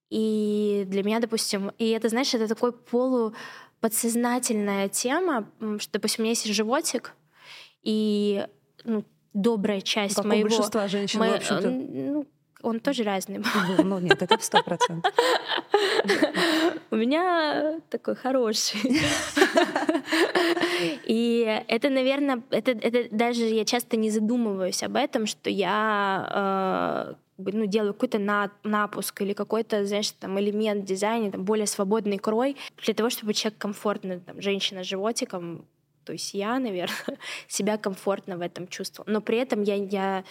и 0.09 0.85
для 0.89 1.03
меня, 1.03 1.21
допустим, 1.21 1.73
и 1.79 1.91
это, 1.91 2.09
знаешь, 2.09 2.35
это 2.35 2.49
такой 2.49 2.73
полу 2.73 3.35
подсознательная 3.81 4.89
тема, 4.89 5.49
что, 5.79 5.93
допустим, 5.93 6.23
у 6.23 6.25
меня 6.25 6.31
есть 6.31 6.47
животик, 6.47 7.15
и 7.83 8.47
ну, 8.85 9.05
добрая 9.33 9.81
часть 9.81 10.17
как 10.17 10.25
моего... 10.25 10.49
большинства 10.49 10.89
женщин, 10.89 11.21
мо... 11.21 11.27
в 11.27 11.35
общем-то. 11.35 11.71
Ну, 11.71 12.27
он 12.63 12.81
тоже 12.81 13.05
разный. 13.05 13.39
Ну, 13.39 13.85
ну 13.85 13.99
нет, 13.99 14.23
это 14.23 14.37
сто 14.41 14.63
процентов. 14.63 15.13
У 16.91 16.97
меня 16.97 17.81
такой 17.89 18.15
хороший. 18.17 18.81
И 21.07 21.63
это, 21.69 21.89
наверное, 21.91 22.43
это, 22.51 22.73
это 22.73 23.15
даже 23.15 23.45
я 23.45 23.65
часто 23.65 23.97
не 23.97 24.11
задумываюсь 24.11 24.83
об 24.83 24.97
этом, 24.97 25.27
что 25.27 25.51
я 25.51 27.15
э, 27.15 27.15
ну, 27.53 27.67
делаю 27.67 27.93
какой-то 27.95 28.19
на, 28.19 28.51
напуск 28.65 29.21
или 29.23 29.33
какой-то, 29.33 29.85
знаешь, 29.85 30.11
там 30.13 30.39
элемент 30.41 30.85
дизайна, 30.85 31.31
там, 31.31 31.45
более 31.45 31.67
свободный 31.67 32.19
крой 32.19 32.57
для 32.85 32.95
того, 32.95 33.11
чтобы 33.11 33.35
человек 33.35 33.59
комфортно, 33.59 34.21
там, 34.21 34.41
женщина 34.41 34.83
с 34.85 34.87
животиком 34.87 35.65
то 36.11 36.15
есть 36.15 36.35
я, 36.35 36.59
наверное, 36.59 37.19
себя 37.47 37.79
комфортно 37.79 38.37
в 38.37 38.41
этом 38.41 38.67
чувствовала. 38.67 39.13
Но 39.13 39.21
при 39.21 39.39
этом 39.39 39.63
я, 39.63 39.77
я 39.77 40.25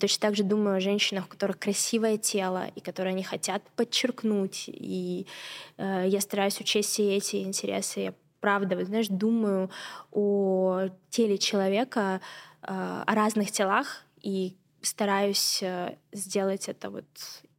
точно 0.00 0.20
так 0.20 0.34
же 0.34 0.42
думаю 0.42 0.78
о 0.78 0.80
женщинах, 0.80 1.26
у 1.26 1.28
которых 1.28 1.60
красивое 1.60 2.16
тело, 2.16 2.66
и 2.74 2.80
которые 2.80 3.12
они 3.12 3.22
хотят 3.22 3.62
подчеркнуть. 3.76 4.64
И 4.66 5.28
э, 5.76 6.06
я 6.08 6.20
стараюсь 6.20 6.60
учесть 6.60 6.88
все 6.88 7.16
эти 7.16 7.36
интересы. 7.36 8.00
Я 8.00 8.14
правда, 8.40 8.74
вот, 8.74 8.86
знаешь, 8.86 9.06
думаю 9.06 9.70
о 10.10 10.88
теле 11.08 11.38
человека, 11.38 12.20
э, 12.62 12.66
о 13.06 13.14
разных 13.14 13.52
телах, 13.52 14.02
и 14.22 14.56
стараюсь 14.82 15.62
э, 15.62 15.94
сделать 16.10 16.68
это 16.68 16.90
вот 16.90 17.04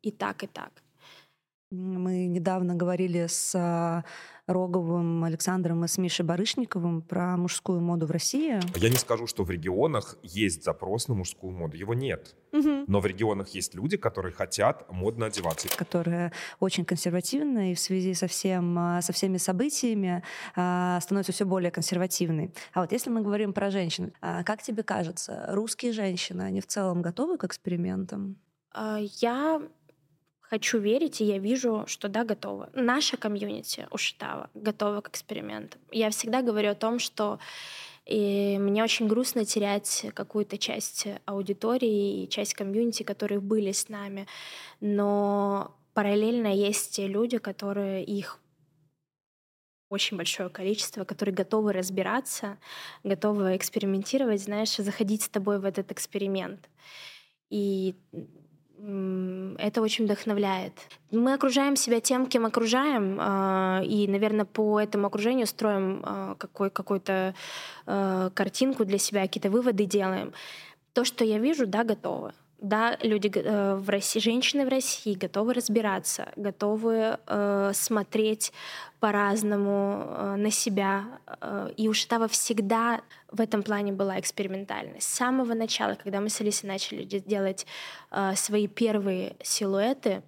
и 0.01 0.11
так, 0.11 0.43
и 0.43 0.47
так. 0.47 0.71
Мы 1.71 2.27
недавно 2.27 2.75
говорили 2.75 3.27
с 3.27 3.55
а, 3.55 4.03
Роговым 4.47 5.25
Александром 5.25 5.83
и 5.83 5.87
с 5.87 5.97
Мишей 5.97 6.25
Барышниковым 6.25 7.01
про 7.01 7.35
мужскую 7.35 7.81
моду 7.81 8.05
в 8.05 8.11
России. 8.11 8.59
Я 8.77 8.89
не 8.89 8.95
скажу, 8.95 9.27
что 9.27 9.43
в 9.43 9.51
регионах 9.51 10.17
есть 10.23 10.63
запрос 10.63 11.09
на 11.09 11.15
мужскую 11.15 11.51
моду. 11.51 11.75
Его 11.75 11.93
нет. 11.93 12.35
Угу. 12.53 12.85
Но 12.87 12.99
в 13.01 13.05
регионах 13.05 13.49
есть 13.49 13.75
люди, 13.75 13.97
которые 13.97 14.33
хотят 14.33 14.89
модно 14.89 15.25
одеваться. 15.25 15.67
Которые 15.75 16.31
очень 16.61 16.85
консервативны 16.85 17.73
и 17.73 17.75
в 17.75 17.79
связи 17.79 18.13
со, 18.13 18.27
всем, 18.27 18.77
а, 18.79 19.01
со 19.01 19.11
всеми 19.11 19.37
событиями 19.37 20.23
а, 20.55 20.99
становятся 21.01 21.33
все 21.33 21.45
более 21.45 21.69
консервативной. 21.69 22.53
А 22.73 22.81
вот 22.81 22.93
если 22.93 23.09
мы 23.09 23.21
говорим 23.21 23.51
про 23.51 23.69
женщин, 23.69 24.13
как 24.21 24.63
тебе 24.63 24.83
кажется, 24.83 25.47
русские 25.49 25.91
женщины, 25.91 26.43
они 26.43 26.61
в 26.61 26.67
целом 26.67 27.01
готовы 27.01 27.37
к 27.37 27.43
экспериментам? 27.43 28.37
Я 29.21 29.61
хочу 30.49 30.79
верить, 30.79 31.21
и 31.21 31.25
я 31.25 31.37
вижу, 31.37 31.83
что 31.87 32.07
да, 32.07 32.23
готова. 32.23 32.69
Наша 32.73 33.17
комьюнити 33.17 33.87
у 33.91 33.97
Шитава 33.97 34.49
готова 34.53 35.01
к 35.01 35.09
экспериментам. 35.09 35.81
Я 35.91 36.09
всегда 36.09 36.41
говорю 36.41 36.71
о 36.71 36.75
том, 36.75 36.99
что 36.99 37.39
и 38.05 38.57
мне 38.57 38.83
очень 38.83 39.07
грустно 39.07 39.43
терять 39.43 40.05
какую-то 40.13 40.57
часть 40.57 41.07
аудитории 41.25 42.23
и 42.23 42.29
часть 42.29 42.53
комьюнити, 42.53 43.03
которые 43.03 43.41
были 43.41 43.73
с 43.73 43.89
нами. 43.89 44.27
Но 44.79 45.75
параллельно 45.93 46.47
есть 46.47 46.95
те 46.95 47.07
люди, 47.07 47.37
которые 47.37 48.05
их 48.05 48.39
очень 49.89 50.15
большое 50.15 50.49
количество, 50.49 51.03
которые 51.03 51.35
готовы 51.35 51.73
разбираться, 51.73 52.57
готовы 53.03 53.55
экспериментировать, 53.57 54.41
знаешь, 54.41 54.75
заходить 54.75 55.23
с 55.23 55.29
тобой 55.29 55.59
в 55.59 55.65
этот 55.65 55.91
эксперимент. 55.91 56.69
И 57.49 57.95
это 58.79 59.81
очень 59.81 60.05
вдохновляет. 60.05 60.73
Мы 61.11 61.33
окружаем 61.33 61.75
себя 61.75 61.99
тем, 61.99 62.27
кем 62.27 62.45
окружаем, 62.45 63.17
а, 63.19 63.81
и, 63.83 64.07
наверное, 64.07 64.45
по 64.45 64.79
этому 64.79 65.07
окружению 65.07 65.47
строим 65.47 66.01
а, 66.03 66.35
какой, 66.35 66.69
какую-то 66.69 67.33
а, 67.85 68.29
картинку 68.31 68.85
для 68.85 68.99
себя, 68.99 69.21
какие-то 69.23 69.49
выводы 69.49 69.85
делаем. 69.85 70.33
То, 70.93 71.05
что 71.05 71.25
я 71.25 71.39
вижу, 71.39 71.65
да, 71.65 71.83
готово. 71.83 72.33
Да, 72.59 72.97
люди 73.03 73.31
э, 73.35 73.75
в 73.75 73.87
России, 73.89 74.19
женщины 74.19 74.65
в 74.65 74.69
России 74.69 75.13
готовы 75.13 75.53
разбираться, 75.53 76.31
готовы 76.35 77.19
э, 77.27 77.71
смотреть 77.75 78.51
по-разному 78.99 80.05
э, 80.07 80.35
на 80.37 80.49
себя. 80.49 81.05
Э, 81.39 81.69
и 81.77 81.87
у 81.87 81.93
Шитава 81.93 82.27
всегда 82.27 83.01
в 83.31 83.41
этом 83.41 83.61
плане 83.61 83.93
была 83.93 84.19
экспериментальность. 84.19 85.07
С 85.07 85.13
самого 85.13 85.53
начала, 85.53 85.93
когда 85.93 86.19
мы 86.19 86.29
с 86.29 86.41
Алисой 86.41 86.67
начали 86.67 87.03
делать 87.03 87.67
э, 88.09 88.33
свои 88.35 88.67
первые 88.67 89.35
силуэты, 89.43 90.23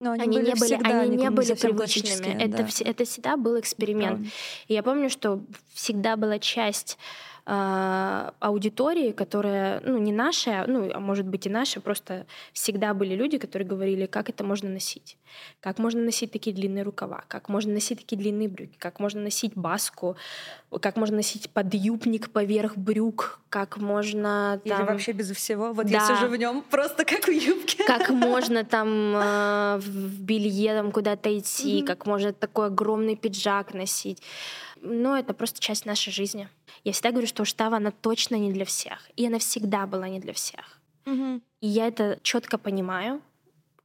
но 0.00 0.10
они, 0.10 0.22
они 0.22 0.38
были 0.38 0.46
не 0.46 0.54
были, 0.54 0.74
они 0.74 1.16
не 1.16 1.30
были 1.30 1.54
привычными. 1.54 2.42
Это, 2.42 2.64
да. 2.64 2.68
это 2.84 3.04
всегда 3.04 3.36
был 3.36 3.60
эксперимент. 3.60 4.22
Да. 4.22 4.28
И 4.66 4.74
я 4.74 4.82
помню, 4.82 5.08
что 5.08 5.40
всегда 5.72 6.16
была 6.16 6.40
часть 6.40 6.98
э, 7.46 8.30
аудитории, 8.40 9.12
которая, 9.12 9.80
ну, 9.84 9.98
не 9.98 10.12
наша, 10.12 10.64
ну, 10.66 10.90
а 10.92 11.00
может 11.00 11.26
быть 11.26 11.46
и 11.46 11.50
наша, 11.50 11.80
просто 11.80 12.26
всегда 12.52 12.94
были 12.94 13.14
люди, 13.14 13.38
которые 13.38 13.68
говорили, 13.68 14.06
как 14.06 14.30
это 14.30 14.44
можно 14.44 14.70
носить, 14.70 15.16
как 15.60 15.78
можно 15.78 16.02
носить 16.02 16.32
такие 16.32 16.54
длинные 16.54 16.84
рукава, 16.84 17.24
как 17.28 17.48
можно 17.48 17.72
носить 17.72 18.00
такие 18.00 18.16
длинные 18.20 18.48
брюки, 18.48 18.76
как 18.78 19.00
можно 19.00 19.20
носить 19.20 19.52
баску, 19.54 20.16
как 20.80 20.96
можно 20.96 21.16
носить 21.16 21.50
подъюбник 21.50 22.30
поверх 22.30 22.76
брюк, 22.76 23.40
как 23.48 23.76
можно 23.76 24.60
там... 24.64 24.80
Или 24.82 24.90
вообще 24.90 25.12
без 25.12 25.30
всего, 25.30 25.72
вот 25.72 25.86
да. 25.86 25.92
я 25.92 26.00
сижу 26.00 26.28
в 26.28 26.36
нем 26.36 26.64
просто 26.70 27.04
как 27.04 27.28
в 27.28 27.30
юбке. 27.30 27.84
Как 27.84 28.10
можно 28.10 28.64
там 28.64 28.88
э, 29.16 29.78
в 29.78 30.20
белье 30.20 30.74
там 30.74 30.90
куда-то 30.90 31.36
идти, 31.38 31.80
mm-hmm. 31.80 31.86
как 31.86 32.06
можно 32.06 32.32
такой 32.32 32.66
огромный 32.66 33.16
пиджак 33.16 33.74
носить. 33.74 34.22
Ну, 34.84 35.16
это 35.16 35.32
просто 35.32 35.60
часть 35.60 35.86
нашей 35.86 36.12
жизни. 36.12 36.48
Я 36.84 36.92
всегда 36.92 37.10
говорю, 37.10 37.26
что 37.26 37.42
Уштава, 37.42 37.78
она 37.78 37.90
точно 37.90 38.36
не 38.36 38.52
для 38.52 38.66
всех. 38.66 39.10
И 39.16 39.26
она 39.26 39.38
всегда 39.38 39.86
была 39.86 40.08
не 40.08 40.20
для 40.20 40.34
всех. 40.34 40.78
Угу. 41.06 41.40
И 41.60 41.66
я 41.66 41.86
это 41.86 42.18
четко 42.22 42.58
понимаю, 42.58 43.22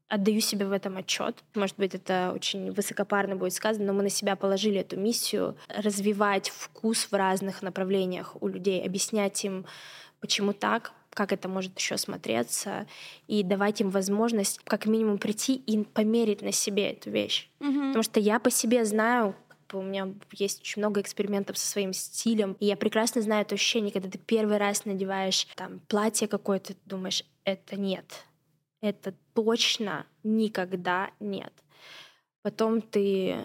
отдаю 0.09 0.41
себе 0.41 0.65
в 0.65 0.73
этом 0.73 0.97
отчет. 0.97 1.41
Может 1.55 1.77
быть, 1.77 1.95
это 1.95 2.31
очень 2.35 2.71
высокопарно 2.71 3.37
будет 3.37 3.53
сказано, 3.53 3.85
но 3.85 3.93
мы 3.93 4.03
на 4.03 4.09
себя 4.09 4.35
положили 4.35 4.81
эту 4.81 4.97
миссию 4.97 5.55
развивать 5.69 6.49
вкус 6.49 7.07
в 7.09 7.13
разных 7.13 7.61
направлениях 7.61 8.35
у 8.41 8.47
людей, 8.47 8.83
объяснять 8.85 9.43
им, 9.45 9.65
почему 10.19 10.51
так, 10.51 10.91
как 11.11 11.31
это 11.31 11.47
может 11.47 11.77
еще 11.79 11.97
смотреться, 11.97 12.87
и 13.27 13.43
давать 13.43 13.81
им 13.81 13.89
возможность 13.89 14.59
как 14.65 14.85
минимум 14.85 15.17
прийти 15.17 15.55
и 15.55 15.83
померить 15.83 16.41
на 16.41 16.51
себе 16.51 16.91
эту 16.91 17.09
вещь. 17.09 17.49
Mm-hmm. 17.59 17.87
Потому 17.87 18.03
что 18.03 18.19
я 18.19 18.39
по 18.39 18.51
себе 18.51 18.83
знаю, 18.85 19.35
у 19.77 19.81
меня 19.81 20.13
есть 20.31 20.61
очень 20.61 20.81
много 20.81 21.01
экспериментов 21.01 21.57
со 21.57 21.67
своим 21.67 21.93
стилем, 21.93 22.55
и 22.59 22.65
я 22.65 22.75
прекрасно 22.75 23.21
знаю 23.21 23.43
это 23.43 23.55
ощущение, 23.55 23.91
когда 23.91 24.09
ты 24.09 24.17
первый 24.17 24.57
раз 24.57 24.85
надеваешь 24.85 25.47
там 25.55 25.79
платье 25.87 26.27
какое-то, 26.27 26.73
думаешь, 26.85 27.23
это 27.43 27.75
нет, 27.75 28.05
это 28.81 29.13
точно 29.33 30.05
никогда 30.23 31.11
нет. 31.19 31.53
Потом 32.41 32.81
ты 32.81 33.37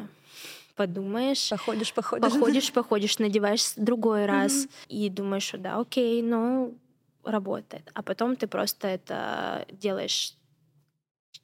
подумаешь. 0.76 1.50
Походишь, 1.50 1.92
походишь. 1.92 2.32
Походишь, 2.32 2.72
походишь, 2.72 3.18
надеваешь 3.18 3.72
другой 3.76 4.26
раз 4.26 4.66
и 4.88 5.08
думаешь, 5.08 5.44
что 5.44 5.58
да, 5.58 5.78
окей, 5.78 6.22
ну, 6.22 6.76
работает. 7.24 7.90
А 7.94 8.02
потом 8.02 8.36
ты 8.36 8.46
просто 8.46 8.88
это 8.88 9.66
делаешь 9.72 10.34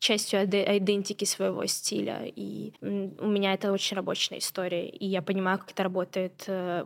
частью 0.01 0.45
идентики 0.45 1.25
своего 1.25 1.65
стиля. 1.67 2.23
И 2.25 2.73
у 2.81 3.27
меня 3.27 3.55
это 3.55 3.71
очень 3.71 3.97
рабочая 3.97 4.39
история. 4.39 4.89
И 4.89 5.07
я 5.07 5.23
понимаю, 5.23 5.59
как 5.59 5.71
это 5.71 5.85
работает 5.85 6.45
э, 6.47 6.85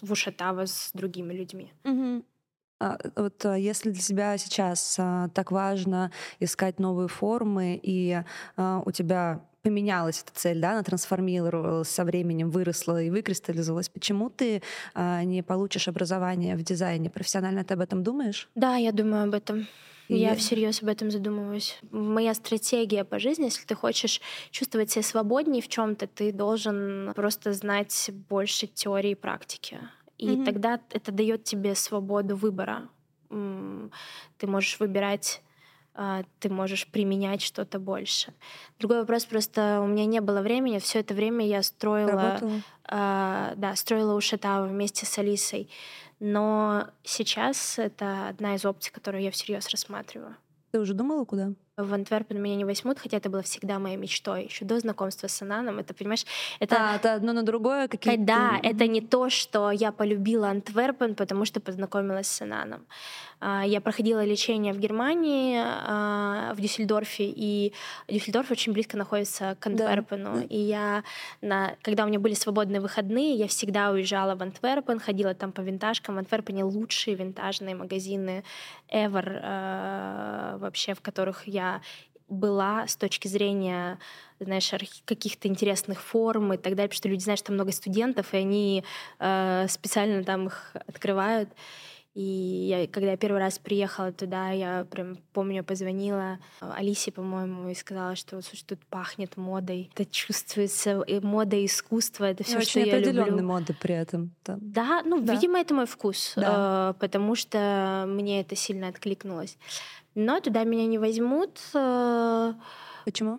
в 0.00 0.12
Ушатава 0.12 0.66
с 0.66 0.90
другими 0.94 1.34
людьми. 1.34 1.72
Mm-hmm. 1.84 2.24
А, 2.80 2.98
вот 3.14 3.44
а, 3.44 3.56
если 3.56 3.90
для 3.90 4.02
тебя 4.02 4.38
сейчас 4.38 4.96
а, 4.98 5.28
так 5.28 5.52
важно 5.52 6.10
искать 6.40 6.78
новые 6.78 7.08
формы, 7.08 7.78
и 7.82 8.22
а, 8.56 8.82
у 8.84 8.90
тебя 8.90 9.42
поменялась 9.62 10.22
эта 10.22 10.32
цель, 10.38 10.60
да, 10.60 10.72
она 10.72 10.82
трансформировалась 10.82 11.88
со 11.88 12.04
временем, 12.04 12.50
выросла 12.50 13.02
и 13.02 13.10
выкристаллизовалась. 13.10 13.88
Почему 13.88 14.30
ты 14.30 14.62
а, 14.94 15.24
не 15.24 15.42
получишь 15.42 15.88
образование 15.88 16.56
в 16.56 16.62
дизайне? 16.62 17.10
Профессионально 17.10 17.64
ты 17.64 17.74
об 17.74 17.80
этом 17.80 18.02
думаешь? 18.02 18.48
Да, 18.54 18.76
я 18.76 18.92
думаю 18.92 19.24
об 19.24 19.34
этом. 19.34 19.66
И... 20.08 20.16
Я 20.16 20.34
всерьез 20.34 20.82
об 20.82 20.88
этом 20.88 21.10
задумываюсь. 21.10 21.78
Моя 21.90 22.34
стратегия 22.34 23.04
по 23.04 23.18
жизни, 23.18 23.44
если 23.44 23.64
ты 23.64 23.74
хочешь 23.74 24.20
чувствовать 24.50 24.90
себя 24.90 25.02
свободнее 25.02 25.62
в 25.62 25.68
чем-то, 25.68 26.06
ты 26.06 26.32
должен 26.32 27.12
просто 27.14 27.52
знать 27.52 28.10
больше 28.28 28.66
теории 28.66 29.10
и 29.10 29.14
практики. 29.14 29.78
И 30.18 30.28
mm-hmm. 30.28 30.44
тогда 30.44 30.80
это 30.90 31.12
дает 31.12 31.44
тебе 31.44 31.74
свободу 31.74 32.36
выбора. 32.36 32.88
Ты 33.28 34.46
можешь 34.46 34.78
выбирать 34.78 35.42
а, 35.98 36.24
ты 36.40 36.50
можешь 36.50 36.86
применять 36.86 37.40
что-то 37.40 37.78
больше. 37.78 38.34
Другой 38.78 39.00
вопрос 39.00 39.24
просто 39.24 39.80
у 39.82 39.86
меня 39.86 40.04
не 40.04 40.20
было 40.20 40.42
времени. 40.42 40.78
Все 40.78 41.00
это 41.00 41.14
время 41.14 41.46
я 41.46 41.62
строила, 41.62 42.38
э, 42.86 43.54
да, 43.56 43.72
строила 43.76 44.14
Ушатава 44.14 44.66
вместе 44.66 45.06
с 45.06 45.18
Алисой. 45.18 45.70
Но 46.18 46.88
сейчас 47.02 47.78
это 47.78 48.28
одна 48.28 48.54
из 48.54 48.64
опций, 48.64 48.92
которую 48.92 49.22
я 49.22 49.30
всерьез 49.30 49.68
рассматриваю. 49.68 50.36
Ты 50.70 50.80
уже 50.80 50.94
думала, 50.94 51.24
куда? 51.24 51.52
В 51.76 51.92
Антверпен 51.92 52.40
меня 52.40 52.56
не 52.56 52.64
возьмут, 52.64 52.98
хотя 52.98 53.18
это 53.18 53.28
было 53.28 53.42
всегда 53.42 53.78
моей 53.78 53.98
мечтой. 53.98 54.44
Еще 54.44 54.64
до 54.64 54.80
знакомства 54.80 55.26
с 55.26 55.42
Ананом, 55.42 55.78
это, 55.78 55.92
понимаешь, 55.92 56.24
это... 56.58 56.76
А, 56.78 56.96
это 56.96 57.12
одно 57.12 57.34
на 57.34 57.42
другое 57.42 57.86
какие-то... 57.86 58.24
Да, 58.24 58.58
это 58.62 58.86
не 58.86 59.02
то, 59.02 59.28
что 59.28 59.70
я 59.70 59.92
полюбила 59.92 60.48
Антверпен, 60.48 61.14
потому 61.14 61.44
что 61.44 61.60
познакомилась 61.60 62.28
с 62.28 62.40
Ананом. 62.40 62.86
А, 63.40 63.62
я 63.66 63.82
проходила 63.82 64.24
лечение 64.24 64.72
в 64.72 64.78
Германии, 64.78 65.60
а, 65.62 66.54
в 66.54 66.60
Дюссельдорфе, 66.62 67.26
и 67.26 67.74
Дюссельдорф 68.08 68.50
очень 68.50 68.72
близко 68.72 68.96
находится 68.96 69.58
к 69.60 69.66
Антверпену. 69.66 70.36
Да. 70.36 70.42
И 70.48 70.58
я, 70.58 71.04
на, 71.42 71.74
когда 71.82 72.04
у 72.04 72.08
меня 72.08 72.18
были 72.18 72.32
свободные 72.32 72.80
выходные, 72.80 73.34
я 73.34 73.48
всегда 73.48 73.90
уезжала 73.90 74.34
в 74.34 74.42
Антверпен, 74.42 74.98
ходила 74.98 75.34
там 75.34 75.52
по 75.52 75.60
винтажкам. 75.60 76.14
В 76.14 76.18
Антверпене 76.20 76.64
лучшие 76.64 77.16
винтажные 77.16 77.74
магазины 77.74 78.44
ever 78.90 79.40
а, 79.42 80.56
вообще, 80.56 80.94
в 80.94 81.02
которых 81.02 81.46
я 81.46 81.65
была 82.28 82.86
с 82.86 82.96
точки 82.96 83.28
зрения, 83.28 83.98
знаешь, 84.40 84.72
каких-то 85.04 85.48
интересных 85.48 86.00
форм 86.00 86.54
и 86.54 86.56
так 86.56 86.74
далее, 86.74 86.88
потому 86.88 86.96
что 86.96 87.08
люди 87.08 87.22
знают, 87.22 87.38
что 87.38 87.48
там 87.48 87.56
много 87.56 87.72
студентов, 87.72 88.34
и 88.34 88.38
они 88.38 88.84
э, 89.18 89.66
специально 89.68 90.24
там 90.24 90.48
их 90.48 90.74
открывают. 90.86 91.48
И 92.16 92.22
я, 92.70 92.86
когда 92.86 93.10
я 93.10 93.16
первый 93.18 93.40
раз 93.40 93.58
приехала 93.58 94.10
туда, 94.10 94.48
я 94.48 94.86
прям 94.90 95.18
помню, 95.34 95.62
позвонила 95.62 96.38
Алисе, 96.60 97.12
по-моему, 97.12 97.68
и 97.68 97.74
сказала, 97.74 98.16
что 98.16 98.40
слушай, 98.40 98.64
тут 98.66 98.78
пахнет 98.86 99.36
модой. 99.36 99.90
Это 99.94 100.06
чувствуется 100.06 101.02
и 101.02 101.20
мода, 101.20 101.56
и 101.56 101.66
искусство, 101.66 102.24
это 102.24 102.42
все, 102.42 102.62
что 102.62 102.80
я 102.80 102.98
люблю. 103.00 103.42
моды 103.44 103.76
при 103.78 103.94
этом. 103.94 104.30
Да, 104.46 104.56
да 104.62 105.02
ну, 105.04 105.20
да. 105.20 105.34
видимо, 105.34 105.58
это 105.58 105.74
мой 105.74 105.84
вкус, 105.84 106.32
да. 106.36 106.94
э, 106.96 107.00
потому 107.00 107.34
что 107.34 108.06
мне 108.08 108.40
это 108.40 108.56
сильно 108.56 108.88
откликнулось. 108.88 109.58
Но 110.16 110.40
туда 110.40 110.64
меня 110.64 110.86
не 110.86 110.98
возьмут. 110.98 111.60
Э, 111.74 112.54
Почему? 113.04 113.38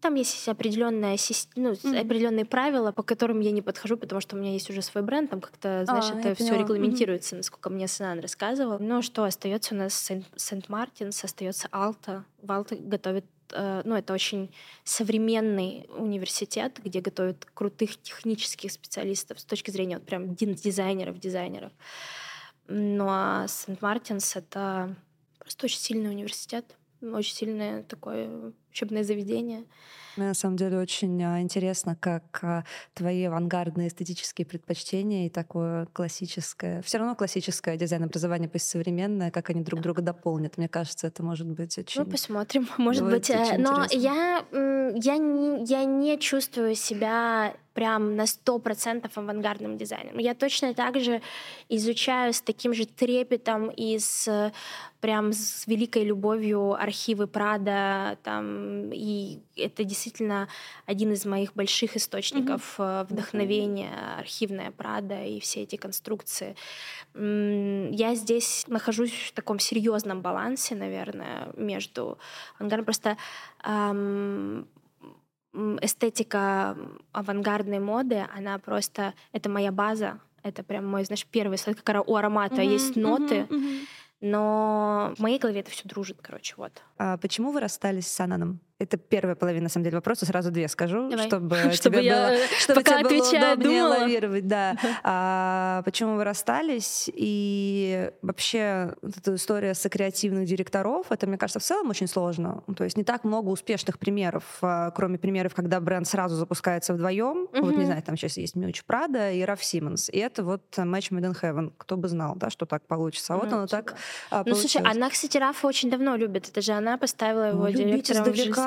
Там 0.00 0.14
есть 0.16 0.48
определенная, 0.48 1.16
ну, 1.56 1.72
mm-hmm. 1.72 2.00
определенные 2.00 2.44
правила, 2.44 2.90
по 2.90 3.02
которым 3.02 3.40
я 3.40 3.52
не 3.52 3.62
подхожу, 3.62 3.96
потому 3.96 4.20
что 4.20 4.34
у 4.34 4.38
меня 4.38 4.52
есть 4.52 4.68
уже 4.70 4.82
свой 4.82 5.04
бренд, 5.04 5.30
там 5.30 5.40
как-то, 5.40 5.84
знаешь, 5.84 6.10
а, 6.10 6.18
это 6.18 6.34
все 6.34 6.58
регламентируется, 6.58 7.34
mm-hmm. 7.34 7.38
насколько 7.38 7.70
мне 7.70 7.86
Санан 7.86 8.20
рассказывал. 8.20 8.78
Но 8.80 9.02
что 9.02 9.24
остается 9.24 9.74
у 9.74 9.78
нас 9.78 9.94
Сент-Мартинс, 10.36 11.22
остается 11.22 11.68
Алта. 11.70 12.24
В 12.42 12.50
Алта 12.50 12.74
готовят 12.76 13.26
э, 13.52 13.82
ну, 13.84 13.94
это 13.94 14.14
очень 14.14 14.52
современный 14.82 15.86
университет, 15.96 16.80
где 16.82 17.00
готовят 17.00 17.46
крутых 17.54 18.00
технических 18.02 18.72
специалистов 18.72 19.38
с 19.38 19.44
точки 19.44 19.70
зрения 19.70 19.98
вот 19.98 20.06
прям 20.06 20.34
дизайнеров, 20.34 21.20
дизайнеров. 21.20 21.72
Ну 22.66 23.06
а 23.08 23.46
Сент-Мартинс— 23.46 24.36
это 24.36 24.96
просто 25.44 25.66
очень 25.66 25.78
сильный 25.78 26.10
университет, 26.10 26.76
очень 27.00 27.34
сильное 27.34 27.82
такое 27.84 28.52
учебное 28.74 29.04
заведение. 29.04 29.64
Мне 30.16 30.28
на 30.28 30.34
самом 30.34 30.56
деле 30.56 30.78
очень 30.78 31.22
а, 31.24 31.40
интересно, 31.40 31.96
как 31.98 32.22
а, 32.42 32.64
твои 32.94 33.24
авангардные 33.24 33.88
эстетические 33.88 34.46
предпочтения 34.46 35.26
и 35.26 35.30
такое 35.30 35.86
классическое, 35.92 36.82
все 36.82 36.98
равно 36.98 37.14
классическое 37.14 37.76
дизайн-образование, 37.76 38.48
пусть 38.48 38.68
современное, 38.68 39.30
как 39.30 39.50
они 39.50 39.62
друг 39.62 39.80
друга 39.80 40.02
дополнят. 40.02 40.56
Мне 40.56 40.68
кажется, 40.68 41.08
это 41.08 41.22
может 41.22 41.48
быть 41.48 41.76
очень... 41.78 42.02
Ну, 42.02 42.06
посмотрим. 42.06 42.68
Может 42.78 43.04
быть. 43.04 43.30
Э, 43.30 43.56
но 43.58 43.86
я, 43.90 44.44
я, 44.52 45.16
не, 45.16 45.64
я 45.64 45.84
не 45.84 46.18
чувствую 46.18 46.74
себя 46.74 47.54
прям 47.74 48.14
на 48.16 48.26
сто 48.26 48.58
процентов 48.58 49.18
авангардным 49.18 49.76
дизайном. 49.76 50.18
Я 50.18 50.34
точно 50.34 50.74
так 50.74 51.00
же 51.00 51.20
изучаю 51.68 52.32
с 52.32 52.40
таким 52.40 52.72
же 52.72 52.86
трепетом 52.86 53.68
и 53.68 53.98
с 53.98 54.52
прям 55.00 55.32
с 55.34 55.66
великой 55.66 56.04
любовью 56.04 56.72
архивы 56.72 57.26
Прада, 57.26 58.16
там, 58.22 58.63
и 58.92 59.40
это 59.56 59.84
действительно 59.84 60.48
один 60.86 61.12
из 61.12 61.24
моих 61.24 61.54
больших 61.54 61.96
источников 61.96 62.78
mm-hmm. 62.78 63.06
вдохновения, 63.10 64.16
архивная 64.18 64.70
Прада 64.70 65.24
и 65.24 65.40
все 65.40 65.62
эти 65.62 65.76
конструкции. 65.76 66.56
Я 67.14 68.14
здесь 68.14 68.64
нахожусь 68.68 69.12
в 69.12 69.32
таком 69.32 69.58
серьезном 69.58 70.20
балансе, 70.20 70.74
наверное, 70.74 71.52
между 71.56 72.18
авангардом. 72.58 72.84
Просто 72.84 73.16
эм, 73.64 74.66
эстетика 75.80 76.76
авангардной 77.12 77.78
моды, 77.78 78.26
она 78.34 78.58
просто, 78.58 79.14
это 79.32 79.48
моя 79.48 79.72
база, 79.72 80.20
это 80.42 80.62
прям 80.62 80.86
мой, 80.86 81.04
знаешь, 81.04 81.26
первый 81.26 81.58
слой, 81.58 81.74
как 81.74 82.08
у 82.08 82.16
аромата 82.16 82.56
mm-hmm, 82.56 82.72
есть 82.72 82.96
ноты, 82.96 83.34
mm-hmm, 83.34 83.48
mm-hmm. 83.48 83.86
Но 84.20 85.12
в 85.16 85.20
моей 85.20 85.38
голове 85.38 85.60
это 85.60 85.70
все 85.70 85.88
дружит, 85.88 86.18
короче, 86.22 86.54
вот. 86.56 86.82
А 86.98 87.16
почему 87.18 87.52
вы 87.52 87.60
расстались 87.60 88.06
с 88.06 88.20
Ананом? 88.20 88.60
Это 88.84 88.98
первая 88.98 89.34
половина, 89.34 89.64
на 89.64 89.68
самом 89.70 89.84
деле, 89.84 89.96
вопроса. 89.96 90.26
Сразу 90.26 90.50
две 90.50 90.68
скажу, 90.68 91.08
Давай. 91.08 91.26
чтобы, 91.26 91.56
чтобы 91.72 91.96
тебе 91.96 92.06
я, 92.06 92.28
было, 92.28 92.38
чтобы 92.58 92.80
пока 92.82 92.98
тебе 92.98 93.06
отвечаю, 93.06 93.40
было 93.40 93.52
удобнее 93.52 93.82
думала. 93.82 93.98
лавировать. 94.00 94.46
Да. 94.46 94.76
А, 95.06 95.82
почему 95.84 96.16
вы 96.16 96.24
расстались? 96.24 97.10
И 97.14 98.10
вообще 98.22 98.94
эта 99.02 99.34
история 99.34 99.74
с 99.74 99.88
креативных 99.88 100.46
директоров, 100.46 101.06
это, 101.10 101.26
мне 101.26 101.36
кажется, 101.36 101.58
в 101.58 101.62
целом 101.62 101.90
очень 101.90 102.06
сложно. 102.06 102.62
То 102.76 102.84
есть 102.84 102.96
не 102.96 103.04
так 103.04 103.24
много 103.24 103.48
успешных 103.48 103.98
примеров, 103.98 104.44
а, 104.62 104.90
кроме 104.92 105.18
примеров, 105.18 105.54
когда 105.54 105.80
бренд 105.80 106.06
сразу 106.06 106.36
запускается 106.36 106.94
вдвоем. 106.94 107.48
Mm-hmm. 107.52 107.60
Вот, 107.62 107.76
не 107.76 107.84
знаю, 107.84 108.02
там 108.02 108.16
сейчас 108.16 108.36
есть 108.36 108.56
Мьюч 108.56 108.84
Прада 108.84 109.30
и 109.30 109.42
Раф 109.42 109.62
Симмонс. 109.64 110.08
И 110.08 110.18
это 110.18 110.42
вот 110.42 110.62
Match 110.76 111.10
Made 111.10 111.32
in 111.32 111.40
Heaven. 111.40 111.72
Кто 111.76 111.96
бы 111.96 112.08
знал, 112.08 112.34
да, 112.36 112.50
что 112.50 112.66
так 112.66 112.86
получится. 112.86 113.34
А 113.34 113.36
вот 113.36 113.48
mm-hmm. 113.48 113.54
оно 113.54 113.66
так 113.66 113.94
а, 114.30 114.42
Ну, 114.46 114.54
слушай, 114.54 114.82
она, 114.82 115.10
кстати, 115.10 115.36
Рафа 115.38 115.66
очень 115.66 115.90
давно 115.90 116.16
любит. 116.16 116.48
Это 116.48 116.60
же 116.60 116.72
она 116.72 116.98
поставила 116.98 117.48
его 117.48 117.64
ну, 117.64 117.72
директором 117.72 118.24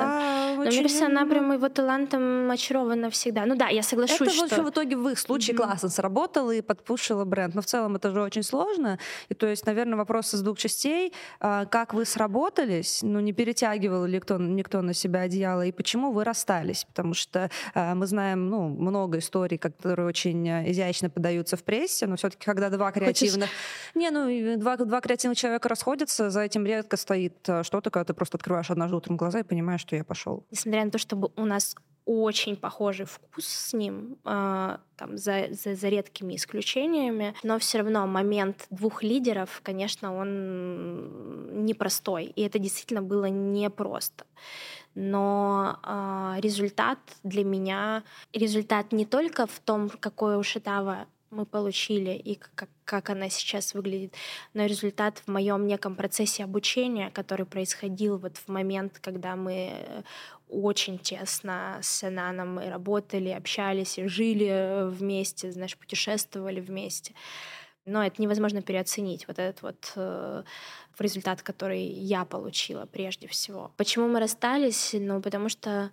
в 0.08 0.58
мне 0.58 0.82
кажется, 0.82 1.06
она 1.06 1.26
прям 1.26 1.52
его 1.52 1.68
талантом 1.68 2.50
очарована 2.50 3.10
всегда. 3.10 3.46
Ну 3.46 3.56
да, 3.56 3.68
я 3.68 3.82
соглашусь, 3.82 4.20
это 4.20 4.30
что... 4.30 4.46
Это 4.46 4.62
в 4.62 4.70
итоге 4.70 4.96
в 4.96 5.08
их 5.08 5.18
случае 5.18 5.54
mm-hmm. 5.54 5.58
классно 5.58 5.88
сработало 5.88 6.50
и 6.50 6.60
подпушило 6.60 7.24
бренд. 7.24 7.54
Но 7.54 7.62
в 7.62 7.66
целом 7.66 7.96
это 7.96 8.10
же 8.10 8.20
очень 8.20 8.42
сложно. 8.42 8.98
И 9.28 9.34
то 9.34 9.46
есть, 9.46 9.66
наверное, 9.66 9.96
вопрос 9.96 10.34
из 10.34 10.42
двух 10.42 10.58
частей. 10.58 11.12
А, 11.40 11.66
как 11.66 11.94
вы 11.94 12.04
сработались? 12.04 13.00
Ну, 13.02 13.20
не 13.20 13.32
перетягивал 13.32 14.04
ли 14.04 14.20
кто, 14.20 14.38
никто 14.38 14.82
на 14.82 14.94
себя 14.94 15.20
одеяло? 15.20 15.64
И 15.66 15.72
почему 15.72 16.12
вы 16.12 16.24
расстались? 16.24 16.84
Потому 16.84 17.14
что 17.14 17.50
а, 17.74 17.94
мы 17.94 18.06
знаем 18.06 18.48
ну, 18.48 18.68
много 18.68 19.18
историй, 19.18 19.58
которые 19.58 20.08
очень 20.08 20.48
а, 20.48 20.70
изящно 20.70 21.10
подаются 21.10 21.56
в 21.56 21.62
прессе, 21.62 22.06
но 22.06 22.16
все 22.16 22.30
таки 22.30 22.44
когда 22.44 22.70
два 22.70 22.92
креативных... 22.92 23.48
Хочешь... 23.48 23.92
Не, 23.94 24.10
ну, 24.10 24.58
два, 24.58 24.76
два 24.76 25.00
креативных 25.00 25.38
человека 25.38 25.68
расходятся, 25.68 26.30
за 26.30 26.40
этим 26.40 26.66
редко 26.66 26.96
стоит 26.96 27.34
что-то, 27.62 27.90
когда 27.90 28.04
ты 28.04 28.14
просто 28.14 28.36
открываешь 28.36 28.70
однажды 28.70 28.96
утром 28.96 29.16
глаза 29.16 29.40
и 29.40 29.42
понимаешь, 29.42 29.84
что 29.88 29.96
я 29.96 30.04
пошел 30.04 30.44
несмотря 30.50 30.84
на 30.84 30.90
то, 30.90 30.98
чтобы 30.98 31.30
у 31.36 31.44
нас 31.44 31.74
очень 32.04 32.56
похожий 32.56 33.04
вкус 33.04 33.46
с 33.46 33.74
ним, 33.74 34.16
э, 34.24 34.78
там, 34.96 35.18
за, 35.18 35.48
за, 35.50 35.74
за 35.74 35.88
редкими 35.88 36.36
исключениями, 36.36 37.34
но 37.42 37.58
все 37.58 37.78
равно 37.78 38.06
момент 38.06 38.66
двух 38.70 39.02
лидеров, 39.02 39.60
конечно, 39.62 40.14
он 40.16 41.66
непростой, 41.66 42.24
и 42.24 42.42
это 42.42 42.58
действительно 42.58 43.02
было 43.02 43.26
непросто. 43.26 44.24
но 44.94 45.78
э, 45.84 46.40
результат 46.40 46.98
для 47.24 47.44
меня, 47.44 48.02
результат 48.32 48.92
не 48.92 49.04
только 49.04 49.46
в 49.46 49.60
том, 49.60 49.90
какое 49.90 50.38
у 50.38 50.42
Шитава 50.42 51.06
мы 51.30 51.46
получили 51.46 52.10
и 52.10 52.36
как, 52.54 52.68
как 52.84 53.10
она 53.10 53.28
сейчас 53.28 53.74
выглядит, 53.74 54.14
но 54.54 54.64
результат 54.66 55.18
в 55.18 55.28
моем 55.28 55.66
неком 55.66 55.94
процессе 55.94 56.44
обучения, 56.44 57.10
который 57.10 57.46
происходил 57.46 58.18
вот 58.18 58.36
в 58.36 58.48
момент, 58.48 58.98
когда 59.00 59.36
мы 59.36 59.72
э, 59.72 60.02
очень 60.48 60.98
тесно 60.98 61.78
с 61.82 61.90
Сенаном 61.98 62.54
мы 62.54 62.70
работали, 62.70 63.28
общались 63.30 63.98
и 63.98 64.06
жили 64.06 64.88
вместе, 64.88 65.52
знаешь, 65.52 65.76
путешествовали 65.76 66.60
вместе. 66.60 67.14
Но 67.84 68.04
это 68.04 68.20
невозможно 68.20 68.60
переоценить, 68.60 69.26
вот 69.28 69.38
этот 69.38 69.62
вот 69.62 69.92
э, 69.96 70.42
результат, 70.98 71.42
который 71.42 71.82
я 71.82 72.24
получила 72.24 72.86
прежде 72.86 73.28
всего. 73.28 73.72
Почему 73.76 74.08
мы 74.08 74.20
расстались? 74.20 74.94
Ну, 74.94 75.22
потому 75.22 75.48
что 75.48 75.90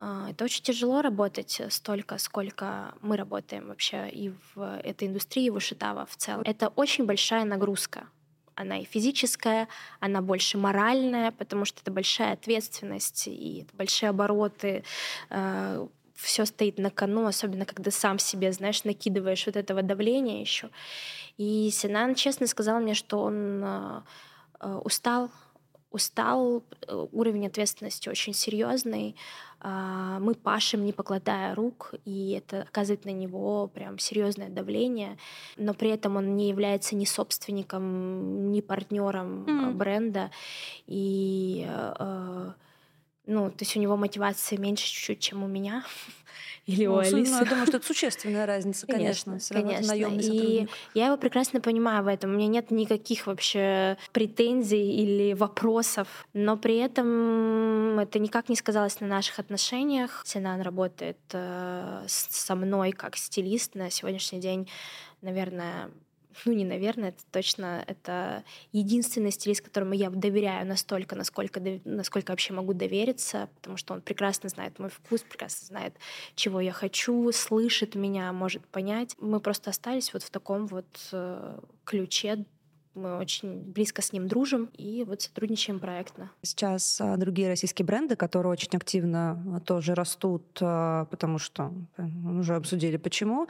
это 0.00 0.44
очень 0.44 0.62
тяжело 0.62 1.02
работать 1.02 1.60
столько, 1.68 2.16
сколько 2.18 2.94
мы 3.02 3.16
работаем 3.16 3.68
вообще 3.68 4.08
и 4.08 4.32
в 4.54 4.80
этой 4.82 5.08
индустрии, 5.08 5.44
и 5.44 5.50
в 5.50 5.56
Ушитава 5.56 6.06
в 6.06 6.16
целом. 6.16 6.42
Это 6.46 6.68
очень 6.68 7.04
большая 7.04 7.44
нагрузка. 7.44 8.08
Она 8.54 8.78
и 8.78 8.84
физическая, 8.84 9.68
она 10.00 10.22
больше 10.22 10.58
моральная, 10.58 11.32
потому 11.32 11.64
что 11.64 11.80
это 11.82 11.90
большая 11.90 12.32
ответственность 12.32 13.26
и 13.26 13.66
большие 13.72 14.10
обороты. 14.10 14.84
А, 15.30 15.86
Все 16.14 16.44
стоит 16.44 16.78
на 16.78 16.90
кону, 16.90 17.26
особенно 17.26 17.64
когда 17.64 17.90
сам 17.90 18.18
себе, 18.18 18.52
знаешь, 18.52 18.84
накидываешь 18.84 19.46
вот 19.46 19.56
этого 19.56 19.82
давления 19.82 20.40
еще. 20.40 20.70
И 21.38 21.70
Синан 21.72 22.14
честно 22.14 22.46
сказал 22.46 22.80
мне, 22.80 22.94
что 22.94 23.20
он 23.20 23.62
а, 23.64 24.04
устал 24.60 25.30
устал, 25.90 26.62
э, 26.86 27.06
уровень 27.12 27.46
ответственности 27.46 28.08
очень 28.08 28.32
серьезный. 28.32 29.16
А, 29.62 30.18
мы 30.20 30.34
пашем, 30.34 30.84
не 30.84 30.92
покладая 30.92 31.54
рук, 31.54 31.94
и 32.04 32.30
это 32.32 32.62
оказывает 32.62 33.04
на 33.04 33.10
него 33.10 33.68
прям 33.68 33.98
серьезное 33.98 34.48
давление. 34.48 35.18
Но 35.56 35.74
при 35.74 35.90
этом 35.90 36.16
он 36.16 36.36
не 36.36 36.48
является 36.48 36.96
ни 36.96 37.04
собственником, 37.04 38.50
ни 38.52 38.60
партнером 38.62 39.44
mm. 39.44 39.72
бренда. 39.72 40.30
И 40.86 41.66
э, 41.68 42.52
ну, 43.26 43.50
то 43.50 43.58
есть 43.60 43.76
у 43.76 43.80
него 43.80 43.96
мотивации 43.96 44.56
меньше 44.56 44.86
чуть-чуть, 44.86 45.20
чем 45.20 45.42
у 45.42 45.46
меня. 45.46 45.84
Или 46.66 46.86
ну, 46.86 46.94
у 46.94 46.98
Алисы. 46.98 47.16
Я 47.16 47.44
думаю, 47.44 47.66
что 47.66 47.78
это 47.78 47.86
существенная 47.86 48.46
разница, 48.46 48.86
конечно. 48.86 49.38
Конечно, 49.48 49.88
конечно. 49.88 50.32
И 50.32 50.68
я 50.94 51.06
его 51.06 51.16
прекрасно 51.16 51.60
понимаю 51.60 52.04
в 52.04 52.06
этом. 52.06 52.30
У 52.30 52.34
меня 52.34 52.46
нет 52.46 52.70
никаких 52.70 53.26
вообще 53.26 53.96
претензий 54.12 55.02
или 55.02 55.32
вопросов. 55.34 56.26
Но 56.32 56.56
при 56.56 56.76
этом 56.76 57.98
это 57.98 58.18
никак 58.18 58.48
не 58.48 58.56
сказалось 58.56 59.00
на 59.00 59.06
наших 59.06 59.38
отношениях. 59.38 60.22
Синан 60.24 60.60
работает 60.60 61.18
э, 61.32 62.04
со 62.06 62.54
мной 62.54 62.92
как 62.92 63.16
стилист 63.16 63.74
на 63.74 63.90
сегодняшний 63.90 64.40
день, 64.40 64.68
наверное, 65.22 65.90
ну 66.44 66.52
не 66.52 66.64
наверное, 66.64 67.10
это 67.10 67.22
точно 67.30 67.84
это 67.86 68.44
единственный 68.72 69.30
стилист, 69.30 69.62
которому 69.62 69.94
я 69.94 70.10
доверяю 70.10 70.66
настолько, 70.66 71.16
насколько, 71.16 71.60
насколько 71.84 72.30
вообще 72.30 72.52
могу 72.52 72.72
довериться, 72.72 73.48
потому 73.56 73.76
что 73.76 73.94
он 73.94 74.00
прекрасно 74.00 74.48
знает 74.48 74.78
мой 74.78 74.90
вкус, 74.90 75.22
прекрасно 75.22 75.66
знает, 75.66 75.94
чего 76.34 76.60
я 76.60 76.72
хочу, 76.72 77.30
слышит 77.32 77.94
меня, 77.94 78.32
может 78.32 78.66
понять. 78.66 79.16
Мы 79.20 79.40
просто 79.40 79.70
остались 79.70 80.12
вот 80.12 80.22
в 80.22 80.30
таком 80.30 80.66
вот 80.66 80.86
э, 81.12 81.58
ключе 81.84 82.44
мы 83.00 83.16
очень 83.16 83.62
близко 83.72 84.02
с 84.02 84.12
ним 84.12 84.28
дружим 84.28 84.70
и 84.76 85.04
вот 85.04 85.22
сотрудничаем 85.22 85.80
проектно. 85.80 86.30
Сейчас 86.42 87.00
а, 87.00 87.16
другие 87.16 87.48
российские 87.48 87.86
бренды, 87.86 88.16
которые 88.16 88.52
очень 88.52 88.76
активно 88.76 89.42
а, 89.56 89.60
тоже 89.60 89.94
растут, 89.94 90.58
а, 90.60 91.06
потому 91.06 91.38
что 91.38 91.72
уже 92.38 92.54
обсудили 92.54 92.96
почему, 92.96 93.48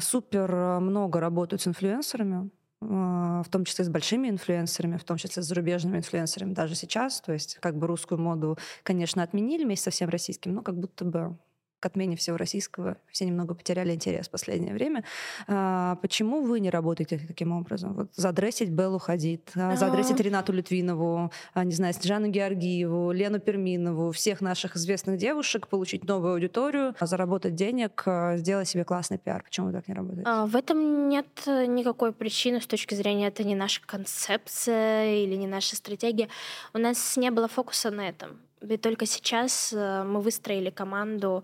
супер 0.00 0.80
много 0.80 1.20
работают 1.20 1.62
с 1.62 1.66
инфлюенсерами, 1.66 2.50
в 2.80 3.46
том 3.50 3.64
числе 3.64 3.84
с 3.84 3.88
большими 3.88 4.28
инфлюенсерами, 4.28 4.96
в 4.96 5.04
том 5.04 5.16
числе 5.16 5.42
с 5.42 5.46
зарубежными 5.46 5.98
инфлюенсерами 5.98 6.52
даже 6.52 6.74
сейчас. 6.74 7.20
То 7.20 7.32
есть 7.32 7.58
как 7.60 7.76
бы 7.76 7.86
русскую 7.86 8.20
моду, 8.20 8.58
конечно, 8.82 9.22
отменили 9.22 9.64
вместе 9.64 9.84
со 9.84 9.90
всем 9.90 10.08
российским, 10.08 10.54
но 10.54 10.62
как 10.62 10.78
будто 10.78 11.04
бы 11.04 11.36
к 11.82 11.86
отмене 11.86 12.16
всего 12.16 12.36
российского. 12.36 12.96
Все 13.10 13.24
немного 13.24 13.54
потеряли 13.54 13.92
интерес 13.92 14.28
в 14.28 14.30
последнее 14.30 14.72
время. 14.72 15.02
А, 15.48 15.96
почему 15.96 16.42
вы 16.42 16.60
не 16.60 16.70
работаете 16.70 17.20
таким 17.26 17.52
образом? 17.52 17.94
Вот 17.94 18.14
задрессить 18.14 18.70
Беллу 18.70 18.98
Хадид, 18.98 19.50
а, 19.56 19.74
задрессить 19.74 20.20
Ренату 20.20 20.52
Литвинову, 20.52 21.32
а, 21.54 21.64
не 21.64 21.72
знаю, 21.72 21.92
Снежану 21.92 22.28
Георгиеву, 22.28 23.10
Лену 23.10 23.40
Перминову, 23.40 24.12
всех 24.12 24.40
наших 24.40 24.76
известных 24.76 25.18
девушек, 25.18 25.66
получить 25.66 26.04
новую 26.04 26.34
аудиторию, 26.34 26.94
заработать 27.00 27.56
денег, 27.56 28.00
а, 28.06 28.36
сделать 28.36 28.68
себе 28.68 28.84
классный 28.84 29.18
пиар. 29.18 29.42
Почему 29.42 29.66
вы 29.66 29.72
так 29.72 29.88
не 29.88 29.94
работаете? 29.94 30.22
А, 30.24 30.46
в 30.46 30.54
этом 30.54 31.08
нет 31.08 31.26
никакой 31.46 32.12
причины 32.12 32.60
с 32.60 32.66
точки 32.68 32.94
зрения 32.94 33.26
это 33.26 33.42
не 33.42 33.56
наша 33.56 33.80
концепция 33.84 35.16
или 35.16 35.34
не 35.34 35.48
наша 35.48 35.74
стратегия. 35.74 36.28
У 36.74 36.78
нас 36.78 37.16
не 37.16 37.32
было 37.32 37.48
фокуса 37.48 37.90
на 37.90 38.08
этом. 38.08 38.38
И 38.68 38.76
только 38.76 39.06
сейчас 39.06 39.72
э, 39.72 40.04
мы 40.04 40.20
выстроили 40.20 40.70
команду 40.70 41.42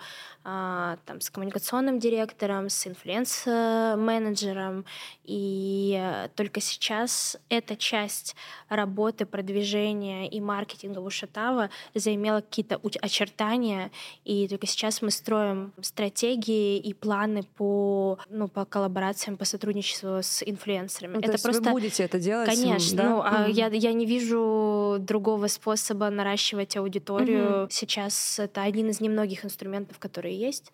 там, 1.04 1.20
с 1.20 1.30
коммуникационным 1.30 1.98
директором, 1.98 2.68
с 2.68 2.86
инфлюенс-менеджером, 2.86 4.84
и 5.24 5.98
э, 6.00 6.28
только 6.34 6.60
сейчас 6.60 7.36
эта 7.48 7.76
часть 7.76 8.34
работы, 8.68 9.26
продвижения 9.26 10.28
и 10.28 10.40
маркетинга 10.40 11.00
у 11.00 11.10
Шатава 11.10 11.70
заимела 11.94 12.40
какие-то 12.40 12.80
очертания, 13.02 13.90
и 14.24 14.48
только 14.48 14.66
сейчас 14.66 15.02
мы 15.02 15.10
строим 15.10 15.72
стратегии 15.82 16.78
и 16.78 16.94
планы 16.94 17.42
по, 17.56 18.18
ну, 18.28 18.48
по 18.48 18.64
коллаборациям, 18.64 19.36
по 19.36 19.44
сотрудничеству 19.44 20.22
с 20.22 20.42
инфлюенсерами. 20.42 21.14
Ну, 21.14 21.20
это 21.20 21.42
просто... 21.42 21.62
вы 21.62 21.70
будете 21.72 22.04
это 22.04 22.18
делать? 22.18 22.48
Конечно. 22.48 22.96
Да? 22.96 23.08
Ну, 23.08 23.22
mm-hmm. 23.22 23.50
я, 23.52 23.66
я 23.68 23.92
не 23.92 24.06
вижу 24.06 24.96
другого 24.98 25.46
способа 25.48 26.10
наращивать 26.10 26.76
аудиторию. 26.76 27.64
Угу. 27.64 27.70
Сейчас 27.70 28.38
это 28.38 28.62
один 28.62 28.90
из 28.90 29.00
немногих 29.00 29.44
инструментов, 29.44 29.98
которые 29.98 30.37
есть. 30.38 30.72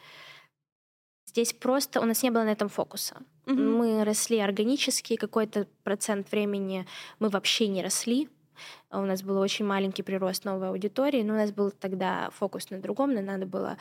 Здесь 1.27 1.53
просто 1.53 2.01
у 2.01 2.05
нас 2.05 2.23
не 2.23 2.31
было 2.31 2.45
на 2.45 2.53
этом 2.53 2.69
фокуса. 2.69 3.17
Угу. 3.47 3.55
Мы 3.55 4.05
росли 4.05 4.39
органически, 4.39 5.17
какой-то 5.17 5.67
процент 5.83 6.31
времени 6.31 6.87
мы 7.19 7.29
вообще 7.29 7.67
не 7.69 7.83
росли. 7.83 8.29
У 8.91 9.01
нас 9.01 9.23
был 9.23 9.39
очень 9.39 9.65
маленький 9.65 10.03
прирост 10.03 10.45
новой 10.45 10.69
аудитории, 10.69 11.23
но 11.23 11.35
у 11.35 11.37
нас 11.37 11.51
был 11.51 11.71
тогда 11.71 12.31
фокус 12.31 12.71
на 12.71 12.81
другом, 12.81 13.15
нам 13.15 13.25
надо 13.25 13.47
было 13.47 13.77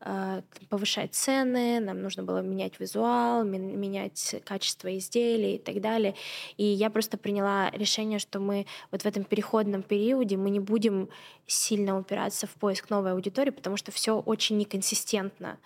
э, 0.00 0.42
повышать 0.68 1.14
цены, 1.14 1.80
нам 1.80 2.02
нужно 2.02 2.22
было 2.22 2.40
менять 2.40 2.80
визуал, 2.80 3.44
менять 3.44 4.36
качество 4.44 4.96
изделий 4.96 5.56
и 5.56 5.58
так 5.58 5.80
далее. 5.80 6.14
И 6.56 6.64
я 6.64 6.90
просто 6.90 7.16
приняла 7.16 7.70
решение, 7.70 8.18
что 8.18 8.40
мы 8.40 8.66
вот 8.90 9.02
в 9.02 9.06
этом 9.06 9.24
переходном 9.24 9.82
периоде 9.82 10.36
мы 10.36 10.50
не 10.50 10.60
будем 10.60 11.08
сильно 11.46 11.98
упираться 11.98 12.46
в 12.46 12.54
поиск 12.54 12.90
новой 12.90 13.12
аудитории, 13.12 13.50
потому 13.50 13.76
что 13.76 13.92
все 13.92 14.18
очень 14.18 14.56
неконсистентно. 14.58 15.58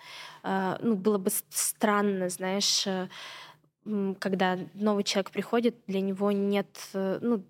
Э, 0.43 0.77
ну, 0.81 0.95
было 0.95 1.17
бы 1.17 1.31
странно, 1.49 2.29
знаешь, 2.29 2.85
э, 2.87 3.07
когда 4.19 4.59
новый 4.73 5.03
человек 5.03 5.31
приходит, 5.31 5.75
для 5.87 6.01
него 6.01 6.31
нет, 6.31 6.67
э, 6.93 7.19
ну, 7.21 7.43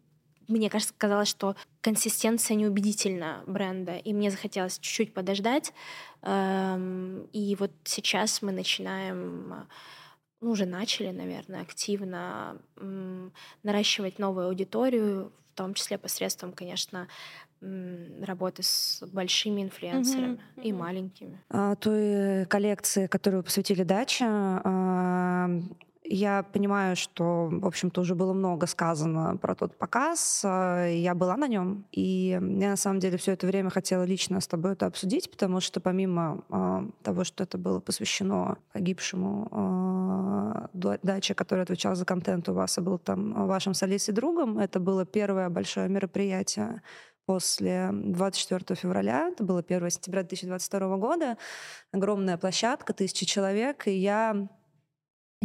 мне 0.51 0.69
кажется, 0.69 0.93
казалось, 0.97 1.27
что 1.27 1.55
консистенция 1.81 2.55
неубедительна 2.55 3.43
бренда, 3.47 3.95
и 3.95 4.13
мне 4.13 4.29
захотелось 4.29 4.79
чуть-чуть 4.79 5.13
подождать. 5.13 5.73
Эм, 6.21 7.27
и 7.33 7.55
вот 7.55 7.71
сейчас 7.83 8.41
мы 8.41 8.51
начинаем 8.51 9.67
ну, 10.41 10.51
уже 10.51 10.65
начали, 10.65 11.11
наверное, 11.11 11.61
активно 11.61 12.57
наращивать 13.63 14.17
новую 14.19 14.47
аудиторию, 14.47 15.31
в 15.53 15.55
том 15.55 15.73
числе 15.75 15.97
посредством, 15.97 16.51
конечно, 16.51 17.07
работы 17.61 18.63
с 18.63 19.03
большими 19.13 19.61
инфлюенсерами 19.61 20.39
mm-hmm. 20.55 20.63
и 20.63 20.73
маленькими. 20.73 21.43
А, 21.49 21.75
той 21.75 22.45
коллекции, 22.47 23.05
которую 23.05 23.43
посвятили 23.43 23.83
даче, 23.83 24.25
а, 24.27 25.47
я 26.13 26.43
понимаю, 26.43 26.95
что, 26.95 27.47
в 27.51 27.65
общем-то, 27.65 28.01
уже 28.01 28.15
было 28.15 28.33
много 28.33 28.67
сказано 28.67 29.37
про 29.37 29.55
тот 29.55 29.77
показ. 29.77 30.41
Э, 30.43 30.93
я 30.93 31.15
была 31.15 31.37
на 31.37 31.47
нем, 31.47 31.85
и 31.91 32.37
я 32.39 32.69
на 32.69 32.75
самом 32.75 32.99
деле 32.99 33.17
все 33.17 33.31
это 33.31 33.47
время 33.47 33.69
хотела 33.69 34.03
лично 34.03 34.41
с 34.41 34.47
тобой 34.47 34.73
это 34.73 34.85
обсудить, 34.85 35.31
потому 35.31 35.61
что 35.61 35.79
помимо 35.79 36.43
э, 36.49 37.03
того, 37.03 37.23
что 37.23 37.43
это 37.43 37.57
было 37.57 37.79
посвящено 37.79 38.57
погибшему 38.73 40.67
э, 40.73 40.97
даче, 41.03 41.33
который 41.33 41.63
отвечал 41.63 41.95
за 41.95 42.05
контент 42.05 42.49
у 42.49 42.53
вас, 42.53 42.77
и 42.77 42.81
был 42.81 42.97
там 42.97 43.47
вашим 43.47 43.73
с 43.73 43.83
Алисой 43.83 44.13
другом, 44.13 44.59
это 44.59 44.79
было 44.79 45.05
первое 45.05 45.49
большое 45.49 45.87
мероприятие 45.87 46.81
после 47.25 47.89
24 47.93 48.77
февраля, 48.77 49.29
это 49.29 49.43
было 49.43 49.59
1 49.59 49.89
сентября 49.89 50.23
2022 50.23 50.97
года, 50.97 51.37
огромная 51.93 52.37
площадка, 52.37 52.93
тысячи 52.93 53.25
человек, 53.25 53.87
и 53.87 53.91
я 53.91 54.49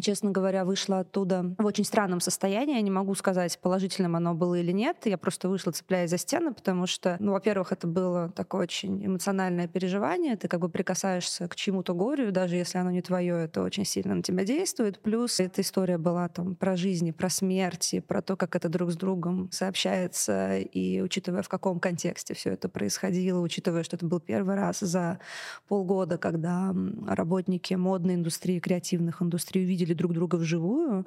честно 0.01 0.31
говоря, 0.31 0.65
вышла 0.65 1.01
оттуда 1.01 1.55
в 1.59 1.65
очень 1.65 1.85
странном 1.85 2.21
состоянии. 2.21 2.75
Я 2.75 2.81
не 2.83 2.91
могу 2.91 3.15
сказать, 3.15 3.59
положительным 3.59 4.15
оно 4.17 4.35
было 4.35 4.57
или 4.57 4.73
нет. 4.73 4.99
Я 5.05 5.17
просто 5.17 5.49
вышла, 5.49 5.73
цепляясь 5.73 6.11
за 6.11 6.19
стены, 6.19 6.53
потому 6.53 6.87
что, 6.87 7.17
ну, 7.19 7.33
во-первых, 7.33 7.73
это 7.73 7.87
было 7.87 8.31
такое 8.31 8.63
очень 8.63 9.05
эмоциональное 9.05 9.69
переживание. 9.69 10.37
Ты 10.37 10.49
как 10.49 10.61
бы 10.61 10.69
прикасаешься 10.69 11.49
к 11.49 11.57
чему-то 11.57 11.95
горю, 11.95 12.31
даже 12.31 12.57
если 12.57 12.79
оно 12.79 12.91
не 12.91 13.01
твое, 13.01 13.45
это 13.45 13.63
очень 13.63 13.85
сильно 13.85 14.15
на 14.15 14.23
тебя 14.23 14.45
действует. 14.45 15.01
Плюс 15.01 15.41
эта 15.41 15.63
история 15.63 15.97
была 15.97 16.29
там 16.29 16.57
про 16.57 16.77
жизнь, 16.77 17.13
про 17.13 17.31
смерть, 17.31 17.95
про 18.07 18.21
то, 18.21 18.37
как 18.37 18.55
это 18.55 18.69
друг 18.69 18.91
с 18.91 18.97
другом 18.97 19.49
сообщается. 19.51 20.59
И 20.59 21.01
учитывая, 21.01 21.43
в 21.43 21.49
каком 21.49 21.81
контексте 21.81 22.35
все 22.35 22.51
это 22.51 22.69
происходило, 22.69 23.41
учитывая, 23.41 23.83
что 23.83 23.97
это 23.97 24.05
был 24.05 24.21
первый 24.21 24.57
раз 24.57 24.81
за 24.81 25.21
полгода, 25.69 26.19
когда 26.19 26.75
работники 27.07 27.73
модной 27.75 28.15
индустрии, 28.15 28.61
креативных 28.61 29.23
индустрий 29.23 29.65
увидели 29.65 29.86
видели 29.87 29.97
друг 29.97 30.13
друга 30.13 30.37
вживую, 30.37 31.07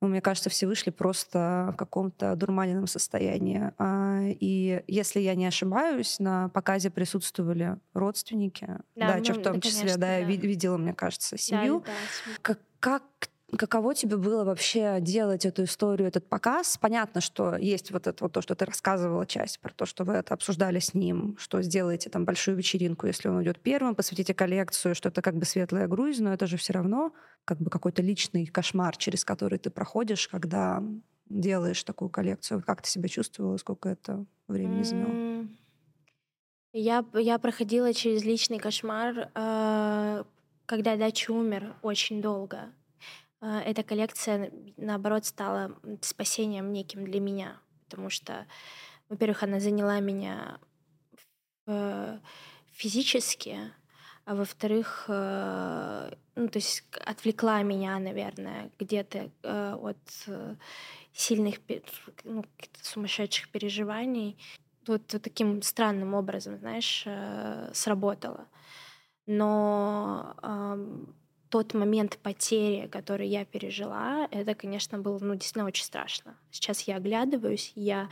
ну, 0.00 0.08
мне 0.08 0.20
кажется, 0.20 0.50
все 0.50 0.66
вышли 0.66 0.90
просто 0.90 1.70
в 1.72 1.76
каком-то 1.76 2.36
дурманенном 2.36 2.86
состоянии. 2.86 3.72
А, 3.78 4.20
и 4.22 4.82
если 4.86 5.20
я 5.20 5.34
не 5.34 5.46
ошибаюсь, 5.46 6.18
на 6.18 6.48
показе 6.50 6.90
присутствовали 6.90 7.78
родственники. 7.94 8.66
Да, 8.96 9.14
да 9.14 9.22
ну, 9.26 9.40
в 9.40 9.42
том 9.42 9.60
числе, 9.60 9.80
конечно, 9.80 10.00
да, 10.00 10.18
я 10.18 10.24
видела, 10.26 10.76
мне 10.76 10.92
кажется, 10.92 11.38
семью. 11.38 11.80
Да, 11.86 11.92
да. 11.92 12.32
Как, 12.42 12.58
как 12.80 13.02
Каково 13.56 13.94
тебе 13.94 14.16
было 14.16 14.44
вообще 14.44 14.98
делать 15.00 15.46
эту 15.46 15.64
историю, 15.64 16.08
этот 16.08 16.28
показ? 16.28 16.78
Понятно, 16.78 17.20
что 17.20 17.56
есть 17.56 17.90
вот 17.90 18.06
это 18.06 18.24
вот 18.24 18.32
то, 18.32 18.42
что 18.42 18.54
ты 18.54 18.64
рассказывала 18.64 19.26
часть 19.26 19.60
про 19.60 19.72
то, 19.72 19.86
что 19.86 20.04
вы 20.04 20.14
это 20.14 20.34
обсуждали 20.34 20.78
с 20.78 20.94
ним, 20.94 21.36
что 21.38 21.62
сделаете 21.62 22.10
там 22.10 22.24
большую 22.24 22.56
вечеринку, 22.56 23.06
если 23.06 23.28
он 23.28 23.36
уйдет 23.36 23.60
первым, 23.60 23.94
посвятите 23.94 24.34
коллекцию, 24.34 24.94
что 24.94 25.08
это 25.08 25.22
как 25.22 25.36
бы 25.36 25.44
светлая 25.44 25.86
грусть, 25.86 26.20
но 26.20 26.32
это 26.32 26.46
же 26.46 26.56
все 26.56 26.72
равно 26.72 27.12
как 27.44 27.58
бы 27.58 27.70
какой-то 27.70 28.02
личный 28.02 28.46
кошмар, 28.46 28.96
через 28.96 29.24
который 29.24 29.58
ты 29.58 29.70
проходишь, 29.70 30.28
когда 30.28 30.82
делаешь 31.28 31.82
такую 31.84 32.08
коллекцию. 32.08 32.62
Как 32.66 32.82
ты 32.82 32.88
себя 32.88 33.08
чувствовала, 33.08 33.56
сколько 33.56 33.88
это 33.88 34.24
времени 34.48 34.82
заняло? 34.82 35.46
Я, 36.72 37.04
я 37.14 37.38
проходила 37.38 37.94
через 37.94 38.24
личный 38.24 38.58
кошмар, 38.58 39.30
э, 39.34 40.24
когда 40.66 40.96
Дача 40.96 41.30
умер 41.30 41.76
очень 41.82 42.20
долго. 42.20 42.72
А, 43.44 43.60
эта 43.60 43.82
коллекция, 43.82 44.50
наоборот, 44.78 45.26
стала 45.26 45.76
спасением 46.00 46.72
неким 46.72 47.04
для 47.04 47.20
меня, 47.20 47.60
потому 47.84 48.08
что, 48.08 48.46
во-первых, 49.10 49.42
она 49.42 49.60
заняла 49.60 50.00
меня 50.00 50.58
э, 51.66 52.18
физически, 52.72 53.58
а 54.24 54.34
во-вторых, 54.34 55.04
э, 55.08 56.14
ну, 56.36 56.48
то 56.48 56.58
есть 56.58 56.84
отвлекла 57.04 57.62
меня, 57.62 57.98
наверное, 57.98 58.70
где-то 58.78 59.30
э, 59.42 59.74
от 59.74 60.26
сильных, 61.12 61.56
ну, 62.24 62.46
сумасшедших 62.80 63.50
переживаний. 63.50 64.38
Вот, 64.86 65.06
таким 65.06 65.60
странным 65.60 66.14
образом, 66.14 66.56
знаешь, 66.56 67.06
сработала. 67.74 68.48
Но 69.26 70.34
тот 71.54 71.72
момент 71.72 72.18
потери, 72.20 72.88
который 72.88 73.28
я 73.28 73.44
пережила, 73.44 74.26
это, 74.32 74.56
конечно, 74.56 74.98
было, 74.98 75.20
ну, 75.20 75.34
действительно 75.34 75.66
очень 75.66 75.84
страшно. 75.84 76.36
Сейчас 76.50 76.80
я 76.88 76.96
оглядываюсь, 76.96 77.70
я, 77.76 78.08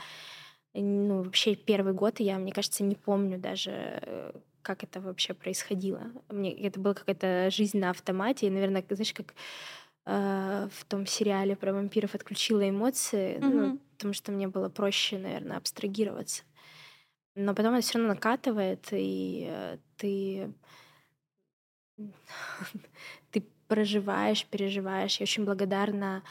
ну, 0.74 1.24
вообще 1.24 1.56
первый 1.56 1.92
год, 1.92 2.20
я, 2.20 2.38
мне 2.38 2.52
кажется, 2.52 2.84
не 2.84 2.94
помню 2.94 3.38
даже, 3.38 3.72
э, 3.72 4.32
как 4.62 4.84
это 4.84 5.00
вообще 5.00 5.34
происходило. 5.34 6.02
Мне 6.28 6.52
это 6.52 6.78
была 6.78 6.94
какая-то 6.94 7.50
жизнь 7.50 7.80
на 7.80 7.90
автомате, 7.90 8.46
и, 8.46 8.50
наверное, 8.50 8.84
знаешь, 8.88 9.12
как 9.12 9.34
э, 10.06 10.68
в 10.72 10.84
том 10.84 11.04
сериале 11.04 11.56
про 11.56 11.72
вампиров 11.72 12.14
отключила 12.14 12.70
эмоции, 12.70 13.38
mm-hmm. 13.38 13.50
ну, 13.50 13.78
потому 13.96 14.14
что 14.14 14.30
мне 14.30 14.46
было 14.46 14.68
проще, 14.68 15.18
наверное, 15.18 15.56
абстрагироваться. 15.56 16.44
Но 17.34 17.56
потом 17.56 17.74
это 17.74 17.82
все 17.82 17.98
равно 17.98 18.14
накатывает, 18.14 18.86
и 18.92 19.48
э, 19.50 19.78
ты 19.96 20.52
ты 21.96 22.12
проживаешь, 23.72 24.44
переживаешь. 24.44 25.16
Я 25.16 25.24
очень 25.24 25.46
благодарна 25.46 26.22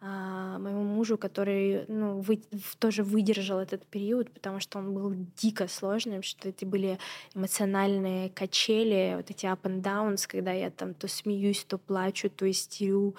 а, 0.00 0.58
моему 0.58 0.82
мужу, 0.82 1.18
который 1.18 1.84
ну, 1.88 2.20
вы, 2.20 2.40
тоже 2.78 3.02
выдержал 3.02 3.58
этот 3.58 3.84
период, 3.84 4.30
потому 4.30 4.60
что 4.60 4.78
он 4.78 4.94
был 4.94 5.12
дико 5.36 5.68
сложным, 5.68 6.22
что 6.22 6.48
это 6.48 6.64
были 6.64 6.98
эмоциональные 7.34 8.30
качели, 8.30 9.12
вот 9.16 9.30
эти 9.30 9.44
up 9.44 9.60
and 9.64 9.82
downs, 9.82 10.26
когда 10.26 10.52
я 10.52 10.70
там 10.70 10.94
то 10.94 11.06
смеюсь, 11.06 11.64
то 11.64 11.76
плачу, 11.76 12.30
то 12.30 12.50
истерю. 12.50 13.14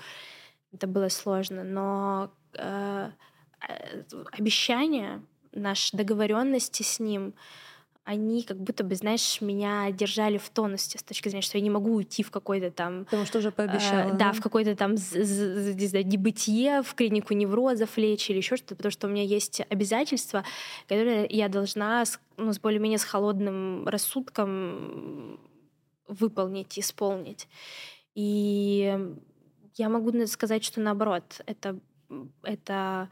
Это 0.73 0.87
было 0.87 1.09
сложно, 1.09 1.63
но 1.63 2.31
э, 2.53 3.11
э 3.69 4.03
обещания, 4.31 5.21
наши 5.53 5.95
договоренности 5.95 6.81
с 6.81 6.99
ним, 6.99 7.33
они 8.07 8.43
как 8.43 8.57
будто 8.57 8.85
бы, 8.85 8.95
знаешь, 8.95 9.41
меня 9.41 9.91
держали 9.91 10.37
в 10.37 10.49
тонусе 10.49 10.97
с 10.97 11.03
точки 11.03 11.27
зрения, 11.27 11.41
что 11.41 11.57
я 11.57 11.61
не 11.61 11.69
могу 11.69 11.93
уйти 11.93 12.23
в 12.23 12.31
какой-то 12.31 12.71
там... 12.71 13.03
Потому 13.03 13.25
что 13.25 13.39
уже 13.39 13.51
пообещала. 13.51 14.13
Э, 14.13 14.17
да, 14.17 14.31
в 14.31 14.39
какой-то 14.39 14.77
там 14.77 14.93
не 14.93 15.87
знаю, 15.87 16.07
небытие, 16.07 16.83
в 16.83 16.95
клинику 16.95 17.33
неврозов 17.33 17.97
лечь 17.97 18.29
или 18.29 18.37
еще 18.37 18.55
что-то, 18.55 18.77
потому 18.77 18.93
что 18.93 19.07
у 19.07 19.09
меня 19.09 19.23
есть 19.23 19.61
обязательства, 19.69 20.45
которые 20.87 21.27
я 21.29 21.49
должна 21.49 22.05
с, 22.05 22.17
ну, 22.37 22.53
с 22.53 22.59
более-менее 22.61 22.97
с 22.97 23.03
холодным 23.03 23.85
рассудком 23.89 25.41
выполнить, 26.07 26.79
исполнить. 26.79 27.49
И 28.15 28.97
я 29.75 29.89
могу 29.89 30.13
сказать, 30.27 30.63
что 30.63 30.79
наоборот, 30.79 31.41
это, 31.45 31.77
это 32.41 33.09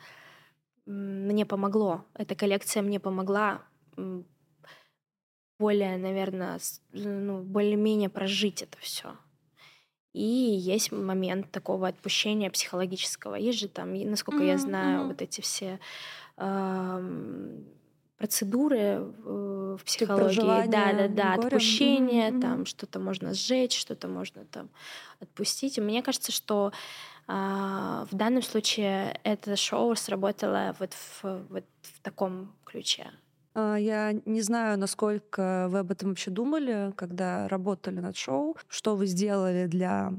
мне 0.85 1.45
помогло, 1.45 2.05
эта 2.13 2.33
коллекция 2.33 2.81
мне 2.81 3.01
помогла 3.01 3.61
более, 5.59 5.97
наверное, 5.97 6.59
ну, 6.93 7.41
более-менее 7.41 8.09
прожить 8.09 8.61
это 8.61 8.77
все. 8.79 9.15
И 10.15 10.23
есть 10.23 10.93
момент 10.93 11.51
такого 11.51 11.89
отпущения 11.89 12.49
психологического. 12.49 13.35
Есть 13.35 13.59
же 13.59 13.67
там, 13.67 13.93
насколько 13.93 14.43
mm-hmm, 14.43 14.47
я 14.47 14.57
знаю, 14.57 15.01
mm-hmm. 15.01 15.07
вот 15.07 15.21
эти 15.21 15.41
все 15.41 15.79
э, 16.37 17.61
процедуры 18.17 18.99
в 18.99 19.79
психологии. 19.83 20.69
Да, 20.69 20.93
да, 20.93 21.07
да, 21.09 21.33
отпущение, 21.33 22.31
mm-hmm. 22.31 22.41
там 22.41 22.65
что-то 22.65 22.99
можно 22.99 23.33
сжечь, 23.33 23.77
что-то 23.77 24.07
можно 24.07 24.45
там 24.45 24.69
отпустить. 25.19 25.77
И 25.77 25.81
мне 25.81 26.01
кажется, 26.01 26.31
что 26.31 26.71
э, 27.27 27.31
в 27.33 28.15
данном 28.15 28.41
случае 28.41 29.19
это 29.23 29.57
шоу 29.57 29.95
сработало 29.95 30.77
вот 30.79 30.93
в, 30.93 31.45
вот 31.49 31.65
в 31.81 32.01
таком 32.01 32.55
ключе. 32.63 33.11
А, 33.55 33.77
я 33.77 34.13
не 34.25 34.41
знаю, 34.41 34.77
насколько 34.77 35.67
вы 35.69 35.79
об 35.79 35.91
этом 35.91 36.09
вообще 36.09 36.29
думали, 36.29 36.93
когда 36.95 37.47
работали 37.47 37.99
над 37.99 38.17
шоу, 38.17 38.57
что 38.67 38.95
вы 38.95 39.07
сделали 39.07 39.65
для 39.65 40.13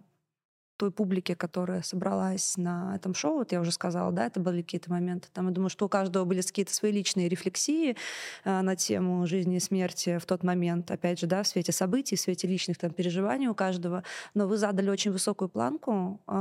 той 0.77 0.91
публики, 0.91 1.35
которая 1.35 1.83
собралась 1.83 2.57
на 2.57 2.95
этом 2.97 3.15
шоу, 3.15 3.39
вот 3.39 3.53
я 3.53 3.61
уже 3.61 3.73
сказала, 3.73 4.13
да, 4.13 4.27
это 4.27 4.41
были 4.41 4.63
какие-то 4.63 4.91
моменты. 4.91 5.29
Там, 5.33 5.49
я 5.49 5.53
думаю, 5.53 5.71
что 5.71 5.87
у 5.87 5.89
каждого 5.89 6.25
были 6.25 6.43
какие-то 6.43 6.75
свои 6.75 6.93
личные 6.93 7.29
рефлексии 7.29 7.97
э, 8.45 8.61
на 8.61 8.77
тему 8.77 9.27
жизни 9.27 9.57
и 9.57 9.61
смерти 9.61 10.19
в 10.19 10.27
тот 10.27 10.43
момент, 10.43 10.91
опять 10.91 11.19
же, 11.19 11.27
да, 11.27 11.43
в 11.43 11.49
свете 11.49 11.73
событий, 11.73 12.17
в 12.17 12.21
свете 12.21 12.47
личных 12.47 12.79
там 12.79 12.91
переживаний 12.91 13.49
у 13.49 13.55
каждого. 13.55 14.05
Но 14.35 14.47
вы 14.47 14.59
задали 14.59 14.91
очень 14.91 15.13
высокую 15.13 15.49
планку 15.49 16.21
э, 16.27 16.33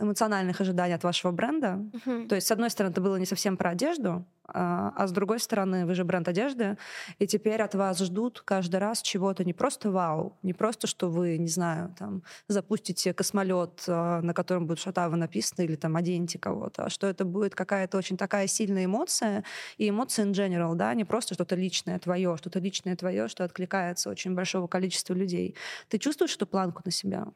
эмоциональных 0.00 0.60
ожиданий 0.60 0.94
от 0.94 1.04
вашего 1.04 1.30
бренда. 1.30 1.84
Uh-huh. 1.92 2.28
То 2.28 2.34
есть, 2.34 2.46
с 2.46 2.50
одной 2.50 2.70
стороны, 2.70 2.92
это 2.92 3.00
было 3.00 3.16
не 3.16 3.26
совсем 3.26 3.56
про 3.56 3.70
одежду, 3.70 4.24
а, 4.52 4.92
а 4.96 5.06
с 5.06 5.12
другой 5.12 5.40
стороны, 5.40 5.86
вы 5.86 5.94
же 5.94 6.04
бренд 6.04 6.28
одежды, 6.28 6.76
и 7.18 7.26
теперь 7.26 7.62
от 7.62 7.74
вас 7.74 7.98
ждут 7.98 8.40
каждый 8.42 8.76
раз 8.76 9.02
чего-то 9.02 9.44
не 9.44 9.52
просто 9.52 9.90
вау, 9.90 10.38
не 10.42 10.52
просто, 10.52 10.86
что 10.86 11.08
вы, 11.10 11.38
не 11.38 11.48
знаю, 11.48 11.94
там, 11.98 12.22
запустите 12.48 13.14
космолет, 13.14 13.84
а, 13.88 14.20
на 14.22 14.34
котором 14.34 14.66
будет 14.66 14.78
Шатава 14.78 15.16
написано, 15.16 15.62
или 15.62 15.76
там 15.76 15.96
оденете 15.96 16.38
кого-то, 16.38 16.84
а 16.84 16.90
что 16.90 17.06
это 17.06 17.24
будет 17.24 17.54
какая-то 17.54 17.98
очень 17.98 18.16
такая 18.16 18.46
сильная 18.46 18.84
эмоция, 18.86 19.44
и 19.78 19.88
эмоции 19.88 20.24
in 20.24 20.32
general, 20.32 20.74
да, 20.74 20.94
не 20.94 21.04
просто 21.04 21.34
что-то 21.34 21.54
личное 21.56 21.98
твое, 21.98 22.36
что-то 22.36 22.58
личное 22.58 22.96
твое, 22.96 23.28
что 23.28 23.44
откликается 23.44 24.10
очень 24.10 24.34
большого 24.34 24.66
количества 24.66 25.14
людей. 25.14 25.56
Ты 25.88 25.98
чувствуешь 25.98 26.34
эту 26.36 26.46
планку 26.46 26.82
на 26.84 26.90
себя? 26.90 27.26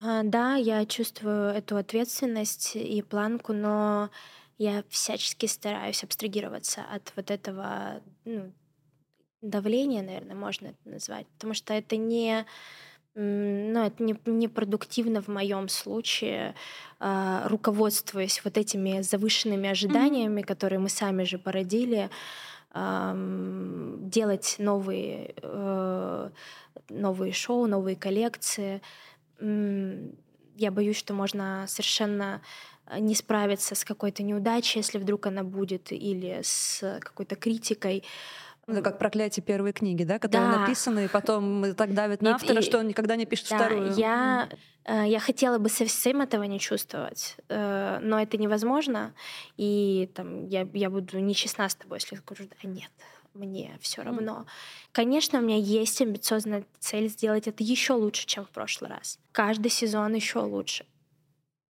А, 0.00 0.22
да, 0.24 0.56
я 0.56 0.84
чувствую 0.84 1.50
эту 1.50 1.76
ответственность 1.76 2.74
и 2.74 3.02
планку, 3.02 3.52
но 3.52 4.10
я 4.58 4.84
всячески 4.88 5.46
стараюсь 5.46 6.04
абстрагироваться 6.04 6.82
от 6.82 7.12
вот 7.16 7.30
этого 7.30 8.02
ну, 8.24 8.52
давления, 9.40 10.02
наверное, 10.02 10.36
можно 10.36 10.68
это 10.68 10.88
назвать, 10.88 11.26
потому 11.28 11.54
что 11.54 11.74
это 11.74 11.96
не 11.96 12.46
ну, 13.14 13.84
это 13.84 14.02
не, 14.02 14.16
не 14.24 14.48
продуктивно 14.48 15.20
в 15.20 15.28
моем 15.28 15.68
случае, 15.68 16.54
э, 16.98 17.42
руководствуясь 17.46 18.42
вот 18.42 18.56
этими 18.56 19.02
завышенными 19.02 19.68
ожиданиями, 19.68 20.40
mm-hmm. 20.40 20.46
которые 20.46 20.78
мы 20.78 20.88
сами 20.88 21.24
же 21.24 21.36
породили, 21.38 22.08
э, 22.72 23.96
делать 23.98 24.56
новые, 24.58 25.34
э, 25.42 26.30
новые 26.88 27.32
шоу, 27.34 27.66
новые 27.66 27.96
коллекции. 27.96 28.80
я 29.38 30.70
боюсь, 30.70 30.96
что 30.96 31.12
можно 31.12 31.66
совершенно 31.68 32.40
не 32.98 33.14
справиться 33.14 33.74
с 33.74 33.84
какой-то 33.84 34.22
неудачей, 34.22 34.80
если 34.80 34.98
вдруг 34.98 35.26
она 35.26 35.42
будет, 35.42 35.92
или 35.92 36.40
с 36.42 36.98
какой-то 37.00 37.36
критикой. 37.36 38.04
Это 38.66 38.80
как 38.80 38.98
проклятие 38.98 39.42
первой 39.42 39.72
книги, 39.72 40.04
да, 40.04 40.18
которая 40.18 40.52
да. 40.52 40.60
написана, 40.60 41.04
и 41.04 41.08
потом 41.08 41.74
так 41.74 41.94
давит 41.94 42.22
на 42.22 42.36
автора, 42.36 42.60
и, 42.60 42.62
что 42.62 42.78
он 42.78 42.88
никогда 42.88 43.16
не 43.16 43.26
пишет 43.26 43.48
да, 43.50 43.56
вторую. 43.58 43.92
Я, 43.94 44.48
э, 44.84 45.04
я 45.06 45.18
хотела 45.18 45.58
бы 45.58 45.68
совсем 45.68 46.20
этого 46.20 46.44
не 46.44 46.60
чувствовать, 46.60 47.36
э, 47.48 47.98
но 48.00 48.20
это 48.20 48.36
невозможно. 48.36 49.14
И 49.56 50.08
там, 50.14 50.46
я, 50.46 50.68
я 50.74 50.90
буду 50.90 51.18
нечестна 51.18 51.68
с 51.68 51.74
тобой, 51.74 51.98
если 51.98 52.16
скажу, 52.16 52.44
да 52.44 52.68
нет, 52.68 52.90
мне 53.34 53.76
все 53.80 54.02
равно. 54.02 54.44
Mm. 54.46 54.46
Конечно, 54.92 55.38
у 55.40 55.42
меня 55.42 55.56
есть 55.56 56.00
амбициозная 56.00 56.64
цель 56.78 57.08
сделать 57.08 57.48
это 57.48 57.64
еще 57.64 57.94
лучше, 57.94 58.26
чем 58.26 58.44
в 58.44 58.50
прошлый 58.50 58.90
раз. 58.90 59.18
Каждый 59.32 59.70
сезон 59.70 60.14
еще 60.14 60.38
лучше. 60.38 60.84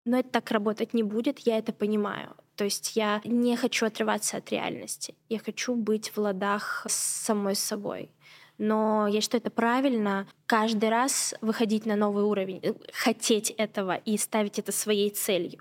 Но 0.07 0.19
это 0.19 0.29
так 0.29 0.51
работать 0.51 0.93
не 0.93 1.03
будет, 1.03 1.39
я 1.39 1.57
это 1.57 1.73
понимаю. 1.73 2.34
То 2.55 2.63
есть 2.63 2.95
я 2.95 3.19
не 3.25 3.57
хочу 3.57 3.85
отрываться 3.85 4.38
от 4.38 4.49
реальности. 4.53 5.15
Я 5.27 5.38
хочу 5.38 5.75
быть 5.75 6.15
в 6.15 6.17
ладах 6.17 6.85
с 6.88 6.93
самой 7.25 7.55
собой. 7.55 8.09
Но 8.57 9.07
я 9.07 9.19
считаю, 9.19 9.41
это 9.41 9.51
правильно 9.51 10.25
каждый 10.45 10.88
раз 10.88 11.35
выходить 11.41 11.85
на 11.85 11.97
новый 11.97 12.23
уровень, 12.23 12.61
э, 12.63 12.73
хотеть 12.93 13.49
этого 13.49 13.97
и 13.97 14.17
ставить 14.17 14.59
это 14.59 14.71
своей 14.71 15.09
целью. 15.09 15.59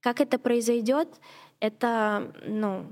Как 0.00 0.22
это 0.22 0.38
произойдет, 0.38 1.08
это, 1.60 2.32
ну, 2.46 2.90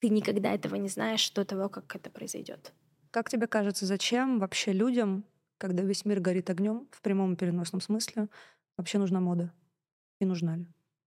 ты 0.00 0.08
никогда 0.08 0.52
этого 0.52 0.74
не 0.74 0.88
знаешь 0.88 1.30
до 1.30 1.44
того, 1.44 1.68
как 1.68 1.94
это 1.94 2.10
произойдет. 2.10 2.72
Как 3.12 3.30
тебе 3.30 3.46
кажется, 3.46 3.86
зачем 3.86 4.40
вообще 4.40 4.72
людям, 4.72 5.24
когда 5.56 5.84
весь 5.84 6.04
мир 6.04 6.18
горит 6.18 6.50
огнем 6.50 6.88
в 6.90 7.00
прямом 7.00 7.34
и 7.34 7.36
переносном 7.36 7.80
смысле, 7.80 8.28
вообще 8.76 8.98
нужна 8.98 9.20
мода? 9.20 9.52
И 10.20 10.24
нужна 10.24 10.56
ли? 10.56 10.66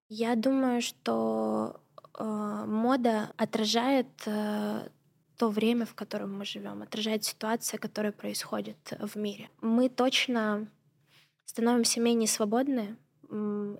Я 0.09 0.35
думаю, 0.35 0.81
что 0.81 1.81
э, 2.17 2.23
мода 2.67 3.31
отражает 3.37 4.07
э, 4.25 4.89
то 5.37 5.49
время, 5.49 5.85
в 5.85 5.93
котором 5.93 6.37
мы 6.37 6.45
живем, 6.45 6.81
отражает 6.81 7.23
ситуация, 7.23 7.77
которая 7.77 8.11
происходит 8.11 8.77
в 8.99 9.17
мире. 9.17 9.49
Мы 9.61 9.89
точно 9.89 10.67
становимся 11.45 12.01
менее 12.01 12.27
свободны 12.27 12.97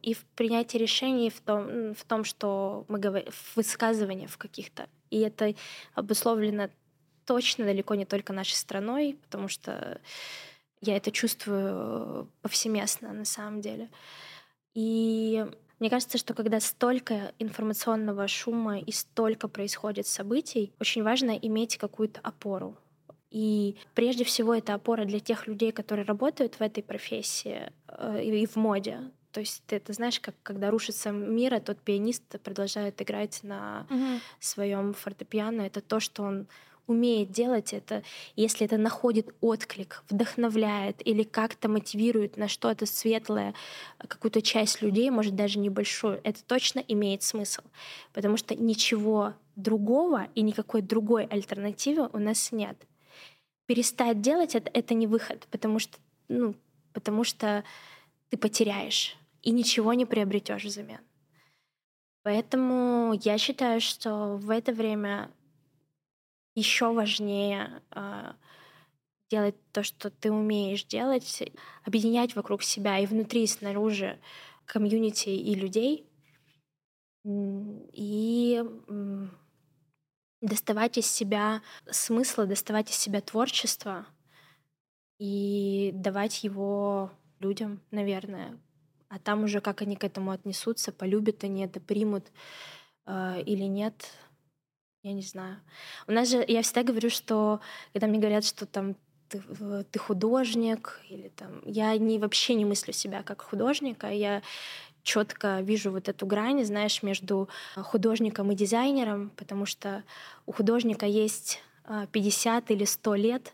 и 0.02 0.14
в 0.14 0.26
принятии 0.36 0.78
решений, 0.78 1.30
в 1.30 1.40
том, 1.42 1.94
в 1.94 2.04
том 2.06 2.24
что 2.26 2.86
мы 2.90 3.00
говорим, 3.00 3.32
в 3.32 3.56
высказывании 3.56 4.28
в 4.28 4.38
каких-то. 4.38 4.88
И 5.10 5.20
это 5.20 5.56
обусловлено 5.94 6.70
точно 7.26 7.66
далеко 7.66 7.96
не 7.96 8.06
только 8.06 8.34
нашей 8.34 8.56
страной, 8.56 9.18
потому 9.24 9.48
что 9.48 10.02
я 10.82 10.98
это 10.98 11.12
чувствую 11.12 12.30
повсеместно 12.42 13.14
на 13.14 13.26
самом 13.26 13.62
деле. 13.62 13.90
И 14.78 15.44
мне 15.80 15.90
кажется, 15.90 16.20
что 16.20 16.36
когда 16.36 16.60
столько 16.60 17.34
информационного 17.40 18.28
шума 18.28 18.78
и 18.78 18.92
столько 18.92 19.48
происходит 19.48 20.06
событий, 20.06 20.72
очень 20.80 21.02
важно 21.02 21.32
иметь 21.32 21.78
какую-то 21.78 22.20
опору. 22.22 22.78
И 23.32 23.76
прежде 23.96 24.24
всего 24.24 24.54
это 24.54 24.76
опора 24.76 25.06
для 25.06 25.20
тех 25.20 25.48
людей, 25.48 25.72
которые 25.72 26.06
работают 26.06 26.60
в 26.60 26.62
этой 26.62 26.84
профессии 26.84 27.72
э, 27.88 28.24
и 28.24 28.46
в 28.46 28.56
моде. 28.56 29.00
То 29.32 29.40
есть 29.40 29.64
ты 29.66 29.78
это 29.78 29.94
знаешь, 29.94 30.20
как 30.20 30.36
когда 30.44 30.70
рушится 30.70 31.10
мир, 31.10 31.56
а 31.56 31.60
тот 31.60 31.80
пианист 31.80 32.40
продолжает 32.44 33.02
играть 33.02 33.40
на 33.42 33.88
угу. 33.90 34.20
своем 34.40 34.94
фортепиано. 34.94 35.64
Это 35.64 35.82
то, 35.82 36.00
что 36.00 36.22
он 36.22 36.48
умеет 36.88 37.32
делать 37.32 37.74
это, 37.74 38.04
если 38.36 38.66
это 38.66 38.78
находит 38.78 39.36
отклик, 39.42 40.04
вдохновляет 40.10 41.06
или 41.06 41.24
как-то 41.24 41.70
мотивирует 41.70 42.38
на 42.38 42.48
что-то 42.48 42.86
светлое 42.86 43.54
какую-то 44.00 44.42
часть 44.42 44.82
людей, 44.82 45.10
может 45.10 45.36
даже 45.36 45.60
небольшую, 45.60 46.22
это 46.24 46.44
точно 46.44 46.80
имеет 46.80 47.24
смысл. 47.24 47.62
Потому 48.14 48.38
что 48.38 48.56
ничего 48.56 49.34
другого 49.56 50.28
и 50.34 50.42
никакой 50.42 50.82
другой 50.82 51.26
альтернативы 51.26 52.10
у 52.14 52.20
нас 52.20 52.52
нет. 52.52 52.78
Перестать 53.66 54.22
делать 54.22 54.56
это, 54.56 54.72
это 54.74 54.94
не 54.94 55.08
выход, 55.08 55.46
потому 55.52 55.80
что, 55.80 55.98
ну, 56.30 56.56
потому 56.94 57.24
что 57.24 57.64
ты 58.30 58.38
потеряешь 58.38 59.18
и 59.42 59.52
ничего 59.52 59.94
не 59.94 60.06
приобретешь 60.06 60.64
взамен. 60.64 61.00
Поэтому 62.24 63.14
я 63.24 63.38
считаю, 63.38 63.80
что 63.80 64.36
в 64.36 64.50
это 64.50 64.74
время 64.74 65.32
еще 66.58 66.92
важнее 66.92 67.84
э, 67.92 68.34
делать 69.30 69.56
то, 69.72 69.84
что 69.84 70.10
ты 70.10 70.32
умеешь 70.32 70.86
делать, 70.86 71.44
объединять 71.86 72.36
вокруг 72.36 72.64
себя 72.64 72.98
и 72.98 73.06
внутри, 73.06 73.44
и 73.44 73.48
снаружи 73.48 74.20
комьюнити 74.66 75.30
и 75.30 75.54
людей, 75.54 76.10
и 77.24 78.64
доставать 80.42 80.98
из 80.98 81.06
себя 81.06 81.62
смысла, 81.92 82.48
доставать 82.48 82.90
из 82.90 82.96
себя 82.96 83.22
творчество 83.22 84.08
и 85.20 85.92
давать 85.94 86.44
его 86.44 87.12
людям, 87.40 87.82
наверное, 87.92 88.60
а 89.10 89.20
там 89.20 89.44
уже 89.44 89.62
как 89.62 89.84
они 89.84 89.96
к 89.96 90.04
этому 90.04 90.32
отнесутся, 90.32 90.92
полюбят 90.92 91.44
они 91.44 91.66
это, 91.66 91.80
примут 91.80 92.32
э, 93.06 93.42
или 93.44 93.64
нет, 93.64 94.12
я 95.08 95.14
не 95.14 95.22
знаю. 95.22 95.58
У 96.08 96.12
нас 96.12 96.30
же, 96.30 96.44
я 96.48 96.62
всегда 96.62 96.84
говорю, 96.84 97.10
что 97.10 97.62
когда 97.94 98.08
мне 98.08 98.20
говорят, 98.20 98.46
что 98.46 98.66
там 98.66 98.96
ты, 99.30 99.42
ты 99.92 100.00
художник 100.00 101.02
или 101.10 101.30
там, 101.30 101.62
я 101.66 101.98
не 101.98 102.20
вообще 102.20 102.56
не 102.56 102.66
мыслю 102.66 102.94
себя 102.94 103.24
как 103.24 103.42
художника, 103.42 104.10
я 104.10 104.42
четко 105.04 105.62
вижу 105.62 105.92
вот 105.92 106.10
эту 106.10 106.26
грань, 106.26 106.66
знаешь, 106.66 107.04
между 107.04 107.48
художником 107.76 108.52
и 108.52 108.56
дизайнером, 108.56 109.32
потому 109.38 109.66
что 109.66 110.04
у 110.46 110.52
художника 110.52 111.06
есть 111.06 111.62
50 112.12 112.72
или 112.72 112.84
100 112.84 113.16
лет, 113.16 113.54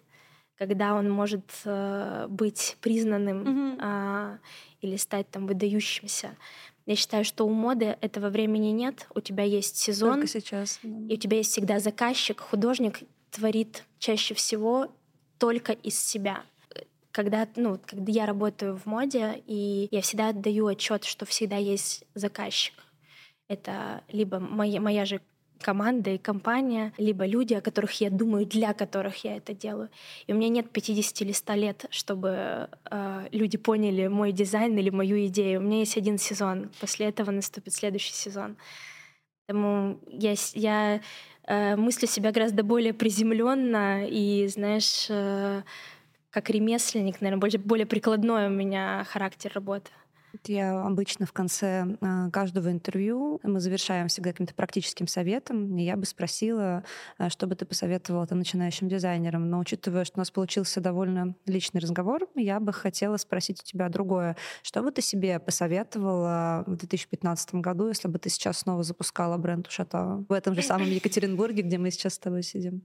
когда 0.58 0.96
он 0.96 1.10
может 1.10 1.46
э, 1.66 2.28
быть 2.30 2.78
признанным 2.82 3.44
mm-hmm. 3.44 4.38
или 4.82 4.96
стать 4.98 5.30
там 5.30 5.46
выдающимся. 5.46 6.36
Я 6.86 6.96
считаю, 6.96 7.24
что 7.24 7.46
у 7.46 7.50
моды 7.50 7.98
этого 8.02 8.30
времени 8.30 8.68
нет. 8.68 9.08
У 9.16 9.22
тебя 9.22 9.44
есть 9.44 9.78
сезон. 9.78 10.16
Только 10.16 10.28
сейчас. 10.28 10.80
И 10.84 11.14
у 11.14 11.18
тебя 11.18 11.38
есть 11.38 11.52
всегда 11.52 11.80
заказчик. 11.80 12.42
Художник 12.42 13.00
творит 13.32 13.84
чаще 14.00 14.34
всего 14.34 14.90
только 15.38 15.74
из 15.74 16.00
себя. 16.00 16.44
Когда, 17.12 17.48
ну, 17.56 17.80
когда 17.86 18.12
я 18.12 18.26
работаю 18.26 18.76
в 18.78 18.86
моде, 18.86 19.42
и 19.46 19.88
я 19.92 20.02
всегда 20.02 20.30
отдаю 20.30 20.68
отчет, 20.68 21.04
что 21.04 21.26
всегда 21.26 21.58
есть 21.58 22.04
заказчик. 22.16 22.74
Это 23.48 24.04
либо 24.10 24.40
моя, 24.40 24.82
моя 24.82 25.06
же 25.06 25.22
команда 25.64 26.12
и 26.12 26.18
компания, 26.18 26.94
либо 26.98 27.26
люди, 27.26 27.54
о 27.56 27.62
которых 27.62 28.02
я 28.02 28.10
думаю, 28.10 28.46
для 28.46 28.74
которых 28.74 29.24
я 29.24 29.38
это 29.38 29.54
делаю. 29.54 29.90
И 30.28 30.34
у 30.34 30.36
меня 30.36 30.50
нет 30.50 30.70
50 30.70 31.22
или 31.22 31.32
100 31.32 31.54
лет, 31.54 31.86
чтобы 31.90 32.70
э, 32.92 33.28
люди 33.32 33.58
поняли 33.58 34.08
мой 34.08 34.32
дизайн 34.32 34.78
или 34.78 34.90
мою 34.90 35.26
идею. 35.28 35.60
У 35.60 35.64
меня 35.64 35.80
есть 35.80 35.98
один 35.98 36.18
сезон. 36.18 36.70
После 36.80 37.08
этого 37.08 37.32
наступит 37.32 37.74
следующий 37.74 38.14
сезон. 38.14 38.56
Поэтому 39.48 40.00
я, 40.08 40.36
я 40.54 41.02
э, 41.48 41.76
мыслю 41.76 42.08
себя 42.08 42.32
гораздо 42.32 42.64
более 42.64 42.94
приземленно 42.94 44.08
и, 44.08 44.48
знаешь, 44.48 45.08
э, 45.10 45.64
как 46.30 46.50
ремесленник, 46.50 47.22
наверное, 47.22 47.42
более, 47.42 47.60
более 47.60 47.86
прикладной 47.86 48.48
у 48.48 48.52
меня 48.52 49.06
характер 49.10 49.52
работы. 49.54 49.92
Я 50.48 50.82
обычно 50.82 51.26
в 51.26 51.34
конце 51.34 51.86
а, 52.02 52.30
каждого 52.32 52.72
интервью 52.72 53.40
мы 53.44 53.60
завершаем 53.60 54.08
всегда 54.08 54.32
каким-то 54.32 54.54
практическим 54.56 55.08
советом. 55.08 55.78
И 55.78 55.84
я 55.84 55.96
бы 55.96 56.06
спросила, 56.06 56.84
а, 57.18 57.30
что 57.30 57.48
бы 57.48 57.56
ты 57.56 57.66
посоветовала 57.66 58.26
там, 58.26 58.40
начинающим 58.40 58.90
дизайнерам. 58.90 59.50
Но 59.50 59.60
учитывая, 59.60 60.06
что 60.06 60.18
у 60.18 60.22
нас 60.22 60.32
получился 60.32 60.82
довольно 60.82 61.36
личный 61.46 61.82
разговор, 61.82 62.28
я 62.36 62.60
бы 62.60 62.74
хотела 62.74 63.18
спросить 63.18 63.62
у 63.62 63.64
тебя 63.64 63.90
другое. 63.90 64.36
Что 64.64 64.82
бы 64.82 64.92
ты 64.92 65.02
себе 65.02 65.40
посоветовала 65.40 66.64
в 66.66 66.76
2015 66.76 67.56
году, 67.56 67.88
если 67.88 68.08
бы 68.08 68.18
ты 68.18 68.30
сейчас 68.30 68.60
снова 68.60 68.84
запускала 68.84 69.38
бренд 69.38 69.68
Ушатава 69.68 70.26
в 70.28 70.34
этом 70.34 70.56
же 70.56 70.62
самом 70.62 70.90
Екатеринбурге, 70.90 71.62
где 71.62 71.78
мы 71.78 71.92
сейчас 71.92 72.16
с 72.16 72.20
тобой 72.20 72.44
сидим? 72.44 72.84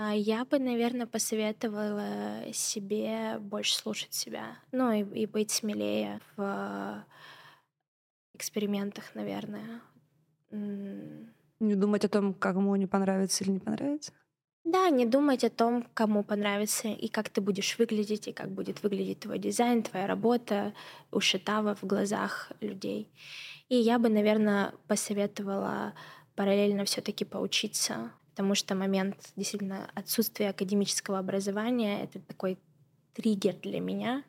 А, 0.00 0.14
я 0.14 0.44
бы, 0.44 0.60
наверное, 0.60 1.08
посоветовала 1.08 2.52
себе 2.52 3.38
больше 3.40 3.74
слушать 3.74 4.14
себя, 4.14 4.56
ну 4.70 4.92
и, 4.92 5.22
и 5.22 5.26
быть 5.26 5.50
смелее 5.50 6.20
в 6.36 7.04
экспериментах, 8.32 9.12
наверное. 9.16 9.80
Не 10.52 11.74
думать 11.74 12.04
о 12.04 12.08
том, 12.08 12.32
кому 12.32 12.76
не 12.76 12.86
понравится 12.86 13.42
или 13.42 13.50
не 13.50 13.58
понравится? 13.58 14.12
Да, 14.62 14.88
не 14.88 15.04
думать 15.04 15.42
о 15.42 15.50
том, 15.50 15.84
кому 15.94 16.22
понравится 16.22 16.86
и 16.86 17.08
как 17.08 17.28
ты 17.28 17.40
будешь 17.40 17.76
выглядеть, 17.76 18.28
и 18.28 18.32
как 18.32 18.50
будет 18.50 18.84
выглядеть 18.84 19.18
твой 19.18 19.40
дизайн, 19.40 19.82
твоя 19.82 20.06
работа 20.06 20.74
у 21.10 21.18
Шитава 21.18 21.74
в 21.74 21.82
глазах 21.82 22.52
людей. 22.60 23.10
И 23.68 23.74
я 23.74 23.98
бы, 23.98 24.08
наверное, 24.08 24.74
посоветовала 24.86 25.94
параллельно 26.36 26.84
все-таки 26.84 27.24
поучиться 27.24 28.12
потому 28.38 28.54
что 28.54 28.76
момент 28.76 29.16
действительно 29.34 29.90
отсутствия 29.96 30.50
академического 30.50 31.18
образования— 31.18 32.02
это 32.04 32.20
такой 32.20 32.56
триггер 33.14 33.54
для 33.54 33.80
меня 33.80 34.22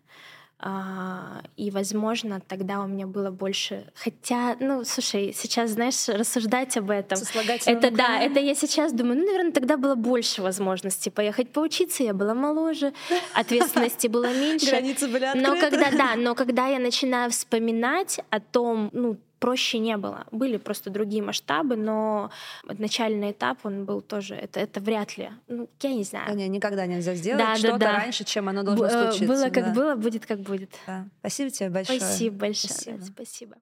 А, 0.62 1.44
и, 1.58 1.70
возможно, 1.70 2.42
тогда 2.42 2.80
у 2.80 2.88
меня 2.88 3.06
было 3.06 3.30
больше... 3.30 3.86
Хотя, 3.94 4.58
ну, 4.60 4.84
слушай, 4.84 5.32
сейчас, 5.34 5.70
знаешь, 5.70 6.10
рассуждать 6.10 6.76
об 6.76 6.90
этом... 6.90 7.20
Это, 7.68 7.92
да, 7.92 8.20
это 8.20 8.40
я 8.40 8.56
сейчас 8.56 8.92
думаю, 8.94 9.20
ну, 9.20 9.26
наверное, 9.28 9.52
тогда 9.52 9.78
было 9.78 9.94
больше 9.94 10.42
возможностей 10.42 11.12
поехать 11.12 11.54
поучиться, 11.54 12.04
я 12.04 12.14
была 12.14 12.34
моложе, 12.34 12.94
ответственности 13.36 14.08
было 14.08 14.34
меньше. 14.34 14.72
Границы 14.72 15.08
были 15.08 15.26
открыты. 15.26 15.48
Но 15.48 15.60
когда, 15.60 15.92
да, 15.92 16.16
но 16.18 16.36
когда 16.36 16.68
я 16.68 16.80
начинаю 16.80 17.30
вспоминать 17.30 18.20
о 18.32 18.40
том, 18.40 18.90
ну, 18.92 19.18
проще 19.40 19.80
не 19.80 19.98
было. 19.98 20.26
Были 20.32 20.58
просто 20.58 20.90
другие 20.90 21.24
масштабы, 21.24 21.76
но 21.76 22.32
начальный 22.64 23.32
этап, 23.32 23.60
он 23.64 23.86
был 23.86 24.02
тоже, 24.02 24.36
это, 24.36 24.60
это 24.60 24.80
вряд 24.80 25.18
ли. 25.18 25.32
Ну, 25.48 25.70
я 25.82 25.94
не 25.94 26.04
знаю. 26.04 26.36
Не, 26.36 26.48
никогда 26.48 26.86
нельзя 26.86 27.16
сделать 27.16 27.44
да, 27.44 27.56
что-то 27.56 27.78
да, 27.80 27.92
да. 27.94 27.98
раньше, 28.00 28.24
чем 28.24 28.50
оно 28.50 28.64
должно 28.64 28.86
Б- 28.86 28.92
случиться. 28.92 29.26
Было 29.26 29.50
как 29.50 29.66
да. 29.66 29.74
было, 29.74 29.96
будет 29.96 30.26
как 30.26 30.40
будет. 30.40 30.72
Да. 30.86 31.08
Спасибо 31.20 31.50
тебе 31.50 31.70
большое. 31.70 32.00
Спасибо 32.00 32.38
большое. 32.38 32.74
Спасибо. 32.74 33.04
спасибо. 33.04 33.56